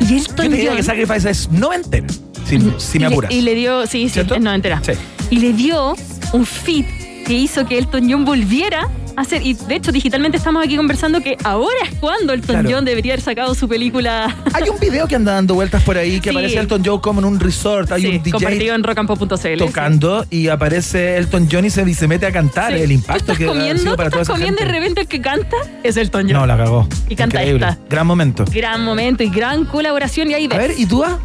Y 0.00 0.06
Yo 0.06 0.16
Elton 0.16 0.36
te 0.36 0.48
diría 0.48 0.76
que 0.76 0.82
Sacrifice 0.82 1.30
es 1.30 1.50
noventera, 1.50 2.06
si, 2.46 2.58
si 2.78 2.98
me 2.98 3.06
apuras. 3.06 3.30
Y 3.30 3.40
le 3.40 3.54
dio, 3.54 3.86
sí, 3.86 4.04
sí, 4.04 4.10
¿Cierto? 4.10 4.34
es 4.34 4.40
noventera. 4.40 4.80
Sí. 4.84 4.92
Y 5.30 5.38
le 5.38 5.52
dio 5.52 5.94
un 6.32 6.46
fit 6.46 6.86
que 7.26 7.32
hizo 7.34 7.66
que 7.66 7.78
Elton 7.78 8.10
John 8.10 8.24
volviera 8.24 8.88
hacer. 9.16 9.42
Y 9.46 9.54
de 9.54 9.74
hecho, 9.76 9.92
digitalmente 9.92 10.36
estamos 10.36 10.64
aquí 10.64 10.76
conversando 10.76 11.20
que 11.20 11.36
ahora 11.44 11.74
es 11.90 11.98
cuando 11.98 12.32
Elton 12.32 12.56
Claro. 12.60 12.68
John 12.70 12.84
debería 12.84 13.12
haber 13.14 13.22
sacado 13.22 13.54
su 13.54 13.68
película. 13.68 14.34
Hay 14.52 14.68
un 14.68 14.78
video 14.78 15.06
que 15.08 15.16
anda 15.16 15.32
dando 15.34 15.54
vueltas 15.54 15.82
por 15.82 15.96
ahí 15.98 16.20
que 16.20 16.30
Sí. 16.30 16.36
aparece 16.36 16.58
Elton 16.58 16.82
John 16.84 17.00
como 17.00 17.20
en 17.20 17.26
un 17.26 17.40
resort. 17.40 17.90
Hay 17.92 18.02
Sí, 18.02 18.06
un 18.08 18.12
DJ 18.22 18.30
compartido 18.32 18.74
en 18.74 18.82
rockandpop.cl. 18.84 19.58
tocando 19.58 20.26
y 20.30 20.48
aparece 20.48 21.16
Elton 21.16 21.48
John 21.50 21.64
y 21.64 21.70
se, 21.70 21.82
y 21.88 21.94
se 21.94 22.06
mete 22.08 22.26
a 22.26 22.32
cantar. 22.32 22.72
El 22.72 22.86
¿Tú 22.86 22.92
impacto 22.92 23.16
estás 23.32 23.38
que 23.38 23.46
comiendo, 23.46 23.90
tú 23.90 23.96
para 23.96 24.10
toda 24.10 24.22
estás 24.22 24.34
comiendo 24.34 24.60
y 24.60 24.64
gente. 24.64 24.72
de 24.72 24.78
repente 24.80 25.00
el 25.02 25.06
que 25.08 25.20
canta 25.20 25.56
es 25.82 25.96
Elton 25.96 26.22
John. 26.24 26.32
No, 26.32 26.46
la 26.46 26.56
cagó. 26.56 26.88
Y 27.08 27.16
canta 27.16 27.40
Increíble. 27.42 27.66
esta. 27.68 27.78
Gran 27.88 28.06
momento. 28.06 28.44
Gran 28.52 28.84
momento 28.84 29.22
y 29.22 29.30
gran 29.30 29.64
colaboración. 29.64 30.30
Y 30.30 30.34
ahí 30.34 30.46
ves. 30.46 30.58
A 30.58 30.60
ver, 30.60 30.72
¿y 30.76 30.86
tú? 30.86 31.02
ah? 31.04 31.18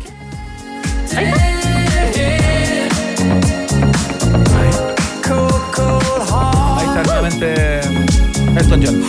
Ahí 1.15 1.25
está. 1.25 1.70
Nuevamente 7.41 8.59
Elton 8.59 8.81
John. 8.83 9.03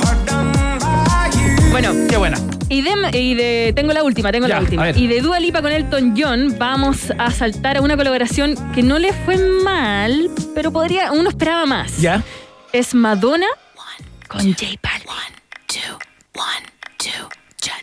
Bueno, 1.70 1.92
Qué 2.08 2.16
buena. 2.16 2.38
Y 2.68 2.80
de, 2.82 3.18
y 3.18 3.34
de- 3.34 3.72
tengo 3.76 3.92
la 3.92 4.02
última, 4.02 4.32
tengo 4.32 4.46
Ya, 4.48 4.54
la 4.56 4.60
última. 4.62 4.90
Y 4.90 5.06
de 5.06 5.20
Dua 5.20 5.38
Lipa 5.40 5.60
con 5.60 5.72
Elton 5.72 6.14
John 6.16 6.56
vamos 6.58 7.12
a 7.18 7.30
saltar 7.30 7.76
a 7.76 7.80
una 7.82 7.96
colaboración 7.96 8.56
que 8.72 8.82
no 8.82 8.98
le 8.98 9.12
fue 9.12 9.36
mal, 9.62 10.30
pero 10.54 10.72
podría, 10.72 11.12
uno 11.12 11.28
esperaba 11.28 11.66
más. 11.66 11.98
¿Ya? 11.98 12.22
Es 12.72 12.94
Madonna 12.94 13.46
con 14.28 14.40
J 14.40 14.66
Balvin. 14.82 15.08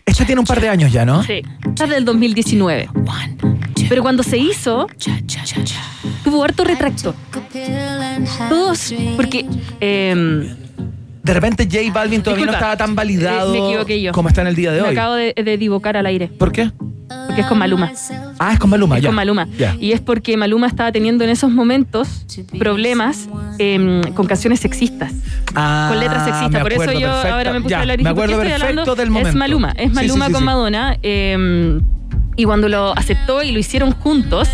Esta 0.06 0.26
tiene 0.26 0.40
un 0.40 0.46
par 0.46 0.60
de 0.60 0.68
años 0.68 0.92
ya, 0.92 1.04
¿no? 1.04 1.22
Sí, 1.22 1.40
está 1.64 1.86
del 1.86 2.04
2019. 2.04 2.88
Pero 3.90 4.02
cuando 4.02 4.22
se 4.22 4.38
hizo, 4.38 4.86
tuvo 6.24 6.44
harto 6.44 6.64
retracto. 6.64 7.14
Todos, 8.48 8.94
porque 9.16 9.44
em, 9.80 10.46
De 11.22 11.34
repente 11.34 11.64
J 11.70 11.92
Balvin 11.92 12.22
todavía 12.22 12.46
no 12.46 12.52
estaba 12.52 12.76
tan 12.76 12.94
validado 12.94 13.52
me 13.84 14.00
yo. 14.00 14.12
como 14.12 14.28
está 14.28 14.40
en 14.40 14.46
el 14.46 14.54
día 14.56 14.72
de 14.72 14.80
me 14.80 14.88
hoy. 14.88 14.94
acabo 14.94 15.14
de, 15.14 15.34
de 15.34 15.52
equivocar 15.54 15.96
al 15.96 16.06
aire. 16.06 16.28
¿Por 16.28 16.50
qué? 16.52 16.70
Porque 17.26 17.40
es 17.42 17.46
con 17.48 17.58
Maluma. 17.58 17.90
Ah, 18.38 18.52
es 18.52 18.58
con 18.60 18.70
Maluma, 18.70 18.96
Es 18.96 19.02
ya. 19.02 19.08
con 19.08 19.16
Maluma. 19.16 19.48
Ya. 19.58 19.76
Y 19.80 19.90
es 19.92 20.00
porque 20.00 20.36
Maluma 20.36 20.68
estaba 20.68 20.92
teniendo 20.92 21.24
en 21.24 21.30
esos 21.30 21.50
momentos 21.50 22.24
problemas 22.58 23.28
em, 23.58 24.00
con 24.14 24.26
canciones 24.26 24.60
sexistas. 24.60 25.12
Ah, 25.56 25.88
con 25.90 25.98
letras 26.00 26.24
sexistas. 26.24 26.52
me 26.52 26.60
Por 26.60 26.72
eso 26.72 26.82
acuerdo 26.82 27.00
yo 27.00 27.08
perfecto. 27.08 27.34
ahora 27.36 27.52
me 27.52 27.60
puse 27.60 27.70
Ya, 27.70 27.78
a 27.78 27.80
hablar 27.82 28.00
y 28.00 28.04
Me 28.04 28.10
dije, 28.10 28.14
¿por 28.14 28.28
qué 28.28 28.34
acuerdo 28.34 28.42
estoy 28.42 28.60
perfecto 28.60 28.80
hablando? 28.80 28.94
del 28.96 29.10
momento. 29.10 29.28
Es 29.30 29.34
Maluma, 29.34 29.72
es 29.76 29.92
Maluma 29.92 30.24
sí, 30.26 30.30
sí, 30.30 30.34
con. 30.34 30.44
Madonna. 30.44 30.96
em, 31.02 31.80
y 32.40 32.44
cuando 32.44 32.68
lo 32.68 32.96
aceptó 32.96 33.42
y 33.42 33.52
lo 33.52 33.58
hicieron 33.58 33.92
juntos, 33.92 34.48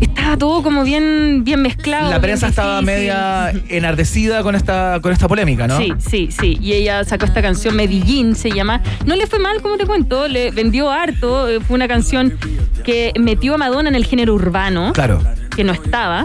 estaba 0.00 0.36
todo 0.36 0.62
como 0.62 0.82
bien, 0.84 1.44
bien 1.44 1.60
mezclado. 1.62 2.10
La 2.10 2.20
prensa 2.20 2.48
estaba 2.48 2.80
media 2.82 3.52
enardecida 3.68 4.42
con 4.42 4.54
esta, 4.54 4.98
con 5.02 5.12
esta 5.12 5.28
polémica, 5.28 5.66
¿no? 5.66 5.76
Sí, 5.78 5.92
sí, 5.98 6.28
sí. 6.30 6.58
Y 6.60 6.72
ella 6.72 7.04
sacó 7.04 7.26
esta 7.26 7.42
canción, 7.42 7.76
Medellín 7.76 8.34
se 8.34 8.50
llama. 8.50 8.80
No 9.04 9.16
le 9.16 9.26
fue 9.26 9.38
mal, 9.38 9.60
como 9.60 9.76
te 9.76 9.86
cuento, 9.86 10.26
le 10.28 10.50
vendió 10.50 10.90
harto. 10.90 11.48
eh, 11.48 11.60
Fue 11.60 11.74
una 11.74 11.88
canción 11.88 12.38
que 12.84 13.12
metió 13.18 13.54
a 13.54 13.58
Madonna 13.58 13.88
en 13.88 13.94
el 13.94 14.04
género 14.06 14.34
urbano. 14.34 14.92
Claro. 14.92 15.20
Que 15.56 15.62
no 15.64 15.72
estaba, 15.72 16.24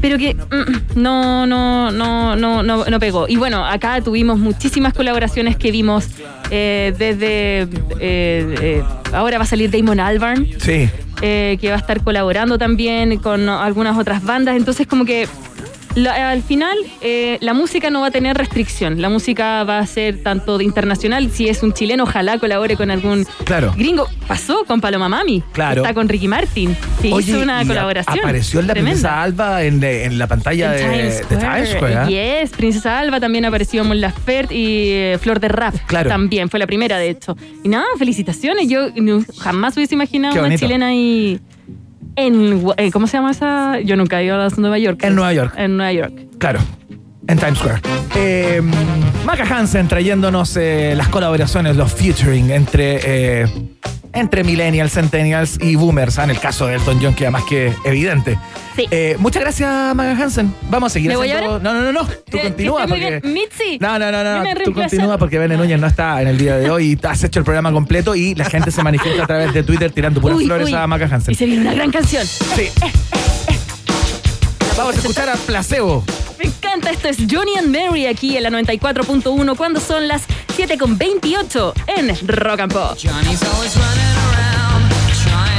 pero 0.00 0.16
que 0.16 0.34
mm, 0.34 1.00
no, 1.00 1.46
no, 1.46 1.90
no, 1.90 2.34
no, 2.34 2.62
no, 2.62 2.84
no 2.86 2.98
pegó. 3.00 3.26
Y 3.28 3.36
bueno, 3.36 3.64
acá 3.64 4.00
tuvimos 4.00 4.38
muchísimas 4.38 4.94
colaboraciones 4.94 5.56
que 5.56 5.70
vimos 5.70 6.06
eh, 6.50 6.94
desde. 6.98 7.62
eh, 7.62 7.68
eh, 8.00 8.82
ahora 9.12 9.36
va 9.38 9.44
a 9.44 9.46
salir 9.46 9.70
Damon 9.70 10.00
Albarn 10.00 10.46
Sí. 10.58 10.88
eh, 11.20 11.58
que 11.60 11.68
va 11.68 11.74
a 11.74 11.78
estar 11.78 12.02
colaborando 12.02 12.56
también 12.58 13.18
con 13.18 13.48
algunas 13.48 13.98
otras 13.98 14.22
bandas. 14.24 14.56
Entonces, 14.56 14.86
como 14.86 15.04
que 15.04 15.28
la- 15.94 16.30
al 16.30 16.42
final 16.42 16.76
eh, 17.00 17.38
la 17.40 17.54
música 17.54 17.90
no 17.90 18.00
va 18.00 18.08
a 18.08 18.10
tener 18.10 18.36
restricción. 18.36 19.00
La 19.00 19.08
música 19.08 19.64
va 19.64 19.78
a 19.78 19.86
ser 19.86 20.22
tanto 20.22 20.58
de 20.58 20.64
internacional. 20.64 21.30
Si 21.30 21.48
es 21.48 21.62
un 21.62 21.72
chileno, 21.72 22.04
ojalá 22.04 22.38
colabore 22.38 22.76
con 22.76 22.90
algún 22.90 23.26
Claro. 23.44 23.72
gringo. 23.76 24.08
Pasó 24.26 24.64
con 24.64 24.80
Paloma 24.80 25.08
Mami. 25.08 25.42
Claro. 25.52 25.82
Está 25.82 25.94
con 25.94 26.08
Ricky 26.08 26.28
Martin. 26.28 26.76
Que 27.00 27.12
Oye, 27.12 27.32
hizo 27.32 27.42
una 27.42 27.62
y 27.62 27.66
colaboración. 27.66 28.18
Apareció 28.20 28.60
en 28.60 28.66
la 28.66 28.72
tremenda. 28.74 28.92
princesa 28.94 29.22
Alba 29.22 29.62
en, 29.62 29.82
en 29.84 30.18
la 30.18 30.26
pantalla 30.26 30.70
de 30.72 30.84
de 30.84 31.36
Times 31.36 31.70
Square. 31.70 31.94
¿ah? 31.96 32.06
Yes, 32.08 32.50
Princesa 32.50 32.98
Alba 32.98 33.20
también 33.20 33.44
apareció 33.44 33.82
en 33.82 33.88
Mon 33.88 34.00
Laferte 34.00 34.54
y 34.54 34.88
eh, 34.90 35.18
Flor 35.20 35.40
de 35.40 35.48
Rap 35.48 35.74
Claro. 35.86 36.08
también, 36.08 36.48
fue 36.50 36.58
la 36.58 36.66
primera 36.66 36.98
de 36.98 37.10
hecho. 37.10 37.36
Y 37.62 37.68
nada, 37.68 37.84
felicitaciones. 37.98 38.68
Yo 38.68 38.88
no- 38.96 39.22
jamás 39.38 39.76
hubiese 39.76 39.94
imaginado 39.94 40.38
una 40.44 40.56
chilena 40.56 40.88
ahí 40.88 41.38
en 42.16 42.64
eh, 42.76 42.90
¿cómo 42.90 43.06
se 43.06 43.16
llama 43.16 43.30
esa? 43.30 43.80
Yo 43.80 43.96
nunca 43.96 44.20
he 44.20 44.24
ido 44.24 44.40
a 44.40 44.48
Nueva 44.56 44.78
York. 44.78 45.02
En 45.02 45.14
Nueva 45.14 45.32
York. 45.32 45.54
En 45.56 45.76
Nueva 45.76 45.92
York. 45.92 46.12
Claro. 46.38 46.60
En 47.26 47.38
Times 47.38 47.58
Square. 47.58 47.80
Eh, 48.16 48.62
Maca 49.24 49.44
Hansen 49.44 49.88
trayéndonos 49.88 50.56
eh, 50.56 50.94
las 50.96 51.08
colaboraciones, 51.08 51.76
los 51.76 51.92
featuring 51.92 52.50
entre, 52.50 53.00
eh, 53.42 53.46
entre 54.14 54.44
millennials, 54.44 54.92
centennials 54.92 55.58
y 55.60 55.76
boomers. 55.76 56.18
ah, 56.18 56.24
En 56.24 56.30
el 56.30 56.38
caso 56.40 56.66
de 56.66 56.74
Elton 56.76 56.98
John 57.02 57.14
queda 57.14 57.30
más 57.30 57.44
que 57.44 57.72
evidente. 57.84 58.38
Eh, 58.90 59.16
muchas 59.18 59.42
gracias, 59.42 59.94
Maca 59.94 60.12
Hansen. 60.22 60.52
Vamos 60.70 60.90
a 60.90 60.94
seguir 60.94 61.10
¿Me 61.10 61.16
voy 61.16 61.30
haciendo-? 61.30 61.60
No, 61.60 61.74
no, 61.74 61.80
no, 61.82 61.92
no. 61.92 62.06
Tú 62.06 62.36
Que- 62.38 62.42
continúa 62.42 62.82
que 62.86 62.88
porque. 62.88 63.20
Mitzi. 63.24 63.78
No, 63.80 63.98
no, 63.98 64.10
no, 64.10 64.24
no. 64.24 64.44
Tú 64.64 64.72
continúa 64.72 65.18
porque 65.18 65.38
Bene 65.38 65.56
Núñez 65.56 65.80
no 65.80 65.86
está 65.86 66.20
en 66.22 66.28
el 66.28 66.38
día 66.38 66.56
de 66.56 66.70
hoy 66.70 66.98
y 67.02 67.06
has 67.06 67.22
hecho 67.24 67.38
el 67.40 67.44
programa 67.44 67.70
completo 67.72 68.14
y 68.14 68.34
la 68.34 68.44
gente 68.46 68.70
se 68.70 68.82
manifiesta 68.82 69.24
a 69.24 69.26
través 69.26 69.52
de 69.54 69.62
Twitter 69.62 69.90
tirando 69.92 70.20
puras 70.20 70.38
Uy, 70.38 70.46
flores 70.46 70.66
uy. 70.68 70.74
a 70.74 70.86
Maca 70.86 71.04
Hansen. 71.10 71.32
Y 71.32 71.34
se 71.34 71.46
viene 71.46 71.62
una 71.62 71.74
gran 71.74 71.90
canción. 71.90 72.26
Sí. 72.26 72.68
Vamos 74.76 74.96
a 74.96 74.98
escuchar 74.98 75.28
a 75.28 75.34
Placebo. 75.36 76.04
Me 76.38 76.46
encanta, 76.46 76.90
esto 76.90 77.08
es 77.08 77.18
Johnny 77.30 77.56
and 77.56 77.68
Mary 77.68 78.06
aquí 78.06 78.36
en 78.36 78.42
la 78.42 78.50
94.1 78.50 79.56
cuando 79.56 79.80
son 79.80 80.08
las 80.08 80.26
7.28 80.56 81.72
en 81.86 82.16
Rock 82.26 82.60
and 82.60 82.72
Pop. 82.72 82.98
Johnny's 82.98 83.42
always 83.42 83.76
running 83.76 84.16
around, 84.32 84.90
trying 85.22 85.53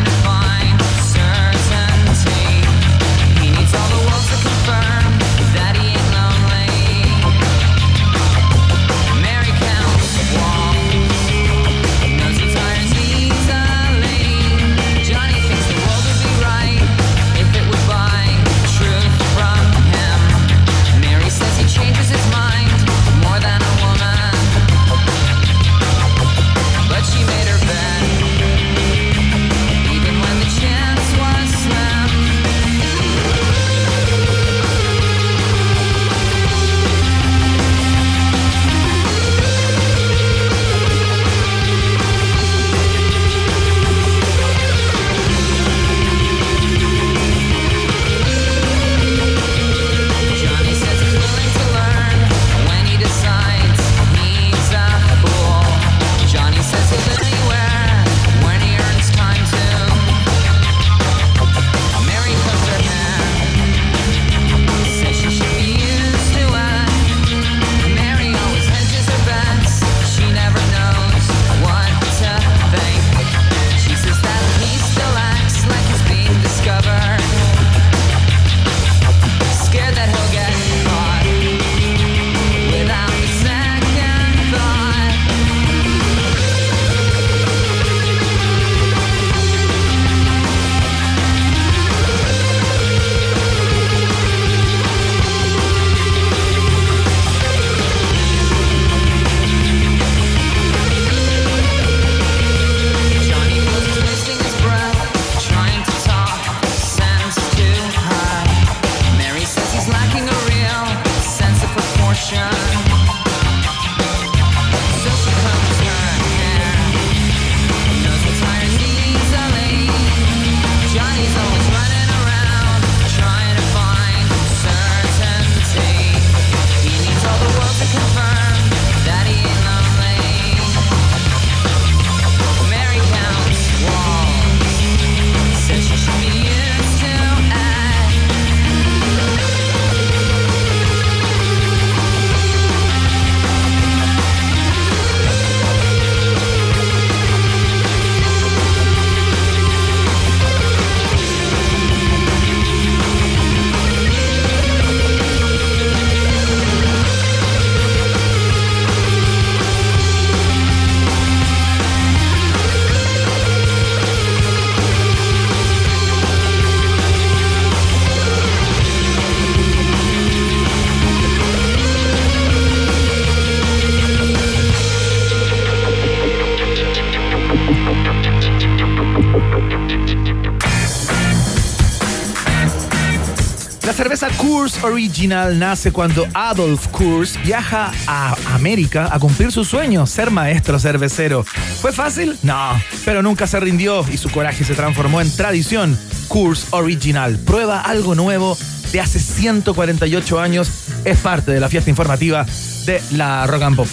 cerveza 184.16 184.38
Coors 184.42 184.82
Original 184.84 185.60
nace 185.60 185.92
cuando 185.92 186.26
Adolf 186.34 186.88
Coors 186.88 187.38
viaja 187.44 187.92
a 188.08 188.36
América 188.54 189.10
a 189.12 189.20
cumplir 189.20 189.52
su 189.52 189.66
sueño, 189.66 190.06
ser 190.06 190.32
maestro 190.32 190.80
cervecero. 190.80 191.44
¿Fue 191.44 191.92
fácil? 191.92 192.38
No, 192.42 192.80
pero 193.04 193.22
nunca 193.22 193.46
se 193.46 193.60
rindió 193.60 194.06
y 194.10 194.18
su 194.18 194.30
coraje 194.30 194.64
se 194.64 194.74
transformó 194.74 195.20
en 195.20 195.30
tradición. 195.36 196.00
Coors 196.30 196.68
Original, 196.72 197.38
prueba 197.40 197.82
algo 197.82 198.16
nuevo 198.16 198.58
de 198.94 199.02
hace 199.02 199.20
148 199.20 200.40
años, 200.40 200.70
es 201.04 201.18
parte 201.18 201.52
de 201.52 201.60
la 201.60 201.68
fiesta 201.68 201.90
informativa 201.90 202.46
de 202.86 203.02
la 203.12 203.46
Rock 203.48 203.64
and 203.64 203.76
Pop. 203.76 203.88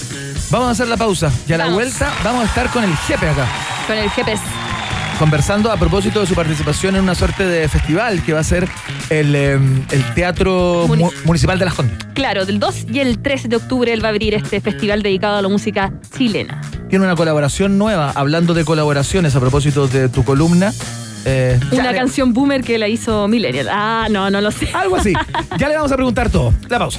Vamos 0.51 0.69
a 0.69 0.70
hacer 0.70 0.86
la 0.86 0.97
pausa 0.97 1.32
y 1.49 1.53
a 1.53 1.59
la 1.59 1.65
Vamos. 1.65 1.81
vuelta 1.82 2.12
vamos 2.23 2.44
a 2.44 2.47
estar 2.47 2.70
con 2.70 2.85
el 2.85 2.94
jefe 2.97 3.28
acá 3.28 3.49
Con 3.89 3.97
el 3.97 4.09
GPS. 4.11 4.43
Conversando 5.27 5.70
a 5.70 5.77
propósito 5.77 6.19
de 6.19 6.27
su 6.27 6.35
participación 6.35 6.97
en 6.97 7.03
una 7.05 7.15
suerte 7.15 7.44
de 7.47 7.69
festival 7.69 8.24
que 8.24 8.32
va 8.32 8.40
a 8.40 8.44
ser 8.44 8.69
el, 9.09 9.32
eh, 9.36 9.53
el 9.93 10.15
Teatro 10.16 10.86
Mu- 10.89 10.97
Munic- 10.97 11.12
Municipal 11.24 11.61
de 11.61 11.65
Las 11.65 11.74
Condes. 11.74 11.97
Claro, 12.12 12.44
del 12.44 12.59
2 12.59 12.86
y 12.93 12.99
el 12.99 13.20
3 13.23 13.49
de 13.49 13.55
octubre 13.55 13.93
él 13.93 14.03
va 14.03 14.09
a 14.09 14.11
abrir 14.11 14.35
este 14.35 14.61
festival 14.61 15.01
dedicado 15.01 15.36
a 15.36 15.43
la 15.43 15.49
música 15.49 15.93
chilena. 16.19 16.61
Tiene 16.90 17.05
una 17.05 17.15
colaboración 17.15 17.78
nueva, 17.78 18.11
hablando 18.11 18.53
de 18.53 18.65
colaboraciones 18.65 19.36
a 19.36 19.39
propósito 19.40 19.86
de 19.86 20.09
tu 20.09 20.24
columna. 20.24 20.73
eh, 21.24 21.61
Una 21.70 21.93
le- 21.93 21.99
canción 21.99 22.32
boomer 22.32 22.62
que 22.65 22.77
la 22.78 22.89
hizo 22.89 23.28
Millennial. 23.28 23.69
Ah, 23.70 24.09
no, 24.11 24.28
no 24.28 24.40
lo 24.40 24.51
sé. 24.51 24.70
Algo 24.74 24.97
así. 24.97 25.12
Ya 25.57 25.69
le 25.69 25.77
vamos 25.77 25.93
a 25.93 25.94
preguntar 25.94 26.31
todo. 26.31 26.53
La 26.69 26.81
pausa. 26.81 26.99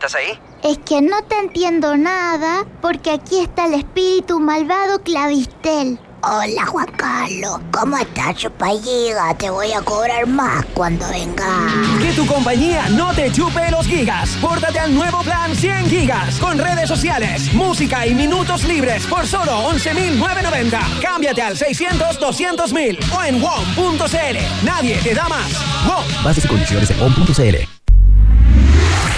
¿Estás 0.00 0.14
ahí? 0.14 0.38
Es 0.62 0.78
que 0.78 1.02
no 1.02 1.22
te 1.24 1.38
entiendo 1.38 1.94
nada 1.94 2.64
porque 2.80 3.10
aquí 3.10 3.40
está 3.40 3.66
el 3.66 3.74
espíritu 3.74 4.40
malvado 4.40 5.02
Clavistel. 5.02 6.00
Hola 6.22 6.64
Juan 6.64 6.90
Carlos, 6.96 7.60
¿cómo 7.70 7.98
estás, 7.98 8.34
chupalliga? 8.36 9.34
Te 9.36 9.50
voy 9.50 9.72
a 9.72 9.82
cobrar 9.82 10.26
más 10.26 10.64
cuando 10.72 11.06
venga. 11.10 11.66
Que 12.00 12.14
tu 12.14 12.26
compañía 12.26 12.88
no 12.88 13.12
te 13.12 13.30
chupe 13.30 13.70
los 13.70 13.86
gigas. 13.86 14.38
Pórtate 14.40 14.78
al 14.78 14.94
nuevo 14.94 15.20
plan 15.20 15.54
100 15.54 15.90
gigas 15.90 16.38
con 16.38 16.56
redes 16.56 16.88
sociales, 16.88 17.52
música 17.52 18.06
y 18.06 18.14
minutos 18.14 18.64
libres 18.64 19.04
por 19.04 19.26
solo 19.26 19.52
11.990. 19.70 21.00
Cámbiate 21.02 21.42
al 21.42 21.58
600-200.000 21.58 23.12
o 23.14 23.22
en 23.22 23.42
WOM.cl. 23.42 24.64
Nadie 24.64 24.96
te 25.02 25.14
da 25.14 25.28
más. 25.28 25.52
WOM. 25.86 26.24
Bases 26.24 26.46
y 26.46 26.48
condiciones 26.48 26.90
en 26.90 27.02
on.cl. 27.02 27.79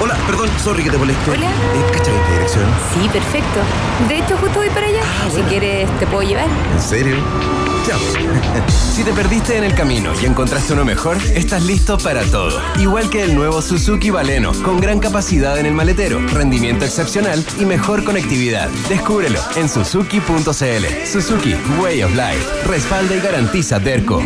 Hola, 0.00 0.16
perdón, 0.26 0.48
sorry 0.62 0.82
que 0.82 0.90
te 0.90 0.96
molesto. 0.98 1.32
Hola. 1.32 1.46
Eh, 1.46 1.84
¿Cachai 1.92 2.14
esta 2.14 2.32
dirección? 2.32 2.64
Sí, 2.94 3.08
perfecto. 3.08 3.60
De 4.08 4.18
hecho, 4.18 4.36
justo 4.38 4.58
voy 4.60 4.70
para 4.70 4.86
allá. 4.86 5.02
Si 5.34 5.42
quieres, 5.42 5.90
te 5.98 6.06
puedo 6.06 6.22
llevar. 6.22 6.48
¿En 6.72 6.80
serio? 6.80 7.16
Chao. 7.86 7.98
Si 8.94 9.04
te 9.04 9.12
perdiste 9.12 9.56
en 9.56 9.64
el 9.64 9.74
camino 9.74 10.12
y 10.20 10.26
encontraste 10.26 10.74
uno 10.74 10.84
mejor, 10.84 11.16
estás 11.34 11.62
listo 11.64 11.96
para 11.96 12.22
todo. 12.24 12.60
Igual 12.78 13.08
que 13.08 13.22
el 13.22 13.34
nuevo 13.34 13.62
Suzuki 13.62 14.10
Baleno, 14.10 14.52
con 14.62 14.78
gran 14.78 14.98
capacidad 15.00 15.58
en 15.58 15.64
el 15.64 15.72
maletero, 15.72 16.20
rendimiento 16.28 16.84
excepcional 16.84 17.42
y 17.58 17.64
mejor 17.64 18.04
conectividad. 18.04 18.68
Descúbrelo 18.90 19.40
en 19.56 19.70
suzuki.cl. 19.70 21.06
Suzuki 21.06 21.54
Way 21.80 22.02
of 22.02 22.10
Life. 22.10 22.44
Respalda 22.66 23.16
y 23.16 23.20
garantiza 23.20 23.80
Terco. 23.80 24.22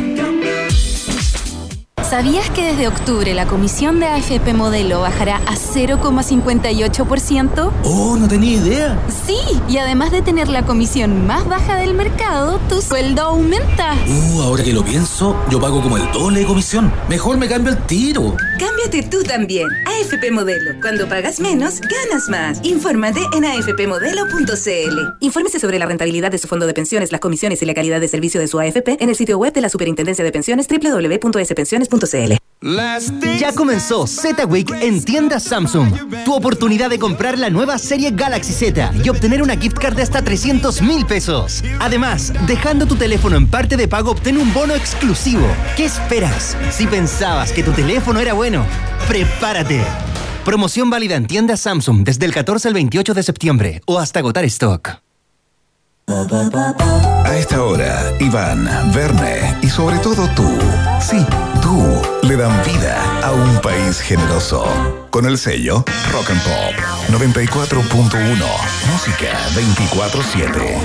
¿Sabías 2.09 2.49
que 2.51 2.63
desde 2.63 2.87
octubre 2.87 3.33
la 3.33 3.47
comisión 3.47 3.99
de 3.99 4.05
AFP 4.07 4.53
Modelo 4.53 5.01
bajará 5.01 5.37
a 5.47 5.55
0,58%? 5.57 7.73
Oh, 7.83 8.17
no 8.19 8.29
tenía 8.29 8.59
idea. 8.59 8.99
Sí, 9.27 9.39
y 9.69 9.79
además 9.79 10.11
de 10.13 10.21
tener 10.21 10.49
la 10.49 10.67
comisión 10.67 11.27
más 11.27 11.49
baja 11.49 11.77
del 11.77 11.95
mercado, 11.95 12.61
tu 12.69 12.83
sueldo 12.83 13.23
aumenta. 13.23 13.95
Uh, 14.07 14.43
ahora 14.43 14.63
que 14.63 14.75
lo 14.75 14.85
pienso, 14.85 15.35
yo 15.51 15.59
pago 15.59 15.81
como 15.81 15.97
el 15.97 16.13
doble 16.13 16.41
de 16.41 16.47
comisión. 16.47 16.93
Mejor 17.09 17.39
me 17.39 17.49
cambio 17.49 17.73
el 17.73 17.79
tiro. 17.87 18.37
Cámbiate 18.59 19.05
tú 19.05 19.23
también. 19.23 19.67
AFP 19.87 20.31
Modelo. 20.31 20.73
Cuando 20.83 21.09
pagas 21.09 21.41
menos, 21.41 21.81
ganas 21.81 22.29
más. 22.29 22.61
Infórmate 22.63 23.21
en 23.35 23.47
afpmodelo.cl. 23.47 25.15
Infórmese 25.21 25.59
sobre 25.59 25.79
la 25.79 25.87
rentabilidad 25.87 26.31
de 26.31 26.37
su 26.39 26.49
fondo 26.49 26.67
de 26.67 26.75
pensiones, 26.75 27.13
las 27.13 27.23
comisiones 27.23 27.63
y 27.63 27.67
la 27.67 27.73
calidad 27.73 27.99
de 28.01 28.09
servicio 28.09 28.41
de 28.41 28.47
su 28.47 28.61
AFP 28.61 29.03
en 29.03 29.09
el 29.09 29.17
sitio 29.17 29.39
web 29.39 29.55
de 29.55 29.63
la 29.63 29.71
Superintendencia 29.71 30.23
de 30.23 30.33
Pensiones 30.33 30.69
www.spensiones.cl. 30.69 31.94
Ya 33.39 33.53
comenzó 33.53 34.07
Z 34.07 34.47
Week 34.47 34.71
en 34.81 35.05
tiendas 35.05 35.43
Samsung. 35.43 36.25
Tu 36.25 36.33
oportunidad 36.33 36.89
de 36.89 36.99
comprar 36.99 37.39
la 37.39 37.51
nueva 37.51 37.77
serie 37.77 38.11
Galaxy 38.11 38.53
Z 38.53 38.93
y 39.05 39.09
obtener 39.11 39.43
una 39.43 39.57
gift 39.57 39.79
card 39.79 39.97
de 39.97 40.03
hasta 40.03 40.23
300 40.23 40.81
mil 40.81 41.05
pesos. 41.05 41.63
Además, 41.79 42.33
dejando 42.47 42.87
tu 42.87 42.97
teléfono 42.97 43.37
en 43.37 43.47
parte 43.47 43.77
de 43.77 43.87
pago, 43.87 44.13
obtén 44.13 44.39
un 44.39 44.53
bono 44.55 44.75
exclusivo. 44.75 45.47
¿Qué 45.77 45.85
esperas? 45.85 46.57
Si 46.71 46.87
pensabas 46.87 47.53
que 47.53 47.63
tu 47.63 47.73
teléfono 47.73 48.19
era 48.19 48.33
bueno, 48.33 48.65
prepárate. 49.09 49.83
Promoción 50.45 50.89
válida 50.89 51.17
en 51.17 51.27
tiendas 51.27 51.61
Samsung 51.61 52.05
desde 52.05 52.25
el 52.25 52.33
14 52.33 52.69
al 52.69 52.75
28 52.75 53.13
de 53.13 53.23
septiembre 53.23 53.83
o 53.87 53.99
hasta 53.99 54.21
agotar 54.21 54.45
stock. 54.47 55.04
A 56.07 57.37
esta 57.37 57.63
hora, 57.63 57.99
Iván, 58.21 58.69
Verne 58.93 59.57
y 59.63 59.69
sobre 59.69 59.97
todo 59.99 60.29
tú, 60.37 60.47
sí, 61.01 61.25
tú, 61.63 61.83
le 62.27 62.37
dan 62.37 62.53
vida 62.65 63.03
a 63.23 63.33
un 63.33 63.59
país 63.61 64.01
generoso. 64.01 64.67
Con 65.11 65.25
el 65.25 65.39
sello 65.39 65.83
Rock 66.13 66.31
and 66.31 66.43
Pop 66.43 66.75
94.1, 67.11 68.45
música 68.93 69.33
24-7. 69.55 70.85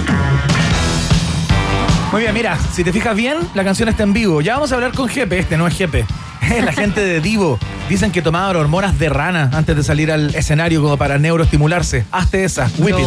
Muy 2.12 2.22
bien, 2.22 2.34
mira, 2.34 2.58
si 2.74 2.84
te 2.84 2.94
fijas 2.94 3.16
bien, 3.16 3.38
la 3.54 3.64
canción 3.64 3.90
está 3.90 4.04
en 4.04 4.14
vivo. 4.14 4.42
Ya 4.42 4.54
vamos 4.54 4.72
a 4.72 4.76
hablar 4.76 4.94
con 4.94 5.10
Jepe, 5.10 5.40
este 5.40 5.58
no 5.58 5.68
es 5.68 5.76
Jepe. 5.76 6.06
Es 6.42 6.64
la 6.64 6.72
gente 6.72 7.02
de 7.02 7.20
Divo. 7.20 7.60
Dicen 7.90 8.12
que 8.12 8.22
tomaban 8.22 8.56
hormonas 8.56 8.98
de 8.98 9.10
rana 9.10 9.52
antes 9.54 9.76
de 9.76 9.84
salir 9.84 10.12
al 10.12 10.34
escenario 10.34 10.82
como 10.82 10.98
para 10.98 11.20
neuroestimularse. 11.20 12.06
Hazte 12.12 12.44
esa, 12.44 12.72
whip 12.80 12.98
it. 12.98 13.06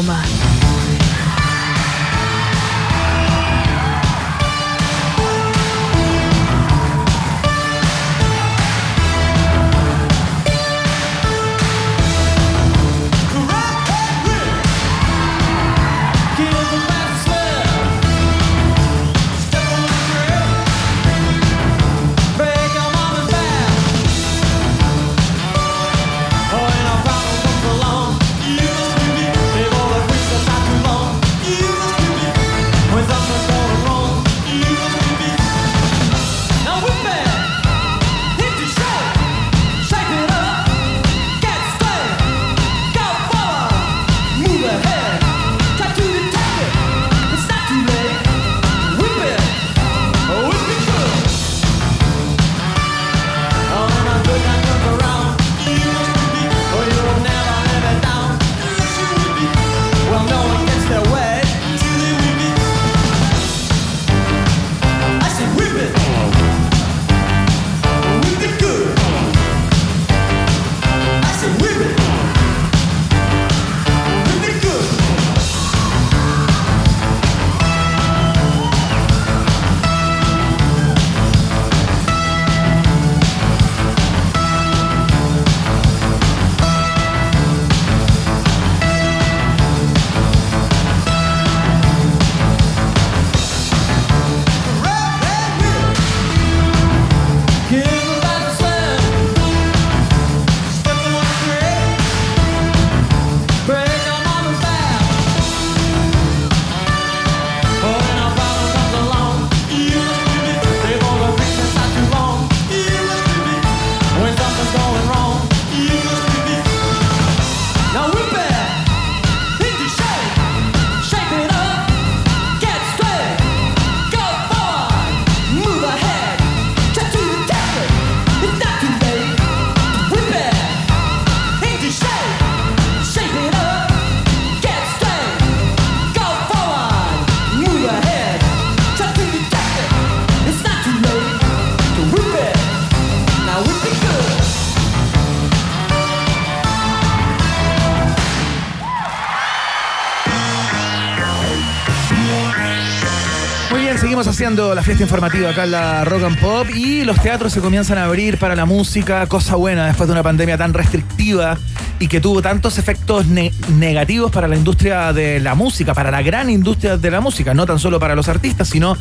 Haciendo 154.43 154.75
la 154.75 154.83
fiesta 154.83 155.05
informativa 155.05 155.51
acá 155.51 155.63
en 155.63 155.71
la 155.71 156.05
Rock 156.05 156.25
and 156.25 156.41
Pop 156.41 156.67
y 156.75 157.05
los 157.05 157.23
teatros 157.23 157.53
se 157.53 157.61
comienzan 157.61 157.97
a 157.99 158.07
abrir 158.07 158.39
para 158.39 158.57
la 158.57 158.65
música, 158.65 159.25
cosa 159.29 159.55
buena 159.55 159.87
después 159.87 160.09
de 160.09 160.15
una 160.15 160.25
pandemia 160.25 160.59
tan 160.59 160.75
restrictiva 160.75 161.57
y 162.01 162.09
que 162.09 162.21
tuvo 162.21 162.43
tantos 162.43 162.77
efectos 162.77 163.27
ne- 163.27 163.53
negativos 163.77 164.33
para 164.33 164.49
la 164.49 164.57
industria 164.57 165.13
de 165.13 165.39
la 165.39 165.55
música, 165.55 165.95
para 165.95 166.11
la 166.11 166.23
gran 166.23 166.51
industria 166.51 166.97
de 166.97 167.09
la 167.13 167.21
música, 167.21 167.55
no 167.55 167.67
tan 167.67 167.79
solo 167.79 168.01
para 168.01 168.17
los 168.17 168.29
artistas, 168.29 168.69
sino 168.69 168.97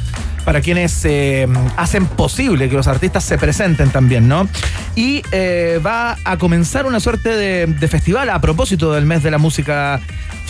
para 0.46 0.62
quienes 0.62 1.04
eh, 1.06 1.48
hacen 1.76 2.06
posible 2.06 2.70
que 2.70 2.76
los 2.76 2.86
artistas 2.86 3.24
se 3.24 3.40
presenten 3.40 3.90
también, 3.90 4.28
¿no? 4.28 4.48
Y 4.96 5.24
eh, 5.32 5.82
va 5.84 6.18
a 6.24 6.38
comenzar 6.38 6.86
una 6.86 7.00
suerte 7.00 7.36
de 7.66 7.88
festival 7.88 8.30
a 8.30 8.40
propósito 8.42 8.94
del 8.94 9.08
mes 9.08 9.24
de 9.24 9.32
la 9.32 9.40
música 9.40 10.00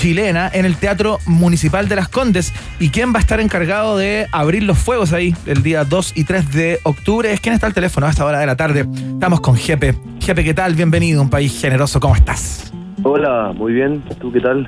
chilena 0.01 0.49
en 0.51 0.65
el 0.65 0.77
Teatro 0.77 1.19
Municipal 1.27 1.87
de 1.87 1.95
Las 1.95 2.09
Condes. 2.09 2.51
¿Y 2.79 2.89
quién 2.89 3.13
va 3.13 3.17
a 3.17 3.19
estar 3.19 3.39
encargado 3.39 3.99
de 3.99 4.25
abrir 4.31 4.63
los 4.63 4.79
fuegos 4.79 5.13
ahí 5.13 5.35
el 5.45 5.61
día 5.61 5.83
2 5.83 6.13
y 6.15 6.23
3 6.23 6.51
de 6.51 6.79
octubre? 6.81 7.31
Es 7.31 7.39
quien 7.39 7.53
está 7.53 7.67
al 7.67 7.75
teléfono 7.75 8.07
a 8.07 8.09
esta 8.09 8.25
hora 8.25 8.39
de 8.39 8.47
la 8.47 8.55
tarde. 8.55 8.87
Estamos 9.13 9.41
con 9.41 9.55
Jepe. 9.55 9.93
Jepe, 10.19 10.43
¿qué 10.43 10.55
tal? 10.55 10.73
Bienvenido, 10.73 11.21
un 11.21 11.29
país 11.29 11.61
generoso. 11.61 11.99
¿Cómo 11.99 12.15
estás? 12.15 12.73
Hola, 13.03 13.53
muy 13.55 13.73
bien. 13.73 14.01
¿Tú 14.19 14.31
qué 14.31 14.39
tal? 14.39 14.67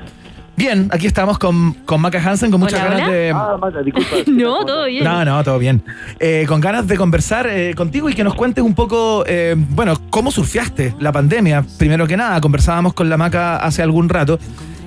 Bien, 0.56 0.88
aquí 0.92 1.08
estamos 1.08 1.40
con, 1.40 1.74
con 1.84 2.00
Maca 2.00 2.20
Hansen 2.24 2.52
con 2.52 2.60
muchas 2.60 2.80
Hola, 2.80 2.92
ganas 2.92 3.08
hola. 3.08 3.18
de... 3.18 3.32
Ah, 3.32 3.58
Maca, 3.60 3.82
disculpa. 3.82 4.16
No, 4.32 4.64
todo 4.64 4.86
bien. 4.86 5.04
No, 5.04 5.26
no, 5.26 5.44
todo 5.44 5.58
bien. 5.58 5.82
Eh, 6.20 6.46
con 6.48 6.62
ganas 6.62 6.86
de 6.86 6.96
conversar 6.96 7.48
eh, 7.48 7.74
contigo 7.74 8.08
y 8.08 8.14
que 8.14 8.24
nos 8.24 8.36
cuentes 8.36 8.64
un 8.64 8.76
poco, 8.76 9.24
eh, 9.26 9.56
bueno, 9.58 9.96
cómo 10.12 10.30
surfeaste 10.30 10.94
la 11.00 11.12
pandemia. 11.12 11.66
Primero 11.80 12.06
que 12.06 12.18
nada, 12.18 12.40
conversábamos 12.40 12.94
con 12.94 13.10
la 13.10 13.18
Maca 13.18 13.56
hace 13.58 13.82
algún 13.82 14.10
rato 14.10 14.38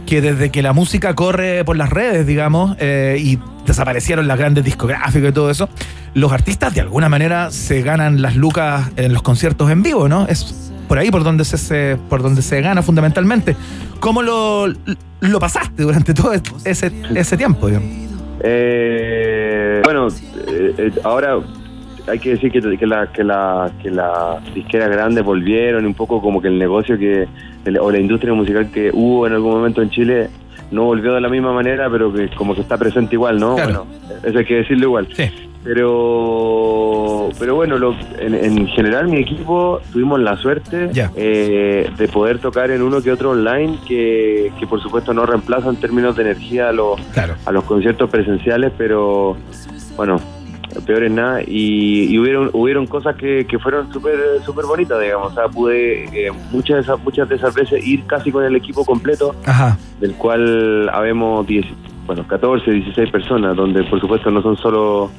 que 0.06 0.20
desde 0.20 0.50
que 0.50 0.62
la 0.62 0.72
música 0.72 1.14
corre 1.14 1.64
por 1.64 1.76
las 1.76 1.90
redes, 1.90 2.26
digamos, 2.26 2.76
eh, 2.78 3.16
y 3.20 3.38
desaparecieron 3.66 4.26
las 4.28 4.38
grandes 4.38 4.64
discográficas 4.64 5.30
y 5.30 5.32
todo 5.32 5.50
eso, 5.50 5.68
los 6.14 6.32
artistas 6.32 6.72
de 6.74 6.80
alguna 6.80 7.08
manera 7.08 7.50
se 7.50 7.82
ganan 7.82 8.22
las 8.22 8.36
lucas 8.36 8.90
en 8.96 9.12
los 9.12 9.22
conciertos 9.22 9.70
en 9.70 9.82
vivo, 9.82 10.08
¿no? 10.08 10.26
Es 10.28 10.70
por 10.88 10.98
ahí 10.98 11.10
por 11.10 11.24
donde 11.24 11.44
se, 11.44 11.58
se- 11.58 11.98
por 12.08 12.22
donde 12.22 12.40
se 12.42 12.60
gana 12.60 12.80
fundamentalmente. 12.82 13.56
¿Cómo 14.00 14.22
lo, 14.22 14.68
lo 15.20 15.38
pasaste 15.40 15.82
durante 15.82 16.14
todo 16.14 16.32
ese, 16.64 16.92
ese 17.14 17.36
tiempo, 17.36 17.66
digamos? 17.66 17.88
Eh, 18.44 19.80
bueno, 19.84 20.08
eh, 20.08 20.74
eh, 20.78 20.90
ahora 21.02 21.36
hay 22.08 22.18
que 22.18 22.30
decir 22.30 22.50
que, 22.52 22.60
que, 22.60 22.86
la, 22.86 23.06
que, 23.12 23.24
la, 23.24 23.70
que 23.82 23.90
las 23.90 24.42
disqueras 24.54 24.90
grandes 24.90 25.24
volvieron, 25.24 25.84
un 25.86 25.94
poco 25.94 26.20
como 26.22 26.40
que 26.40 26.48
el 26.48 26.58
negocio 26.58 26.96
que 26.98 27.26
el- 27.64 27.78
o 27.78 27.90
la 27.90 27.98
industria 27.98 28.32
musical 28.34 28.70
que 28.70 28.90
hubo 28.92 29.26
en 29.26 29.32
algún 29.32 29.52
momento 29.52 29.82
en 29.82 29.90
Chile 29.90 30.28
no 30.70 30.84
volvió 30.84 31.14
de 31.14 31.20
la 31.20 31.28
misma 31.28 31.52
manera, 31.52 31.88
pero 31.90 32.12
que 32.12 32.28
como 32.30 32.54
que 32.54 32.60
está 32.60 32.76
presente 32.76 33.14
igual, 33.14 33.38
¿no? 33.38 33.54
Claro. 33.56 33.86
Bueno, 33.88 34.20
eso 34.24 34.38
hay 34.38 34.44
que 34.44 34.54
decirlo 34.56 34.84
igual. 34.84 35.08
Pero, 35.64 37.30
pero 37.38 37.54
bueno, 37.56 37.78
lo- 37.78 37.94
en, 38.18 38.34
en 38.34 38.66
general 38.68 39.08
mi 39.08 39.18
equipo 39.18 39.80
tuvimos 39.92 40.20
la 40.20 40.36
suerte 40.36 40.90
eh, 41.16 41.90
de 41.96 42.08
poder 42.08 42.38
tocar 42.38 42.70
en 42.70 42.82
uno 42.82 43.00
que 43.02 43.10
otro 43.10 43.30
online 43.30 43.78
que, 43.86 44.52
que 44.58 44.66
por 44.66 44.80
supuesto 44.82 45.12
no 45.12 45.26
reemplaza 45.26 45.68
en 45.68 45.76
términos 45.76 46.16
de 46.16 46.22
energía 46.22 46.68
a 46.68 46.72
los, 46.72 47.00
a 47.46 47.52
los 47.52 47.64
conciertos 47.64 48.08
presenciales, 48.10 48.72
pero 48.78 49.36
bueno, 49.96 50.20
peor 50.84 51.04
en 51.04 51.16
nada. 51.16 51.42
Y, 51.42 52.12
y 52.12 52.18
hubieron, 52.18 52.50
hubieron 52.52 52.86
cosas 52.86 53.16
que, 53.16 53.46
que 53.46 53.58
fueron 53.58 53.92
súper 53.92 54.16
súper 54.44 54.64
bonitas, 54.66 55.00
digamos. 55.00 55.32
O 55.32 55.34
sea, 55.34 55.48
pude 55.48 56.04
eh, 56.04 56.32
muchas, 56.50 56.76
de 56.76 56.82
esas, 56.82 57.00
muchas 57.02 57.28
de 57.28 57.36
esas 57.36 57.54
veces 57.54 57.86
ir 57.86 58.04
casi 58.06 58.30
con 58.30 58.44
el 58.44 58.56
equipo 58.56 58.84
completo 58.84 59.34
Ajá. 59.44 59.78
del 60.00 60.14
cual 60.14 60.88
habemos 60.90 61.46
10, 61.46 61.66
bueno, 62.06 62.26
14, 62.26 62.70
16 62.70 63.10
personas, 63.10 63.56
donde 63.56 63.82
por 63.84 64.00
supuesto 64.00 64.30
no 64.30 64.42
son 64.42 64.56
solo 64.56 65.10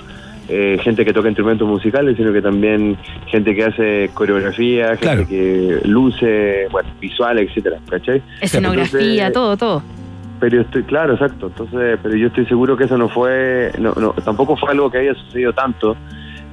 eh, 0.50 0.78
gente 0.82 1.04
que 1.04 1.12
toca 1.12 1.28
instrumentos 1.28 1.68
musicales, 1.68 2.16
sino 2.16 2.32
que 2.32 2.42
también 2.42 2.98
gente 3.28 3.54
que 3.54 3.66
hace 3.66 4.10
coreografía, 4.14 4.96
gente 4.96 5.26
que 5.28 5.82
luce, 5.84 6.68
bueno, 6.72 6.90
visual, 7.02 7.40
etcétera, 7.40 7.80
¿cachai? 7.90 8.22
Escenografía, 8.40 9.28
Entonces, 9.28 9.34
todo, 9.34 9.58
todo. 9.58 9.84
Pero 10.40 10.62
estoy, 10.62 10.84
claro, 10.84 11.14
exacto. 11.14 11.48
Entonces, 11.48 12.00
pero 12.02 12.16
yo 12.16 12.28
estoy 12.28 12.46
seguro 12.46 12.78
que 12.78 12.84
eso 12.86 12.98
no 12.98 13.10
fue, 13.10 13.72
no, 13.80 13.94
no, 13.94 14.12
tampoco 14.24 14.56
fue 14.56 14.72
algo 14.72 14.90
que 14.92 15.00
haya 15.00 15.14
sucedido 15.16 15.54
tanto 15.54 15.96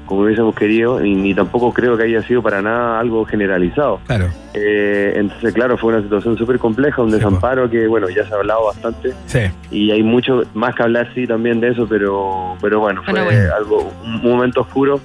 como 0.06 0.20
hubiésemos 0.20 0.54
querido, 0.54 1.02
y 1.02 1.14
ni 1.14 1.34
tampoco 1.34 1.72
creo 1.72 1.96
que 1.96 2.02
haya 2.02 2.20
sido 2.22 2.42
para 2.42 2.60
nada 2.60 3.00
algo 3.00 3.24
generalizado. 3.24 4.00
Claro. 4.06 4.26
Eh, 4.52 5.14
entonces, 5.16 5.54
claro, 5.54 5.78
fue 5.78 5.94
una 5.94 6.02
situación 6.02 6.36
súper 6.36 6.58
compleja, 6.58 7.00
un 7.00 7.10
desamparo 7.10 7.70
que, 7.70 7.86
bueno, 7.86 8.10
ya 8.10 8.22
se 8.26 8.34
ha 8.34 8.36
hablado 8.36 8.66
bastante 8.66 9.14
Sí. 9.24 9.40
y 9.70 9.90
hay 9.92 10.02
mucho 10.02 10.42
más 10.52 10.74
que 10.74 10.82
hablar, 10.82 11.08
sí, 11.14 11.26
también 11.26 11.58
de 11.60 11.68
eso, 11.68 11.86
pero, 11.88 12.54
pero 12.60 12.80
bueno, 12.80 13.02
fue 13.02 13.14
Bueno, 13.14 13.26
bueno. 13.30 13.54
algo, 13.56 13.92
un 14.04 14.22
momento 14.30 14.60
oscuro. 14.60 15.00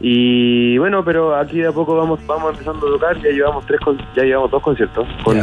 Y 0.00 0.78
bueno, 0.78 1.04
pero 1.04 1.34
aquí 1.34 1.58
de 1.58 1.68
a 1.68 1.72
poco 1.72 1.96
vamos 1.96 2.20
vamos 2.26 2.52
empezando 2.52 2.86
a 2.86 2.90
tocar, 2.92 3.16
ya 3.20 3.30
llevamos 3.30 3.66
tres 3.66 3.80
con- 3.80 3.98
ya 4.14 4.22
llevamos 4.22 4.50
dos 4.50 4.62
conciertos 4.62 5.06
con, 5.24 5.36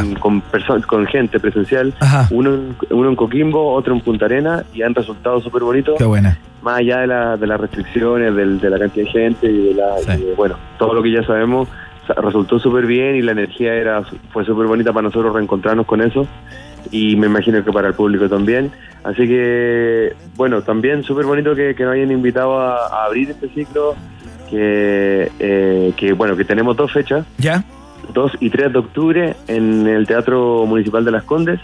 con 0.82 1.06
gente 1.06 1.38
presencial, 1.38 1.92
uno 2.30 2.54
en, 2.54 2.76
uno 2.90 3.08
en 3.10 3.16
Coquimbo, 3.16 3.74
otro 3.74 3.92
en 3.94 4.00
Punta 4.00 4.24
Arena 4.24 4.64
y 4.72 4.80
han 4.82 4.94
resultado 4.94 5.40
súper 5.40 5.62
bonitos 5.62 5.96
Qué 5.98 6.04
buena. 6.04 6.38
más 6.62 6.78
allá 6.78 7.00
de, 7.00 7.06
la- 7.06 7.36
de 7.36 7.46
las 7.46 7.60
restricciones, 7.60 8.34
del- 8.34 8.58
de 8.58 8.70
la 8.70 8.78
cantidad 8.78 9.04
de 9.04 9.10
gente 9.12 9.46
y 9.50 9.68
de 9.68 9.74
la, 9.74 10.16
y 10.16 10.22
de, 10.22 10.34
bueno, 10.34 10.56
todo 10.78 10.94
lo 10.94 11.02
que 11.02 11.12
ya 11.12 11.22
sabemos, 11.24 11.68
sa- 12.06 12.14
resultó 12.14 12.58
súper 12.58 12.86
bien 12.86 13.16
y 13.16 13.20
la 13.22 13.32
energía 13.32 13.74
era 13.74 14.02
fue 14.32 14.44
súper 14.46 14.66
bonita 14.66 14.90
para 14.92 15.02
nosotros 15.08 15.34
reencontrarnos 15.34 15.84
con 15.84 16.00
eso. 16.00 16.26
Y 16.92 17.16
me 17.16 17.26
imagino 17.26 17.62
que 17.64 17.72
para 17.72 17.88
el 17.88 17.94
público 17.94 18.28
también. 18.28 18.70
Así 19.02 19.26
que, 19.26 20.14
bueno, 20.36 20.62
también 20.62 21.02
súper 21.02 21.26
bonito 21.26 21.54
que, 21.56 21.74
que 21.74 21.82
nos 21.82 21.94
hayan 21.94 22.12
invitado 22.12 22.60
a, 22.60 22.76
a 22.86 23.04
abrir 23.06 23.30
este 23.30 23.48
ciclo, 23.48 23.96
que, 24.50 25.30
eh, 25.38 25.92
que 25.96 26.12
bueno, 26.12 26.36
que 26.36 26.44
tenemos 26.44 26.76
dos 26.76 26.92
fechas. 26.92 27.24
¿Ya? 27.38 27.64
2 28.14 28.32
y 28.40 28.50
3 28.50 28.72
de 28.72 28.78
octubre 28.78 29.36
en 29.48 29.86
el 29.86 30.06
Teatro 30.06 30.64
Municipal 30.66 31.04
de 31.04 31.10
Las 31.10 31.24
Condes, 31.24 31.58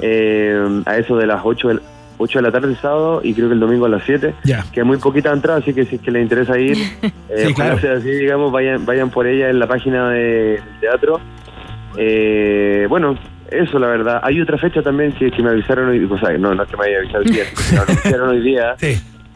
eh, 0.00 0.82
a 0.84 0.96
eso 0.98 1.16
de 1.16 1.26
las 1.26 1.40
8 1.44 1.68
de, 1.68 1.78
8 2.18 2.38
de 2.38 2.42
la 2.42 2.50
tarde 2.50 2.68
el 2.68 2.76
sábado 2.76 3.20
y 3.22 3.32
creo 3.34 3.46
que 3.48 3.54
el 3.54 3.60
domingo 3.60 3.86
a 3.86 3.88
las 3.88 4.02
7, 4.04 4.34
Ya. 4.44 4.64
que 4.72 4.80
es 4.80 4.86
muy 4.86 4.96
poquita 4.96 5.32
entrada, 5.32 5.60
así 5.60 5.72
que 5.72 5.84
si 5.84 5.94
es 5.96 6.00
que 6.02 6.10
les 6.10 6.22
interesa 6.22 6.58
ir, 6.58 6.76
eh, 7.02 7.10
Sí, 7.46 7.52
ojalá 7.52 7.54
claro. 7.54 7.78
sea 7.80 7.92
así, 7.92 8.10
digamos, 8.10 8.50
vayan, 8.50 8.84
vayan 8.84 9.10
por 9.10 9.26
ella 9.28 9.48
en 9.48 9.58
la 9.60 9.66
página 9.68 10.10
de- 10.10 10.60
del 10.60 10.80
teatro. 10.80 11.20
Eh, 11.96 12.86
bueno, 12.88 13.16
eso 13.50 13.78
la 13.78 13.86
verdad. 13.88 14.20
Hay 14.22 14.40
otra 14.40 14.58
fecha 14.58 14.82
también 14.82 15.12
que, 15.12 15.30
que 15.30 15.42
me 15.42 15.50
avisaron 15.50 15.88
hoy, 15.90 16.04
o 16.10 16.18
sea, 16.18 16.36
no, 16.36 16.54
no 16.54 16.62
es 16.64 16.68
que 16.68 16.76
me 16.76 16.84
haya 16.86 16.98
avisado 16.98 17.20
hoy 17.24 17.30
día, 17.30 17.44
sino 17.54 17.84
que 17.86 17.92
me 17.92 17.98
avisaron 18.04 18.28
hoy 18.30 18.40
día, 18.40 18.74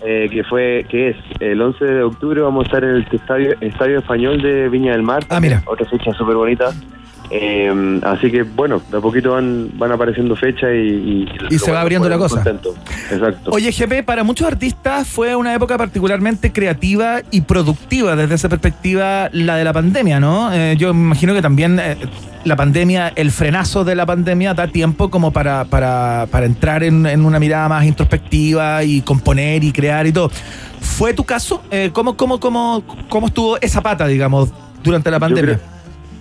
eh, 0.03 0.29
que 0.31 0.45
fue, 0.45 0.87
que 0.89 1.11
es 1.11 1.17
el 1.41 1.61
11 1.61 1.85
de 1.85 2.03
octubre 2.03 2.41
vamos 2.41 2.65
a 2.65 2.67
estar 2.67 2.85
en 2.85 2.91
el 2.91 3.07
estadio, 3.11 3.55
estadio 3.61 3.99
español 3.99 4.41
de 4.41 4.69
Viña 4.69 4.93
del 4.93 5.03
Mar. 5.03 5.25
Ah, 5.29 5.41
mira. 5.41 5.63
Otra 5.67 5.87
fecha 5.87 6.13
súper 6.13 6.37
bonita. 6.37 6.73
Eh, 7.33 8.01
así 8.03 8.31
que 8.31 8.43
bueno, 8.43 8.83
de 8.91 8.99
a 8.99 9.01
poquito 9.01 9.33
van, 9.33 9.71
van 9.75 9.93
apareciendo 9.93 10.35
fechas 10.35 10.71
y, 10.75 10.79
y, 10.79 11.29
Y 11.51 11.59
se 11.59 11.71
va 11.71 11.81
abriendo 11.81 12.09
la 12.09 12.19
cosa. 12.19 12.37
Contento. 12.37 12.75
Exacto. 13.11 13.51
Oye, 13.53 13.71
GP, 13.71 14.05
para 14.05 14.25
muchos 14.25 14.49
artistas 14.49 15.07
fue 15.07 15.37
una 15.37 15.55
época 15.55 15.79
particularmente 15.79 16.53
creativa 16.53 17.21
y 17.31 17.43
productiva 17.43 18.17
desde 18.17 18.35
esa 18.35 18.49
perspectiva, 18.49 19.29
la 19.33 19.57
de 19.57 19.65
la 19.65 19.73
pandemia, 19.73 20.19
¿no? 20.19 20.53
Eh, 20.53 20.75
yo 20.77 20.91
imagino 20.91 21.33
que 21.33 21.43
también 21.43 21.79
eh, 21.79 21.97
la 22.45 22.57
pandemia, 22.57 23.13
el 23.15 23.31
frenazo 23.31 23.85
de 23.85 23.95
la 23.95 24.07
pandemia 24.07 24.55
da 24.55 24.67
tiempo 24.67 25.09
como 25.09 25.33
para, 25.33 25.67
para, 25.67 26.27
para 26.31 26.47
entrar 26.47 26.83
en, 26.83 27.07
en 27.07 27.25
una 27.25 27.39
mirada 27.39 27.69
más 27.69 27.85
introspectiva 27.85 28.83
y 28.83 29.03
componer 29.03 29.63
y 29.63 29.73
crear 29.73 30.07
y 30.07 30.13
todo. 30.13 30.31
¿Fue 30.81 31.15
tu 31.15 31.25
caso? 31.25 31.63
Eh, 31.71 31.91
¿cómo, 31.93 32.17
cómo, 32.17 32.41
cómo, 32.41 32.83
¿Cómo 33.09 33.29
estuvo 33.29 33.61
esa 33.61 33.81
pata, 33.83 34.07
digamos, 34.07 34.51
durante 34.83 35.11
la 35.11 35.21
pandemia? 35.21 35.61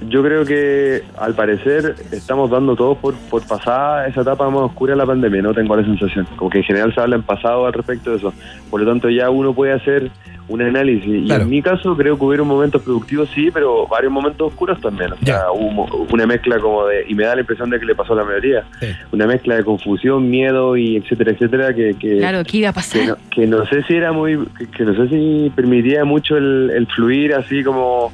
Yo 0.07 0.23
creo 0.23 0.45
que 0.45 1.03
al 1.17 1.33
parecer 1.33 1.95
estamos 2.11 2.49
dando 2.49 2.75
todos 2.75 2.97
por, 2.99 3.15
por 3.29 3.45
pasada 3.45 4.07
esa 4.07 4.21
etapa 4.21 4.49
más 4.49 4.61
oscura 4.63 4.93
de 4.93 4.97
la 4.97 5.05
pandemia, 5.05 5.41
no 5.41 5.53
tengo 5.53 5.75
la 5.75 5.83
sensación. 5.83 6.25
Como 6.37 6.49
que 6.49 6.59
en 6.59 6.63
general 6.63 6.93
se 6.93 7.01
habla 7.01 7.17
en 7.17 7.23
pasado 7.23 7.65
al 7.65 7.73
respecto 7.73 8.11
de 8.11 8.17
eso. 8.17 8.33
Por 8.69 8.81
lo 8.81 8.89
tanto 8.89 9.09
ya 9.09 9.29
uno 9.29 9.53
puede 9.53 9.73
hacer 9.73 10.09
un 10.47 10.61
análisis. 10.63 11.05
Y 11.05 11.25
Claro. 11.25 11.43
en 11.43 11.49
mi 11.49 11.61
caso 11.61 11.95
creo 11.95 12.17
que 12.17 12.25
hubieron 12.25 12.47
momentos 12.47 12.81
productivos, 12.81 13.29
sí, 13.35 13.51
pero 13.53 13.85
varios 13.87 14.11
momentos 14.11 14.47
oscuros 14.47 14.79
también. 14.81 15.11
O 15.13 15.17
sea, 15.23 15.51
hubo 15.51 16.07
una 16.11 16.25
mezcla 16.25 16.57
como 16.59 16.87
de, 16.87 17.05
y 17.07 17.13
me 17.13 17.25
da 17.25 17.35
la 17.35 17.41
impresión 17.41 17.69
de 17.69 17.79
que 17.79 17.85
le 17.85 17.93
pasó 17.93 18.13
a 18.13 18.15
la 18.15 18.23
mayoría, 18.23 18.63
una 19.11 19.27
mezcla 19.27 19.57
de 19.57 19.63
confusión, 19.63 20.27
miedo 20.29 20.75
y 20.75 20.95
etcétera, 20.95 21.31
etcétera, 21.33 21.73
que... 21.75 21.93
que 21.99 22.17
Claro, 22.17 22.43
¿qué 22.45 22.57
iba 22.57 22.69
a 22.69 22.73
pasar? 22.73 22.99
que 23.01 23.07
no, 23.07 23.15
que 23.29 23.47
no 23.47 23.65
sé 23.67 23.83
si 23.83 23.93
era 23.95 24.11
muy 24.11 24.39
que, 24.57 24.65
que 24.71 24.85
no 24.85 24.95
sé 24.95 25.07
si 25.09 25.51
permitía 25.55 26.03
mucho 26.03 26.35
el, 26.37 26.71
el 26.73 26.87
fluir 26.87 27.35
así 27.35 27.63
como 27.63 28.11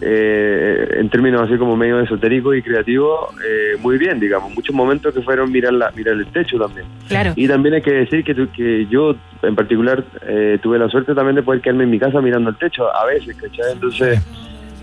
eh, 0.00 0.88
en 0.98 1.08
términos 1.08 1.42
así 1.42 1.56
como 1.56 1.76
medio 1.76 2.00
esotérico 2.00 2.54
y 2.54 2.62
creativo 2.62 3.28
eh, 3.46 3.76
muy 3.80 3.98
bien 3.98 4.20
digamos 4.20 4.54
muchos 4.54 4.74
momentos 4.74 5.14
que 5.14 5.22
fueron 5.22 5.50
mirar 5.50 5.72
la 5.72 5.90
mirar 5.92 6.14
el 6.14 6.26
techo 6.26 6.58
también 6.58 6.86
Claro. 7.08 7.32
y 7.36 7.48
también 7.48 7.74
hay 7.76 7.82
que 7.82 7.92
decir 7.92 8.22
que, 8.24 8.34
tu- 8.34 8.50
que 8.50 8.86
yo 8.86 9.14
en 9.42 9.54
particular 9.54 10.04
eh, 10.26 10.58
tuve 10.62 10.78
la 10.78 10.88
suerte 10.88 11.14
también 11.14 11.36
de 11.36 11.42
poder 11.42 11.60
quedarme 11.60 11.84
en 11.84 11.90
mi 11.90 11.98
casa 11.98 12.20
mirando 12.20 12.50
el 12.50 12.56
techo 12.56 12.84
a 12.94 13.06
veces 13.06 13.36
¿cachai? 13.36 13.72
entonces 13.72 14.20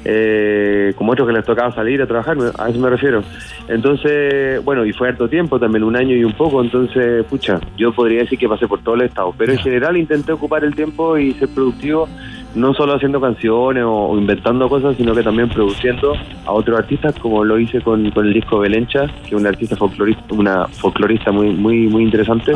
eh, 0.06 0.94
como 0.98 1.14
otros 1.14 1.27
que 1.27 1.34
les 1.34 1.45
tocaba 1.45 1.72
salir 1.73 2.02
a 2.02 2.06
trabajar, 2.06 2.35
a 2.60 2.69
eso 2.69 2.77
me 2.77 2.90
refiero. 2.90 3.23
Entonces, 3.69 4.61
bueno, 4.65 4.85
y 4.85 4.91
fue 4.91 5.07
harto 5.07 5.30
tiempo, 5.30 5.57
también 5.60 5.81
un 5.84 5.95
año 5.95 6.14
y 6.14 6.26
un 6.26 6.34
poco, 6.34 6.61
entonces, 6.61 7.23
pucha, 7.26 7.57
yo 7.77 7.94
podría 7.94 8.19
decir 8.19 8.38
que 8.38 8.49
pasé 8.49 8.68
por 8.68 8.81
todo 8.84 8.95
el 8.95 9.03
estado, 9.03 9.34
pero 9.38 9.53
en 9.53 9.60
general 9.60 9.95
intenté 9.95 10.34
ocupar 10.34 10.65
el 10.65 10.76
tiempo 10.76 11.18
y 11.18 11.31
ser 11.35 11.48
productivo, 11.48 12.10
no 12.55 12.73
solo 12.73 12.95
haciendo 12.95 13.19
canciones 13.19 13.84
o, 13.84 13.91
o 13.91 14.17
inventando 14.17 14.69
cosas, 14.69 14.95
sino 14.97 15.13
que 15.13 15.23
también 15.23 15.49
produciendo 15.49 16.13
a 16.45 16.51
otros 16.51 16.77
artistas, 16.77 17.15
como 17.19 17.43
lo 17.43 17.59
hice 17.59 17.81
con, 17.81 18.09
con 18.11 18.27
el 18.27 18.34
disco 18.34 18.59
Belencha, 18.59 19.07
que 19.23 19.27
es 19.27 19.34
una 19.34 19.49
artista 19.49 19.75
folclorista, 19.75 20.23
una 20.34 20.67
folclorista 20.67 21.31
muy, 21.31 21.51
muy, 21.51 21.88
muy 21.88 22.03
interesante. 22.03 22.53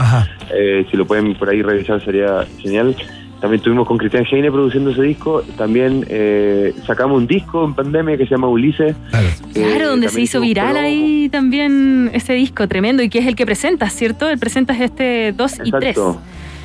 Eh, 0.53 0.86
si 0.90 0.98
lo 0.98 1.06
pueden 1.06 1.36
por 1.36 1.49
ahí 1.49 1.61
revisar 1.61 2.03
sería 2.03 2.45
genial. 2.60 2.95
También 3.40 3.60
estuvimos 3.60 3.88
con 3.88 3.98
Cristian 3.99 4.26
Heine 4.32 4.52
produciendo 4.52 4.90
ese 4.90 5.03
disco. 5.03 5.44
También 5.57 6.06
eh, 6.10 6.74
sacamos 6.88 7.19
un 7.19 7.28
disco 7.28 7.64
en 7.65 7.76
pandemia 7.76 8.18
que 8.18 8.26
se 8.26 8.32
llama 8.32 8.48
Ulises. 8.48 8.95
Claro, 9.53 9.90
donde 9.90 10.10
se 10.10 10.22
hizo 10.22 10.41
viral 10.41 10.76
ahí 10.76 11.30
también 11.30 12.10
ese 12.14 12.34
disco 12.34 12.68
tremendo 12.68 13.03
y 13.03 13.10
que 13.10 13.19
es 13.19 13.28
el 13.28 13.36
que 13.36 13.45
presentas, 13.45 13.94
¿cierto? 13.94 14.28
El 14.28 14.40
presentas 14.40 14.80
este 14.80 15.34
2 15.34 15.53
y 15.65 15.72
3. 15.72 15.98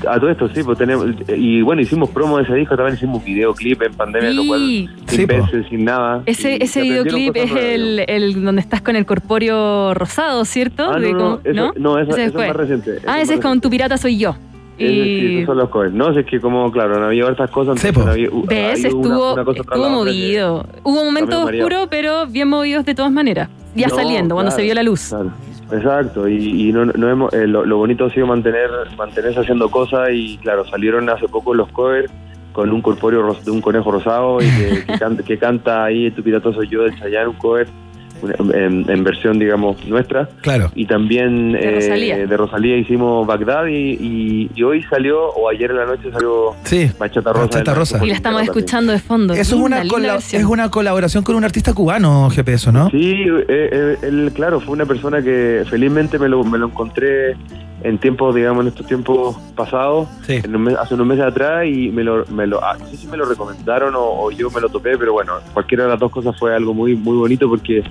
A 0.08 0.18
todo 0.18 0.30
esto, 0.30 0.48
sí, 0.54 0.62
pues 0.62 0.78
tenemos. 0.78 1.06
Y 1.36 1.62
bueno, 1.62 1.82
hicimos 1.82 2.10
promo 2.10 2.38
de 2.38 2.44
ese 2.44 2.54
disco, 2.54 2.76
también 2.76 2.96
hicimos 2.96 3.24
videoclip 3.24 3.82
en 3.82 3.92
pandemia, 3.94 4.30
lo 4.32 4.44
cual 4.46 4.60
Sí. 4.60 4.88
sin 5.06 5.26
verse, 5.26 5.64
sin 5.68 5.84
nada. 5.84 6.22
Ese, 6.26 6.54
Y 6.54 6.62
ese 6.62 6.82
videoclip 6.82 7.36
es 7.36 7.50
el, 7.52 8.04
el 8.08 8.44
donde 8.44 8.60
estás 8.60 8.82
con 8.82 8.96
el 8.96 9.06
corpóreo 9.06 9.94
rosado, 9.94 10.44
¿cierto? 10.44 10.90
Ah, 10.90 10.98
De 10.98 11.12
no, 11.12 11.18
no, 11.18 11.40
eso- 11.44 11.72
no, 11.78 11.98
eso- 11.98 12.16
eso 12.16 12.40
es 12.40 12.48
más 12.48 12.56
reciente, 12.56 12.98
Ah, 13.06 13.18
es 13.18 13.24
ese 13.24 13.34
es 13.34 13.40
con 13.40 13.60
Tu 13.60 13.70
Pirata 13.70 13.96
Soy 13.96 14.18
Yo. 14.18 14.34
Sí, 14.78 14.84
Y 14.84 15.34
esos 15.36 15.46
son 15.46 15.58
los 15.58 15.68
covers. 15.68 15.92
No, 15.92 16.18
es 16.18 16.26
que 16.26 16.40
como, 16.40 16.72
claro, 16.72 16.98
no 16.98 17.06
había 17.06 17.26
hartas 17.26 17.50
cosas. 17.50 17.76
entonces 17.84 18.04
no 18.04 18.10
había- 18.10 18.30
uh, 18.30 18.44
ves, 18.46 18.78
una- 18.80 18.88
estuvo, 18.88 19.32
una 19.34 19.44
cosa 19.44 19.62
tras 19.62 19.78
estuvo 19.78 19.90
movido. 19.90 20.66
Hubo 20.82 21.04
momentos 21.04 21.44
oscuros, 21.44 21.86
pero 21.90 22.26
bien 22.26 22.48
movidos 22.48 22.84
de 22.84 22.94
todas 22.94 23.12
maneras. 23.12 23.48
Ya 23.76 23.88
No, 23.88 23.94
saliendo, 23.96 24.34
cuando 24.34 24.50
se 24.50 24.62
vio 24.62 24.74
la 24.74 24.82
luz. 24.82 25.08
claro. 25.10 25.30
Exacto, 25.72 26.28
y, 26.28 26.68
y 26.68 26.72
no, 26.72 26.84
no 26.84 27.08
hemos, 27.08 27.32
eh, 27.32 27.46
lo, 27.46 27.76
bonito 27.78 28.04
ha 28.04 28.10
sido 28.10 28.26
mantener 28.26 28.68
mantenerse 28.98 29.40
haciendo 29.40 29.70
cosas 29.70 30.10
y 30.12 30.36
claro, 30.38 30.66
salieron 30.66 31.08
hace 31.08 31.28
poco 31.28 31.54
los 31.54 31.70
covers 31.72 32.12
con 32.52 32.70
un 32.70 32.82
corpóreo 32.82 33.34
de 33.42 33.50
un 33.50 33.62
conejo 33.62 33.90
rosado 33.90 34.38
y 34.42 34.84
que, 34.84 34.98
canta, 34.98 35.22
que 35.22 35.38
canta 35.38 35.84
ahí 35.84 36.10
Tu 36.10 36.22
pirata 36.22 36.52
soy 36.52 36.68
yo 36.68 36.82
del 36.82 36.98
Chayanne, 36.98 37.28
un 37.28 37.36
cover 37.36 37.66
en, 38.54 38.90
en 38.90 39.04
versión 39.04 39.38
digamos 39.38 39.84
nuestra. 39.86 40.28
Claro. 40.40 40.70
Y 40.74 40.86
también 40.86 41.52
De 41.52 41.58
eh, 41.60 41.74
Rosalía. 41.76 42.26
de 42.26 42.36
Rosalía 42.36 42.76
hicimos 42.76 43.26
Bagdad 43.26 43.66
y, 43.66 43.72
y- 44.00 44.50
y 44.54 44.62
hoy 44.62 44.82
salió, 44.84 45.28
o 45.30 45.48
ayer 45.48 45.70
en 45.70 45.76
la 45.78 45.86
noche 45.86 46.10
salió 46.12 46.50
Bachata 46.98 47.32
Rosa. 47.32 47.44
Bachata 47.46 47.74
Rosa. 47.74 48.00
Y 48.04 48.08
la 48.08 48.14
estamos 48.14 48.42
escuchando 48.42 48.92
de 48.92 48.98
fondo. 48.98 49.34
Eso 49.34 49.56
es 49.56 49.60
Linda, 49.62 49.82
una, 49.94 50.16
es 50.16 50.44
una 50.44 50.70
colaboración 50.70 51.24
con 51.24 51.34
un 51.36 51.44
artista 51.44 51.72
cubano, 51.74 52.28
GP, 52.34 52.48
eso, 52.50 52.72
¿no? 52.72 52.90
Sí, 52.90 53.12
eh, 53.26 53.44
eh, 53.48 53.96
él, 54.02 54.30
claro, 54.34 54.60
fue 54.60 54.74
una 54.74 54.86
persona 54.86 55.22
que 55.22 55.64
felizmente 55.68 56.18
me 56.18 56.28
lo, 56.28 56.42
me 56.44 56.58
lo 56.58 56.66
encontré 56.66 57.36
en 57.84 57.98
tiempos, 57.98 58.34
digamos, 58.34 58.62
en 58.62 58.68
estos 58.68 58.86
tiempos 58.86 59.36
pasados, 59.56 60.08
en 60.44 60.54
un 60.56 60.62
mes- 60.62 60.76
hace 60.76 60.94
unos 60.94 61.06
meses 61.06 61.24
atrás, 61.24 61.66
y 61.66 61.90
me 61.90 62.04
lo, 62.04 62.24
me 62.26 62.46
lo, 62.46 62.62
ah, 62.64 62.76
no 62.78 62.86
sé 62.86 62.96
si 62.96 63.06
me 63.06 63.16
lo 63.16 63.24
recomendaron 63.24 63.94
o, 63.94 64.00
o 64.24 64.30
yo 64.30 64.50
me 64.50 64.60
lo 64.60 64.68
topé, 64.68 64.96
pero 64.96 65.12
bueno, 65.12 65.34
cualquiera 65.52 65.84
de 65.84 65.90
las 65.90 65.98
dos 66.00 66.10
cosas 66.12 66.38
fue 66.38 66.54
algo 66.54 66.74
muy, 66.74 66.94
muy 66.94 67.16
bonito 67.16 67.48
porque 67.48 67.82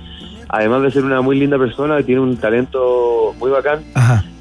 además 0.48 0.82
de 0.82 0.90
ser 0.90 1.04
una 1.04 1.20
muy 1.20 1.38
linda 1.38 1.58
persona, 1.58 2.02
tiene 2.02 2.20
un 2.20 2.36
talento 2.36 3.34
muy 3.38 3.50
bacán, 3.50 3.80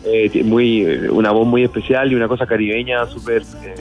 eh, 0.06 0.44
muy, 0.44 0.84
una 1.10 1.32
voz 1.32 1.48
muy 1.48 1.64
especial 1.64 2.12
y 2.12 2.16
una 2.16 2.28
cosa 2.28 2.46
caribeña 2.46 3.06
súper 3.08 3.42
eh, 3.64 3.76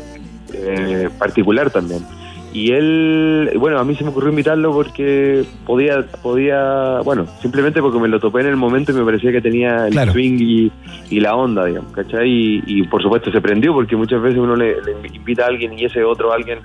eh, 0.53 1.09
particular 1.19 1.71
también. 1.71 2.05
Y 2.53 2.73
él, 2.73 3.53
bueno, 3.59 3.79
a 3.79 3.85
mí 3.85 3.95
se 3.95 4.03
me 4.03 4.11
ocurrió 4.11 4.31
invitarlo 4.31 4.73
porque 4.73 5.45
podía, 5.65 6.05
podía, 6.23 7.01
bueno, 7.05 7.27
simplemente 7.41 7.81
porque 7.81 8.01
me 8.01 8.09
lo 8.09 8.19
topé 8.19 8.41
en 8.41 8.49
el 8.49 8.57
momento 8.57 8.91
y 8.91 8.97
me 8.97 9.05
parecía 9.05 9.31
que 9.31 9.41
tenía 9.41 9.87
el 9.87 10.11
swing 10.11 10.39
y, 10.41 10.73
y 11.11 11.21
la 11.21 11.37
onda, 11.37 11.67
digamos, 11.67 11.93
¿cachai? 11.93 12.29
Y, 12.29 12.63
y, 12.67 12.83
por 12.85 13.03
supuesto 13.03 13.31
se 13.31 13.41
prendió 13.41 13.73
porque 13.73 13.95
muchas 13.95 14.21
veces 14.21 14.39
uno 14.39 14.57
le, 14.57 14.83
le 14.83 15.09
invita 15.15 15.45
a 15.45 15.47
alguien 15.47 15.79
y 15.79 15.85
ese 15.85 16.03
otro 16.03 16.33
alguien 16.33 16.59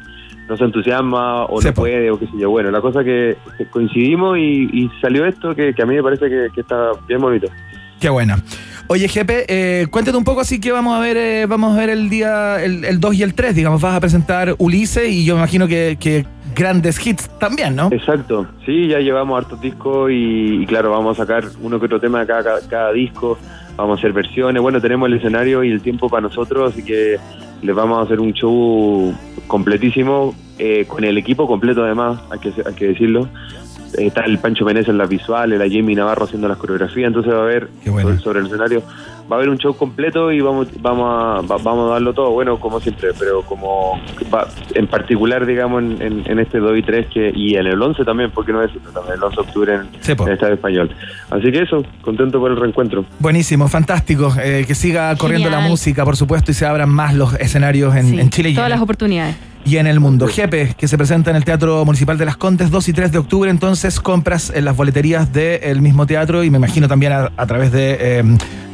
no 0.47 0.57
se 0.57 0.63
entusiasma 0.63 1.45
o 1.45 1.61
no 1.61 1.73
puede 1.73 2.11
o 2.11 2.19
qué 2.19 2.25
sé 2.27 2.33
yo. 2.37 2.49
Bueno, 2.49 2.71
la 2.71 2.81
cosa 2.81 3.03
que, 3.03 3.37
que 3.57 3.65
coincidimos 3.65 4.37
y, 4.37 4.69
y 4.71 4.91
salió 5.01 5.25
esto 5.25 5.55
que, 5.55 5.73
que 5.73 5.81
a 5.81 5.85
mí 5.85 5.95
me 5.95 6.03
parece 6.03 6.29
que, 6.29 6.47
que 6.53 6.61
está 6.61 6.91
bien 7.07 7.21
bonito. 7.21 7.47
Qué 7.99 8.09
buena. 8.09 8.37
Oye, 8.87 9.07
Jepe, 9.07 9.45
eh, 9.47 9.87
cuéntate 9.87 10.15
un 10.15 10.23
poco 10.23 10.41
así 10.41 10.59
que 10.59 10.71
vamos 10.71 10.95
a 10.95 10.99
ver 10.99 11.17
eh, 11.17 11.45
vamos 11.47 11.75
a 11.75 11.79
ver 11.79 11.89
el 11.89 12.07
día, 12.07 12.63
el, 12.63 12.85
el 12.85 12.99
2 12.99 13.15
y 13.15 13.23
el 13.23 13.33
3, 13.33 13.55
digamos, 13.55 13.81
vas 13.81 13.95
a 13.95 13.99
presentar 13.99 14.55
Ulises 14.59 15.09
y 15.09 15.25
yo 15.25 15.33
me 15.33 15.41
imagino 15.41 15.67
que, 15.67 15.97
que 15.99 16.25
grandes 16.55 17.05
hits 17.05 17.27
también, 17.39 17.75
¿no? 17.75 17.89
Exacto, 17.91 18.47
sí, 18.63 18.87
ya 18.87 18.99
llevamos 18.99 19.37
hartos 19.37 19.59
discos 19.59 20.11
y, 20.13 20.65
claro, 20.67 20.91
vamos 20.91 21.19
a 21.19 21.25
sacar 21.25 21.45
uno 21.61 21.79
que 21.79 21.87
otro 21.87 21.99
tema 21.99 22.19
de 22.19 22.27
cada, 22.27 22.43
cada, 22.43 22.67
cada 22.67 22.91
disco, 22.93 23.39
vamos 23.75 23.97
a 23.97 23.99
hacer 23.99 24.13
versiones, 24.13 24.61
bueno, 24.61 24.79
tenemos 24.79 25.07
el 25.07 25.15
escenario 25.15 25.63
y 25.63 25.71
el 25.71 25.81
tiempo 25.81 26.07
para 26.07 26.21
nosotros, 26.21 26.71
así 26.71 26.83
que 26.83 27.17
les 27.63 27.75
vamos 27.75 27.97
a 27.97 28.01
hacer 28.03 28.19
un 28.19 28.33
show 28.33 29.13
completísimo, 29.47 30.35
eh, 30.59 30.85
con 30.87 31.03
el 31.03 31.17
equipo 31.17 31.47
completo 31.47 31.83
además, 31.83 32.19
hay 32.29 32.39
que, 32.39 32.53
hay 32.65 32.73
que 32.75 32.87
decirlo. 32.87 33.27
Está 33.97 34.21
el 34.25 34.37
Pancho 34.39 34.65
Menezes 34.65 34.89
en 34.89 34.97
las 34.97 35.07
visuales, 35.09 35.57
la 35.57 35.65
Jamie 35.65 35.95
Navarro 35.95 36.25
haciendo 36.25 36.47
las 36.47 36.57
coreografías, 36.57 37.07
entonces 37.07 37.31
va 37.33 37.37
a 37.39 37.43
haber 37.43 37.69
sobre, 38.03 38.19
sobre 38.19 38.39
el 38.41 38.45
escenario, 38.47 38.83
va 39.31 39.35
a 39.35 39.39
haber 39.39 39.47
un 39.49 39.57
show 39.57 39.73
completo 39.75 40.31
y 40.33 40.41
vamos 40.41 40.67
vamos 40.81 41.05
a, 41.07 41.41
va- 41.47 41.61
vamos 41.63 41.89
a 41.89 41.93
darlo 41.93 42.13
todo, 42.13 42.31
bueno, 42.31 42.59
como 42.59 42.79
siempre, 42.81 43.09
pero 43.17 43.41
como 43.43 43.99
va- 44.33 44.47
en 44.73 44.87
particular, 44.87 45.45
digamos, 45.45 45.81
en, 45.81 46.01
en- 46.01 46.23
en 46.29 46.39
este 46.39 46.57
2 46.59 46.77
y 46.77 46.81
3 46.83 47.07
que, 47.07 47.31
y 47.33 47.55
en 47.55 47.67
el 47.67 47.81
11 47.81 48.03
también, 48.03 48.31
porque 48.31 48.51
no 48.51 48.59
decirlo 48.59 48.91
también, 48.91 49.15
el 49.15 49.23
11 49.23 49.35
de 49.35 49.41
octubre 49.41 49.73
en, 49.75 49.81
en 49.81 50.27
el 50.27 50.33
Estadio 50.33 50.53
Español. 50.55 50.91
Así 51.29 51.51
que 51.51 51.61
eso, 51.61 51.83
contento 52.01 52.39
por 52.39 52.51
el 52.51 52.57
reencuentro. 52.57 53.05
Buenísimo, 53.19 53.67
fantástico. 53.69 54.33
eh, 54.43 54.65
que 54.67 54.75
siga 54.75 55.15
corriendo 55.15 55.49
la 55.49 55.59
música, 55.69 56.03
por 56.03 56.17
supuesto, 56.17 56.51
y 56.51 56.53
se 56.53 56.65
abran 56.65 56.89
más 56.89 57.13
los 57.15 57.33
escenarios 57.35 57.95
en, 57.95 58.07
Sí, 58.09 58.19
en 58.19 58.29
Chile 58.29 58.49
y 58.49 58.55
todas 58.55 58.69
las 58.69 58.81
oportunidades. 58.81 59.35
Y 59.65 59.77
en 59.77 59.87
el 59.87 59.99
mundo. 59.99 60.27
Jepe, 60.27 60.75
que 60.77 60.87
se 60.87 60.97
presenta 60.97 61.31
en 61.31 61.35
el 61.35 61.43
Teatro 61.43 61.83
Municipal 61.83 62.17
de 62.17 62.25
Las 62.25 62.37
Condes 62.37 62.69
2 62.71 62.87
y 62.89 62.93
3 62.93 63.11
de 63.11 63.17
octubre, 63.17 63.49
entonces 63.49 63.99
compras 63.99 64.51
en 64.55 64.63
las 64.63 64.77
boleterías 64.77 65.33
del 65.33 65.81
mismo 65.81 66.05
teatro 66.05 66.43
y 66.43 66.49
me 66.51 66.57
imagino 66.57 66.87
también 66.87 67.11
a, 67.11 67.31
a 67.35 67.45
través 67.47 67.71
de, 67.71 67.97
eh, 67.99 68.23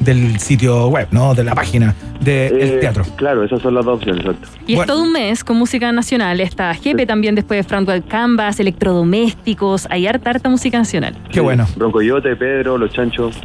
del 0.02 0.40
sitio 0.40 0.88
web, 0.90 1.08
¿no? 1.12 1.34
De 1.34 1.44
la 1.44 1.56
página 1.56 1.96
del 2.20 2.62
Eh, 2.62 2.78
teatro. 2.82 3.06
Claro, 3.16 3.44
esas 3.46 3.62
son 3.62 3.74
las 3.76 3.86
dos 3.86 3.98
opciones, 4.00 4.26
exacto. 4.26 4.48
Y 4.68 4.78
es 4.78 4.86
todo 4.86 5.02
un 5.04 5.14
mes 5.14 5.44
con 5.44 5.58
música 5.58 5.92
nacional. 5.92 6.40
Está 6.42 6.74
Jepe 6.74 7.06
también 7.06 7.36
después 7.36 7.58
de 7.60 7.64
Frontwell 7.64 8.04
Canvas, 8.04 8.60
electrodomésticos, 8.60 9.88
hay 9.90 10.08
harta, 10.08 10.30
harta 10.32 10.50
música 10.50 10.78
nacional. 10.78 11.18
Qué 11.32 11.40
bueno. 11.40 11.68
Broncoyote, 11.76 12.36
Pedro, 12.36 12.78
Los 12.78 12.92
Chanchos. 12.92 13.36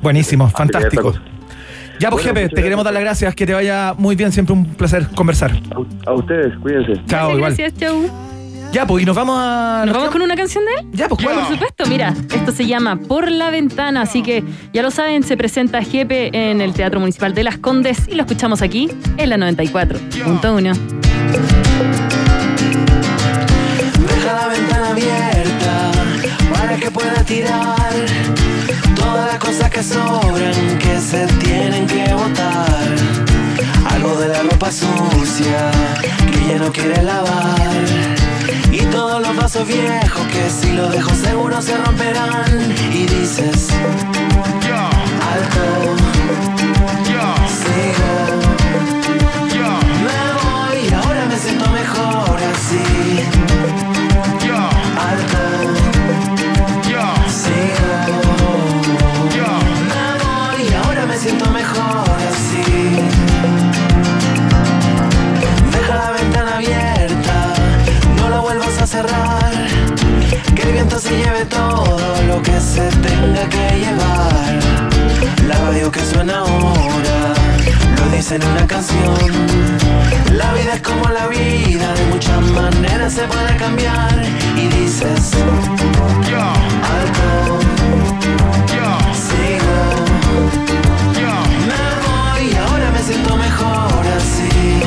Buenísimo, 0.00 0.48
fantástico. 0.48 1.14
Ya, 2.02 2.10
pues, 2.10 2.24
Bueno, 2.32 2.48
te 2.48 2.60
queremos 2.60 2.84
dar 2.84 2.92
las 2.92 3.02
gracias, 3.04 3.32
que 3.36 3.46
te 3.46 3.54
vaya 3.54 3.94
muy 3.96 4.16
bien, 4.16 4.32
siempre 4.32 4.52
un 4.52 4.64
placer 4.74 5.06
conversar. 5.14 5.52
A 6.04 6.12
ustedes, 6.12 6.52
cuídense. 6.58 7.00
Chao, 7.06 7.36
igual. 7.36 7.54
Gracias, 7.54 7.78
chau. 7.78 8.10
Ya, 8.72 8.84
pues, 8.88 9.04
y 9.04 9.06
nos 9.06 9.14
vamos 9.14 9.36
a. 9.38 9.84
¿Nos 9.86 9.94
vamos 9.94 10.10
con 10.10 10.20
una 10.20 10.34
canción 10.34 10.64
de 10.64 10.70
él? 10.80 10.86
Ya, 10.90 11.08
pues, 11.08 11.24
Por 11.24 11.46
supuesto, 11.46 11.84
mira, 11.86 12.12
esto 12.34 12.50
se 12.50 12.66
llama 12.66 12.96
Por 12.96 13.30
la 13.30 13.50
Ventana, 13.50 14.02
así 14.02 14.24
que 14.24 14.42
ya 14.72 14.82
lo 14.82 14.90
saben, 14.90 15.22
se 15.22 15.36
presenta 15.36 15.80
Jepe 15.80 16.30
en 16.32 16.60
el 16.60 16.72
Teatro 16.72 16.98
Municipal 16.98 17.34
de 17.34 17.44
Las 17.44 17.58
Condes 17.58 18.08
y 18.08 18.16
lo 18.16 18.22
escuchamos 18.22 18.62
aquí 18.62 18.90
en 19.16 19.30
la 19.30 19.36
94.1. 19.36 20.76
Deja 24.08 24.34
la 24.34 24.48
ventana 24.48 24.90
abierta 24.90 25.92
para 26.52 26.76
que 26.78 26.90
pueda 26.90 27.22
tirar 27.22 28.41
todas 29.12 29.26
las 29.26 29.38
cosas 29.38 29.70
que 29.70 29.82
sobran 29.82 30.78
que 30.78 30.98
se 30.98 31.26
tienen 31.44 31.86
que 31.86 32.14
botar. 32.14 32.86
Algo 33.94 34.16
de 34.16 34.28
la 34.28 34.42
ropa 34.42 34.72
sucia 34.72 35.70
que 36.32 36.48
ya 36.48 36.58
no 36.58 36.72
quiere 36.72 37.02
lavar. 37.02 37.84
Y 38.70 38.80
todos 38.86 39.20
los 39.20 39.36
vasos 39.36 39.66
viejos 39.66 40.26
que 40.32 40.48
si 40.48 40.72
los 40.72 40.90
dejo 40.90 41.14
seguro 41.14 41.60
se 41.60 41.76
romperán. 41.76 42.74
Y 42.90 43.04
dices, 43.06 43.68
alto, 45.32 45.66
sigo. 47.58 48.12
Me 50.06 50.20
voy 50.40 50.94
ahora 50.94 51.26
me 51.26 51.36
siento 51.36 51.68
mejor 51.70 52.38
así. 52.52 53.41
Se 71.02 71.16
lleve 71.16 71.44
todo 71.46 71.98
lo 72.28 72.40
que 72.42 72.60
se 72.60 72.88
tenga 73.06 73.48
que 73.48 73.64
llevar. 73.82 74.60
La 75.48 75.56
radio 75.66 75.90
que 75.90 76.00
suena 76.00 76.38
ahora 76.38 77.34
lo 77.98 78.16
dice 78.16 78.36
en 78.36 78.44
una 78.44 78.66
canción. 78.68 79.32
La 80.32 80.52
vida 80.54 80.74
es 80.74 80.82
como 80.82 81.08
la 81.08 81.26
vida, 81.26 81.92
de 81.94 82.04
muchas 82.06 82.40
maneras 82.42 83.12
se 83.14 83.22
puede 83.22 83.56
cambiar. 83.56 84.12
Y 84.56 84.68
dices, 84.76 85.32
alto, 86.94 87.58
sigo, 89.26 89.80
me 91.70 91.84
voy 92.04 92.46
ahora 92.64 92.90
me 92.92 93.02
siento 93.02 93.36
mejor 93.36 94.04
así. 94.18 94.82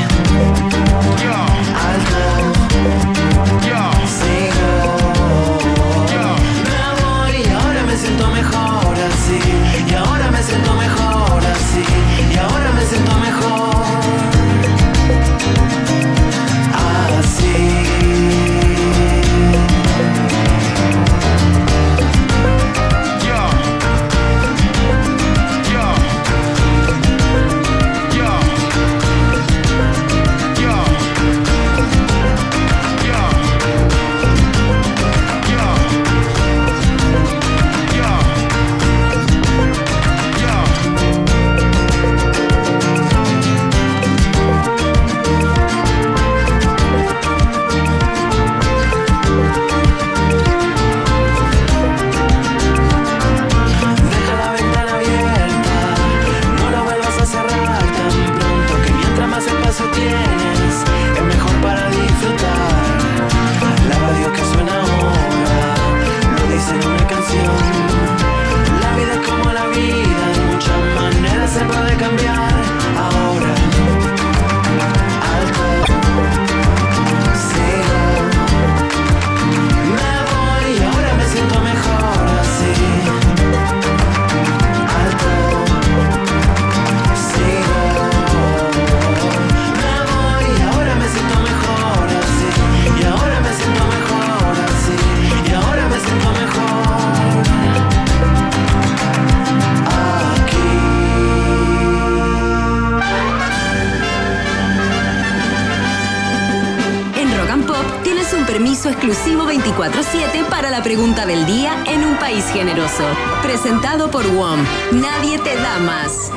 Pregunta 110.86 111.26
del 111.26 111.48
día 111.48 111.84
en 111.88 112.06
un 112.06 112.16
país 112.18 112.46
generoso. 112.54 113.04
Presentado 113.42 114.12
por 114.12 114.24
WOM. 114.24 114.64
Nadie 114.92 115.40
te 115.40 115.56
da 115.56 115.80
más. 115.80 116.30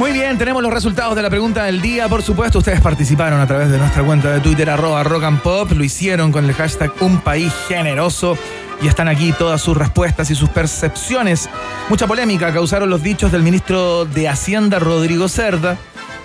Muy 0.00 0.12
bien, 0.12 0.38
tenemos 0.38 0.62
los 0.62 0.72
resultados 0.72 1.14
de 1.14 1.20
la 1.20 1.28
pregunta 1.28 1.64
del 1.64 1.82
día. 1.82 2.08
Por 2.08 2.22
supuesto, 2.22 2.60
ustedes 2.60 2.80
participaron 2.80 3.42
a 3.42 3.46
través 3.46 3.70
de 3.70 3.76
nuestra 3.76 4.02
cuenta 4.02 4.32
de 4.32 4.40
Twitter, 4.40 4.70
arroba 4.70 5.02
rock 5.02 5.24
and 5.24 5.42
pop. 5.42 5.70
Lo 5.72 5.84
hicieron 5.84 6.32
con 6.32 6.46
el 6.46 6.54
hashtag 6.54 6.90
Un 7.00 7.20
Generoso. 7.68 8.38
Y 8.80 8.88
están 8.88 9.06
aquí 9.06 9.32
todas 9.32 9.60
sus 9.60 9.76
respuestas 9.76 10.30
y 10.30 10.34
sus 10.34 10.48
percepciones. 10.48 11.50
Mucha 11.90 12.06
polémica 12.06 12.54
causaron 12.54 12.88
los 12.88 13.02
dichos 13.02 13.30
del 13.30 13.42
ministro 13.42 14.06
de 14.06 14.30
Hacienda, 14.30 14.78
Rodrigo 14.78 15.28
Cerda, 15.28 15.76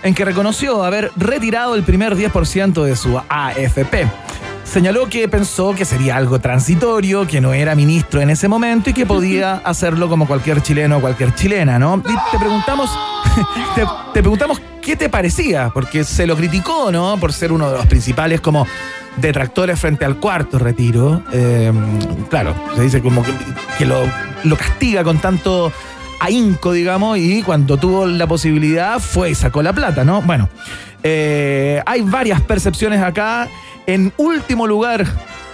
en 0.03 0.13
que 0.13 0.25
reconoció 0.25 0.83
haber 0.83 1.11
retirado 1.15 1.75
el 1.75 1.83
primer 1.83 2.15
10% 2.15 2.83
de 2.83 2.95
su 2.95 3.19
AFP. 3.29 4.07
Señaló 4.63 5.07
que 5.07 5.27
pensó 5.27 5.73
que 5.73 5.85
sería 5.85 6.15
algo 6.15 6.39
transitorio, 6.39 7.27
que 7.27 7.41
no 7.41 7.53
era 7.53 7.75
ministro 7.75 8.21
en 8.21 8.29
ese 8.29 8.47
momento 8.47 8.89
y 8.89 8.93
que 8.93 9.05
podía 9.05 9.53
hacerlo 9.63 10.09
como 10.09 10.27
cualquier 10.27 10.61
chileno 10.61 10.97
o 10.97 11.01
cualquier 11.01 11.33
chilena, 11.35 11.79
¿no? 11.79 12.01
Y 12.05 12.31
te 12.31 12.39
preguntamos, 12.39 12.89
te, 13.75 13.83
te 14.13 14.21
preguntamos 14.21 14.61
qué 14.81 14.95
te 14.95 15.09
parecía, 15.09 15.69
porque 15.73 16.03
se 16.03 16.27
lo 16.27 16.35
criticó, 16.35 16.91
¿no? 16.91 17.17
Por 17.17 17.33
ser 17.33 17.51
uno 17.51 17.71
de 17.71 17.77
los 17.77 17.87
principales 17.87 18.41
como 18.41 18.67
detractores 19.17 19.79
frente 19.79 20.05
al 20.05 20.17
cuarto 20.17 20.59
retiro. 20.59 21.23
Eh, 21.31 21.71
claro, 22.29 22.55
se 22.75 22.81
dice 22.81 23.01
como 23.01 23.23
que, 23.23 23.31
que 23.77 23.85
lo, 23.85 24.03
lo 24.43 24.57
castiga 24.57 25.03
con 25.03 25.19
tanto 25.19 25.71
ahínco, 26.19 26.71
digamos, 26.71 27.17
y 27.17 27.41
cuando 27.43 27.77
tuvo 27.77 28.05
la 28.05 28.27
posibilidad 28.27 28.99
fue 28.99 29.31
y 29.31 29.35
sacó 29.35 29.61
la 29.61 29.73
plata, 29.73 30.03
¿no? 30.03 30.21
Bueno, 30.21 30.49
eh, 31.03 31.81
hay 31.85 32.01
varias 32.01 32.41
percepciones 32.41 33.01
acá. 33.01 33.47
En 33.85 34.13
último 34.17 34.65
lugar, 34.67 35.05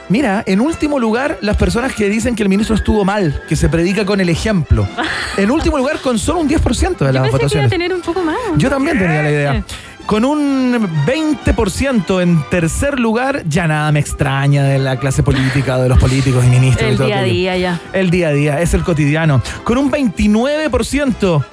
mira, 0.10 0.44
en 0.46 0.62
último 0.62 1.00
lugar, 1.00 1.38
las 1.42 1.58
personas 1.58 1.94
que 1.96 2.10
dicen 2.10 2.36
que 2.36 2.44
el 2.44 2.50
ministro 2.50 2.76
estuvo 2.76 3.04
mal, 3.04 3.42
que 3.50 3.56
se 3.56 3.70
predica 3.70 4.06
con 4.06 4.22
el 4.22 4.30
ejemplo. 4.30 4.88
En 5.38 5.52
último 5.52 5.78
lugar, 5.78 6.00
con 6.00 6.20
solo 6.20 6.42
un 6.42 6.50
10% 6.50 6.50
de 6.50 6.60
las 6.60 6.68
Pensé 6.68 6.98
que 6.98 7.06
iba 7.06 7.24
a 7.24 7.32
votaciones. 7.32 7.70
tener 7.70 7.94
un 7.94 8.02
poco 8.02 8.22
más. 8.24 8.36
Yo 8.58 8.70
también 8.70 9.00
tenía 9.00 9.24
la 9.24 9.32
idea. 9.32 9.64
Con 10.10 10.26
un 10.26 10.90
20% 11.06 12.24
en 12.24 12.44
tercer 12.50 13.00
lugar, 13.00 13.44
ya 13.48 13.68
nada 13.68 13.92
me 13.92 14.00
extraña 14.00 14.64
de 14.64 14.80
la 14.80 14.98
clase 14.98 15.22
política, 15.22 15.78
de 15.78 15.88
los 15.88 16.00
políticos 16.00 16.44
y 16.46 16.50
ministros. 16.50 16.88
y 16.90 16.92
El 16.94 16.98
todo 16.98 17.06
día 17.08 17.20
a 17.20 17.24
día 17.24 17.58
ya. 17.58 17.80
El 17.94 18.10
día 18.10 18.30
a 18.30 18.32
día, 18.32 18.60
es 18.60 18.74
el 18.74 18.84
cotidiano. 18.84 19.40
Con 19.64 19.78
un 19.78 19.92
29%, 19.92 21.44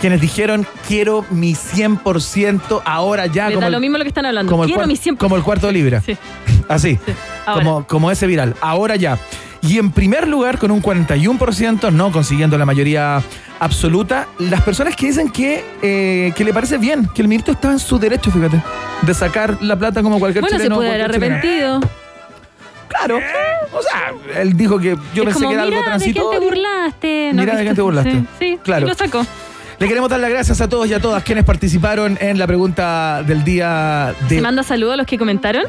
quienes 0.00 0.20
dijeron 0.20 0.66
quiero 0.88 1.24
mi 1.30 1.54
100% 1.54 2.82
ahora 2.84 3.26
ya. 3.26 3.46
Como 3.46 3.60
da 3.60 3.66
el- 3.68 3.72
lo 3.74 3.78
mismo 3.80 3.96
lo 3.96 4.02
que 4.02 4.08
están 4.08 4.26
hablando. 4.26 4.50
como 4.50 4.64
Quiero 4.64 4.88
mi 4.88 4.96
100%. 4.96 5.16
como 5.18 5.36
el 5.36 5.44
cuarto 5.44 5.68
de 5.68 5.72
libra. 5.74 6.02
Así. 6.68 6.98
ahora. 7.46 7.62
Como, 7.64 7.86
como 7.86 8.10
ese 8.10 8.26
viral. 8.26 8.56
Ahora 8.60 8.96
ya. 8.96 9.18
Y 9.66 9.78
en 9.78 9.90
primer 9.92 10.28
lugar, 10.28 10.58
con 10.58 10.70
un 10.70 10.82
41%, 10.82 11.90
no 11.92 12.12
consiguiendo 12.12 12.58
la 12.58 12.66
mayoría 12.66 13.22
absoluta, 13.60 14.28
las 14.38 14.60
personas 14.62 14.94
que 14.94 15.06
dicen 15.06 15.30
que, 15.30 15.64
eh, 15.80 16.32
que 16.36 16.44
le 16.44 16.52
parece 16.52 16.76
bien, 16.78 17.08
que 17.14 17.22
el 17.22 17.28
ministro 17.28 17.54
está 17.54 17.72
en 17.72 17.78
su 17.78 17.98
derecho, 17.98 18.30
fíjate, 18.30 18.62
de 19.02 19.14
sacar 19.14 19.62
la 19.62 19.76
plata 19.76 20.02
como 20.02 20.18
cualquier 20.18 20.42
Bueno, 20.42 20.56
se 20.56 20.62
chileno 20.64 20.74
o 20.76 20.78
puede 20.78 20.90
haber 20.90 21.02
arrepentido. 21.02 21.80
Claro. 22.88 23.16
O 23.72 23.82
sea, 23.82 24.40
él 24.42 24.56
dijo 24.56 24.78
que 24.78 24.96
yo 25.14 25.22
es 25.22 25.28
pensé 25.30 25.34
como, 25.34 25.48
que 25.48 25.54
era 25.54 25.64
mira, 25.64 25.64
algo 25.64 25.70
¿de 25.70 25.72
quién 25.72 25.84
te 25.84 25.90
transitorio. 25.90 26.40
burlaste? 26.40 27.30
¿No 27.32 27.40
Mira 27.42 27.56
de 27.56 27.62
quién 27.64 27.74
te 27.74 27.82
burlaste. 27.82 28.10
Sí, 28.12 28.26
sí, 28.38 28.58
Claro. 28.62 28.86
y 28.86 28.88
lo 28.90 28.94
sacó. 28.94 29.26
Le 29.80 29.88
queremos 29.88 30.08
dar 30.08 30.20
las 30.20 30.30
gracias 30.30 30.60
a 30.60 30.68
todos 30.68 30.86
y 30.88 30.94
a 30.94 31.00
todas 31.00 31.24
quienes 31.24 31.44
participaron 31.44 32.16
en 32.20 32.38
la 32.38 32.46
pregunta 32.46 33.22
del 33.26 33.42
día 33.42 34.14
¿Se 34.28 34.36
de... 34.36 34.40
manda 34.40 34.62
saludos 34.62 34.94
a 34.94 34.96
los 34.98 35.06
que 35.06 35.18
comentaron? 35.18 35.64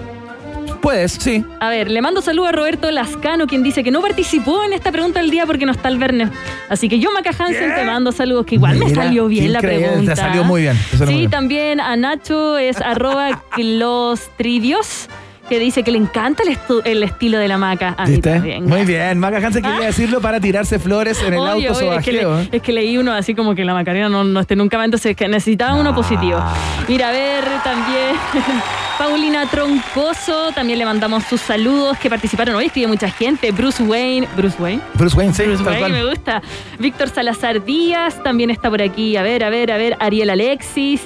Puedes, 0.82 1.14
sí. 1.14 1.44
A 1.60 1.70
ver, 1.70 1.90
le 1.90 2.02
mando 2.02 2.22
saludo 2.22 2.48
a 2.48 2.52
Roberto 2.52 2.90
Lascano, 2.92 3.48
quien 3.48 3.64
dice 3.64 3.84
que 3.84 3.92
no 3.92 4.02
participó 4.02 4.64
en 4.64 4.74
esta 4.74 4.92
pregunta 4.92 5.20
del 5.20 5.32
día 5.32 5.46
porque 5.46 5.66
no 5.66 5.72
está 5.72 5.90
el 5.90 5.98
Verne. 5.98 6.30
Así 6.70 6.88
que 6.90 7.00
yo, 7.00 7.12
Maca 7.12 7.32
Hansen, 7.38 7.74
te 7.76 7.84
mando 7.84 8.12
saludos, 8.12 8.46
que 8.46 8.56
igual 8.56 8.78
me 8.78 8.94
salió 8.94 9.28
bien 9.28 9.52
la 9.54 9.60
increíble, 9.60 9.88
pregunta. 9.88 10.14
te 10.14 10.22
salió 10.22 10.44
muy 10.44 10.62
bien, 10.62 10.76
salió 10.92 10.98
sí, 10.98 11.12
muy 11.12 11.20
bien. 11.22 11.32
también 11.32 11.80
a 11.80 11.96
Nacho 11.96 12.58
es 12.58 12.80
arroba 12.82 13.44
clostridios, 13.56 15.08
que 15.50 15.60
dice 15.60 15.84
que 15.84 15.92
le 15.92 15.98
encanta 15.98 16.44
el, 16.86 17.04
estilo 17.04 17.38
de 17.38 17.48
la 17.48 17.58
Maca. 17.58 17.96
A 17.98 18.06
mí 18.06 18.20
también. 18.20 18.66
Muy 18.66 18.84
bien. 18.86 19.20
Maca 19.20 19.38
Hansen 19.38 19.64
quería 19.64 19.88
decirlo 19.88 20.22
para 20.22 20.40
tirarse 20.40 20.80
flores 20.80 21.22
en 21.22 21.34
el 21.34 21.40
auto 21.40 21.74
oye, 21.74 21.96
es, 21.96 22.04
que 22.04 22.12
le-. 22.12 22.22
¿eh? 22.22 22.50
es 22.52 22.62
que 22.62 22.72
leí 22.72 22.98
uno 22.98 23.14
así 23.14 23.36
como 23.36 23.56
que 23.56 23.64
la 23.64 23.74
Macarena 23.74 24.10
no, 24.10 24.24
no 24.24 24.40
esté 24.40 24.56
nunca 24.56 24.78
más, 24.78 24.86
entonces 24.86 25.16
que 25.16 25.28
necesitaba 25.28 25.76
uno 25.76 25.94
positivo. 25.94 26.40
Mira, 26.88 27.10
a 27.10 27.12
ver, 27.12 27.44
también 27.64 28.16
Paulina 28.98 29.46
Troncoso, 29.48 30.52
también 30.54 30.80
le 30.80 30.86
mandamos 30.86 31.24
sus 31.26 31.42
saludos 31.42 31.98
que 31.98 32.10
participaron 32.10 32.56
hoy, 32.56 32.68
escribe 32.68 32.88
mucha 32.88 33.10
gente. 33.10 33.52
Bruce 33.52 33.84
Wayne, 33.84 34.28
Bruce 34.36 34.56
Wayne. 34.62 34.82
Bruce 34.94 35.18
Wayne, 35.18 35.34
sí, 35.34 35.44
Bruce 35.44 35.64
tal 35.64 35.74
Wayne, 35.74 35.80
cual. 35.80 35.92
me 35.92 36.10
gusta. 36.10 36.42
Víctor 36.80 37.10
Salazar 37.10 37.64
Díaz 37.64 38.24
también 38.24 38.50
está 38.50 38.70
por 38.70 38.82
aquí. 38.82 39.18
A 39.18 39.24
ver, 39.24 39.44
a 39.44 39.50
ver, 39.50 39.72
a 39.72 39.78
ver. 39.78 39.98
Ariel 40.00 40.30
Alexis. 40.30 41.02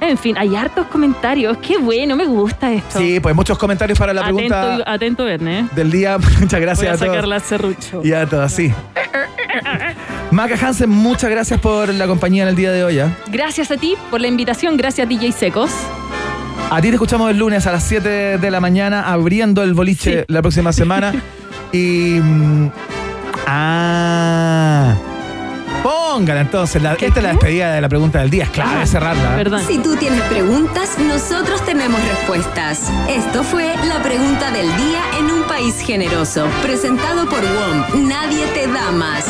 En 0.00 0.18
fin, 0.18 0.36
hay 0.36 0.54
hartos 0.54 0.86
comentarios. 0.86 1.56
Qué 1.58 1.78
bueno, 1.78 2.14
me 2.16 2.26
gusta 2.26 2.72
esto. 2.72 2.98
Sí, 2.98 3.20
pues 3.20 3.34
muchos 3.34 3.56
comentarios 3.58 3.98
para 3.98 4.12
la 4.12 4.22
pregunta 4.22 4.78
atento, 4.86 5.24
Verne. 5.24 5.60
¿eh? 5.60 5.64
del 5.74 5.90
día. 5.90 6.18
Muchas 6.40 6.60
gracias 6.60 6.78
Voy 6.78 6.86
a 6.88 6.92
a 6.92 6.96
todos. 6.98 7.08
sacar 7.10 7.28
la 7.28 7.40
serrucho. 7.40 8.00
Y 8.04 8.12
a 8.12 8.26
todas, 8.26 8.52
sí. 8.52 8.72
Maca 10.30 10.56
Hansen, 10.60 10.90
muchas 10.90 11.30
gracias 11.30 11.60
por 11.60 11.88
la 11.94 12.06
compañía 12.06 12.42
en 12.42 12.48
el 12.50 12.56
día 12.56 12.72
de 12.72 12.84
hoy. 12.84 12.98
¿ah? 12.98 13.16
Gracias 13.30 13.70
a 13.70 13.76
ti 13.76 13.94
por 14.10 14.20
la 14.20 14.26
invitación, 14.26 14.76
gracias 14.76 15.08
DJ 15.08 15.32
Secos. 15.32 15.70
A 16.70 16.80
ti 16.80 16.88
te 16.88 16.94
escuchamos 16.94 17.30
el 17.30 17.38
lunes 17.38 17.66
a 17.66 17.72
las 17.72 17.84
7 17.84 18.38
de 18.38 18.50
la 18.50 18.60
mañana 18.60 19.10
abriendo 19.12 19.62
el 19.62 19.74
boliche 19.74 20.24
la 20.28 20.42
próxima 20.42 20.72
semana. 20.72 21.12
y. 21.72 22.18
mm, 22.20 22.70
Ah. 23.46 24.94
Póngala 25.82 26.40
entonces. 26.42 26.82
la- 26.82 26.94
esta 26.94 27.06
es 27.06 27.22
la 27.22 27.28
despedida 27.30 27.72
de 27.72 27.80
la 27.80 27.88
pregunta 27.88 28.20
del 28.20 28.30
día. 28.30 28.44
Es 28.44 28.50
clave 28.50 28.86
cerrarla. 28.86 29.40
¿eh? 29.40 29.64
Si 29.66 29.78
tú 29.78 29.96
tienes 29.96 30.22
preguntas, 30.22 30.98
nosotros 30.98 31.64
tenemos 31.64 32.00
respuestas. 32.08 32.90
Esto 33.08 33.42
fue 33.42 33.74
la 33.86 34.02
pregunta 34.02 34.50
del 34.50 34.66
día 34.76 35.00
en 35.18 35.26
un 35.30 35.42
país 35.44 35.80
generoso, 35.80 36.46
presentado 36.62 37.28
por 37.28 37.40
WOM. 37.42 38.08
Nadie 38.08 38.46
te 38.54 38.66
da 38.66 38.90
más. 38.92 39.24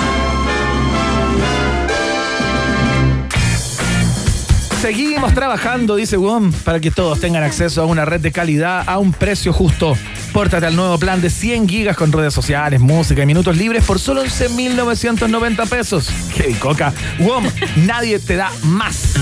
Seguimos 4.85 5.33
trabajando, 5.33 5.97
dice 5.97 6.19
WOM, 6.19 6.53
para 6.53 6.79
que 6.79 6.91
todos 6.91 7.19
tengan 7.19 7.43
acceso 7.43 7.81
a 7.81 7.87
una 7.87 8.05
red 8.05 8.21
de 8.21 8.31
calidad 8.33 8.85
a 8.87 8.99
un 8.99 9.15
precio 9.15 9.51
justo. 9.51 9.97
Pórtate 10.31 10.67
al 10.67 10.77
nuevo 10.77 10.99
plan 10.99 11.23
de 11.23 11.31
100 11.31 11.67
gigas 11.67 11.97
con 11.97 12.13
redes 12.13 12.35
sociales, 12.35 12.81
música 12.81 13.23
y 13.23 13.27
minutos 13.27 13.57
libres 13.57 13.83
por 13.83 13.99
solo 13.99 14.23
11.990 14.23 15.69
pesos. 15.71 16.11
¡Qué 16.37 16.55
coca! 16.59 16.93
WOM, 17.19 17.47
nadie 17.77 18.19
te 18.19 18.37
da 18.37 18.53
más. 18.65 19.15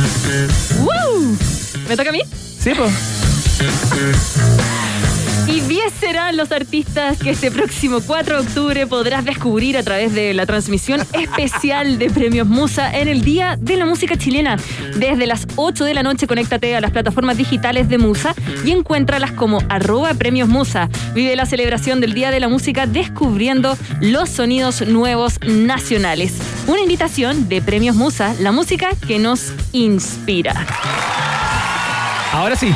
¡Woo! 0.80 1.36
¿Me 1.88 1.96
toca 1.96 2.10
a 2.10 2.12
mí? 2.12 2.22
Sí, 2.58 2.72
pues. 2.76 2.92
Y 5.46 5.60
10 5.60 5.92
serán 5.98 6.36
los 6.36 6.52
artistas 6.52 7.18
que 7.18 7.30
este 7.30 7.50
próximo 7.50 8.00
4 8.06 8.36
de 8.36 8.48
octubre 8.48 8.86
podrás 8.86 9.24
descubrir 9.24 9.76
a 9.76 9.82
través 9.82 10.14
de 10.14 10.32
la 10.34 10.46
transmisión 10.46 11.00
especial 11.12 11.98
de 11.98 12.10
Premios 12.10 12.46
Musa 12.46 12.96
en 12.96 13.08
el 13.08 13.22
Día 13.22 13.56
de 13.60 13.76
la 13.76 13.84
Música 13.84 14.16
Chilena. 14.16 14.56
Desde 14.96 15.26
las 15.26 15.46
8 15.56 15.84
de 15.84 15.94
la 15.94 16.02
noche, 16.02 16.26
conéctate 16.26 16.76
a 16.76 16.80
las 16.80 16.90
plataformas 16.90 17.36
digitales 17.36 17.88
de 17.88 17.98
Musa 17.98 18.34
y 18.64 18.70
encuéntralas 18.70 19.32
como 19.32 19.58
arroba 19.68 20.14
Premios 20.14 20.48
Musa. 20.48 20.88
Vive 21.14 21.34
la 21.36 21.46
celebración 21.46 22.00
del 22.00 22.14
Día 22.14 22.30
de 22.30 22.40
la 22.40 22.48
Música 22.48 22.86
descubriendo 22.86 23.76
los 24.00 24.28
sonidos 24.28 24.86
nuevos 24.86 25.40
nacionales. 25.42 26.34
Una 26.66 26.80
invitación 26.80 27.48
de 27.48 27.60
Premios 27.60 27.96
Musa, 27.96 28.34
la 28.40 28.52
música 28.52 28.90
que 29.06 29.18
nos 29.18 29.52
inspira. 29.72 30.54
Ahora 32.32 32.56
sí. 32.56 32.72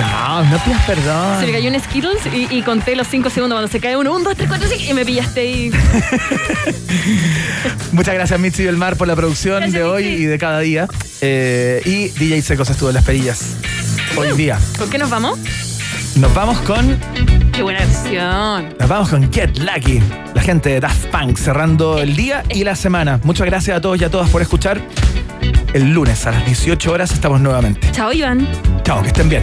No, 0.00 0.44
no 0.44 0.58
pidas 0.58 0.82
perdón. 0.86 1.40
Se 1.40 1.46
me 1.46 1.52
cayó 1.52 1.70
un 1.70 1.80
Skittles 1.80 2.26
y, 2.26 2.48
y 2.56 2.62
conté 2.62 2.96
los 2.96 3.06
5 3.06 3.30
segundos 3.30 3.56
cuando 3.56 3.68
se 3.70 3.80
cae 3.80 3.96
uno. 3.96 4.14
1, 4.14 4.24
2, 4.24 4.36
3, 4.36 4.48
4, 4.48 4.68
5 4.68 4.82
y 4.90 4.94
me 4.94 5.04
pillaste 5.04 5.40
ahí. 5.40 5.70
Muchas 7.92 8.14
gracias, 8.14 8.38
Mitzi 8.38 8.64
del 8.64 8.76
Mar, 8.76 8.96
por 8.96 9.08
la 9.08 9.16
producción 9.16 9.70
de 9.70 9.84
hoy 9.84 10.04
y 10.04 10.24
de 10.24 10.38
cada 10.38 10.60
día. 10.60 10.86
Eh, 11.20 11.80
y 11.84 12.08
DJ 12.08 12.42
Secos 12.42 12.70
estuvo 12.70 12.90
en 12.90 12.96
las 12.96 13.04
perillas 13.04 13.56
hoy 14.16 14.36
día. 14.36 14.58
¿Con 14.78 14.90
qué 14.90 14.98
nos 14.98 15.10
vamos? 15.10 15.38
Nos 16.16 16.34
vamos 16.34 16.58
con. 16.60 16.98
Qué 17.52 17.62
buena 17.62 17.80
versión. 17.80 18.74
Nos 18.78 18.88
vamos 18.88 19.08
con 19.08 19.32
Get 19.32 19.58
Lucky, 19.58 20.00
la 20.34 20.42
gente 20.42 20.70
de 20.70 20.80
Daft 20.80 21.06
Punk, 21.06 21.36
cerrando 21.36 21.98
el 21.98 22.16
día 22.16 22.42
y 22.50 22.64
la 22.64 22.74
semana. 22.74 23.20
Muchas 23.22 23.46
gracias 23.46 23.76
a 23.76 23.80
todos 23.80 24.00
y 24.00 24.04
a 24.04 24.10
todas 24.10 24.28
por 24.30 24.42
escuchar. 24.42 24.80
El 25.74 25.92
lunes 25.92 26.26
a 26.26 26.30
las 26.30 26.46
18 26.46 26.92
horas 26.92 27.12
estamos 27.12 27.40
nuevamente. 27.40 27.90
Chao, 27.92 28.12
Iván. 28.12 28.48
Chao, 28.82 29.02
que 29.02 29.08
estén 29.08 29.28
bien. 29.28 29.42